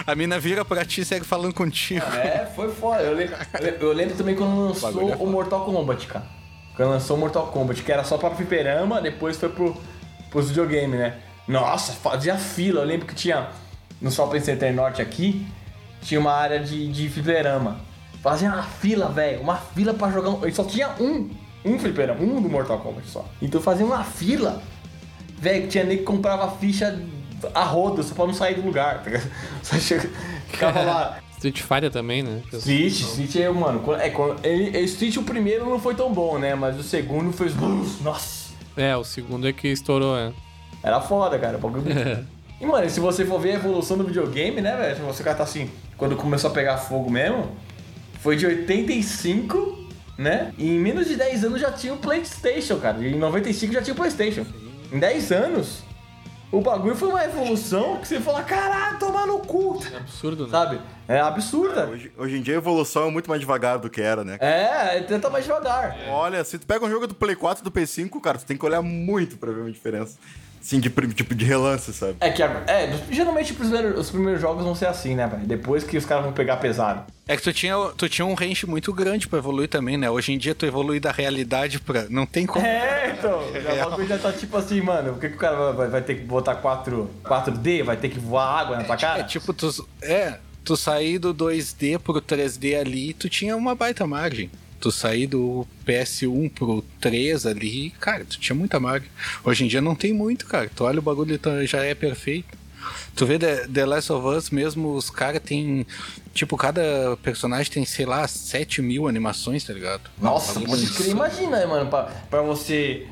A, 0.06 0.12
a 0.12 0.15
mina 0.15 0.39
vira 0.40 0.65
pra 0.65 0.82
ti 0.85 1.02
e 1.02 1.05
segue 1.05 1.27
falando 1.27 1.52
contigo. 1.52 2.05
É, 2.06 2.47
foi 2.56 2.73
foda. 2.73 3.02
Eu 3.02 3.15
lembro, 3.15 3.36
eu 3.81 3.93
lembro 3.93 4.16
também 4.16 4.35
quando 4.35 4.69
lançou 4.69 4.89
é 4.89 5.15
o 5.15 5.19
foda. 5.19 5.31
Mortal 5.31 5.65
Kombat, 5.66 6.06
cara. 6.06 6.24
Quando 6.74 6.89
lançou 6.89 7.16
o 7.19 7.20
Mortal 7.20 7.48
Kombat, 7.48 7.82
que 7.82 7.93
era 7.93 8.02
só 8.02 8.16
pra 8.16 8.31
fliperama, 8.31 9.01
depois 9.02 9.36
foi 9.36 9.51
pro, 9.51 9.77
pros 10.31 10.48
videogames, 10.48 10.98
né? 10.98 11.19
Nossa, 11.49 11.93
fazia 11.93 12.37
fila. 12.37 12.83
Eu 12.83 12.87
lembro 12.87 13.07
que 13.07 13.15
tinha 13.15 13.49
no 14.01 14.11
Shopping 14.12 14.41
Center 14.41 14.73
Norte 14.75 15.01
aqui, 15.03 15.47
tinha 16.03 16.20
uma 16.20 16.33
área 16.33 16.61
de, 16.61 16.87
de 16.93 17.09
fliperama. 17.09 17.81
Fazia 18.23 18.49
uma 18.49 18.62
fila, 18.62 19.09
velho. 19.09 19.41
Uma 19.41 19.57
fila 19.57 19.95
pra 19.95 20.11
jogar. 20.11 20.31
um- 20.31 20.47
E 20.47 20.53
só 20.53 20.65
tinha 20.65 20.91
um. 21.01 21.31
Um 21.65 21.79
fliperama, 21.79 22.20
um 22.20 22.41
do 22.41 22.49
Mortal 22.49 22.79
Kombat 22.81 23.09
só. 23.09 23.25
Então 23.43 23.61
fazia 23.61 23.85
uma 23.85 24.05
fila. 24.05 24.62
Velho, 25.41 25.69
tinha 25.69 25.85
nem 25.85 25.99
que 25.99 26.03
comprava 26.05 26.51
ficha 26.59 26.99
a 27.55 27.62
rodo 27.65 28.03
só 28.03 28.15
pra 28.15 28.27
não 28.27 28.35
sair 28.35 28.55
do 28.57 28.62
lugar. 28.62 29.03
tá? 29.03 29.11
Só 29.62 29.77
chega, 29.79 30.11
ficava 30.49 30.83
lá. 30.83 31.19
Street 31.39 31.61
Fighter 31.62 31.91
também, 31.91 32.20
né? 32.25 32.43
Street, 32.53 32.93
Street 32.93 33.37
é, 33.37 33.49
mano, 33.49 33.81
é, 33.95 34.49
ele- 34.49 34.77
Street 34.81 35.16
o 35.19 35.23
primeiro 35.23 35.65
não 35.70 35.79
foi 35.79 35.95
tão 35.95 36.12
bom, 36.12 36.37
né? 36.39 36.57
Mas 36.57 36.77
o 36.77 36.83
segundo 36.83 37.33
fez. 37.33 37.53
Nossa! 38.03 38.49
É, 38.77 38.97
o 38.97 39.05
segundo 39.05 39.47
é 39.47 39.53
que 39.53 39.69
estourou, 39.69 40.16
é. 40.19 40.33
Era 40.89 41.01
foda, 41.02 41.39
cara. 41.39 41.59
o 41.59 41.60
bagulho- 41.60 41.85
e, 42.60 42.65
mano, 42.66 42.89
se 42.89 42.98
você 42.98 43.24
for 43.24 43.39
ver 43.39 43.52
a 43.52 43.55
evolução 43.56 43.98
do 43.98 44.05
videogame, 44.05 44.60
né, 44.62 44.74
velho? 44.77 44.97
Se 44.97 45.02
você 45.02 45.23
catar 45.23 45.43
assim, 45.44 45.70
quando 45.98 46.16
começou 46.16 46.51
a 46.51 46.52
pegar 46.55 46.78
fogo 46.78 47.10
mesmo, 47.10 47.52
foi 48.20 48.36
de 48.36 48.47
85, 48.47 49.86
né? 50.16 50.52
E 50.56 50.66
em 50.74 50.78
menos 50.81 51.06
de 51.06 51.15
10 51.16 51.44
anos 51.44 51.60
já 51.60 51.70
tinha 51.70 51.93
o 51.93 51.98
PlayStation, 51.98 52.78
cara. 52.78 52.98
E 52.98 53.12
em 53.12 53.19
95 53.19 53.73
já 53.74 53.82
tinha 53.82 53.93
o 53.93 53.97
PlayStation. 53.97 54.47
Em 54.90 54.98
10 54.98 55.31
anos, 55.31 55.82
o 56.51 56.62
bagulho 56.62 56.97
foi 56.97 57.09
uma 57.10 57.23
evolução 57.23 57.98
que 57.98 58.09
você 58.09 58.19
fala, 58.19 58.43
caralho, 58.43 58.98
tomar 58.98 59.27
no 59.27 59.40
cu, 59.40 59.78
Absurdo, 59.94 60.44
né? 60.44 60.51
sabe? 60.51 60.81
É 61.06 61.20
absurda. 61.20 61.86
Hoje, 61.86 62.10
hoje 62.16 62.39
em 62.39 62.43
dia 62.43 62.55
a 62.55 62.56
evolução 62.56 63.09
é 63.09 63.10
muito 63.10 63.28
mais 63.28 63.40
devagar 63.40 63.78
do 63.78 63.90
que 63.90 64.01
era, 64.01 64.24
né? 64.24 64.39
É, 64.40 65.01
tenta 65.02 65.28
mais 65.28 65.44
devagar. 65.44 65.94
Olha, 66.09 66.43
se 66.44 66.59
tu 66.59 66.66
pega 66.66 66.85
um 66.86 66.90
jogo 66.90 67.06
do 67.06 67.15
Play 67.15 67.36
4 67.36 67.62
e 67.62 67.65
do 67.65 67.70
Play 67.70 67.86
5, 67.86 68.19
cara, 68.23 68.39
tu 68.39 68.47
tem 68.47 68.56
que 68.56 68.65
olhar 68.65 68.81
muito 68.81 69.36
pra 69.36 69.52
ver 69.52 69.60
uma 69.60 69.70
diferença. 69.70 70.16
Assim, 70.61 70.81
de, 70.81 70.91
tipo, 71.15 71.35
de 71.35 71.45
relance, 71.45 71.93
sabe? 71.93 72.17
É 72.21 72.31
que 72.31 72.43
é, 72.43 72.99
geralmente 73.11 73.53
os 73.53 73.59
primeiros, 73.59 73.99
os 74.01 74.11
primeiros 74.11 74.41
jogos 74.41 74.65
vão 74.65 74.75
ser 74.75 74.87
assim, 74.87 75.15
né, 75.15 75.27
velho? 75.27 75.47
Depois 75.47 75.85
que 75.85 75.97
os 75.97 76.05
caras 76.05 76.25
vão 76.25 76.33
pegar 76.33 76.57
pesado. 76.59 77.05
É 77.27 77.37
que 77.37 77.43
tu 77.43 77.53
tinha, 77.53 77.75
tu 77.97 78.09
tinha 78.09 78.25
um 78.25 78.35
range 78.35 78.67
muito 78.67 78.93
grande 78.93 79.29
pra 79.29 79.39
evoluir 79.39 79.69
também, 79.69 79.97
né? 79.97 80.11
Hoje 80.11 80.33
em 80.33 80.39
dia 80.39 80.55
tu 80.55 80.65
evolui 80.67 80.99
da 80.99 81.11
realidade 81.13 81.79
pra. 81.79 82.07
Não 82.09 82.25
tem 82.27 82.47
como. 82.47 82.65
É, 82.67 83.15
então. 83.19 83.43
Já, 83.63 83.87
o 83.87 83.91
bagulho 83.91 84.09
já 84.09 84.19
tá 84.19 84.33
tipo 84.33 84.57
assim, 84.57 84.81
mano. 84.81 85.13
Por 85.13 85.21
que, 85.21 85.29
que 85.29 85.35
o 85.37 85.39
cara 85.39 85.73
vai, 85.73 85.89
vai- 85.89 86.03
ter 86.03 86.15
que 86.15 86.23
botar 86.25 86.55
4, 86.55 87.11
4D? 87.25 87.83
Vai 87.83 87.97
ter 87.97 88.09
que 88.09 88.19
voar 88.19 88.61
água 88.61 88.77
na 88.79 88.85
tua 88.85 88.97
cara? 88.97 89.21
É 89.21 89.25
tipo, 89.25 89.53
tu, 89.53 89.87
é, 90.01 90.39
tu 90.65 90.77
sair 90.77 91.19
do 91.19 91.35
2D 91.35 91.99
pro 91.99 92.15
3D 92.15 92.79
ali, 92.81 93.13
tu 93.13 93.29
tinha 93.29 93.57
uma 93.57 93.75
baita 93.75 94.07
margem. 94.07 94.51
Tu 94.81 94.93
sair 94.93 95.27
do 95.27 95.67
PS1 95.85 96.51
pro 96.53 96.85
3 97.01 97.47
ali, 97.47 97.91
cara, 97.99 98.25
tu 98.25 98.39
tinha 98.39 98.55
muita 98.55 98.79
margem. 98.79 99.09
Hoje 99.45 99.65
em 99.65 99.69
dia 99.69 99.81
não 99.81 99.95
tem 99.95 100.13
muito, 100.13 100.47
cara. 100.47 100.71
Tu 100.75 100.85
olha 100.85 101.01
o 101.01 101.03
bagulho 101.03 101.37
tá- 101.39 101.65
já 101.65 101.83
é 101.85 101.95
perfeito. 101.95 102.57
Tu 103.15 103.27
vê 103.27 103.39
The, 103.39 103.67
The 103.67 103.85
Last 103.85 104.13
of 104.13 104.27
Us 104.27 104.51
mesmo, 104.51 104.93
os 104.95 105.11
caras 105.11 105.43
tem. 105.45 105.85
Tipo, 106.33 106.57
cada 106.57 107.17
personagem 107.23 107.71
tem, 107.73 107.85
sei 107.85 108.07
lá, 108.07 108.27
7 108.29 108.81
mil 108.81 109.09
animações, 109.09 109.65
tá 109.65 109.73
ligado? 109.73 110.03
Nossa, 110.21 110.61
pode 110.61 110.87
crer. 110.93 111.11
Imagina, 111.11 111.67
mano, 111.67 111.91
pra, 111.91 112.05
pra 112.31 112.43
você. 112.43 113.07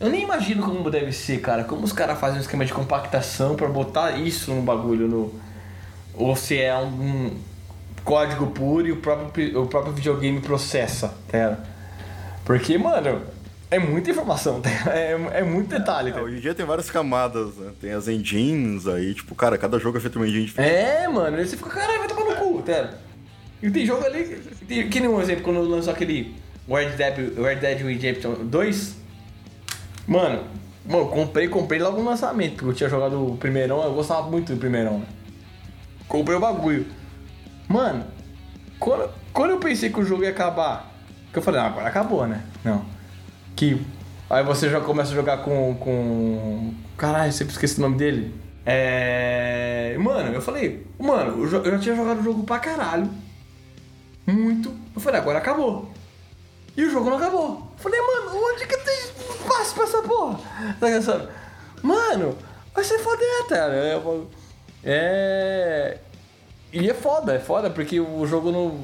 Eu 0.00 0.10
nem 0.10 0.22
imagino 0.24 0.62
como 0.62 0.90
deve 0.90 1.12
ser, 1.12 1.40
cara. 1.40 1.64
Como 1.64 1.84
os 1.84 1.92
caras 1.92 2.18
fazem 2.18 2.38
um 2.38 2.40
esquema 2.42 2.64
de 2.64 2.72
compactação 2.72 3.54
pra 3.54 3.68
botar 3.68 4.18
isso 4.18 4.52
no 4.52 4.62
bagulho 4.62 5.06
no. 5.08 5.40
Ou 6.14 6.34
se 6.34 6.58
é 6.58 6.76
um, 6.76 6.86
um 6.86 7.36
código 8.08 8.46
puro 8.46 8.86
e 8.88 8.92
o 8.92 8.96
próprio, 8.96 9.62
o 9.62 9.66
próprio 9.66 9.92
videogame 9.92 10.40
processa, 10.40 11.12
tá? 11.30 11.58
Porque, 12.42 12.78
mano, 12.78 13.20
é 13.70 13.78
muita 13.78 14.10
informação, 14.10 14.62
tá? 14.62 14.70
É, 14.90 15.12
é 15.34 15.42
muito 15.42 15.68
detalhe, 15.68 16.08
É, 16.08 16.12
tá? 16.14 16.22
hoje 16.22 16.38
em 16.38 16.40
dia 16.40 16.54
tem 16.54 16.64
várias 16.64 16.90
camadas, 16.90 17.54
né? 17.56 17.70
Tem 17.78 17.92
as 17.92 18.08
engines 18.08 18.86
aí, 18.86 19.12
tipo, 19.12 19.34
cara, 19.34 19.58
cada 19.58 19.78
jogo 19.78 19.98
é 19.98 20.00
feito 20.00 20.16
uma 20.16 20.26
engine 20.26 20.46
diferente. 20.46 20.74
É, 20.74 21.06
mano, 21.06 21.36
aí 21.36 21.46
você 21.46 21.54
fica, 21.54 21.68
caralho, 21.68 21.98
vai 21.98 22.08
tomar 22.08 22.24
no 22.24 22.36
cu, 22.36 22.62
tá? 22.62 22.94
E 23.62 23.70
tem 23.70 23.84
jogo 23.84 24.02
ali. 24.06 24.40
Tem, 24.66 24.88
que 24.88 25.00
nem 25.00 25.08
um 25.10 25.20
exemplo, 25.20 25.42
quando 25.44 25.60
lançou 25.68 25.92
aquele 25.92 26.34
Red 26.66 26.92
Dead, 26.96 27.36
Red 27.36 27.56
Dead 27.56 27.82
Redemption 27.82 28.36
2. 28.44 28.96
Mano, 30.06 30.44
mano, 30.86 31.08
comprei, 31.08 31.46
comprei 31.48 31.78
logo 31.78 31.98
no 31.98 32.08
lançamento, 32.08 32.52
porque 32.52 32.70
eu 32.70 32.74
tinha 32.74 32.88
jogado 32.88 33.32
o 33.32 33.36
primeirão, 33.36 33.84
eu 33.84 33.92
gostava 33.92 34.22
muito 34.30 34.54
do 34.54 34.58
primeirão, 34.58 35.00
né? 35.00 35.06
Comprei 36.08 36.38
o 36.38 36.40
bagulho. 36.40 36.86
Mano, 37.68 38.04
quando, 38.78 39.10
quando 39.32 39.50
eu 39.50 39.58
pensei 39.58 39.90
que 39.90 40.00
o 40.00 40.04
jogo 40.04 40.22
ia 40.22 40.30
acabar, 40.30 40.90
que 41.32 41.38
eu 41.38 41.42
falei, 41.42 41.60
ah, 41.60 41.66
agora 41.66 41.88
acabou, 41.88 42.26
né? 42.26 42.42
Não. 42.64 42.84
Que. 43.54 43.84
Aí 44.30 44.42
você 44.42 44.68
já 44.68 44.80
começa 44.80 45.12
a 45.12 45.14
jogar 45.14 45.38
com. 45.38 45.74
com. 45.76 46.74
Caralho, 46.96 47.32
sempre 47.32 47.52
esqueci 47.52 47.78
o 47.78 47.82
nome 47.82 47.96
dele. 47.96 48.34
É. 48.64 49.96
Mano, 49.98 50.32
eu 50.32 50.42
falei, 50.42 50.86
mano, 50.98 51.42
eu 51.42 51.48
já, 51.48 51.58
eu 51.58 51.70
já 51.72 51.78
tinha 51.78 51.96
jogado 51.96 52.20
o 52.20 52.24
jogo 52.24 52.44
pra 52.44 52.58
caralho. 52.58 53.10
Muito. 54.26 54.74
Eu 54.94 55.00
falei, 55.00 55.20
agora 55.20 55.38
acabou. 55.38 55.90
E 56.76 56.84
o 56.84 56.90
jogo 56.90 57.10
não 57.10 57.16
acabou. 57.16 57.72
Eu 57.76 57.78
falei, 57.82 58.00
mano, 58.00 58.30
onde 58.36 58.66
que 58.66 58.76
tem 58.76 58.94
espaço 58.94 59.74
pra 59.74 59.84
essa 59.84 60.02
porra? 60.02 60.38
Tá 60.78 60.86
ligado? 60.86 61.28
Mano, 61.82 62.36
vai 62.74 62.84
ser 62.84 62.98
foder, 62.98 63.46
cara. 63.48 64.00
Falo, 64.02 64.30
É. 64.84 65.98
E 66.72 66.88
é 66.88 66.94
foda, 66.94 67.34
é 67.34 67.38
foda, 67.38 67.70
porque 67.70 67.98
o 68.00 68.26
jogo 68.26 68.50
não. 68.52 68.80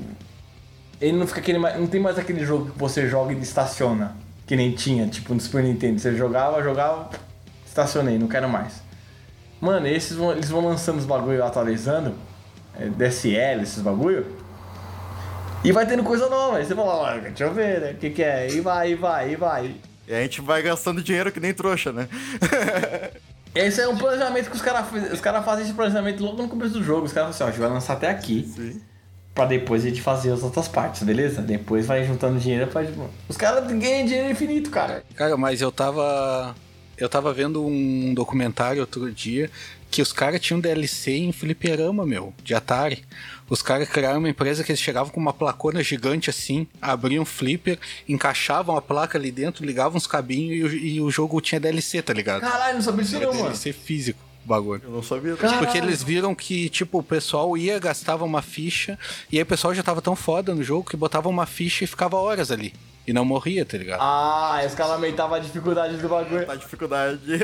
Ele 1.01 1.17
não 1.17 1.27
fica 1.27 1.41
aquele. 1.41 1.59
Não 1.59 1.87
tem 1.87 2.01
mais 2.01 2.19
aquele 2.19 2.45
jogo 2.45 2.71
que 2.71 2.79
você 2.79 3.09
joga 3.09 3.33
e 3.33 3.41
estaciona. 3.41 4.17
Que 4.47 4.57
nem 4.57 4.73
tinha, 4.73 5.07
tipo 5.07 5.35
no 5.35 5.41
Super 5.41 5.63
Nintendo. 5.63 5.99
Você 5.99 6.15
jogava, 6.17 6.63
jogava, 6.63 7.11
estacionei, 7.67 8.19
não 8.19 8.29
quero 8.29 8.49
mais. 8.49 8.83
Mano, 9.61 9.87
esses 9.87 10.17
vão, 10.17 10.33
eles 10.33 10.51
vão 10.51 10.65
lançando 10.67 10.99
os 10.99 11.07
bagulho 11.07 11.43
atualizando. 11.45 12.15
é, 12.79 12.87
DSL, 12.87 13.63
esses 13.63 13.81
bagulho. 13.81 14.27
E 15.63 15.73
vai 15.73 15.87
tendo 15.87 16.03
coisa 16.03 16.29
nova. 16.29 16.59
Aí 16.59 16.65
você 16.67 16.75
fala, 16.75 16.95
"Olha, 16.95 17.21
deixa 17.23 17.45
eu 17.45 17.55
ver, 17.55 17.81
né? 17.81 17.91
O 17.93 17.95
que, 17.97 18.11
que 18.11 18.23
é? 18.23 18.51
E 18.51 18.61
vai, 18.61 18.91
e 18.93 18.95
vai, 18.95 19.33
e 19.33 19.37
vai. 19.37 19.75
E 20.07 20.15
a 20.15 20.21
gente 20.21 20.41
vai 20.43 20.61
gastando 20.61 21.03
dinheiro 21.03 21.33
que 21.33 21.41
nem 21.41 21.55
trouxa, 21.55 21.91
né? 21.93 22.07
Esse 23.55 23.81
é 23.81 23.89
um 23.89 23.97
planejamento 23.97 24.51
que 24.51 24.57
os 24.57 24.63
caras 24.63 24.87
os 25.13 25.21
cara 25.21 25.43
fazem 25.43 25.65
esse 25.65 25.75
planejamento 25.75 26.23
logo 26.25 26.43
no 26.43 26.49
começo 26.49 26.75
do 26.75 26.83
jogo. 26.83 27.07
Os 27.07 27.13
caras 27.13 27.29
falam 27.29 27.31
assim, 27.31 27.45
ó, 27.45 27.47
a 27.47 27.51
gente 27.51 27.61
vai 27.61 27.71
lançar 27.71 27.93
até 27.95 28.11
aqui. 28.11 28.51
Sim. 28.55 28.81
Pra 29.33 29.47
depois 29.47 29.85
a 29.85 29.89
gente 29.89 30.01
fazer 30.01 30.33
as 30.33 30.43
outras 30.43 30.69
partes, 30.69 31.03
beleza? 31.03 31.43
Depois 31.43 31.87
vai 31.87 32.05
juntando 32.05 32.39
dinheiro 32.39 32.67
pra. 32.69 32.85
Os 33.29 33.37
caras 33.37 33.67
ganham 33.67 34.07
dinheiro 34.07 34.31
infinito, 34.31 34.71
cara. 34.71 35.05
Cara, 35.15 35.37
mas 35.37 35.61
eu 35.61 35.71
tava. 35.71 36.55
Eu 36.97 37.09
tava 37.09 37.33
vendo 37.33 37.65
um 37.65 38.15
documentário 38.15 38.81
outro 38.81 39.11
dia 39.11 39.51
que 39.91 40.03
os 40.03 40.13
caras 40.13 40.41
tinham 40.41 40.61
DLC 40.61 41.13
em 41.13 41.33
fliperama, 41.33 42.05
meu, 42.05 42.35
de 42.43 42.55
Atari. 42.55 43.05
Os 43.49 43.61
caras 43.61 43.89
criaram 43.89 44.19
uma 44.21 44.29
empresa 44.29 44.65
que 44.65 44.73
eles 44.73 44.81
chegavam 44.81 45.13
com 45.13 45.21
uma 45.21 45.33
placona 45.33 45.83
gigante 45.83 46.31
assim, 46.31 46.67
abriam 46.81 47.23
um 47.23 47.27
flipper, 47.27 47.79
encaixavam 48.09 48.77
a 48.77 48.81
placa 48.83 49.19
ali 49.19 49.31
dentro, 49.31 49.65
ligavam 49.65 49.99
os 49.99 50.07
cabinhos 50.07 50.73
e 50.73 50.77
o, 50.77 50.79
e 50.79 51.01
o 51.01 51.11
jogo 51.11 51.41
tinha 51.41 51.61
DLC, 51.61 52.01
tá 52.01 52.13
ligado? 52.15 52.41
Caralho, 52.41 52.75
não 52.77 52.83
sabia 52.83 53.03
disso 53.05 53.17
Era 53.17 53.27
não, 53.27 53.33
mano. 53.33 53.45
DLC 53.45 53.73
físico, 53.73 54.19
o 54.45 54.49
bagulho. 54.49 54.81
Eu 54.85 54.91
não 54.91 55.03
sabia. 55.03 55.37
Cara- 55.37 55.59
Porque 55.59 55.77
eles 55.77 56.03
viram 56.03 56.35
que, 56.35 56.69
tipo, 56.71 56.99
o 56.99 57.03
pessoal 57.03 57.55
ia, 57.57 57.79
gastava 57.79 58.25
uma 58.25 58.41
ficha, 58.41 58.99
e 59.31 59.37
aí 59.37 59.43
o 59.43 59.47
pessoal 59.47 59.75
já 59.75 59.83
tava 59.83 60.01
tão 60.01 60.17
foda 60.17 60.55
no 60.55 60.63
jogo 60.63 60.89
que 60.89 60.97
botava 60.97 61.29
uma 61.29 61.45
ficha 61.45 61.85
e 61.85 61.87
ficava 61.87 62.17
horas 62.17 62.51
ali. 62.51 62.73
E 63.07 63.13
não 63.13 63.27
morria, 63.27 63.67
tá 63.67 63.77
ligado? 63.77 64.01
Ah, 64.01 64.63
os 64.67 64.75
caras 64.75 64.93
aumentavam 64.95 65.35
a 65.35 65.39
dificuldade 65.39 65.99
do 65.99 66.09
bagulho. 66.09 66.47
Tá 66.47 66.55
dificuldade. 66.55 67.21
Sim, 67.27 67.39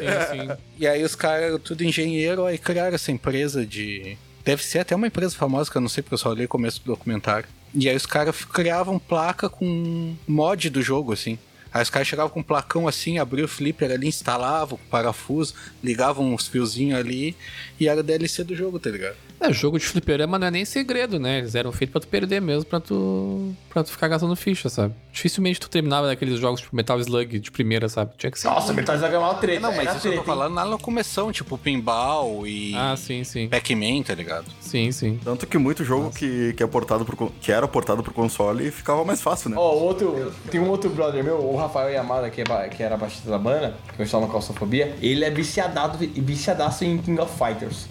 sim. 0.48 0.56
E 0.78 0.86
aí 0.86 1.04
os 1.04 1.14
caras, 1.14 1.60
tudo 1.62 1.84
engenheiro, 1.84 2.46
aí 2.46 2.56
criaram 2.56 2.94
essa 2.94 3.12
empresa 3.12 3.66
de. 3.66 4.16
Deve 4.44 4.64
ser 4.64 4.80
até 4.80 4.96
uma 4.96 5.06
empresa 5.06 5.36
famosa, 5.36 5.70
que 5.70 5.76
eu 5.76 5.80
não 5.82 5.88
sei 5.88 6.02
porque 6.02 6.14
eu 6.14 6.18
só 6.18 6.30
olhei 6.30 6.46
o 6.46 6.48
começo 6.48 6.80
do 6.80 6.86
documentário. 6.86 7.48
E 7.74 7.88
aí 7.88 7.96
os 7.96 8.06
caras 8.06 8.44
criavam 8.44 8.98
placa 8.98 9.48
com 9.48 10.14
mod 10.26 10.70
do 10.70 10.82
jogo, 10.82 11.12
assim. 11.12 11.38
Aí 11.72 11.82
os 11.82 11.90
caras 11.90 12.08
chegavam 12.08 12.30
com 12.30 12.40
um 12.40 12.44
placão 12.44 12.88
assim, 12.88 13.18
abriam 13.18 13.44
o 13.44 13.48
flipper 13.48 13.92
ali, 13.92 14.08
instalavam 14.08 14.76
o 14.76 14.90
parafuso, 14.90 15.54
ligavam 15.82 16.34
uns 16.34 16.48
fiozinhos 16.48 16.98
ali 16.98 17.36
e 17.78 17.86
era 17.86 18.02
DLC 18.02 18.42
do 18.42 18.56
jogo, 18.56 18.80
tá 18.80 18.90
ligado? 18.90 19.16
É, 19.40 19.52
jogo 19.52 19.78
de 19.78 19.86
fliperama 19.86 20.38
não 20.38 20.46
é 20.48 20.50
nem 20.50 20.64
segredo, 20.66 21.18
né? 21.18 21.38
Eles 21.38 21.54
eram 21.54 21.72
feitos 21.72 21.92
pra 21.92 22.00
tu 22.00 22.08
perder 22.08 22.40
mesmo, 22.42 22.64
pra 22.66 22.78
tu, 22.78 23.52
pra 23.70 23.82
tu 23.82 23.90
ficar 23.90 24.06
gastando 24.08 24.36
ficha, 24.36 24.68
sabe? 24.68 24.94
Dificilmente 25.12 25.58
tu 25.58 25.68
terminava 25.70 26.06
daqueles 26.06 26.38
jogos 26.38 26.60
tipo 26.60 26.76
Metal 26.76 27.00
Slug 27.00 27.38
de 27.38 27.50
primeira, 27.50 27.88
sabe? 27.88 28.12
Tinha 28.18 28.30
que 28.30 28.38
ser. 28.38 28.48
Nossa, 28.48 28.72
da 28.74 29.08
gama 29.08 29.26
é 29.26 29.30
uma 29.30 29.34
treta. 29.34 29.60
Não, 29.60 29.74
mas 29.74 29.88
isso 29.88 29.90
eu 29.90 29.94
tô 29.94 30.00
treta, 30.00 30.16
hein? 30.18 30.24
falando 30.26 30.54
lá 30.54 30.64
na 30.64 30.70
locomoção, 30.70 31.32
tipo 31.32 31.56
pinball 31.56 32.46
e 32.46 32.74
Ah, 32.76 32.94
sim, 32.96 33.24
sim. 33.24 33.48
Pac-Man, 33.48 34.02
tá 34.02 34.14
ligado? 34.14 34.44
Sim, 34.60 34.92
sim. 34.92 35.18
Tanto 35.24 35.46
que 35.46 35.56
muito 35.56 35.84
jogo 35.84 36.10
que, 36.10 36.52
que, 36.52 36.62
é 36.62 36.66
portado 36.66 37.04
pro, 37.04 37.32
que 37.40 37.50
era 37.50 37.66
portado 37.66 38.02
pro 38.02 38.12
console 38.12 38.70
ficava 38.70 39.04
mais 39.04 39.22
fácil, 39.22 39.50
né? 39.50 39.56
Ó, 39.58 39.72
outro. 39.74 40.32
Tem 40.50 40.60
um 40.60 40.68
outro 40.68 40.90
brother 40.90 41.24
meu, 41.24 41.38
o 41.38 41.56
Rafael 41.56 41.90
Yamada, 41.90 42.28
que, 42.28 42.42
é, 42.42 42.44
ba- 42.44 42.68
que 42.68 42.82
era 42.82 42.96
baixista 42.96 43.30
da 43.30 43.38
banda, 43.38 43.74
que 43.96 44.02
eu 44.02 44.04
estava 44.04 44.26
na 44.26 44.32
calçofobia. 44.32 44.94
Ele 45.00 45.24
é 45.24 45.30
viciadado, 45.30 45.96
viciadaço 45.98 46.84
em 46.84 46.98
King 46.98 47.20
of 47.20 47.32
Fighters. 47.38 47.86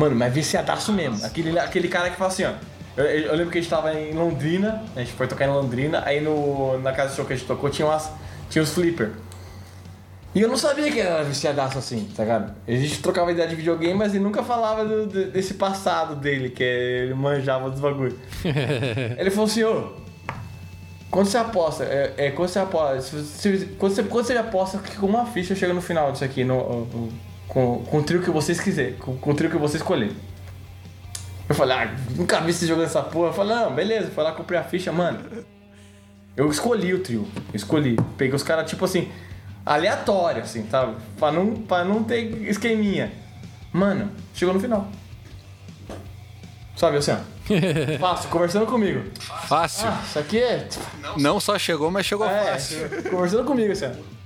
Mano, 0.00 0.16
mas 0.16 0.32
viciadaço 0.32 0.92
mesmo. 0.92 1.24
Aquele, 1.26 1.58
aquele 1.58 1.88
cara 1.88 2.08
que 2.08 2.16
fala 2.16 2.30
assim, 2.30 2.44
ó. 2.44 2.52
Eu, 2.96 3.04
eu 3.04 3.34
lembro 3.36 3.50
que 3.52 3.58
a 3.58 3.60
gente 3.60 3.70
tava 3.70 3.92
em 3.94 4.12
Londrina, 4.14 4.82
a 4.96 5.00
gente 5.00 5.12
foi 5.12 5.26
tocar 5.26 5.44
em 5.46 5.50
Londrina, 5.50 6.02
aí 6.06 6.20
no, 6.20 6.78
na 6.78 6.90
casa 6.92 7.10
de 7.10 7.16
show 7.16 7.24
que 7.26 7.32
a 7.34 7.36
gente 7.36 7.46
tocou 7.46 7.68
tinha, 7.70 7.86
umas, 7.86 8.10
tinha 8.48 8.62
os 8.62 8.70
flipper. 8.72 9.10
E 10.34 10.40
eu 10.40 10.48
não 10.48 10.56
sabia 10.56 10.90
que 10.90 11.00
era 11.00 11.22
viciadaço 11.22 11.76
assim, 11.78 12.08
tá 12.16 12.22
ligado? 12.22 12.54
A 12.66 12.70
gente 12.72 13.02
trocava 13.02 13.30
ideia 13.30 13.46
de 13.48 13.54
videogame, 13.54 13.94
mas 13.94 14.14
ele 14.14 14.22
nunca 14.24 14.42
falava 14.42 14.84
do- 14.84 15.06
desse 15.30 15.54
passado 15.54 16.14
dele, 16.16 16.48
que 16.50 16.62
ele 16.62 17.14
manjava 17.14 17.68
dos 17.70 17.80
bagulho. 17.80 18.18
ele 19.18 19.30
falou 19.30 19.46
assim, 19.46 19.64
ô, 19.64 19.92
quando 21.10 21.26
você 21.26 21.36
aposta, 21.38 21.84
é, 21.84 22.14
é, 22.16 22.30
quando 22.30 22.48
você 22.48 22.58
aposta, 22.58 23.00
se 23.00 23.16
você- 23.52 23.68
quando, 23.78 23.92
você, 23.94 24.02
quando 24.04 24.24
você 24.24 24.32
aposta 24.38 24.78
que 24.78 24.96
com 24.96 25.06
uma 25.06 25.26
ficha 25.26 25.54
chega 25.54 25.74
no 25.74 25.80
final 25.82 26.10
disso 26.12 26.24
aqui, 26.24 26.42
no, 26.44 26.86
no- 26.86 27.29
com, 27.50 27.84
com 27.84 27.98
o 27.98 28.02
trio 28.02 28.22
que 28.22 28.30
vocês 28.30 28.60
quiser, 28.60 28.96
com, 28.96 29.16
com 29.16 29.30
o 29.30 29.34
trio 29.34 29.50
que 29.50 29.56
você 29.58 29.76
escolher. 29.76 30.12
Eu 31.48 31.54
falei, 31.54 31.76
ah, 31.76 31.94
nunca 32.16 32.40
vi 32.40 32.52
você 32.52 32.64
jogando 32.66 32.86
essa 32.86 33.02
porra. 33.02 33.28
Eu 33.30 33.32
falei, 33.32 33.56
não, 33.56 33.74
beleza, 33.74 34.10
fui 34.14 34.22
lá, 34.22 34.30
comprei 34.32 34.58
a 34.58 34.62
ficha, 34.62 34.92
mano. 34.92 35.18
Eu 36.36 36.48
escolhi 36.48 36.94
o 36.94 37.00
trio, 37.00 37.26
escolhi. 37.52 37.96
Peguei 38.16 38.34
os 38.36 38.42
caras, 38.44 38.70
tipo 38.70 38.84
assim, 38.84 39.10
aleatório, 39.66 40.42
assim, 40.42 40.64
sabe? 40.70 40.94
Pra 41.18 41.32
não, 41.32 41.54
pra 41.56 41.84
não 41.84 42.04
ter 42.04 42.22
esqueminha. 42.48 43.10
Mano, 43.72 44.10
chegou 44.32 44.54
no 44.54 44.60
final. 44.60 44.88
Sabe 46.76 46.98
assim, 46.98 47.10
ó. 47.12 47.18
Fácil, 47.98 48.30
conversando 48.30 48.66
comigo. 48.66 49.02
Fácil. 49.48 49.88
Ah, 49.88 50.00
isso 50.06 50.18
aqui 50.20 50.38
é. 50.38 50.68
Não 51.18 51.40
só 51.40 51.58
chegou, 51.58 51.90
mas 51.90 52.06
chegou 52.06 52.26
É, 52.28 52.52
fácil. 52.52 52.88
conversando 53.10 53.44
comigo, 53.44 53.72
assim, 53.72 53.86
ó. 53.86 54.19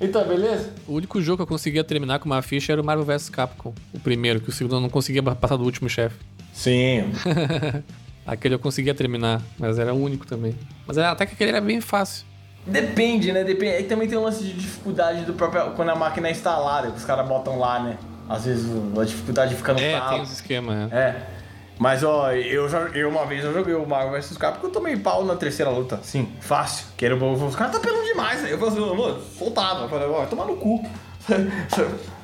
Então, 0.00 0.26
beleza? 0.26 0.70
O 0.86 0.94
único 0.94 1.20
jogo 1.22 1.38
que 1.38 1.42
eu 1.42 1.46
conseguia 1.46 1.82
terminar 1.82 2.18
com 2.18 2.26
uma 2.26 2.42
ficha 2.42 2.72
era 2.72 2.80
o 2.82 2.84
Marvel 2.84 3.04
vs 3.06 3.30
Capcom. 3.30 3.72
O 3.94 3.98
primeiro, 4.00 4.40
que 4.40 4.50
o 4.50 4.52
segundo 4.52 4.76
eu 4.76 4.80
não 4.80 4.90
conseguia 4.90 5.22
passar 5.22 5.56
do 5.56 5.64
último 5.64 5.88
chefe. 5.88 6.16
Sim. 6.52 7.10
Aquele 8.26 8.54
eu 8.54 8.58
conseguia 8.58 8.94
terminar, 8.94 9.40
mas 9.58 9.78
era 9.78 9.94
o 9.94 10.02
único 10.02 10.26
também. 10.26 10.54
Mas 10.86 10.98
era- 10.98 11.12
até 11.12 11.24
que 11.24 11.34
aquele 11.34 11.50
era 11.50 11.60
bem 11.60 11.80
fácil. 11.80 12.24
Depende, 12.66 13.32
né? 13.32 13.44
Depende. 13.44 13.72
Aí 13.76 13.84
também 13.84 14.08
tem 14.08 14.18
um 14.18 14.22
lance 14.24 14.42
de 14.42 14.52
dificuldade 14.52 15.24
do 15.24 15.32
próprio. 15.34 15.70
Quando 15.76 15.90
a 15.90 15.94
máquina 15.94 16.26
é 16.28 16.32
instalada, 16.32 16.90
que 16.90 16.96
os 16.98 17.04
caras 17.04 17.26
botam 17.28 17.58
lá, 17.58 17.78
né? 17.80 17.96
Às 18.28 18.44
vezes 18.44 18.66
a 18.98 19.04
dificuldade 19.04 19.54
fica 19.54 19.72
no 19.72 19.78
É, 19.78 19.92
talo. 19.98 20.10
tem 20.14 20.22
os 20.22 20.32
esquemas, 20.32 20.92
é. 20.92 20.96
É. 20.96 21.26
Mas 21.78 22.02
ó, 22.02 22.32
eu 22.32 22.68
já 22.68 22.80
eu 22.94 23.08
uma 23.08 23.26
vez 23.26 23.44
eu 23.44 23.52
joguei 23.52 23.74
o 23.74 23.86
Marvel 23.86 24.12
vs 24.12 24.36
Capcom 24.36 24.60
porque 24.60 24.66
eu 24.66 24.72
tomei 24.72 24.96
pau 24.96 25.24
na 25.24 25.36
terceira 25.36 25.70
luta. 25.70 26.00
Sim, 26.02 26.32
fácil. 26.40 26.86
Que 26.96 27.04
era 27.04 27.14
o 27.14 27.46
os 27.46 27.54
caras 27.54 27.74
tá 27.74 27.80
pelando 27.80 28.04
demais. 28.04 28.44
Aí 28.44 28.50
eu 28.50 28.58
falei 28.58 28.74
assim, 28.74 28.96
mano, 28.96 29.22
soltava. 29.38 29.84
Eu 29.84 29.88
falei, 29.88 30.08
ó, 30.08 30.18
vai 30.18 30.26
tomar 30.26 30.46
no 30.46 30.56
cu. 30.56 30.82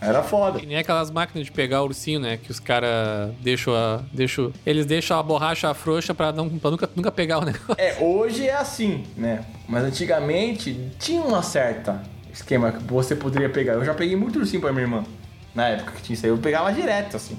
Era 0.00 0.22
foda. 0.22 0.60
Que 0.60 0.66
nem 0.66 0.76
aquelas 0.76 1.10
máquinas 1.10 1.46
de 1.46 1.52
pegar 1.52 1.82
ursinho, 1.82 2.20
né? 2.20 2.36
Que 2.36 2.50
os 2.50 2.60
caras 2.60 3.32
deixam 3.40 3.74
a. 3.74 4.00
Deixam, 4.12 4.52
eles 4.64 4.86
deixam 4.86 5.18
a 5.18 5.22
borracha 5.22 5.72
frouxa 5.74 6.14
pra, 6.14 6.30
não, 6.30 6.48
pra 6.48 6.70
nunca, 6.70 6.88
nunca 6.94 7.10
pegar 7.10 7.38
o 7.38 7.44
negócio. 7.44 7.74
É, 7.76 7.96
hoje 8.00 8.46
é 8.46 8.54
assim, 8.54 9.04
né? 9.16 9.44
Mas 9.68 9.82
antigamente 9.82 10.92
tinha 10.98 11.20
uma 11.20 11.42
certa 11.42 12.00
esquema 12.32 12.70
que 12.70 12.84
você 12.84 13.16
poderia 13.16 13.48
pegar. 13.48 13.72
Eu 13.72 13.84
já 13.84 13.92
peguei 13.92 14.14
muito 14.14 14.38
ursinho 14.38 14.60
pra 14.60 14.72
minha 14.72 14.84
irmã. 14.84 15.04
Na 15.52 15.68
época 15.68 15.92
que 15.92 16.02
tinha 16.02 16.14
isso 16.14 16.24
aí, 16.24 16.30
eu 16.30 16.38
pegava 16.38 16.72
direto, 16.72 17.16
assim. 17.16 17.36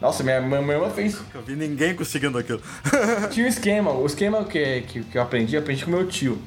Nossa, 0.00 0.22
minha, 0.22 0.40
minha, 0.40 0.60
irmã 0.60 0.90
fez. 0.90 1.20
Eu 1.34 1.42
vi 1.42 1.56
ninguém 1.56 1.94
conseguindo 1.94 2.38
aquilo. 2.38 2.62
Tinha 3.30 3.46
um 3.46 3.48
esquema. 3.48 3.92
O 3.92 4.06
esquema 4.06 4.44
que, 4.44 4.82
que, 4.82 5.04
que 5.04 5.18
eu 5.18 5.22
aprendi, 5.22 5.56
eu 5.56 5.60
aprendi 5.60 5.84
com 5.84 5.90
meu 5.90 6.06
tio. 6.06 6.38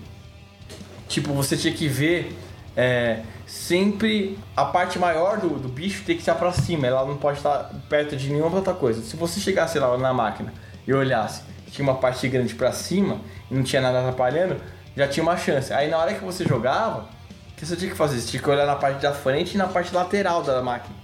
Tipo, 1.08 1.34
você 1.34 1.58
tinha 1.58 1.74
que 1.74 1.90
ver 1.90 2.34
é, 2.78 3.20
sempre 3.46 4.40
a 4.56 4.64
parte 4.64 4.98
maior 4.98 5.38
do, 5.38 5.50
do 5.60 5.68
bicho 5.68 6.04
tem 6.06 6.16
que 6.16 6.22
estar 6.22 6.36
pra 6.36 6.54
cima. 6.54 6.88
Ela 6.88 7.06
não 7.06 7.18
pode 7.18 7.38
estar 7.38 7.70
perto 7.90 8.16
de 8.16 8.30
nenhuma 8.30 8.56
outra 8.56 8.74
coisa. 8.74 9.02
Se 9.02 9.18
você 9.18 9.42
chegasse 9.42 9.78
lá 9.78 9.98
na 9.98 10.14
máquina 10.14 10.54
e 10.88 10.94
olhasse 10.94 11.44
tinha 11.72 11.88
uma 11.88 11.96
parte 11.96 12.28
grande 12.28 12.54
pra 12.54 12.72
cima 12.72 13.22
e 13.50 13.56
não 13.56 13.64
tinha 13.64 13.82
nada 13.82 14.00
atrapalhando, 14.00 14.58
já 14.96 15.08
tinha 15.08 15.24
uma 15.24 15.38
chance. 15.38 15.74
Aí 15.74 15.90
na 15.90 15.98
hora 15.98 16.14
que 16.14 16.24
você 16.24 16.44
jogava, 16.44 17.10
o 17.52 17.56
que 17.56 17.66
você 17.66 17.76
tinha 17.76 17.90
que 17.90 17.98
fazer? 17.98 18.20
Você 18.20 18.28
tinha 18.28 18.44
que 18.44 18.50
olhar 18.50 18.66
na 18.66 18.76
parte 18.76 19.02
da 19.02 19.14
frente 19.14 19.56
e 19.56 19.58
na 19.58 19.68
parte 19.68 19.94
lateral 19.96 20.44
da 20.44 20.62
máquina. 20.62 20.96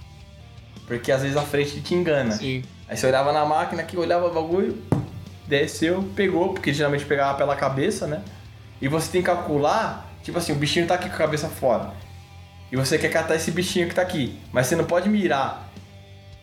Porque 0.88 1.12
às 1.12 1.22
vezes 1.22 1.38
a 1.38 1.42
frente 1.42 1.82
te 1.82 1.94
engana. 1.94 2.32
Sim. 2.32 2.64
Aí 2.88 2.96
você 2.98 3.06
olhava 3.06 3.32
na 3.34 3.46
máquina 3.46 3.82
aqui, 3.82 3.98
olhava 3.98 4.26
o 4.28 4.34
bagulho, 4.34 4.82
desceu, 5.46 6.04
pegou, 6.16 6.54
porque 6.54 6.74
geralmente 6.74 7.06
pegava 7.06 7.38
pela 7.38 7.56
cabeça, 7.56 8.08
né? 8.08 8.22
E 8.82 8.88
você 8.88 9.12
tem 9.12 9.22
que 9.22 9.28
calcular, 9.28 10.10
tipo 10.24 10.38
assim, 10.38 10.54
o 10.54 10.56
bichinho 10.56 10.88
tá 10.88 10.96
aqui 10.96 11.10
com 11.10 11.16
a 11.16 11.18
cabeça 11.18 11.50
fora. 11.50 11.92
E 12.72 12.76
você 12.76 12.98
quer 12.98 13.10
catar 13.10 13.36
esse 13.36 13.52
bichinho 13.52 13.88
que 13.90 13.96
tá 13.96 14.02
aqui. 14.02 14.38
Mas 14.52 14.68
você 14.68 14.76
não 14.76 14.86
pode 14.86 15.10
mirar 15.10 15.70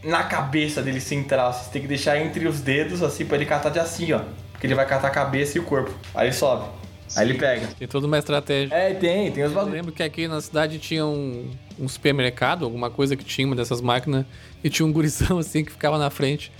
na 0.02 0.22
cabeça 0.24 0.82
dele 0.82 1.00
central, 1.00 1.52
você 1.52 1.70
tem 1.70 1.80
que 1.80 1.88
deixar 1.88 2.18
entre 2.18 2.46
os 2.46 2.60
dedos, 2.60 3.02
assim, 3.02 3.24
pra 3.24 3.36
ele 3.36 3.46
catar 3.46 3.70
de 3.70 3.78
assim, 3.78 4.12
ó. 4.12 4.20
Porque 4.52 4.66
ele 4.66 4.74
vai 4.74 4.86
catar 4.86 5.08
a 5.08 5.10
cabeça 5.10 5.56
e 5.56 5.60
o 5.60 5.64
corpo. 5.64 5.92
Aí 6.14 6.26
ele 6.26 6.34
sobe. 6.34 6.68
Aí 7.16 7.26
ele 7.28 7.38
pega. 7.38 7.68
Tem 7.78 7.86
toda 7.88 8.06
uma 8.06 8.18
estratégia. 8.18 8.74
É, 8.74 8.92
tem, 8.94 9.30
tem 9.32 9.44
os 9.44 9.50
Eu 9.50 9.56
bagulho. 9.56 9.74
lembro 9.74 9.92
que 9.92 10.02
aqui 10.02 10.26
na 10.26 10.40
cidade 10.40 10.78
tinha 10.78 11.06
um, 11.06 11.50
um 11.78 11.88
supermercado, 11.88 12.64
alguma 12.64 12.90
coisa 12.90 13.16
que 13.16 13.24
tinha 13.24 13.46
uma 13.46 13.56
dessas 13.56 13.80
máquinas, 13.80 14.24
e 14.62 14.70
tinha 14.70 14.86
um 14.86 14.92
gurizão 14.92 15.38
assim 15.40 15.64
que 15.64 15.72
ficava 15.72 15.98
na 15.98 16.10
frente. 16.10 16.52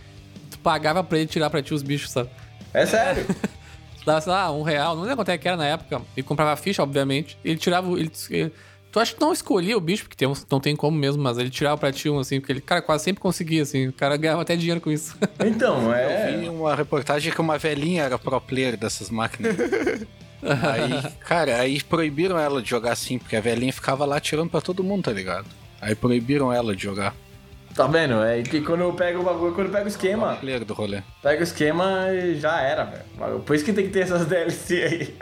Tu 0.50 0.58
pagava 0.58 1.02
pra 1.04 1.18
ele 1.18 1.26
tirar 1.26 1.50
pra 1.50 1.62
ti 1.62 1.72
os 1.74 1.82
bichos, 1.82 2.10
sabe? 2.10 2.30
É 2.72 2.84
sério. 2.86 3.24
Tu 3.98 4.04
dava, 4.06 4.20
sei 4.20 4.32
lá, 4.32 4.52
um 4.52 4.60
real, 4.60 4.94
não 4.94 5.02
lembro 5.02 5.16
quanto 5.16 5.30
é 5.30 5.38
que 5.38 5.48
era 5.48 5.56
na 5.56 5.64
época. 5.66 6.02
Ele 6.14 6.22
comprava 6.26 6.54
ficha, 6.56 6.82
obviamente. 6.82 7.38
Ele 7.42 7.56
tirava. 7.56 7.88
o- 7.88 7.96
Ele, 7.96 8.12
ele- 8.28 8.52
tu 8.92 9.00
acha 9.00 9.14
que 9.14 9.20
não 9.20 9.32
escolhia 9.32 9.78
o 9.78 9.80
bicho, 9.80 10.02
porque 10.02 10.14
tem 10.14 10.28
uns- 10.28 10.46
não 10.50 10.60
tem 10.60 10.76
como 10.76 10.94
mesmo, 10.94 11.22
mas 11.22 11.38
ele 11.38 11.48
tirava 11.48 11.78
pra 11.78 11.90
ti 11.90 12.10
um 12.10 12.18
assim, 12.18 12.38
porque 12.38 12.52
ele, 12.52 12.60
cara, 12.60 12.82
quase 12.82 13.02
sempre 13.04 13.22
conseguia, 13.22 13.62
assim. 13.62 13.88
O 13.88 13.92
cara 13.94 14.14
ganhava 14.18 14.42
até 14.42 14.56
dinheiro 14.56 14.78
com 14.78 14.90
isso. 14.90 15.16
Então, 15.42 15.88
Vi 15.88 16.46
é. 16.46 16.50
uma 16.50 16.74
reportagem 16.76 17.32
que 17.32 17.40
uma 17.40 17.56
velhinha 17.56 18.02
era 18.02 18.18
pro 18.18 18.38
player 18.42 18.76
dessas 18.76 19.08
máquinas. 19.08 19.56
aí, 20.62 21.12
cara, 21.20 21.56
aí 21.60 21.82
proibiram 21.82 22.38
ela 22.38 22.60
de 22.62 22.68
jogar 22.68 22.92
assim, 22.92 23.18
porque 23.18 23.36
a 23.36 23.40
velhinha 23.40 23.72
ficava 23.72 24.04
lá 24.04 24.20
tirando 24.20 24.50
pra 24.50 24.60
todo 24.60 24.84
mundo, 24.84 25.04
tá 25.04 25.12
ligado? 25.12 25.46
Aí 25.80 25.94
proibiram 25.94 26.52
ela 26.52 26.74
de 26.74 26.82
jogar. 26.82 27.14
Tá 27.74 27.86
vendo? 27.88 28.22
É 28.22 28.40
que 28.42 28.60
quando 28.60 28.82
eu 28.82 28.92
pego 28.92 29.20
o 29.20 29.24
bagulho, 29.24 29.52
quando 29.52 29.66
eu 29.66 29.72
pego 29.72 29.86
o 29.86 29.88
esquema, 29.88 30.36
Player 30.36 30.64
do 30.64 30.74
rolê. 30.74 31.02
pega 31.22 31.40
o 31.40 31.42
esquema 31.42 32.08
e 32.12 32.38
já 32.38 32.60
era, 32.60 32.84
velho. 32.84 33.40
Por 33.40 33.56
isso 33.56 33.64
que 33.64 33.72
tem 33.72 33.86
que 33.86 33.92
ter 33.92 34.00
essas 34.00 34.26
DLC 34.26 34.82
aí. 34.82 35.16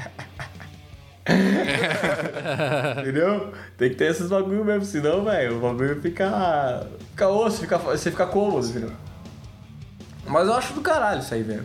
Entendeu? 3.00 3.52
Tem 3.78 3.90
que 3.90 3.94
ter 3.96 4.10
esses 4.10 4.28
bagulho 4.28 4.64
mesmo, 4.64 4.84
senão, 4.84 5.24
velho, 5.24 5.56
o 5.56 5.60
bagulho 5.60 6.00
fica. 6.02 6.86
Fica 7.10 7.28
osso, 7.28 7.60
fica, 7.60 7.78
você 7.78 8.10
fica 8.10 8.26
cômodo, 8.26 8.66
entendeu? 8.66 8.90
Mas 10.26 10.46
eu 10.46 10.54
acho 10.54 10.72
do 10.74 10.80
caralho 10.80 11.20
isso 11.20 11.32
aí, 11.34 11.42
velho. 11.42 11.64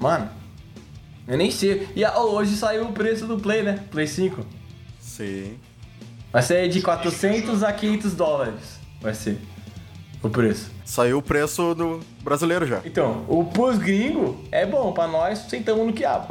Mano, 0.00 0.28
eu 1.28 1.36
nem 1.36 1.50
sei. 1.50 1.86
E 1.94 2.04
ah, 2.04 2.18
hoje 2.18 2.56
saiu 2.56 2.84
o 2.86 2.92
preço 2.92 3.26
do 3.26 3.38
Play, 3.38 3.62
né? 3.62 3.84
Play 3.90 4.06
5. 4.06 4.44
Sim. 4.98 5.56
Vai 6.32 6.42
ser 6.42 6.68
de 6.68 6.82
400 6.82 7.62
a 7.62 7.72
500 7.72 8.14
dólares. 8.14 8.78
Vai 9.00 9.14
ser 9.14 9.38
o 10.22 10.28
preço. 10.28 10.70
Saiu 10.84 11.18
o 11.18 11.22
preço 11.22 11.74
do 11.74 12.00
brasileiro 12.22 12.66
já. 12.66 12.80
Então, 12.84 13.24
o 13.28 13.44
pros 13.44 13.78
gringo 13.78 14.42
é 14.50 14.66
bom, 14.66 14.92
pra 14.92 15.06
nós 15.06 15.38
sentamos 15.48 15.86
no 15.86 15.92
quiabo. 15.92 16.28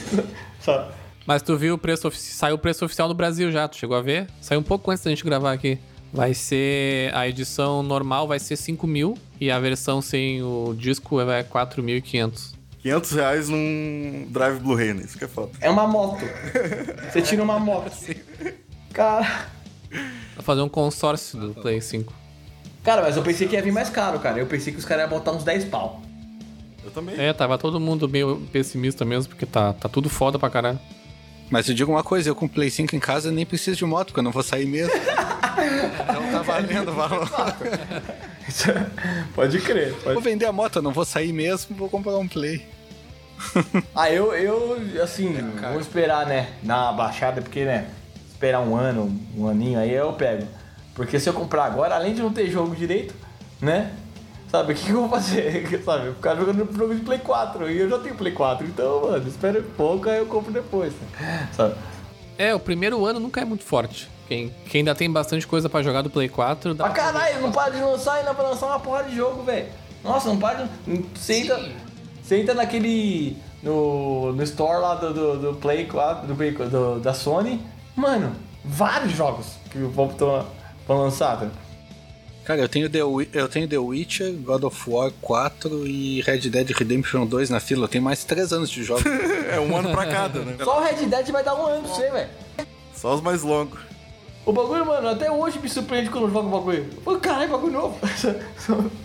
Só. 0.60 0.90
mas 1.26 1.42
tu 1.42 1.56
viu 1.56 1.74
o 1.74 1.78
preço 1.78 2.08
ofici- 2.08 2.32
Saiu 2.34 2.56
o 2.56 2.58
preço 2.58 2.84
oficial 2.84 3.08
do 3.08 3.14
Brasil 3.14 3.50
já, 3.50 3.66
tu 3.68 3.76
chegou 3.76 3.96
a 3.96 4.02
ver? 4.02 4.26
Saiu 4.40 4.60
um 4.60 4.64
pouco 4.64 4.90
antes 4.90 5.02
da 5.04 5.10
gente 5.10 5.24
gravar 5.24 5.52
aqui. 5.52 5.78
Vai 6.12 6.32
ser. 6.32 7.12
A 7.14 7.28
edição 7.28 7.82
normal 7.82 8.28
vai 8.28 8.38
ser 8.38 8.56
5 8.56 8.86
mil 8.86 9.18
e 9.40 9.50
a 9.50 9.58
versão 9.58 10.00
sem 10.00 10.42
o 10.42 10.74
disco 10.78 11.20
é 11.20 11.42
4.500. 11.42 12.53
500 12.84 13.10
reais 13.12 13.48
num 13.48 14.26
Drive 14.28 14.58
Blu-ray, 14.58 14.92
né? 14.92 15.04
Isso 15.06 15.16
que 15.16 15.24
é 15.24 15.28
foda. 15.28 15.52
É 15.58 15.70
uma 15.70 15.86
moto. 15.86 16.22
Você 17.10 17.22
tira 17.22 17.42
uma 17.42 17.58
moto. 17.58 17.90
Cara. 18.92 19.46
Vai 20.36 20.44
fazer 20.44 20.60
um 20.60 20.68
consórcio 20.68 21.40
do 21.40 21.54
Play 21.54 21.80
5. 21.80 22.12
Cara, 22.82 23.00
mas 23.00 23.16
eu 23.16 23.22
pensei 23.22 23.48
que 23.48 23.56
ia 23.56 23.62
vir 23.62 23.72
mais 23.72 23.88
caro, 23.88 24.20
cara. 24.20 24.38
Eu 24.38 24.46
pensei 24.46 24.70
que 24.70 24.78
os 24.78 24.84
caras 24.84 25.04
iam 25.04 25.10
botar 25.10 25.32
uns 25.32 25.42
10 25.42 25.64
pau. 25.64 26.02
Eu 26.84 26.90
também. 26.90 27.18
É, 27.18 27.32
tava 27.32 27.56
todo 27.56 27.80
mundo 27.80 28.06
meio 28.06 28.46
pessimista 28.52 29.04
mesmo, 29.04 29.30
porque 29.30 29.46
tá, 29.46 29.72
tá 29.72 29.88
tudo 29.88 30.10
foda 30.10 30.38
pra 30.38 30.50
caralho. 30.50 30.78
Mas 31.50 31.66
eu 31.68 31.74
digo 31.74 31.90
uma 31.90 32.02
coisa, 32.04 32.28
eu 32.28 32.34
com 32.34 32.44
o 32.44 32.48
Play 32.48 32.68
5 32.68 32.94
em 32.94 33.00
casa 33.00 33.32
nem 33.32 33.46
preciso 33.46 33.78
de 33.78 33.84
moto, 33.86 34.08
porque 34.08 34.20
eu 34.20 34.24
não 34.24 34.32
vou 34.32 34.42
sair 34.42 34.66
mesmo. 34.66 34.92
então 34.94 36.32
tá 36.32 36.42
valendo 36.42 36.90
o 36.90 36.94
valor. 36.94 37.30
pode 39.34 39.58
crer. 39.60 39.94
Pode... 39.94 40.12
Vou 40.12 40.22
vender 40.22 40.44
a 40.44 40.52
moto, 40.52 40.76
eu 40.76 40.82
não 40.82 40.92
vou 40.92 41.06
sair 41.06 41.32
mesmo, 41.32 41.74
vou 41.74 41.88
comprar 41.88 42.18
um 42.18 42.28
Play. 42.28 42.73
Ah, 43.94 44.10
eu, 44.10 44.32
eu 44.34 45.02
assim, 45.02 45.32
vou 45.72 45.80
esperar, 45.80 46.26
né? 46.26 46.48
Uma 46.62 46.92
baixada, 46.92 47.40
porque, 47.40 47.64
né? 47.64 47.88
Esperar 48.28 48.60
um 48.60 48.76
ano, 48.76 49.20
um 49.36 49.48
aninho 49.48 49.78
aí 49.78 49.92
eu 49.92 50.12
pego. 50.12 50.46
Porque 50.94 51.18
se 51.18 51.28
eu 51.28 51.34
comprar 51.34 51.64
agora, 51.64 51.94
além 51.94 52.14
de 52.14 52.22
não 52.22 52.32
ter 52.32 52.48
jogo 52.50 52.74
direito, 52.74 53.14
né? 53.60 53.92
Sabe, 54.48 54.72
o 54.72 54.76
que, 54.76 54.84
que 54.84 54.90
eu 54.90 55.00
vou 55.00 55.08
fazer? 55.08 55.66
Sabe, 55.84 56.12
ficar 56.12 56.36
jogando 56.36 56.76
jogo 56.76 56.94
de 56.94 57.00
Play 57.00 57.18
4 57.18 57.70
e 57.70 57.78
eu 57.78 57.90
já 57.90 57.98
tenho 57.98 58.14
Play 58.14 58.32
4. 58.32 58.66
Então, 58.66 59.02
mano, 59.02 59.28
espera 59.28 59.58
um 59.58 59.70
pouco, 59.76 60.08
aí 60.08 60.18
eu 60.18 60.26
compro 60.26 60.52
depois. 60.52 60.92
Sabe? 61.52 61.74
É, 62.38 62.54
o 62.54 62.60
primeiro 62.60 63.04
ano 63.04 63.18
nunca 63.18 63.40
é 63.40 63.44
muito 63.44 63.64
forte. 63.64 64.08
Quem, 64.28 64.54
quem 64.68 64.80
ainda 64.80 64.94
tem 64.94 65.10
bastante 65.10 65.46
coisa 65.46 65.68
pra 65.68 65.82
jogar 65.82 66.02
do 66.02 66.10
Play 66.10 66.28
4, 66.28 66.74
dá 66.74 66.84
Pra 66.84 66.94
caralho, 66.94 67.40
não 67.40 67.52
para 67.52 67.70
de 67.70 67.80
lançar 67.80 68.14
ainda 68.14 68.32
pra 68.32 68.48
lançar 68.48 68.66
uma 68.66 68.80
porra 68.80 69.04
de 69.04 69.14
jogo, 69.14 69.42
velho. 69.42 69.66
Nossa, 70.02 70.28
não 70.28 70.38
para 70.38 70.64
de. 70.64 71.04
Você 71.14 71.40
entra, 71.40 71.60
você 72.24 72.40
entra 72.40 72.54
naquele. 72.54 73.36
No, 73.62 74.32
no 74.32 74.42
store 74.42 74.80
lá 74.82 74.94
do, 74.94 75.14
do, 75.14 75.38
do 75.52 75.54
Play 75.58 75.86
4, 75.86 76.26
do, 76.26 76.34
Play- 76.34 76.50
do- 76.52 77.00
da 77.00 77.14
Sony. 77.14 77.60
Mano, 77.96 78.32
vários 78.64 79.12
jogos 79.12 79.46
que 79.70 79.78
vão 79.78 80.08
pra, 80.08 80.44
pra 80.86 80.96
lançar. 80.96 81.38
tá? 81.40 81.48
Cara, 82.44 82.60
eu 82.60 82.68
tenho, 82.68 82.90
The, 82.90 82.98
eu 83.32 83.48
tenho 83.48 83.66
The 83.66 83.78
Witcher, 83.78 84.34
God 84.34 84.64
of 84.64 84.90
War 84.90 85.10
4 85.22 85.86
e 85.86 86.20
Red 86.20 86.40
Dead 86.50 86.70
Redemption 86.72 87.24
2 87.24 87.48
na 87.48 87.58
fila. 87.58 87.84
Eu 87.84 87.88
tenho 87.88 88.04
mais 88.04 88.22
3 88.24 88.52
anos 88.52 88.68
de 88.68 88.82
jogo. 88.82 89.02
É 89.54 89.60
um 89.60 89.74
ano 89.76 89.90
pra 89.92 90.04
cada, 90.06 90.40
né? 90.40 90.56
Só 90.64 90.80
o 90.80 90.84
Red 90.84 91.06
Dead 91.06 91.30
vai 91.30 91.42
dar 91.44 91.54
um 91.54 91.64
ano 91.64 91.82
pra 91.86 91.94
você, 91.94 92.10
velho. 92.10 92.28
Só 92.94 93.14
os 93.14 93.20
mais 93.20 93.42
longos. 93.42 93.78
O 94.44 94.52
bagulho, 94.52 94.84
mano, 94.84 95.08
até 95.08 95.30
hoje 95.30 95.58
me 95.60 95.68
surpreende 95.70 96.10
quando 96.10 96.24
eu 96.26 96.30
jogo 96.32 96.48
o 96.48 96.50
bagulho. 96.50 96.84
Pô, 97.04 97.16
caralho, 97.16 97.50
bagulho 97.50 97.72
novo. 97.72 97.98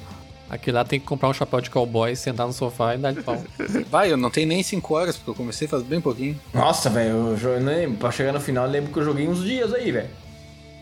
Aqui 0.50 0.72
lá 0.72 0.84
tem 0.84 1.00
que 1.00 1.06
comprar 1.06 1.30
um 1.30 1.34
chapéu 1.34 1.62
de 1.62 1.70
cowboy, 1.70 2.16
sentar 2.16 2.48
no 2.48 2.54
sofá 2.54 2.96
e 2.96 2.98
dar 2.98 3.14
de 3.14 3.22
pau. 3.22 3.42
Vai, 3.92 4.12
eu 4.12 4.18
não 4.18 4.32
tenho 4.32 4.48
nem 4.48 4.64
5 4.64 4.94
horas, 4.96 5.16
porque 5.16 5.30
eu 5.30 5.36
comecei 5.36 5.68
faz 5.68 5.84
bem 5.84 6.02
pouquinho. 6.02 6.40
Nossa, 6.54 6.90
velho, 6.90 7.38
eu 7.40 7.92
pra 8.00 8.12
chegar 8.12 8.34
no 8.34 8.40
final 8.42 8.66
eu 8.66 8.72
lembro 8.72 8.92
que 8.92 8.98
eu 8.98 9.06
joguei 9.06 9.28
uns 9.28 9.44
dias 9.44 9.74
aí, 9.74 9.92
velho. 9.92 10.10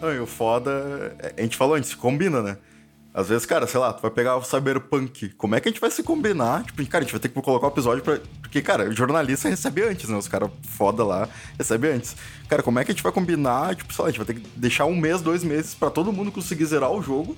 E 0.02 0.20
o 0.20 0.26
foda, 0.26 1.16
é- 1.20 1.34
a 1.38 1.42
gente 1.42 1.58
falou 1.58 1.76
antes, 1.76 1.94
combina, 1.96 2.42
né? 2.42 2.58
Às 3.14 3.30
vezes, 3.30 3.48
cara, 3.48 3.66
sei 3.66 3.80
lá, 3.80 3.92
tu 3.92 4.00
vai 4.04 4.12
pegar 4.12 4.38
o 4.38 4.44
Cyberpunk, 4.44 5.30
como 5.30 5.56
é 5.56 5.60
que 5.60 5.68
a 5.68 5.72
gente 5.72 5.82
vai 5.82 5.90
se 5.90 6.04
combinar? 6.04 6.64
Tipo, 6.64 6.86
cara, 6.86 7.02
a 7.02 7.06
gente 7.06 7.12
vai 7.14 7.20
ter 7.20 7.30
que 7.30 7.42
colocar 7.42 7.66
o 7.66 7.70
episódio 7.72 8.04
pra... 8.04 8.20
Porque, 8.44 8.62
cara, 8.62 8.88
o 8.88 8.94
jornalista 8.94 9.50
recebe 9.50 9.82
antes, 9.82 10.08
né? 10.08 10.16
Os 10.16 10.28
caras 10.28 10.52
foda 10.62 11.04
lá 11.04 11.28
recebem 11.58 11.94
antes. 11.94 12.16
Cara, 12.48 12.62
como 12.62 12.78
é 12.78 12.86
que 12.86 12.92
a 12.92 12.94
gente 12.94 13.02
vai 13.02 13.12
combinar? 13.12 13.76
Tipo, 13.76 13.92
sei 13.92 14.04
lá, 14.04 14.08
a 14.08 14.12
gente 14.12 14.24
vai 14.24 14.28
ter 14.28 14.36
que 14.40 14.48
deixar 14.56 14.86
um 14.86 14.96
mês, 14.96 15.20
dois 15.20 15.44
meses 15.44 15.74
pra 15.74 15.90
todo 15.90 16.14
mundo 16.14 16.32
conseguir 16.32 16.66
zerar 16.66 16.92
o 16.92 17.02
jogo 17.02 17.36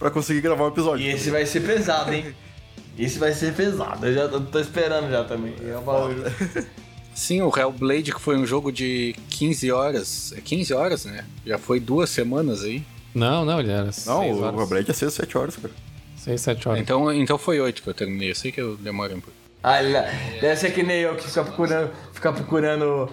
pra 0.00 0.10
conseguir 0.10 0.40
gravar 0.40 0.64
o 0.64 0.68
episódio. 0.68 1.06
E 1.06 1.10
esse 1.10 1.30
vai 1.30 1.46
ser 1.46 1.60
pesado, 1.60 2.12
hein? 2.12 2.34
Esse 2.98 3.18
vai 3.18 3.32
ser 3.32 3.54
pesado, 3.54 4.04
eu 4.06 4.12
já 4.12 4.28
tô, 4.28 4.40
tô 4.40 4.58
esperando 4.58 5.08
já 5.10 5.24
também. 5.24 5.54
É 5.64 5.78
um 5.78 5.82
bagulho. 5.82 6.22
Sim, 7.14 7.40
o 7.40 7.50
Hellblade, 7.56 8.12
que 8.12 8.20
foi 8.20 8.36
um 8.36 8.44
jogo 8.44 8.70
de 8.70 9.14
15 9.30 9.70
horas. 9.70 10.34
É 10.36 10.40
15 10.40 10.74
horas, 10.74 11.04
né? 11.06 11.24
Já 11.46 11.56
foi 11.56 11.80
duas 11.80 12.10
semanas 12.10 12.62
aí. 12.62 12.82
Não, 13.14 13.44
não, 13.44 13.58
ele 13.60 13.70
era 13.70 13.84
Não, 13.84 13.92
6 13.92 14.06
o 14.36 14.42
horas. 14.42 14.68
Blade 14.68 14.90
é 14.90 14.94
6, 14.94 15.14
7 15.14 15.38
horas, 15.38 15.56
cara. 15.56 15.72
6, 16.16 16.40
7 16.40 16.68
horas. 16.68 16.80
Então, 16.82 17.12
então 17.12 17.38
foi 17.38 17.58
8 17.60 17.82
que 17.82 17.88
eu 17.88 17.94
terminei. 17.94 18.30
Eu 18.32 18.34
sei 18.34 18.52
que 18.52 18.60
eu 18.60 18.76
demorei 18.76 19.16
um 19.16 19.20
pouco. 19.20 19.36
Ah, 19.62 19.82
ele- 19.82 19.92
deve 20.40 20.56
ser 20.56 20.70
que 20.72 20.82
nem 20.82 21.00
eu 21.00 21.14
que 21.16 21.26
fica 21.26 21.42
procurando, 21.44 21.90
fica 22.12 22.32
procurando, 22.32 23.08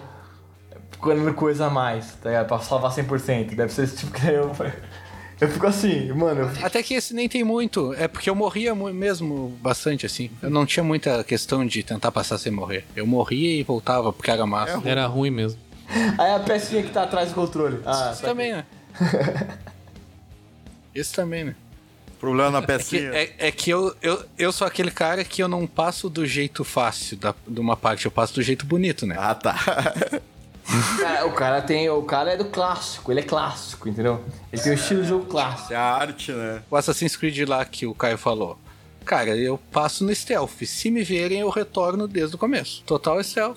procurando 0.90 1.32
coisa 1.34 1.66
a 1.66 1.70
mais, 1.70 2.14
tá 2.22 2.28
ligado? 2.30 2.46
Pra 2.48 2.58
salvar 2.58 2.90
100%. 2.92 3.54
Deve 3.54 3.72
ser 3.72 3.84
esse 3.84 3.96
tipo 3.96 4.12
que 4.12 4.24
nem 4.26 4.34
eu. 4.34 4.50
Eu 5.40 5.48
fico 5.48 5.66
assim, 5.66 6.10
mano. 6.12 6.50
Até 6.62 6.82
que 6.82 6.94
esse 6.94 7.14
nem 7.14 7.28
tem 7.28 7.44
muito. 7.44 7.92
É 7.94 8.08
porque 8.08 8.28
eu 8.28 8.34
morria 8.34 8.74
mesmo 8.74 9.56
bastante, 9.62 10.04
assim. 10.04 10.30
Eu 10.42 10.50
não 10.50 10.66
tinha 10.66 10.82
muita 10.82 11.22
questão 11.22 11.64
de 11.64 11.82
tentar 11.82 12.10
passar 12.10 12.38
sem 12.38 12.50
morrer. 12.50 12.84
Eu 12.96 13.06
morria 13.06 13.54
e 13.58 13.62
voltava 13.62 14.12
porque 14.12 14.30
era 14.30 14.44
massa. 14.46 14.80
Era 14.84 15.06
ruim 15.06 15.30
mesmo. 15.30 15.60
Aí 16.18 16.32
a 16.32 16.40
pecinha 16.40 16.82
que 16.82 16.90
tá 16.90 17.04
atrás 17.04 17.28
do 17.28 17.34
controle. 17.36 17.80
Ah, 17.86 18.10
Isso 18.12 18.22
tá 18.22 18.28
também, 18.28 18.52
né? 18.52 18.66
Isso 20.94 21.14
também, 21.14 21.44
né? 21.44 21.54
Problema 22.18 22.50
na 22.50 22.60
Que- 22.60 22.66
pecinha. 22.66 23.10
é, 23.14 23.32
é 23.38 23.52
que 23.52 23.70
eu, 23.70 23.94
eu, 24.02 24.24
eu 24.36 24.50
sou 24.52 24.66
aquele 24.66 24.90
cara 24.90 25.22
que 25.22 25.40
eu 25.40 25.46
não 25.46 25.68
passo 25.68 26.10
do 26.10 26.26
jeito 26.26 26.64
fácil 26.64 27.16
da, 27.16 27.32
de 27.46 27.60
uma 27.60 27.76
parte, 27.76 28.06
eu 28.06 28.10
passo 28.10 28.34
do 28.34 28.42
jeito 28.42 28.66
bonito, 28.66 29.06
né? 29.06 29.14
Ah, 29.16 29.34
tá. 29.36 29.54
Cara, 31.00 31.26
o 31.26 31.32
cara 31.32 31.62
tem. 31.62 31.88
O 31.88 32.02
cara 32.02 32.32
é 32.32 32.36
do 32.36 32.44
clássico, 32.44 33.10
ele 33.10 33.20
é 33.20 33.22
clássico, 33.22 33.88
entendeu? 33.88 34.22
Ele 34.52 34.60
tem 34.60 34.72
o 34.72 34.74
estilo 34.74 35.02
de 35.02 35.08
jogo 35.08 35.24
clássico. 35.24 35.72
É 35.72 35.76
a 35.76 35.82
arte, 35.82 36.30
né? 36.32 36.62
O 36.70 36.76
Assassin's 36.76 37.16
Creed 37.16 37.48
lá 37.48 37.64
que 37.64 37.86
o 37.86 37.94
Caio 37.94 38.18
falou. 38.18 38.58
Cara, 39.04 39.34
eu 39.34 39.58
passo 39.72 40.04
no 40.04 40.14
stealth. 40.14 40.62
Se 40.66 40.90
me 40.90 41.02
verem, 41.02 41.40
eu 41.40 41.48
retorno 41.48 42.06
desde 42.06 42.36
o 42.36 42.38
começo. 42.38 42.82
Total 42.84 43.22
stealth. 43.24 43.56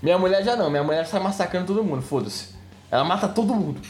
Minha 0.00 0.18
mulher 0.18 0.44
já 0.44 0.54
não, 0.56 0.70
minha 0.70 0.84
mulher 0.84 1.06
sai 1.06 1.20
massacrando 1.20 1.66
todo 1.66 1.82
mundo, 1.82 2.02
foda-se. 2.02 2.48
Ela 2.90 3.04
mata 3.04 3.26
todo 3.26 3.54
mundo. 3.54 3.80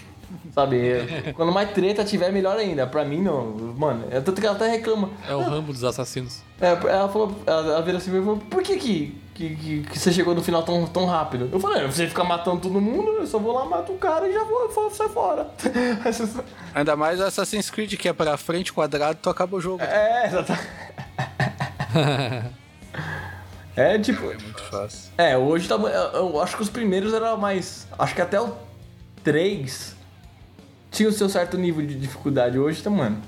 Sabe? 0.54 1.32
Quando 1.34 1.50
mais 1.50 1.70
treta 1.72 2.04
tiver, 2.04 2.30
melhor 2.30 2.58
ainda. 2.58 2.86
Pra 2.86 3.04
mim, 3.04 3.22
não. 3.22 3.52
Mano, 3.76 4.04
é 4.10 4.20
tanto 4.20 4.38
que 4.40 4.46
ela 4.46 4.54
até 4.54 4.68
reclama. 4.68 5.08
É 5.26 5.34
o 5.34 5.40
rambo 5.40 5.72
dos 5.72 5.82
assassinos. 5.82 6.42
É, 6.60 6.72
ela 6.72 7.08
falou, 7.08 7.34
ela, 7.46 7.72
ela 7.72 7.82
virou 7.82 7.98
assim 7.98 8.10
e 8.10 8.20
falou, 8.20 8.36
por 8.36 8.62
que 8.62 8.76
que, 8.76 9.18
que, 9.34 9.56
que, 9.56 9.82
que 9.82 9.98
você 9.98 10.12
chegou 10.12 10.34
no 10.34 10.42
final 10.42 10.62
tão, 10.62 10.86
tão 10.86 11.06
rápido? 11.06 11.48
Eu 11.50 11.58
falei, 11.58 11.86
você 11.86 12.06
fica 12.06 12.22
matando 12.22 12.60
todo 12.60 12.80
mundo, 12.80 13.12
eu 13.12 13.26
só 13.26 13.38
vou 13.38 13.54
lá, 13.54 13.64
mato 13.64 13.92
o 13.92 13.98
cara 13.98 14.28
e 14.28 14.32
já 14.32 14.44
vou, 14.44 14.68
vou 14.68 14.90
sai 14.90 15.08
fora. 15.08 15.48
Ainda 16.74 16.96
mais 16.96 17.18
Assassin's 17.20 17.70
Creed, 17.70 17.94
que 17.96 18.08
é 18.08 18.12
pra 18.12 18.36
frente, 18.36 18.72
quadrado, 18.74 19.18
tu 19.22 19.30
acaba 19.30 19.56
o 19.56 19.60
jogo. 19.60 19.82
é, 19.82 20.26
exatamente. 20.26 20.68
É 23.74 23.98
tipo. 23.98 24.30
É 24.30 24.34
muito 24.34 24.62
fácil. 24.64 25.10
É, 25.16 25.34
hoje 25.36 25.66
tá. 25.66 25.76
Eu, 25.76 25.88
eu 25.88 26.40
acho 26.42 26.56
que 26.56 26.62
os 26.62 26.68
primeiros 26.68 27.14
eram 27.14 27.38
mais. 27.38 27.88
Acho 27.98 28.14
que 28.14 28.20
até 28.20 28.38
o 28.38 28.54
3 29.24 29.96
tinha 30.93 31.09
o 31.09 31.12
seu 31.12 31.28
certo 31.28 31.56
nível 31.59 31.85
de 31.85 31.94
dificuldade. 31.98 32.59
Hoje 32.59 32.81
tá, 32.82 32.90
mano. 32.90 33.19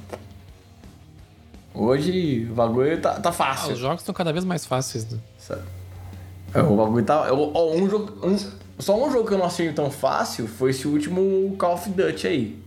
Hoje 1.72 2.46
o 2.50 2.54
bagulho 2.54 3.00
tá, 3.00 3.14
tá 3.14 3.30
Ah, 3.30 3.32
fácil. 3.32 3.72
os 3.72 3.78
jogos 3.78 4.00
estão 4.02 4.14
cada 4.14 4.32
vez 4.32 4.44
mais 4.44 4.64
fáceis. 4.64 5.10
né? 5.10 5.18
Sabe? 5.38 5.62
É, 6.54 6.60
o 6.62 6.76
bagulho 6.76 7.04
tá. 7.04 7.26
eu- 7.28 7.50
ó, 7.52 7.72
um 7.74 7.88
jogo, 7.90 8.26
um- 8.26 8.38
só 8.78 8.96
um 9.04 9.10
jogo 9.10 9.26
que 9.26 9.34
eu 9.34 9.38
não 9.38 9.46
achei 9.46 9.72
tão 9.72 9.90
fácil 9.90 10.46
foi 10.46 10.70
esse 10.70 10.86
último 10.86 11.56
Call 11.58 11.74
of 11.74 11.90
Duty 11.90 12.26
aí. 12.28 12.62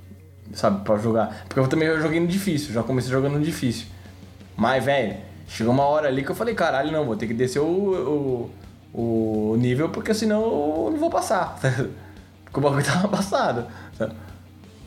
Sabe, 0.53 0.83
pra 0.83 0.97
jogar. 0.97 1.45
Porque 1.47 1.59
eu 1.59 1.67
também 1.67 1.87
joguei 2.01 2.19
no 2.19 2.27
difícil, 2.27 2.73
já 2.73 2.81
comecei 2.83 3.11
jogando 3.11 3.33
no 3.37 3.41
difícil. 3.43 3.87
Mas, 4.55 4.83
velho, 4.83 5.17
chegou 5.47 5.73
uma 5.73 5.83
hora 5.85 6.07
ali 6.07 6.23
que 6.23 6.31
eu 6.31 6.35
falei, 6.35 6.53
caralho, 6.55 6.91
não, 6.91 7.05
vou 7.05 7.15
ter 7.17 7.27
que 7.27 7.33
descer 7.33 7.59
o, 7.59 8.49
o, 8.93 9.51
o 9.53 9.55
nível, 9.57 9.89
porque 9.89 10.13
senão 10.13 10.41
eu 10.41 10.89
não 10.91 10.97
vou 10.97 11.09
passar. 11.09 11.57
Porque 12.47 12.59
o 12.59 12.63
bagulho 12.63 12.83
tava 12.85 13.09
passado. 13.09 13.67
sabe? 13.97 14.13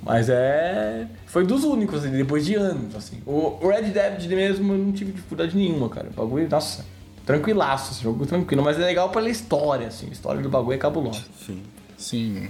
Mas 0.03 0.29
é. 0.31 1.07
Foi 1.27 1.45
dos 1.47 1.63
únicos, 1.65 2.01
assim, 2.05 2.11
depois 2.17 2.45
de 2.47 2.55
anos, 2.55 2.95
assim. 2.97 3.21
O 3.27 3.59
Red 3.69 3.83
Dead 3.91 4.27
mesmo 4.29 4.73
eu 4.73 4.79
não 4.79 4.93
tive 4.93 5.13
dificuldade 5.13 5.55
nenhuma, 5.57 5.89
cara. 5.89 6.09
O 6.09 6.13
bagulho, 6.13 6.49
nossa, 6.49 6.85
tranquilaço, 7.27 7.93
esse 7.93 8.03
jogo 8.03 8.25
tranquilo. 8.27 8.63
Mas 8.63 8.79
é 8.79 8.85
legal 8.85 9.11
pela 9.11 9.29
história, 9.29 9.87
assim. 9.89 10.09
A 10.09 10.13
história 10.13 10.41
do 10.41 10.49
bagulho 10.49 10.75
é 10.75 10.79
cabulosa. 10.79 11.23
Sim. 11.47 11.63
Sim. 11.99 12.49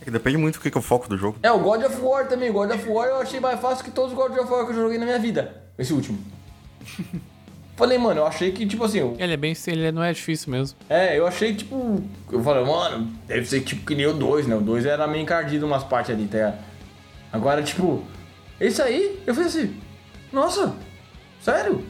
É 0.00 0.04
que 0.04 0.10
depende 0.10 0.36
muito 0.36 0.58
do 0.58 0.60
que 0.60 0.70
que 0.70 0.76
é 0.76 0.80
o 0.80 0.82
foco 0.82 1.08
do 1.08 1.16
jogo. 1.16 1.38
É, 1.42 1.50
o 1.50 1.58
God 1.58 1.82
of 1.84 1.98
War 2.02 2.28
também. 2.28 2.52
God 2.52 2.70
of 2.72 2.86
War 2.88 3.08
eu 3.08 3.16
achei 3.16 3.40
mais 3.40 3.58
fácil 3.58 3.82
que 3.82 3.90
todos 3.90 4.12
os 4.12 4.16
God 4.18 4.32
of 4.38 4.52
War 4.52 4.66
que 4.66 4.72
eu 4.72 4.76
joguei 4.76 4.98
na 4.98 5.06
minha 5.06 5.18
vida. 5.18 5.62
Esse 5.78 5.94
último. 5.94 6.18
Falei, 7.76 7.98
mano, 7.98 8.20
eu 8.20 8.26
achei 8.26 8.52
que, 8.52 8.64
tipo 8.66 8.84
assim, 8.84 8.98
eu- 9.00 9.16
Ele 9.18 9.32
é 9.32 9.36
bem. 9.36 9.52
Ele 9.66 9.90
não 9.90 10.02
é 10.04 10.12
difícil 10.12 10.50
mesmo. 10.52 10.76
é, 10.88 11.18
eu 11.18 11.26
achei, 11.26 11.54
tipo. 11.54 12.00
Eu 12.30 12.40
falei, 12.42 12.64
mano, 12.64 13.10
deve 13.26 13.44
ser 13.46 13.62
tipo 13.62 13.84
que 13.84 13.96
nem 13.96 14.06
o 14.06 14.12
2, 14.12 14.46
né? 14.46 14.54
O 14.54 14.60
2 14.60 14.86
era 14.86 15.06
meio 15.08 15.22
encardido 15.22 15.66
umas 15.66 15.82
partes 15.82 16.14
ali, 16.14 16.26
tá 16.26 16.36
ligado? 16.36 16.58
Agora, 17.34 17.64
tipo, 17.64 18.04
esse 18.60 18.80
aí, 18.80 19.20
eu 19.26 19.34
falei 19.34 19.48
assim, 19.48 19.76
nossa, 20.32 20.72
sério? 21.42 21.84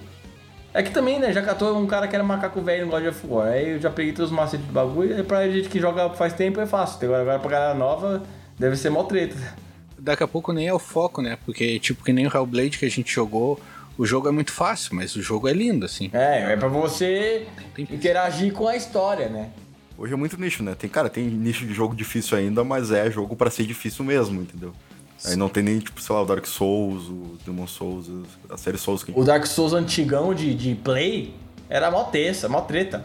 É 0.72 0.82
que 0.82 0.90
também, 0.90 1.18
né, 1.20 1.34
já 1.34 1.42
catou 1.42 1.76
um 1.78 1.86
cara 1.86 2.08
que 2.08 2.14
era 2.14 2.24
macaco 2.24 2.62
velho 2.62 2.86
no 2.86 2.90
God 2.92 3.04
of 3.08 3.26
War. 3.26 3.48
Aí 3.48 3.72
eu 3.72 3.78
já 3.78 3.90
peguei 3.90 4.14
todos 4.14 4.30
os 4.30 4.36
macetes 4.36 4.64
do 4.66 4.72
bagulho, 4.72 5.20
e 5.20 5.22
pra 5.22 5.46
gente 5.46 5.68
que 5.68 5.78
joga 5.78 6.08
faz 6.14 6.32
tempo 6.32 6.58
é 6.62 6.66
fácil. 6.66 6.98
Agora, 7.04 7.20
agora 7.20 7.38
pra 7.40 7.50
galera 7.50 7.74
nova, 7.74 8.22
deve 8.58 8.74
ser 8.74 8.88
mó 8.88 9.02
treta. 9.04 9.36
Daqui 9.98 10.22
a 10.22 10.26
pouco 10.28 10.50
nem 10.50 10.66
é 10.66 10.72
o 10.72 10.78
foco, 10.78 11.20
né? 11.20 11.36
Porque, 11.44 11.78
tipo, 11.78 12.02
que 12.02 12.12
nem 12.12 12.26
o 12.26 12.34
Hellblade 12.34 12.78
que 12.78 12.86
a 12.86 12.90
gente 12.90 13.12
jogou, 13.12 13.60
o 13.98 14.06
jogo 14.06 14.26
é 14.28 14.32
muito 14.32 14.50
fácil, 14.50 14.94
mas 14.94 15.14
o 15.14 15.20
jogo 15.22 15.46
é 15.46 15.52
lindo, 15.52 15.84
assim. 15.84 16.08
É, 16.14 16.54
é 16.54 16.56
pra 16.56 16.68
você 16.68 17.46
Tem- 17.74 17.86
interagir 17.90 18.50
com 18.54 18.66
a 18.66 18.74
história, 18.74 19.28
né? 19.28 19.50
Hoje 19.96 20.14
é 20.14 20.16
muito 20.16 20.40
nicho, 20.40 20.62
né? 20.62 20.74
Tem, 20.74 20.88
cara, 20.88 21.10
tem 21.10 21.24
nicho 21.24 21.66
de 21.66 21.74
jogo 21.74 21.94
difícil 21.94 22.38
ainda, 22.38 22.64
mas 22.64 22.90
é 22.90 23.10
jogo 23.10 23.36
pra 23.36 23.50
ser 23.50 23.64
difícil 23.64 24.04
mesmo, 24.04 24.40
entendeu? 24.40 24.72
Aí 25.24 25.36
não 25.36 25.48
tem 25.48 25.62
nem, 25.62 25.78
tipo, 25.78 26.00
sei 26.00 26.14
lá, 26.14 26.22
o 26.22 26.26
Dark 26.26 26.44
Souls, 26.46 27.04
o 27.08 27.38
Demon 27.44 27.66
Souls, 27.66 28.10
a 28.50 28.56
série 28.56 28.76
Souls 28.76 29.02
que 29.02 29.12
O 29.14 29.24
Dark 29.24 29.46
Souls 29.46 29.72
antigão 29.72 30.34
de, 30.34 30.54
de 30.54 30.74
Play 30.74 31.34
era 31.68 31.90
mó 31.90 32.04
terça, 32.04 32.48
mó 32.48 32.60
treta. 32.60 33.04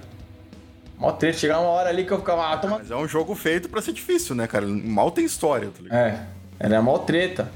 Mó 0.98 1.12
treta. 1.14 1.38
Chegava 1.38 1.62
uma 1.62 1.70
hora 1.70 1.90
ali 1.90 2.06
que 2.06 2.12
eu 2.12 2.20
ficava, 2.20 2.52
ah, 2.52 2.58
toma... 2.58 2.80
Mas 2.80 2.92
é 2.92 2.96
um 2.96 3.08
jogo 3.08 3.34
feito 3.36 3.70
pra 3.70 3.82
ser 3.82 3.94
difícil, 3.94 4.36
né, 4.36 4.48
cara? 4.48 4.68
Mal 4.68 5.12
tem 5.12 5.24
história, 5.24 5.70
tá 5.70 5.82
ligado? 5.82 5.98
É, 5.98 6.28
era 6.60 6.82
mó 6.82 6.98
treta. 6.98 7.50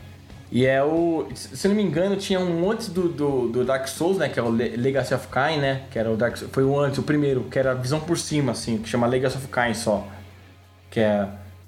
E 0.50 0.66
é 0.66 0.84
o... 0.84 1.28
Se 1.34 1.68
eu 1.68 1.70
não 1.70 1.76
me 1.76 1.84
engano, 1.84 2.16
tinha 2.16 2.40
um 2.40 2.70
antes 2.72 2.88
do, 2.88 3.10
do, 3.10 3.50
do 3.50 3.66
Dark 3.66 3.88
Souls, 3.88 4.18
né? 4.18 4.30
Que 4.30 4.40
é 4.40 4.44
o 4.44 4.50
Le- 4.52 4.78
Legacy 4.78 5.14
of 5.14 5.28
Kain, 5.28 5.58
né? 5.58 5.82
Que 5.92 5.98
era 5.98 6.10
o 6.12 6.16
Dark 6.16 6.38
Souls... 6.38 6.54
Foi 6.54 6.64
o 6.64 6.80
antes, 6.80 7.00
o 7.00 7.04
primeiro. 7.04 7.44
Que 7.46 7.58
era 7.58 7.72
a 7.72 7.74
visão 7.74 8.00
por 8.00 8.18
cima, 8.18 8.52
assim. 8.52 8.78
Que 8.78 8.88
chama 8.88 9.08
Legacy 9.08 9.36
of 9.36 9.48
Kain 9.48 9.74
só. 9.74 10.08
Que 10.92 11.00
é... 11.00 11.28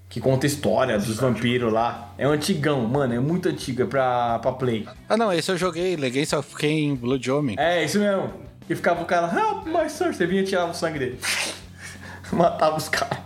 Que 0.09 0.21
conta 0.21 0.45
história 0.45 0.97
dos 0.97 1.17
vampiros 1.17 1.73
lá. 1.73 2.13
É 2.17 2.27
um 2.27 2.31
antigão, 2.31 2.81
mano. 2.87 3.13
É 3.13 3.19
muito 3.19 3.49
antigo. 3.49 3.81
É 3.81 3.85
pra, 3.85 4.39
pra 4.39 4.51
Play. 4.53 4.87
Ah, 5.09 5.17
não, 5.17 5.33
esse 5.33 5.51
eu 5.51 5.57
joguei, 5.57 5.95
Legacy 5.95 6.35
of 6.35 6.55
Kain 6.55 6.95
Blood 6.95 7.31
Homem. 7.31 7.55
É, 7.59 7.83
isso 7.83 7.99
mesmo. 7.99 8.31
Que 8.67 8.75
ficava 8.75 9.01
o 9.01 9.05
cara, 9.05 9.27
help 9.27 9.65
my 9.65 9.89
sir. 9.89 10.13
Você 10.13 10.25
vinha 10.25 10.41
e 10.41 10.45
tirava 10.45 10.71
o 10.71 10.75
sangue 10.75 10.99
dele. 10.99 11.19
Matava 12.31 12.77
os 12.77 12.89
caras. 12.89 13.19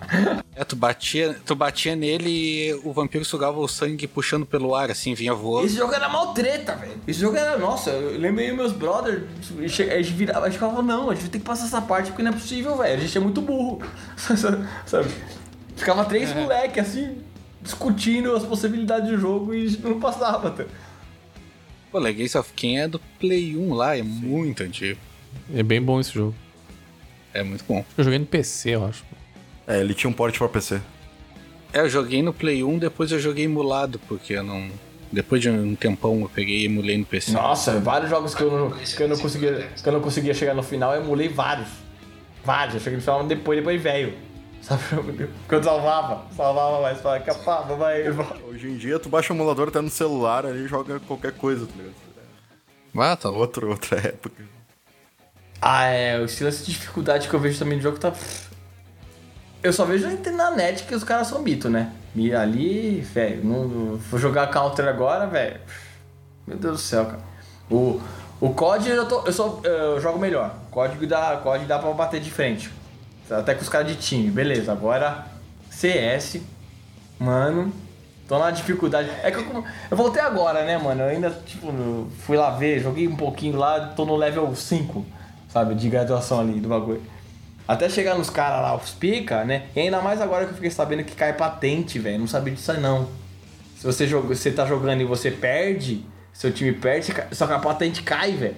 É, 0.56 0.64
tu 0.66 0.76
batia, 0.76 1.36
tu 1.46 1.56
batia 1.56 1.96
nele 1.96 2.30
e 2.30 2.74
o 2.84 2.92
vampiro 2.92 3.24
sugava 3.24 3.58
o 3.60 3.68
sangue 3.68 4.08
puxando 4.08 4.46
pelo 4.46 4.76
ar, 4.76 4.92
assim, 4.92 5.14
vinha 5.14 5.34
voando. 5.34 5.68
Esse 5.68 5.78
jogo 5.78 5.94
era 5.94 6.10
mal 6.10 6.34
treta, 6.34 6.76
velho. 6.76 6.94
Esse 7.08 7.20
jogo 7.20 7.38
era, 7.38 7.58
nossa, 7.58 7.92
eu 7.92 8.20
lembrei 8.20 8.52
meus 8.52 8.74
brothers, 8.74 9.24
a 9.58 9.68
gente 9.68 10.14
virava, 10.14 10.48
a 10.48 10.50
gente 10.50 10.60
falava, 10.60 10.82
não, 10.82 11.10
a 11.10 11.16
gente 11.16 11.30
ter 11.30 11.40
que 11.40 11.46
passar 11.46 11.66
essa 11.66 11.82
parte 11.82 12.10
porque 12.10 12.24
não 12.24 12.32
é 12.32 12.34
possível, 12.34 12.76
velho. 12.76 12.98
A 12.98 13.00
gente 13.00 13.18
é 13.18 13.22
muito 13.22 13.42
burro. 13.42 13.82
Sabe? 14.86 15.10
Ficava 15.80 16.04
três 16.04 16.34
moleque 16.34 16.78
assim, 16.78 17.18
discutindo 17.62 18.36
as 18.36 18.44
possibilidades 18.44 19.10
do 19.10 19.18
jogo 19.18 19.54
e 19.54 19.78
não 19.78 19.98
passava. 19.98 20.52
Tá? 20.52 20.66
Pô, 21.90 22.00
Legacy 22.00 22.38
of 22.38 22.52
Kain 22.54 22.78
é 22.78 22.88
do 22.88 23.00
Play 23.18 23.56
1 23.56 23.74
lá, 23.74 23.98
é 23.98 24.04
muito 24.04 24.62
antigo. 24.62 25.00
É 25.54 25.64
bem 25.64 25.82
bom 25.82 26.00
esse 26.00 26.14
jogo. 26.14 26.36
É 27.34 27.44
muito 27.44 27.64
bom. 27.66 27.86
Eu 27.98 28.04
joguei 28.04 28.20
no 28.20 28.26
PC, 28.26 28.72
eu 28.72 28.86
acho. 28.86 29.06
É, 29.66 29.80
ele 29.80 29.94
tinha 29.94 30.10
um 30.10 30.14
port 30.14 30.38
pra 30.38 30.50
PC. 30.50 30.82
É, 31.72 31.80
eu 31.80 31.90
joguei 31.90 32.22
no 32.22 32.34
Play 32.34 32.62
1, 32.62 32.78
depois 32.78 33.12
eu 33.12 33.20
joguei 33.20 33.46
emulado, 33.46 34.00
porque 34.08 34.34
eu 34.34 34.44
não. 34.44 34.68
Depois 35.12 35.42
de 35.42 35.50
um 35.50 35.76
tempão 35.76 36.20
eu 36.22 36.30
peguei 36.30 36.62
e 36.62 36.66
emulei 36.66 36.98
no 36.98 37.06
PC. 37.06 37.32
Nossa, 37.32 37.80
vários 37.80 38.10
jogos 38.10 38.36
que 38.36 38.44
eu 38.44 38.52
não, 38.52 38.72
que 38.72 39.02
eu 39.02 39.08
não, 39.08 39.18
conseguia, 39.18 39.70
que 39.82 39.88
eu 39.88 39.94
não 39.94 40.02
conseguia 40.02 40.34
chegar 40.34 40.54
no 40.54 40.62
final, 40.62 40.94
eu 40.94 41.02
emulei 41.02 41.30
vários. 41.30 41.70
Vários, 42.44 42.76
eu 42.76 42.82
cheguei 42.82 42.98
no 42.98 43.02
final 43.02 43.24
depois, 43.24 43.58
depois 43.58 43.82
velho. 43.82 44.14
Sabe? 44.62 44.82
Porque 45.42 45.56
eu 45.56 45.64
salvava, 45.64 46.26
salvava 46.36 46.82
mais, 46.82 47.00
falava, 47.02 47.24
capava, 47.24 47.76
vai, 47.76 48.04
Hoje 48.48 48.70
em 48.70 48.78
dia, 48.78 49.00
tu 49.00 49.10
baixa 49.10 49.34
o 49.34 49.36
emulador 49.36 49.70
até 49.70 49.82
no 49.82 49.90
celular 49.90 50.46
ali 50.46 50.66
e 50.66 50.68
joga 50.68 51.00
qualquer 51.02 51.32
coisa, 51.34 51.66
tá 51.66 51.74
ligado? 51.76 51.96
Ah, 52.98 53.16
tá. 53.16 53.30
Outro, 53.30 53.70
outra 53.70 53.98
época. 54.00 54.44
Ah, 55.62 55.86
é, 55.86 56.20
o 56.20 56.26
estilo 56.26 56.50
de 56.52 56.66
dificuldade 56.66 57.28
que 57.28 57.34
eu 57.34 57.40
vejo 57.40 57.60
também 57.60 57.78
no 57.78 57.84
jogo 57.84 57.98
tá. 57.98 58.14
Eu 59.62 59.74
só 59.74 59.84
vejo 59.86 60.08
na 60.32 60.52
net 60.52 60.84
que 60.84 60.96
os 60.96 61.04
caras 61.04 61.28
são 61.28 61.42
mito, 61.42 61.70
né? 61.70 61.92
E 62.16 62.34
ali, 62.34 63.02
velho, 63.02 63.44
não, 63.44 63.68
não- 63.68 63.98
vou 63.98 64.20
jogar 64.20 64.48
Counter 64.48 64.88
agora, 64.88 65.28
velho. 65.28 65.60
Meu 66.48 66.58
Deus 66.58 66.74
do 66.78 66.82
céu, 66.82 67.06
cara. 67.06 67.20
O, 67.70 68.02
o 68.40 68.54
COD 68.54 68.90
eu, 68.90 69.06
tô, 69.08 69.26
eu, 69.26 69.34
só, 69.34 69.60
eu 69.64 70.00
jogo 70.00 70.18
melhor. 70.18 70.56
Código 70.72 71.06
dá, 71.06 71.38
COD 71.38 71.66
dá 71.66 71.78
pra 71.78 71.92
bater 71.92 72.22
de 72.22 72.32
frente. 72.32 72.72
Até 73.30 73.54
com 73.54 73.62
os 73.62 73.70
caras 73.70 73.88
de 73.88 73.96
time, 73.96 74.30
beleza. 74.32 74.72
Agora, 74.72 75.26
CS, 75.70 76.42
mano, 77.20 77.72
tô 78.28 78.40
na 78.40 78.52
dificuldade. 78.52 79.10
É 79.24 79.32
que 79.32 79.38
eu, 79.38 79.64
eu 79.92 79.98
voltei 79.98 80.22
agora, 80.22 80.64
né, 80.66 80.78
mano? 80.78 81.02
Eu 81.02 81.10
ainda, 81.10 81.30
tipo, 81.46 81.72
fui 82.26 82.38
lá 82.38 82.52
ver, 82.52 82.80
joguei 82.80 83.08
um 83.08 83.16
pouquinho 83.16 83.58
lá, 83.58 83.88
tô 83.96 84.06
no 84.06 84.16
level 84.16 84.56
5, 84.56 85.06
sabe, 85.48 85.76
de 85.76 85.90
graduação 85.90 86.40
ali 86.40 86.60
do 86.60 86.68
bagulho. 86.68 87.02
Até 87.68 87.88
chegar 87.88 88.16
nos 88.16 88.32
caras 88.32 88.64
lá, 88.64 88.76
os 88.76 88.92
pica, 88.92 89.46
né? 89.46 89.68
E 89.76 89.80
ainda 89.82 90.02
mais 90.02 90.20
agora 90.20 90.46
que 90.46 90.52
eu 90.52 90.56
fiquei 90.56 90.72
sabendo 90.72 91.04
que 91.04 91.16
cai 91.16 91.34
patente, 91.34 92.00
velho. 92.00 92.18
Não 92.18 92.28
sabia 92.28 92.54
disso 92.54 92.72
aí, 92.72 92.80
não. 92.80 93.08
Se 93.78 93.86
você, 93.86 94.08
joga, 94.08 94.36
você 94.36 94.52
tá 94.52 94.66
jogando 94.66 95.02
e 95.02 95.06
você 95.06 95.30
perde, 95.30 96.04
seu 96.34 96.52
time 96.52 96.72
perde, 96.72 97.14
só 97.32 97.46
que 97.46 97.54
a 97.54 97.60
patente 97.60 98.02
cai, 98.02 98.32
velho. 98.32 98.56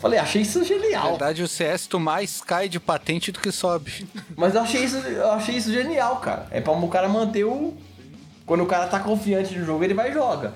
Falei, 0.00 0.18
achei 0.18 0.42
isso 0.42 0.58
Na 0.60 0.64
genial. 0.64 1.10
verdade, 1.10 1.42
o 1.42 1.48
CS 1.48 1.86
tu 1.86 2.00
mais 2.00 2.40
cai 2.40 2.68
de 2.68 2.80
patente 2.80 3.30
do 3.30 3.38
que 3.38 3.52
sobe. 3.52 4.08
Mas 4.34 4.54
eu 4.54 4.62
achei 4.62 4.82
isso, 4.84 4.96
eu 4.96 5.30
achei 5.32 5.56
isso 5.56 5.70
genial, 5.70 6.16
cara. 6.16 6.46
É 6.50 6.60
pra 6.60 6.72
o 6.72 6.88
cara 6.88 7.08
manter 7.08 7.44
o. 7.44 7.74
Quando 8.46 8.62
o 8.62 8.66
cara 8.66 8.86
tá 8.86 8.98
confiante 8.98 9.56
no 9.56 9.64
jogo, 9.64 9.84
ele 9.84 9.94
vai 9.94 10.10
e 10.10 10.14
joga. 10.14 10.54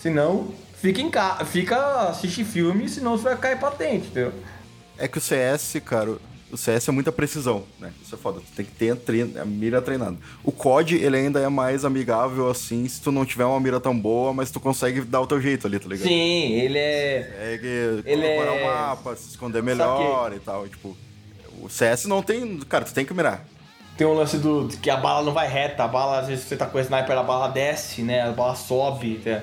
Senão, 0.00 0.52
fica 0.76 1.00
em 1.00 1.10
casa. 1.10 1.44
Fica. 1.44 2.08
assiste 2.10 2.44
filme, 2.44 2.88
senão 2.88 3.16
você 3.16 3.24
vai 3.24 3.36
cair 3.36 3.58
patente, 3.58 4.08
entendeu? 4.08 4.32
É 4.98 5.08
que 5.08 5.18
o 5.18 5.20
CS, 5.20 5.76
cara, 5.84 6.18
o 6.52 6.56
CS 6.56 6.88
é 6.88 6.92
muita 6.92 7.10
precisão, 7.10 7.64
né? 7.80 7.90
Isso 8.02 8.14
é 8.14 8.18
foda. 8.18 8.40
Tu 8.40 8.52
tem 8.56 8.64
que 8.64 8.72
ter 8.72 8.90
a, 8.90 8.96
trein- 8.96 9.34
a 9.38 9.44
mira 9.44 9.80
treinada. 9.80 10.16
O 10.44 10.52
COD, 10.52 10.96
ele 10.96 11.16
ainda 11.16 11.40
é 11.40 11.48
mais 11.48 11.84
amigável, 11.84 12.48
assim, 12.50 12.86
se 12.86 13.00
tu 13.00 13.10
não 13.10 13.24
tiver 13.24 13.44
uma 13.46 13.58
mira 13.58 13.80
tão 13.80 13.98
boa, 13.98 14.32
mas 14.34 14.50
tu 14.50 14.60
consegue 14.60 15.00
dar 15.00 15.20
o 15.22 15.26
teu 15.26 15.40
jeito 15.40 15.66
ali, 15.66 15.78
tá 15.78 15.88
ligado? 15.88 16.06
Sim, 16.06 16.52
ele 16.52 16.78
é. 16.78 17.54
É 17.54 17.58
que 17.58 18.08
Ele 18.08 18.22
decorar 18.22 18.54
é- 18.54 18.62
o 18.62 18.66
mapa, 18.66 19.16
se 19.16 19.30
esconder 19.30 19.62
melhor 19.62 20.32
e 20.34 20.38
tal. 20.40 20.68
Tipo, 20.68 20.96
o 21.60 21.68
CS 21.68 22.04
não 22.06 22.22
tem. 22.22 22.58
Cara, 22.60 22.84
tu 22.84 22.92
tem 22.92 23.04
que 23.06 23.14
mirar. 23.14 23.44
Tem 23.96 24.06
um 24.06 24.14
lance 24.14 24.38
do 24.38 24.68
que 24.80 24.88
a 24.90 24.96
bala 24.96 25.24
não 25.24 25.32
vai 25.32 25.46
reta, 25.48 25.84
a 25.84 25.88
bala, 25.88 26.18
às 26.20 26.26
vezes 26.28 26.44
você 26.44 26.56
tá 26.56 26.66
com 26.66 26.78
o 26.78 26.80
sniper, 26.80 27.16
a 27.16 27.22
bala 27.22 27.48
desce, 27.48 28.02
né? 28.02 28.22
A 28.22 28.32
bala 28.32 28.54
sobe. 28.54 29.20
né? 29.24 29.42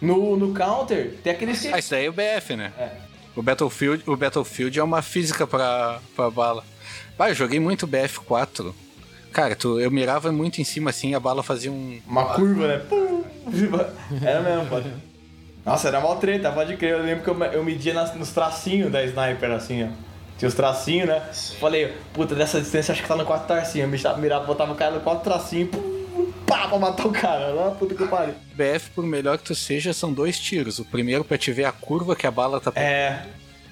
No, 0.00 0.36
no 0.36 0.52
counter, 0.54 1.14
tem 1.24 1.32
aquele. 1.32 1.52
Ah, 1.72 1.78
isso 1.78 1.90
daí 1.90 2.04
é 2.04 2.08
o 2.08 2.12
BF, 2.12 2.54
né? 2.54 2.72
É. 2.78 2.90
O 3.36 3.42
Battlefield, 3.42 4.02
o 4.06 4.16
Battlefield 4.16 4.78
é 4.78 4.82
uma 4.82 5.02
física 5.02 5.46
pra, 5.46 6.00
pra 6.16 6.30
bala. 6.30 6.64
Vai, 7.18 7.30
eu 7.30 7.34
joguei 7.34 7.60
muito 7.60 7.86
BF4. 7.86 8.72
Cara, 9.32 9.54
tu, 9.54 9.78
eu 9.78 9.90
mirava 9.90 10.32
muito 10.32 10.60
em 10.60 10.64
cima 10.64 10.88
assim, 10.90 11.14
a 11.14 11.20
bala 11.20 11.42
fazia 11.42 11.70
um. 11.70 12.00
Uma 12.06 12.24
curva, 12.34 12.66
né? 12.68 12.78
Pum! 12.88 13.22
Era 14.22 14.40
mesmo, 14.40 14.66
pode. 14.66 14.90
Nossa, 15.64 15.88
era 15.88 16.00
mó 16.00 16.14
treta, 16.14 16.50
pode 16.50 16.76
crer. 16.76 16.92
Eu 16.92 17.02
lembro 17.02 17.24
que 17.24 17.28
eu, 17.30 17.44
eu 17.52 17.62
media 17.64 17.92
nas- 17.92 18.14
nos 18.14 18.30
tracinhos 18.30 18.90
da 18.90 19.02
sniper, 19.04 19.50
assim, 19.50 19.84
ó. 19.84 19.88
Tinha 20.38 20.48
os 20.48 20.54
tracinhos, 20.54 21.08
né? 21.08 21.20
Falei, 21.60 21.94
puta, 22.12 22.34
dessa 22.34 22.60
distância 22.60 22.92
acho 22.92 23.02
que 23.02 23.08
tá 23.08 23.16
no 23.16 23.24
quatro 23.24 23.46
tracinhos. 23.46 24.04
Eu 24.04 24.16
mirava, 24.18 24.44
botava 24.46 24.72
o 24.72 24.76
cara 24.76 24.94
no 24.94 25.00
quatro 25.00 25.24
tracinhos, 25.24 25.70
pum, 25.70 25.95
pá, 26.46 26.68
pra 26.68 26.78
matar 26.78 27.06
o 27.06 27.12
cara. 27.12 27.48
Lá, 27.48 27.70
puta 27.72 27.94
que 27.94 28.06
pariu. 28.06 28.34
BF, 28.54 28.90
por 28.94 29.04
melhor 29.04 29.38
que 29.38 29.44
tu 29.44 29.54
seja, 29.54 29.92
são 29.92 30.12
dois 30.12 30.38
tiros. 30.38 30.78
O 30.78 30.84
primeiro 30.84 31.24
pra 31.24 31.36
te 31.36 31.52
ver 31.52 31.64
a 31.64 31.72
curva 31.72 32.14
que 32.16 32.26
a 32.26 32.30
bala 32.30 32.60
tá 32.60 32.72
É, 32.74 33.24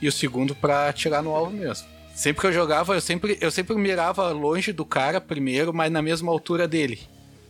e 0.02 0.08
o 0.08 0.12
segundo 0.12 0.54
pra 0.54 0.88
atirar 0.88 1.22
no 1.22 1.34
alvo 1.34 1.52
mesmo. 1.52 1.86
Sempre 2.14 2.40
que 2.42 2.46
eu 2.46 2.52
jogava, 2.52 2.94
eu 2.94 3.00
sempre, 3.00 3.38
eu 3.40 3.50
sempre 3.50 3.74
mirava 3.76 4.30
longe 4.30 4.72
do 4.72 4.84
cara 4.84 5.20
primeiro, 5.20 5.72
mas 5.74 5.90
na 5.90 6.00
mesma 6.02 6.30
altura 6.30 6.68
dele. 6.68 7.00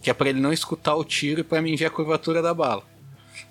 Que 0.01 0.11
é 0.11 0.15
pra 0.15 0.29
ele 0.29 0.41
não 0.41 0.53
escutar 0.53 0.95
o 0.95 1.05
tiro 1.05 1.41
e 1.41 1.45
pra 1.45 1.61
mim 1.61 1.77
ver 1.77 1.87
a 1.87 1.91
curvatura 1.91 2.41
da 2.41 2.55
bala. 2.55 2.83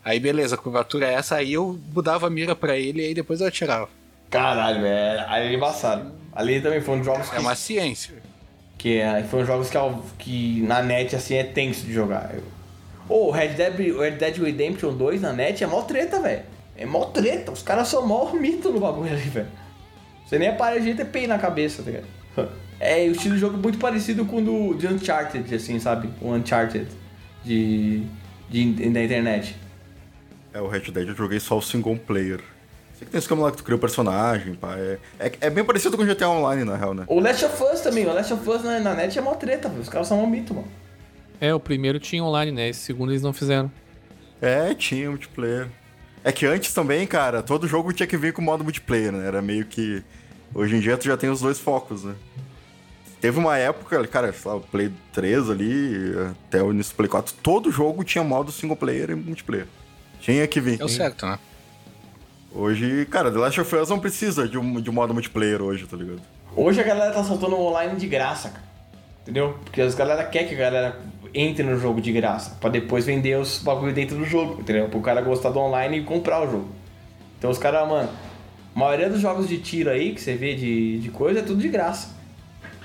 Aí 0.04 0.20
beleza, 0.20 0.56
a 0.56 0.58
curvatura 0.58 1.08
é 1.08 1.14
essa, 1.14 1.36
aí 1.36 1.54
eu 1.54 1.80
mudava 1.94 2.28
a 2.28 2.30
mira 2.30 2.56
pra 2.56 2.78
ele 2.78 3.02
e 3.02 3.06
aí 3.08 3.14
depois 3.14 3.42
eu 3.42 3.48
atirava. 3.48 3.90
caralho, 4.30 4.86
é, 4.86 5.26
aí 5.30 5.48
é 5.48 5.54
embaçado. 5.54 6.12
Ali 6.32 6.62
também 6.62 6.82
foi 6.82 6.98
um 6.98 7.02
que, 7.02 7.36
É 7.36 7.40
uma 7.40 7.56
ciência. 7.56 8.16
Que 8.84 8.98
é, 8.98 9.24
foi 9.24 9.44
um 9.44 9.46
jogos 9.46 9.70
que, 9.70 9.78
que 10.20 10.62
na 10.64 10.84
net 10.84 11.16
assim 11.16 11.36
é 11.36 11.44
tenso 11.46 11.86
de 11.86 11.94
jogar. 11.94 12.36
Ô, 13.08 13.28
o 13.28 13.32
Red 13.32 13.54
Dead, 13.54 13.74
Red 13.98 14.18
Dead 14.18 14.38
Redemption 14.38 14.92
2 14.92 15.22
na 15.22 15.32
net 15.32 15.64
é 15.64 15.68
mó 15.68 15.84
treta, 15.84 16.20
velho. 16.20 16.42
É 16.76 16.86
mó 16.86 17.06
treta. 17.06 17.54
Os 17.54 17.64
caras 17.64 17.88
são 17.88 18.06
mó 18.06 18.34
mito 18.34 18.74
no 18.74 18.82
bagulho 18.82 19.10
ali, 19.10 19.22
velho. 19.22 19.48
Você 20.26 20.38
nem 20.38 20.50
aparece 20.50 20.84
gente 20.84 20.98
ter 20.98 21.06
peito 21.06 21.30
na 21.30 21.40
cabeça, 21.40 21.82
tá 21.82 21.92
ligado? 21.92 22.08
É, 22.80 23.08
o 23.08 23.14
estilo 23.14 23.36
de 23.36 23.40
jogo 23.40 23.56
é 23.56 23.62
muito 23.62 23.78
parecido 23.78 24.26
com 24.26 24.40
o 24.40 24.42
do 24.42 24.78
de 24.78 24.88
Uncharted, 24.88 25.56
assim, 25.56 25.80
sabe? 25.80 26.10
O 26.20 26.34
Uncharted 26.34 26.86
de, 27.42 28.04
de, 28.50 28.90
da 28.90 29.02
internet. 29.02 29.56
É, 30.54 30.60
o 30.60 30.68
Red 30.68 30.92
Dead 30.92 31.08
eu 31.08 31.16
joguei 31.16 31.40
só 31.40 31.58
o 31.58 31.62
single 31.62 31.96
player. 31.96 32.42
Sei 33.04 33.06
que 33.06 33.12
tem 33.12 33.20
esquema 33.20 33.44
lá 33.44 33.52
que 33.52 33.58
tu 33.58 33.64
cria 33.64 33.76
o 33.76 33.80
personagem, 33.80 34.56
pá. 34.56 34.78
É, 34.78 34.98
é, 35.20 35.32
é 35.42 35.50
bem 35.50 35.64
parecido 35.64 35.98
com 35.98 36.04
o 36.04 36.06
GTA 36.06 36.30
Online, 36.30 36.64
na 36.64 36.78
real, 36.78 36.94
né? 36.94 37.04
O 37.08 37.20
Last 37.20 37.44
of 37.44 37.64
Us 37.64 37.82
também, 37.82 38.06
o 38.06 38.14
Last 38.14 38.34
of 38.34 38.50
Us 38.50 38.64
na, 38.64 38.80
na 38.80 38.94
net 38.94 39.18
é 39.18 39.22
mó 39.22 39.34
treta, 39.36 39.68
velho. 39.68 39.82
Os 39.82 39.90
caras 39.90 40.08
são 40.08 40.18
mó 40.18 40.26
mito, 40.26 40.54
mano. 40.54 40.68
É, 41.42 41.54
o 41.54 41.60
primeiro 41.60 42.00
tinha 42.00 42.24
online, 42.24 42.52
né? 42.52 42.70
Esse 42.70 42.80
segundo 42.80 43.12
eles 43.12 43.22
não 43.22 43.34
fizeram. 43.34 43.70
É, 44.42 44.74
tinha 44.74 45.10
multiplayer. 45.10 45.68
É 46.24 46.32
que 46.32 46.46
antes 46.46 46.74
também, 46.74 47.06
cara, 47.06 47.44
todo 47.44 47.68
jogo 47.68 47.92
tinha 47.92 48.08
que 48.08 48.16
vir 48.16 48.32
com 48.32 48.42
modo 48.42 48.64
multiplayer, 48.64 49.12
né? 49.12 49.28
Era 49.28 49.42
meio 49.42 49.66
que. 49.66 50.02
Hoje 50.56 50.76
em 50.76 50.80
dia 50.80 50.96
tu 50.98 51.06
já 51.06 51.18
tem 51.18 51.30
os 51.30 51.42
dois 51.42 51.60
focos, 51.60 52.04
né? 52.06 52.16
Teve 53.20 53.40
uma 53.40 53.58
época, 53.58 54.06
cara, 54.08 54.32
sei 54.32 54.52
lá, 54.52 54.58
o 54.58 54.62
Play 54.62 54.92
3 55.12 55.50
ali, 55.50 56.14
até 56.32 56.62
o 56.62 56.72
início 56.72 56.94
do 56.94 56.98
Play 56.98 57.10
4, 57.10 57.36
todo 57.42 57.72
jogo 57.72 58.04
tinha 58.04 58.24
modo 58.24 58.52
single 58.52 58.76
player 58.76 59.10
e 59.10 59.16
multiplayer. 59.16 59.68
Tinha 60.20 60.46
que 60.48 60.62
vir. 60.62 60.80
É 60.80 60.86
o 60.86 60.90
certo, 60.90 61.26
né? 61.26 61.40
Hoje, 62.56 63.06
cara, 63.08 63.32
The 63.32 63.40
Last 63.40 63.60
of 63.62 63.76
Us 63.76 63.90
não 63.90 64.00
precisa 64.00 64.48
de 64.48 64.58
um, 64.58 64.80
de 64.80 64.90
um 64.90 64.94
modo 64.94 65.14
multiplayer 65.14 65.62
hoje, 65.62 65.86
tá 65.88 65.98
ligado? 65.98 66.22
Hoje 66.56 66.80
a 66.80 66.84
galera 66.84 67.12
tá 67.12 67.24
soltando 67.24 67.60
online 67.60 67.96
de 67.96 68.08
graça, 68.08 68.50
cara. 68.50 68.64
Entendeu? 69.24 69.58
Porque 69.64 69.82
as 69.82 69.96
galera 69.96 70.24
quer 70.26 70.48
que 70.48 70.54
a 70.54 70.58
galera 70.58 71.00
entre 71.34 71.64
no 71.64 71.80
jogo 71.80 72.00
de 72.00 72.12
graça, 72.12 72.56
pra 72.60 72.70
depois 72.70 73.06
vender 73.06 73.40
os 73.40 73.58
bagulho 73.58 73.94
dentro 73.94 74.18
do 74.18 74.26
jogo, 74.26 74.62
entendeu? 74.62 74.88
Pro 74.90 75.02
cara 75.02 75.22
gostar 75.22 75.50
do 75.50 75.60
online 75.60 76.00
e 76.00 76.04
comprar 76.04 76.48
o 76.48 76.52
jogo. 76.52 76.68
Então 77.40 77.50
os 77.50 77.58
caras, 77.58 77.88
mano, 77.88 78.10
a 78.76 78.80
maioria 78.80 79.10
dos 79.10 79.20
jogos 79.20 79.48
de 79.48 79.58
tiro 79.58 79.90
aí 79.90 80.14
que 80.14 80.22
você 80.22 80.36
vê 80.36 80.54
de, 80.54 81.00
de 81.00 81.10
coisa 81.10 81.40
é 81.40 81.44
tudo 81.44 81.62
de 81.62 81.70
graça. 81.70 82.16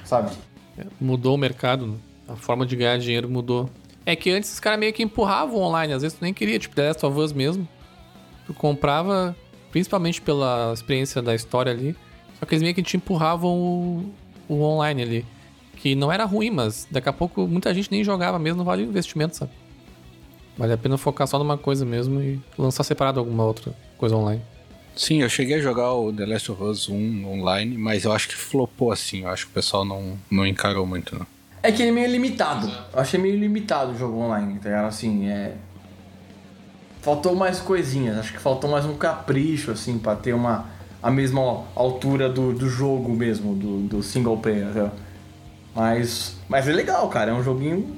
Sabe? 0.04 0.30
É, 0.78 0.84
Mudou 0.98 1.34
o 1.34 1.38
mercado, 1.38 1.86
né? 1.86 1.96
a 2.28 2.36
forma 2.36 2.64
de 2.64 2.76
ganhar 2.76 2.98
dinheiro 2.98 3.28
mudou. 3.28 3.68
É 4.06 4.14
que 4.16 4.30
antes 4.30 4.52
os 4.52 4.60
caras 4.60 4.78
meio 4.78 4.92
que 4.92 5.02
empurravam 5.02 5.60
online, 5.60 5.92
às 5.92 6.02
vezes 6.02 6.16
tu 6.16 6.22
nem 6.22 6.32
queria, 6.32 6.58
tipo, 6.58 6.74
The 6.74 6.88
Last 6.88 7.04
of 7.04 7.18
Us 7.18 7.32
mesmo. 7.32 7.68
Tu 8.46 8.54
comprava, 8.54 9.36
principalmente 9.78 10.20
pela 10.20 10.72
experiência 10.74 11.22
da 11.22 11.36
história 11.36 11.70
ali, 11.70 11.96
só 12.40 12.46
que 12.46 12.52
eles 12.52 12.62
meio 12.62 12.74
que 12.74 12.82
te 12.82 12.96
empurravam 12.96 13.56
o, 13.56 14.12
o 14.48 14.60
online 14.60 15.02
ali. 15.02 15.26
Que 15.76 15.94
não 15.94 16.10
era 16.10 16.24
ruim, 16.24 16.50
mas 16.50 16.88
daqui 16.90 17.08
a 17.08 17.12
pouco 17.12 17.46
muita 17.46 17.72
gente 17.72 17.88
nem 17.92 18.02
jogava 18.02 18.40
mesmo, 18.40 18.58
não 18.58 18.64
vale 18.64 18.82
o 18.82 18.86
investimento, 18.86 19.36
sabe? 19.36 19.52
Vale 20.56 20.72
a 20.72 20.76
pena 20.76 20.98
focar 20.98 21.28
só 21.28 21.38
numa 21.38 21.56
coisa 21.56 21.84
mesmo 21.84 22.20
e 22.20 22.40
lançar 22.58 22.82
separado 22.82 23.20
alguma 23.20 23.44
outra 23.44 23.72
coisa 23.96 24.16
online. 24.16 24.42
Sim, 24.96 25.22
eu 25.22 25.28
cheguei 25.28 25.58
a 25.58 25.60
jogar 25.60 25.92
o 25.92 26.12
The 26.12 26.26
Last 26.26 26.50
of 26.50 26.60
Us 26.60 26.88
1 26.88 27.24
online, 27.24 27.78
mas 27.78 28.04
eu 28.04 28.10
acho 28.10 28.26
que 28.26 28.34
flopou 28.34 28.90
assim. 28.90 29.22
Eu 29.22 29.28
acho 29.28 29.46
que 29.46 29.52
o 29.52 29.54
pessoal 29.54 29.84
não, 29.84 30.18
não 30.28 30.44
encarou 30.44 30.84
muito, 30.84 31.16
não. 31.16 31.26
É 31.62 31.70
que 31.70 31.82
ele 31.82 31.90
é 31.90 31.94
meio 31.94 32.10
limitado. 32.10 32.68
Eu 32.92 32.98
achei 32.98 33.20
meio 33.20 33.38
limitado 33.38 33.92
o 33.92 33.96
jogo 33.96 34.18
online, 34.18 34.58
tá 34.58 34.68
ligado? 34.68 34.86
Assim, 34.86 35.28
é. 35.28 35.54
Faltou 37.08 37.34
mais 37.34 37.58
coisinhas. 37.58 38.18
Acho 38.18 38.34
que 38.34 38.38
faltou 38.38 38.68
mais 38.68 38.84
um 38.84 38.94
capricho, 38.94 39.70
assim, 39.70 39.98
pra 39.98 40.14
ter 40.14 40.34
uma. 40.34 40.66
a 41.02 41.10
mesma 41.10 41.64
altura 41.74 42.28
do, 42.28 42.52
do 42.52 42.68
jogo 42.68 43.14
mesmo, 43.14 43.54
do, 43.54 43.78
do 43.88 44.02
single 44.02 44.36
player? 44.36 44.90
Mas. 45.74 46.36
Mas 46.46 46.68
é 46.68 46.72
legal, 46.72 47.08
cara. 47.08 47.30
É 47.30 47.34
um 47.34 47.42
joguinho 47.42 47.96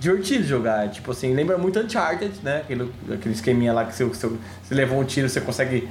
divertido 0.00 0.42
de 0.42 0.48
jogar. 0.48 0.90
Tipo 0.90 1.12
assim, 1.12 1.32
lembra 1.32 1.56
muito 1.56 1.78
Uncharted, 1.78 2.40
né? 2.42 2.56
Aquele, 2.56 2.92
aquele 3.14 3.34
esqueminha 3.34 3.72
lá 3.72 3.84
que 3.84 3.94
você, 3.94 4.04
você, 4.04 4.26
você 4.26 4.74
levou 4.74 4.98
um 4.98 5.04
tiro, 5.04 5.28
você 5.28 5.40
consegue 5.40 5.88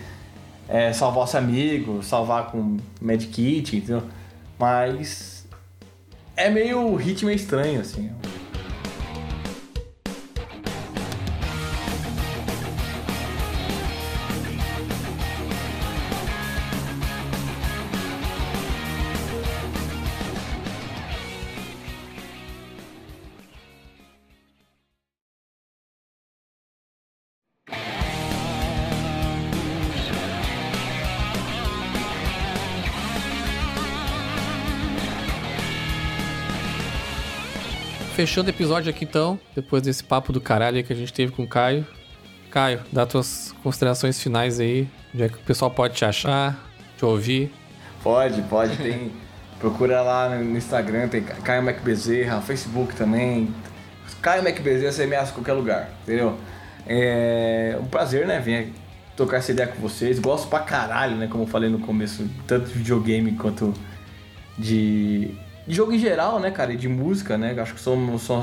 é, 0.68 0.92
salvar 0.92 1.30
seu 1.30 1.40
amigo, 1.40 2.04
salvar 2.04 2.48
com 2.52 2.76
medkit, 3.00 3.78
entendeu? 3.78 4.04
Mas 4.60 5.48
é 6.36 6.50
meio 6.50 6.94
ritmo 6.96 7.30
é 7.30 7.36
estranho, 7.36 7.80
assim. 7.80 8.12
Fechando 38.20 38.48
o 38.48 38.50
episódio 38.50 38.90
aqui 38.90 39.06
então, 39.06 39.40
depois 39.56 39.82
desse 39.82 40.04
papo 40.04 40.34
do 40.34 40.42
caralho 40.42 40.84
que 40.84 40.92
a 40.92 40.96
gente 40.98 41.14
teve 41.14 41.32
com 41.32 41.44
o 41.44 41.48
Caio. 41.48 41.88
Caio, 42.52 42.82
dá 42.92 43.06
tuas 43.06 43.56
considerações 43.64 44.22
finais 44.22 44.60
aí, 44.60 44.90
onde 45.14 45.24
é 45.24 45.30
que 45.30 45.36
o 45.36 45.40
pessoal 45.40 45.72
pode 45.72 45.96
te 45.96 46.04
achar, 46.04 46.70
te 46.98 47.06
ouvir. 47.06 47.50
Pode, 48.04 48.42
pode, 48.42 48.76
tem. 48.76 49.10
Procura 49.58 50.02
lá 50.02 50.36
no 50.36 50.58
Instagram, 50.58 51.08
tem 51.08 51.24
Caio 51.24 51.64
Mac 51.64 51.80
Bezerra, 51.80 52.42
Facebook 52.42 52.94
também. 52.94 53.56
Caio 54.22 54.44
Mac 54.44 54.60
Bezerra 54.60 54.92
você 54.92 55.06
me 55.08 55.16
em 55.16 55.26
qualquer 55.28 55.54
lugar, 55.54 55.90
entendeu? 56.04 56.38
É 56.86 57.78
um 57.80 57.86
prazer, 57.86 58.28
né? 58.28 58.42
Vir 58.42 58.74
tocar 59.16 59.38
essa 59.38 59.54
ideia 59.54 59.70
com 59.70 59.80
vocês. 59.80 60.20
Gosto 60.20 60.50
pra 60.50 60.60
caralho, 60.60 61.16
né? 61.16 61.28
Como 61.28 61.46
eu 61.46 61.48
falei 61.48 61.70
no 61.70 61.80
começo, 61.80 62.30
tanto 62.46 62.68
de 62.68 62.74
videogame 62.80 63.32
quanto 63.38 63.74
de, 64.58 65.32
de 65.70 65.76
jogo 65.76 65.94
em 65.94 66.00
geral, 66.00 66.40
né, 66.40 66.50
cara? 66.52 66.74
E 66.74 66.76
de 66.78 66.88
música, 66.90 67.38
né? 67.38 67.56
Acho 67.60 67.76
que 67.76 67.80
são, 67.80 68.18
são 68.18 68.40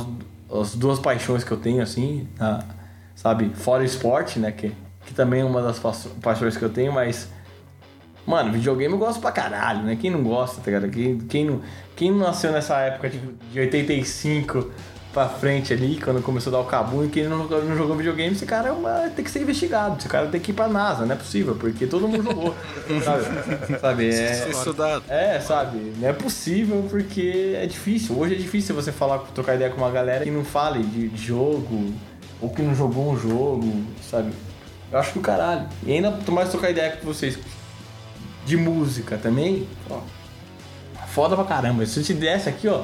as, 0.49 0.61
as 0.61 0.75
duas 0.77 0.99
paixões 1.01 1.43
que 1.43 1.51
eu 1.51 1.57
tenho, 1.57 1.83
assim, 1.83 2.29
tá? 2.39 2.65
sabe? 3.17 3.51
Fora 3.55 3.83
o 3.83 3.85
esporte, 3.85 4.39
né? 4.39 4.53
Que, 4.53 4.73
que 5.05 5.13
também 5.13 5.41
é 5.41 5.45
uma 5.45 5.61
das 5.61 5.79
pa- 5.79 5.93
paixões 6.23 6.57
que 6.57 6.63
eu 6.65 6.71
tenho, 6.71 6.93
mas. 6.93 7.29
Mano, 8.25 8.53
videogame 8.53 8.93
eu 8.93 8.99
gosto 8.99 9.21
pra 9.21 9.31
caralho, 9.33 9.83
né? 9.83 9.97
Quem 10.01 10.11
não 10.11 10.23
gosta, 10.23 10.61
tá 10.61 10.71
ligado? 10.71 10.91
Quem, 10.91 11.19
quem, 11.19 11.45
não, 11.45 11.61
quem 11.95 12.11
não 12.11 12.19
nasceu 12.19 12.51
nessa 12.53 12.79
época 12.81 13.09
de, 13.11 13.19
de 13.53 13.61
85 13.61 14.71
pra 15.17 15.31
frente 15.31 15.73
ali, 15.73 15.99
quando 15.99 16.21
começou 16.21 16.51
a 16.53 16.57
dar 16.59 16.63
o 16.63 16.67
cabu, 16.67 17.03
e 17.03 17.09
quem 17.09 17.25
não, 17.27 17.39
jogou- 17.39 17.65
não 17.65 17.75
jogou 17.75 17.97
videogame, 17.97 18.35
esse 18.35 18.45
cara 18.45 18.69
é 18.69 18.73
uma- 18.73 19.09
tem 19.09 19.25
que 19.25 19.31
ser 19.31 19.41
investigado. 19.41 19.97
Esse 19.99 20.07
cara 20.09 20.27
tem 20.27 20.39
que 20.39 20.51
ir 20.51 20.55
pra 20.55 20.69
NASA, 20.69 21.07
não 21.07 21.15
é 21.15 21.17
possível, 21.17 21.55
porque 21.55 21.87
todo 21.87 22.07
mundo 22.07 22.23
jogou. 22.23 22.55
sabe? 23.03 23.79
sabe? 23.81 24.11
É, 24.15 24.51
estudado. 24.51 25.03
é, 25.09 25.41
sabe? 25.41 25.95
Não 25.99 26.07
é 26.07 26.13
possível 26.13 26.87
porque 26.91 27.57
é 27.57 27.65
difícil. 27.65 28.15
Hoje 28.19 28.35
é 28.35 28.37
difícil 28.37 28.75
você 28.75 28.93
falar, 28.93 29.21
trocar 29.35 29.55
ideia 29.55 29.71
com 29.71 29.79
uma 29.79 29.91
galera 29.91 30.23
que 30.23 30.31
não 30.31 30.45
fale 30.45 30.83
de, 30.83 31.09
de 31.09 31.27
jogo 31.27 31.95
ou 32.39 32.51
que 32.51 32.61
não 32.61 32.75
jogou 32.75 33.11
um 33.11 33.19
jogo, 33.19 33.85
sabe? 34.03 34.33
Eu 34.93 34.99
acho 34.99 35.13
que 35.15 35.19
o 35.19 35.23
caralho. 35.23 35.67
E 35.87 35.93
ainda 35.95 36.11
mais 36.29 36.51
trocar 36.51 36.69
ideia 36.71 36.91
com 36.91 37.07
vocês 37.07 37.39
de 38.45 38.57
música 38.59 39.17
também, 39.17 39.67
ó. 39.89 40.01
Foda 41.09 41.35
pra 41.35 41.47
caramba. 41.47 41.87
Se 41.87 41.99
eu 42.01 42.05
te 42.05 42.13
desse 42.13 42.51
aqui, 42.51 42.69
ó, 42.69 42.83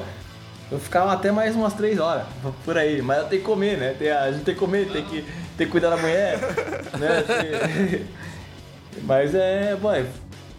eu 0.73 0.79
ficava 0.79 1.13
até 1.13 1.31
mais 1.31 1.55
umas 1.55 1.73
três 1.73 1.99
horas 1.99 2.25
por 2.65 2.77
aí. 2.77 3.01
Mas 3.01 3.19
eu 3.19 3.25
tenho 3.25 3.41
que 3.41 3.47
comer, 3.47 3.77
né? 3.77 3.95
Tem, 3.97 4.09
a 4.11 4.31
gente 4.31 4.43
tem 4.43 4.53
que 4.53 4.59
comer, 4.59 4.89
tem 4.91 5.05
que, 5.05 5.21
tem 5.57 5.67
que 5.67 5.71
cuidar 5.71 5.89
da 5.91 5.97
mulher, 5.97 6.39
né? 6.99 7.21
Tem- 7.21 8.05
Mas 9.03 9.33
é, 9.35 9.75
boy, 9.75 10.05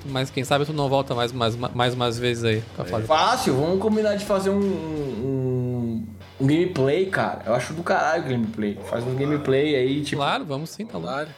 Mas 0.07 0.29
quem 0.31 0.45
sabe 0.45 0.65
tu 0.65 0.73
não 0.73 0.89
volta 0.89 1.15
mais, 1.15 1.33
mais, 1.33 1.57
mais 1.57 1.95
umas 1.95 2.19
vezes 2.19 2.45
aí 2.45 2.63
pra 2.77 2.85
falar. 2.85 3.05
Fácil, 3.05 3.55
vamos 3.57 3.81
combinar 3.81 4.17
de 4.17 4.25
fazer 4.25 4.51
um, 4.51 4.61
um, 4.61 6.07
um 6.41 6.47
gameplay, 6.47 7.07
cara. 7.07 7.43
Eu 7.47 7.55
acho 7.55 7.73
do 7.73 7.83
caralho 7.83 8.25
o 8.25 8.29
gameplay. 8.29 8.79
Faz 8.89 9.05
um 9.05 9.15
gameplay 9.15 9.75
aí, 9.77 10.03
tipo. 10.03 10.17
Claro, 10.21 10.45
vamos 10.45 10.71
sim, 10.71 10.85
tá 10.87 10.99
louco. 10.99 11.13
Claro. 11.13 11.29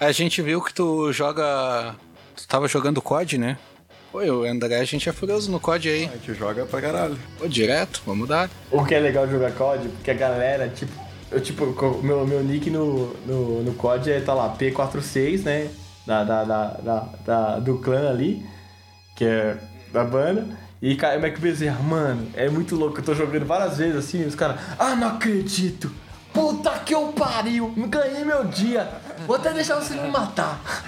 A 0.00 0.12
gente 0.12 0.40
viu 0.42 0.60
que 0.62 0.72
tu 0.74 1.12
joga. 1.12 1.94
Tu 2.36 2.46
tava 2.46 2.68
jogando 2.68 3.00
COD, 3.02 3.38
né? 3.38 3.58
Pô, 4.12 4.22
e 4.22 4.30
o 4.30 4.44
André, 4.44 4.76
a 4.80 4.84
gente 4.84 5.08
é 5.08 5.12
furioso 5.12 5.50
no 5.50 5.60
COD 5.60 5.88
aí. 5.88 6.04
A 6.06 6.16
gente 6.16 6.34
joga 6.34 6.64
pra 6.64 6.80
caralho. 6.80 7.18
Pô, 7.38 7.46
direto, 7.48 8.02
vamos 8.06 8.28
dar. 8.28 8.48
O 8.70 8.84
que 8.84 8.94
é 8.94 9.00
legal 9.00 9.26
de 9.26 9.32
jogar 9.32 9.52
COD, 9.52 9.88
porque 9.88 10.10
a 10.10 10.14
galera, 10.14 10.68
tipo, 10.68 10.92
eu 11.30 11.40
tipo, 11.40 11.66
meu, 12.02 12.26
meu 12.26 12.42
nick 12.42 12.70
no, 12.70 13.12
no, 13.26 13.62
no 13.62 13.74
COD 13.74 14.10
é, 14.12 14.20
tá 14.20 14.32
lá, 14.32 14.54
P46, 14.56 15.42
né? 15.42 15.68
Da, 16.06 16.22
da, 16.24 16.44
da, 16.44 16.66
da, 16.74 17.00
da- 17.26 17.58
do 17.58 17.78
clã 17.78 18.08
ali, 18.10 18.46
que 19.16 19.24
é 19.24 19.56
da 19.92 20.04
banda. 20.04 20.46
E 20.80 20.94
cara, 20.94 21.18
o 21.18 21.22
Mac 21.22 21.38
Bezerra, 21.40 21.80
mano, 21.82 22.28
é 22.34 22.48
muito 22.48 22.76
louco. 22.76 22.98
Eu 23.00 23.04
tô 23.04 23.14
jogando 23.14 23.44
várias 23.44 23.76
vezes 23.78 23.96
assim, 23.96 24.22
e 24.22 24.26
os 24.26 24.34
caras, 24.36 24.60
ah, 24.78 24.94
não 24.94 25.08
acredito! 25.08 25.90
Puta 26.32 26.70
que 26.84 26.94
eu 26.94 27.08
pariu! 27.08 27.72
Não 27.76 27.88
ganhei 27.88 28.24
meu 28.24 28.44
dia! 28.44 28.88
Vou 29.26 29.36
até 29.36 29.52
deixar 29.52 29.76
você 29.76 29.94
me 29.94 30.08
matar! 30.08 30.60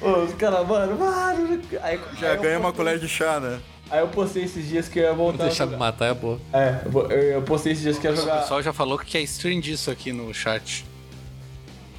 Os 0.00 0.34
caras, 0.34 0.66
mano, 0.66 0.98
mano. 0.98 1.60
Aí, 1.82 2.00
Já 2.18 2.32
aí 2.32 2.36
ganha 2.38 2.58
uma 2.58 2.72
colher 2.72 2.98
de 2.98 3.08
chá, 3.08 3.40
né? 3.40 3.58
Aí 3.90 4.00
eu 4.00 4.08
postei 4.08 4.44
esses 4.44 4.66
dias 4.68 4.88
que 4.88 4.98
eu 4.98 5.02
ia 5.04 5.12
voltar. 5.12 5.44
a 5.44 5.46
Deixar 5.46 5.64
de 5.66 5.72
jogar. 5.72 5.84
matar 5.84 6.06
é 6.06 6.14
boa. 6.14 6.40
É, 6.52 6.80
eu 6.84 6.90
vou- 6.90 7.08
postei 7.44 7.72
esses 7.72 7.82
dias 7.84 7.98
que 7.98 8.06
ia 8.06 8.12
O 8.12 8.16
jogar. 8.16 8.40
pessoal 8.40 8.62
já 8.62 8.72
falou 8.72 8.98
que 8.98 9.06
quer 9.06 9.20
stream 9.22 9.60
disso 9.60 9.90
aqui 9.90 10.12
no 10.12 10.32
chat. 10.32 10.84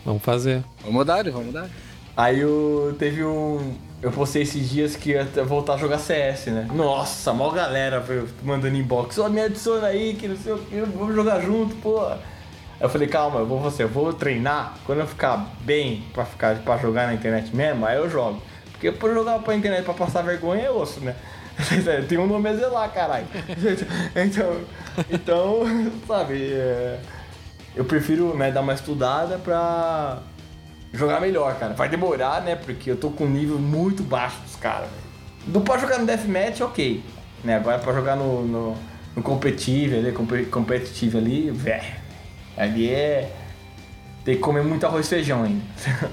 Vamos 0.05 0.23
fazer. 0.23 0.63
Vamos 0.84 1.05
dar, 1.05 1.23
vamos 1.30 1.53
dar. 1.53 1.69
Aí 2.17 2.39
eu 2.39 2.95
teve 2.99 3.23
um. 3.23 3.75
Eu 4.01 4.11
postei 4.11 4.41
esses 4.41 4.69
dias 4.69 4.95
que 4.97 5.11
ia 5.11 5.23
voltar 5.45 5.75
a 5.75 5.77
jogar 5.77 5.97
CS, 5.97 6.47
né? 6.47 6.67
Nossa, 6.73 7.31
mó 7.31 7.49
galera 7.51 8.03
mandando 8.43 8.75
inbox. 8.75 9.17
Ó, 9.19 9.30
me 9.30 9.39
adiciona 9.41 9.88
aí, 9.88 10.13
que 10.15 10.27
não 10.27 10.35
sei 10.35 10.51
o 10.53 10.57
que, 10.57 10.81
vamos 10.81 11.15
jogar 11.15 11.39
junto, 11.41 11.73
pô. 11.77 12.11
Eu 12.84 12.89
falei, 12.89 13.07
calma, 13.07 13.39
eu 13.39 13.45
vou 13.45 13.61
você, 13.61 13.84
eu 13.84 13.88
vou 13.88 14.11
treinar. 14.11 14.73
Quando 14.85 14.99
eu 14.99 15.07
ficar 15.07 15.47
bem 15.61 16.03
pra, 16.11 16.26
ficar, 16.26 16.57
pra 16.57 16.76
jogar 16.77 17.07
na 17.07 17.14
internet 17.14 17.55
mesmo, 17.55 17.85
aí 17.85 17.95
eu 17.95 18.10
jogo. 18.10 18.43
Porque 18.73 18.91
por 18.91 19.14
jogar 19.14 19.39
pra 19.39 19.55
internet 19.55 19.85
pra 19.85 19.93
passar 19.93 20.22
vergonha 20.22 20.64
é 20.64 20.69
osso, 20.69 20.99
né? 20.99 21.15
Tem 22.10 22.18
um 22.18 22.27
nome 22.27 22.49
a 22.49 22.53
zelar, 22.53 22.91
caralho. 22.91 23.26
Então, 24.14 24.57
então 25.10 25.61
sabe, 26.05 26.51
é, 26.51 26.99
eu 27.73 27.85
prefiro 27.85 28.35
né, 28.35 28.51
dar 28.51 28.60
uma 28.60 28.73
estudada 28.73 29.38
pra 29.38 30.18
jogar 30.91 31.22
melhor, 31.22 31.57
cara. 31.57 31.73
Vai 31.76 31.88
demorar, 31.88 32.41
né? 32.41 32.57
Porque 32.57 32.91
eu 32.91 32.97
tô 32.97 33.11
com 33.11 33.23
um 33.23 33.30
nível 33.30 33.57
muito 33.60 34.03
baixo 34.03 34.41
dos 34.41 34.57
caras, 34.57 34.89
velho. 34.89 35.53
Não 35.55 35.61
pode 35.61 35.84
jogar 35.84 35.99
no 35.99 36.05
Deathmatch, 36.05 36.60
ok. 36.60 37.01
Né? 37.45 37.55
Agora 37.55 37.80
pra 37.80 37.93
jogar 37.93 38.18
no, 38.18 38.45
no, 38.45 38.77
no 39.15 39.23
competitivo 39.23 39.95
ali, 39.95 40.11
compe- 40.11 40.47
competitivo 40.47 41.18
ali, 41.18 41.49
velho. 41.49 42.02
Ali 42.57 42.89
é. 42.89 43.31
Tem 44.23 44.35
que 44.35 44.41
comer 44.41 44.63
muito 44.63 44.85
arroz 44.85 45.05
e 45.05 45.09
feijão 45.09 45.43
ainda. 45.43 45.63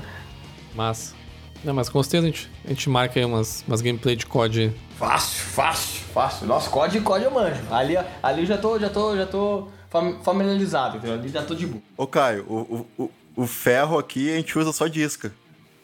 Massa. 0.74 1.14
Não, 1.62 1.74
mas 1.74 1.88
com 1.88 2.02
certeza 2.02 2.26
a 2.26 2.30
gente, 2.30 2.50
a 2.64 2.68
gente 2.68 2.88
marca 2.88 3.20
aí 3.20 3.24
umas, 3.24 3.62
umas 3.68 3.80
gameplay 3.82 4.16
de 4.16 4.24
COD. 4.26 4.72
fácil, 4.98 5.44
fácil, 5.44 6.00
fácil. 6.14 6.46
Nossa, 6.46 6.70
COD 6.70 7.00
COD 7.02 7.24
eu 7.24 7.30
manjo. 7.30 7.60
Ali, 7.70 7.96
ali 8.22 8.40
eu 8.42 8.46
já 8.46 8.56
tô, 8.56 8.78
já 8.78 8.88
tô, 8.88 9.14
já 9.16 9.26
tô 9.26 9.68
fam- 9.90 10.18
familiarizado, 10.22 10.96
entendeu? 10.96 11.16
Ali 11.18 11.28
já 11.28 11.42
tô 11.42 11.54
de 11.54 11.66
boa. 11.66 11.82
Ô, 11.98 12.06
Caio, 12.06 12.44
o, 12.48 12.86
o, 12.98 13.10
o, 13.36 13.46
ferro 13.46 13.98
aqui 13.98 14.32
a 14.32 14.36
gente 14.36 14.58
usa 14.58 14.72
só 14.72 14.86
disca. 14.86 15.32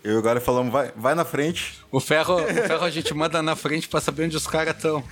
Eu 0.03 0.15
e 0.15 0.17
o 0.19 0.23
Gary 0.23 0.41
falamos, 0.41 0.73
vai, 0.73 0.91
vai 0.97 1.15
na 1.15 1.25
frente. 1.25 1.79
O 1.93 2.01
ferro, 2.01 2.37
o 2.37 2.47
ferro 2.47 2.85
a 2.85 2.91
gente 2.91 3.13
manda 3.13 3.43
na 3.43 3.55
frente 3.57 3.87
pra 3.89 4.01
saber 4.01 4.25
onde 4.25 4.37
os 4.37 4.47
caras 4.47 4.75
estão. 4.77 5.03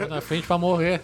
Vou 0.00 0.08
na 0.08 0.20
frente 0.20 0.46
pra 0.46 0.58
morrer. 0.58 1.00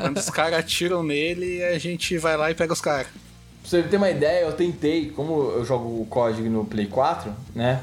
Quando 0.00 0.16
os 0.16 0.30
caras 0.30 0.58
atiram 0.60 1.02
nele, 1.02 1.62
a 1.64 1.78
gente 1.78 2.16
vai 2.18 2.36
lá 2.36 2.50
e 2.50 2.54
pega 2.54 2.72
os 2.72 2.80
caras. 2.80 3.06
Pra 3.08 3.70
você 3.70 3.82
ter 3.82 3.96
uma 3.96 4.10
ideia, 4.10 4.44
eu 4.44 4.52
tentei, 4.52 5.10
como 5.10 5.50
eu 5.52 5.64
jogo 5.64 6.00
o 6.02 6.06
COD 6.06 6.42
no 6.48 6.64
Play 6.64 6.86
4, 6.86 7.32
né? 7.54 7.80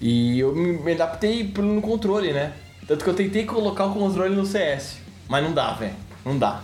E 0.00 0.38
eu 0.38 0.54
me 0.54 0.92
adaptei 0.92 1.44
pro- 1.44 1.62
no 1.62 1.80
controle, 1.82 2.32
né? 2.32 2.52
Tanto 2.86 3.04
que 3.04 3.10
eu 3.10 3.14
tentei 3.14 3.44
colocar 3.44 3.86
o 3.86 3.92
controle 3.94 4.34
no 4.34 4.46
CS. 4.46 4.96
Mas 5.28 5.42
não 5.44 5.52
dá, 5.52 5.72
velho. 5.74 5.94
Não 6.24 6.38
dá. 6.38 6.62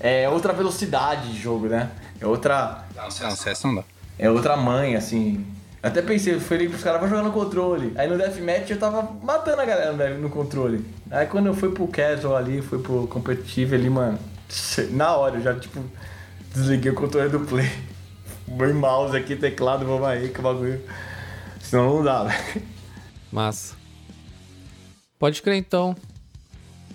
É 0.00 0.28
outra 0.28 0.52
velocidade 0.52 1.32
de 1.32 1.38
jogo, 1.40 1.66
né? 1.68 1.90
É 2.20 2.26
outra. 2.26 2.84
Não, 2.94 3.10
CS 3.10 3.62
não 3.64 3.74
dá. 3.76 3.84
É 4.18 4.30
outra 4.30 4.56
mãe, 4.56 4.94
assim. 4.96 5.44
Eu 5.82 5.88
até 5.88 6.02
pensei, 6.02 6.34
eu 6.34 6.40
falei 6.40 6.68
pros 6.68 6.82
caras, 6.82 7.00
vai 7.00 7.08
jogar 7.08 7.22
no 7.22 7.32
controle. 7.32 7.92
Aí 7.96 8.08
no 8.08 8.18
Deathmatch 8.18 8.70
eu 8.70 8.78
tava 8.78 9.02
matando 9.22 9.60
a 9.60 9.64
galera 9.64 10.14
no 10.18 10.28
controle. 10.28 10.84
Aí 11.10 11.26
quando 11.26 11.46
eu 11.46 11.54
fui 11.54 11.70
pro 11.70 11.86
casual 11.88 12.36
ali, 12.36 12.60
fui 12.60 12.78
pro 12.78 13.06
competitivo 13.06 13.74
ali, 13.74 13.88
mano, 13.88 14.18
na 14.90 15.16
hora 15.16 15.36
eu 15.36 15.42
já, 15.42 15.54
tipo, 15.54 15.82
desliguei 16.54 16.90
o 16.90 16.94
controle 16.94 17.30
do 17.30 17.40
play. 17.40 17.70
Meu 18.46 18.74
mouse 18.74 19.16
aqui, 19.16 19.36
teclado, 19.36 19.84
vamos 19.84 20.06
aí, 20.06 20.28
que 20.28 20.40
bagulho. 20.40 20.80
Senão 21.60 21.96
não 21.96 22.04
dá, 22.04 22.24
velho. 22.24 22.62
Massa. 23.30 23.74
Pode 25.18 25.42
crer 25.42 25.56
então. 25.56 25.94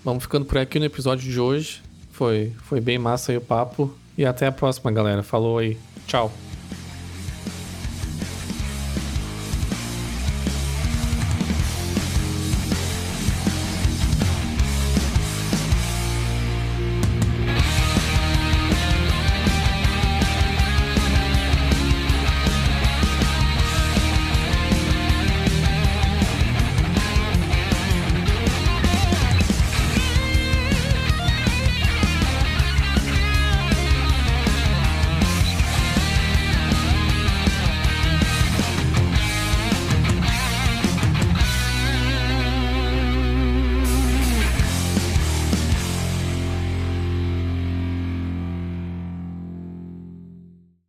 Vamos 0.04 0.24
ficando 0.24 0.44
por 0.44 0.58
aqui 0.58 0.78
no 0.78 0.84
episódio 0.84 1.30
de 1.30 1.38
hoje. 1.38 1.82
Foi, 2.10 2.52
foi 2.64 2.80
bem 2.80 2.98
massa 2.98 3.32
aí 3.32 3.38
o 3.38 3.40
papo. 3.40 3.94
E 4.18 4.24
até 4.24 4.46
a 4.46 4.52
próxima, 4.52 4.90
galera. 4.90 5.22
Falou 5.22 5.58
aí. 5.58 5.78
Tchau. 6.06 6.32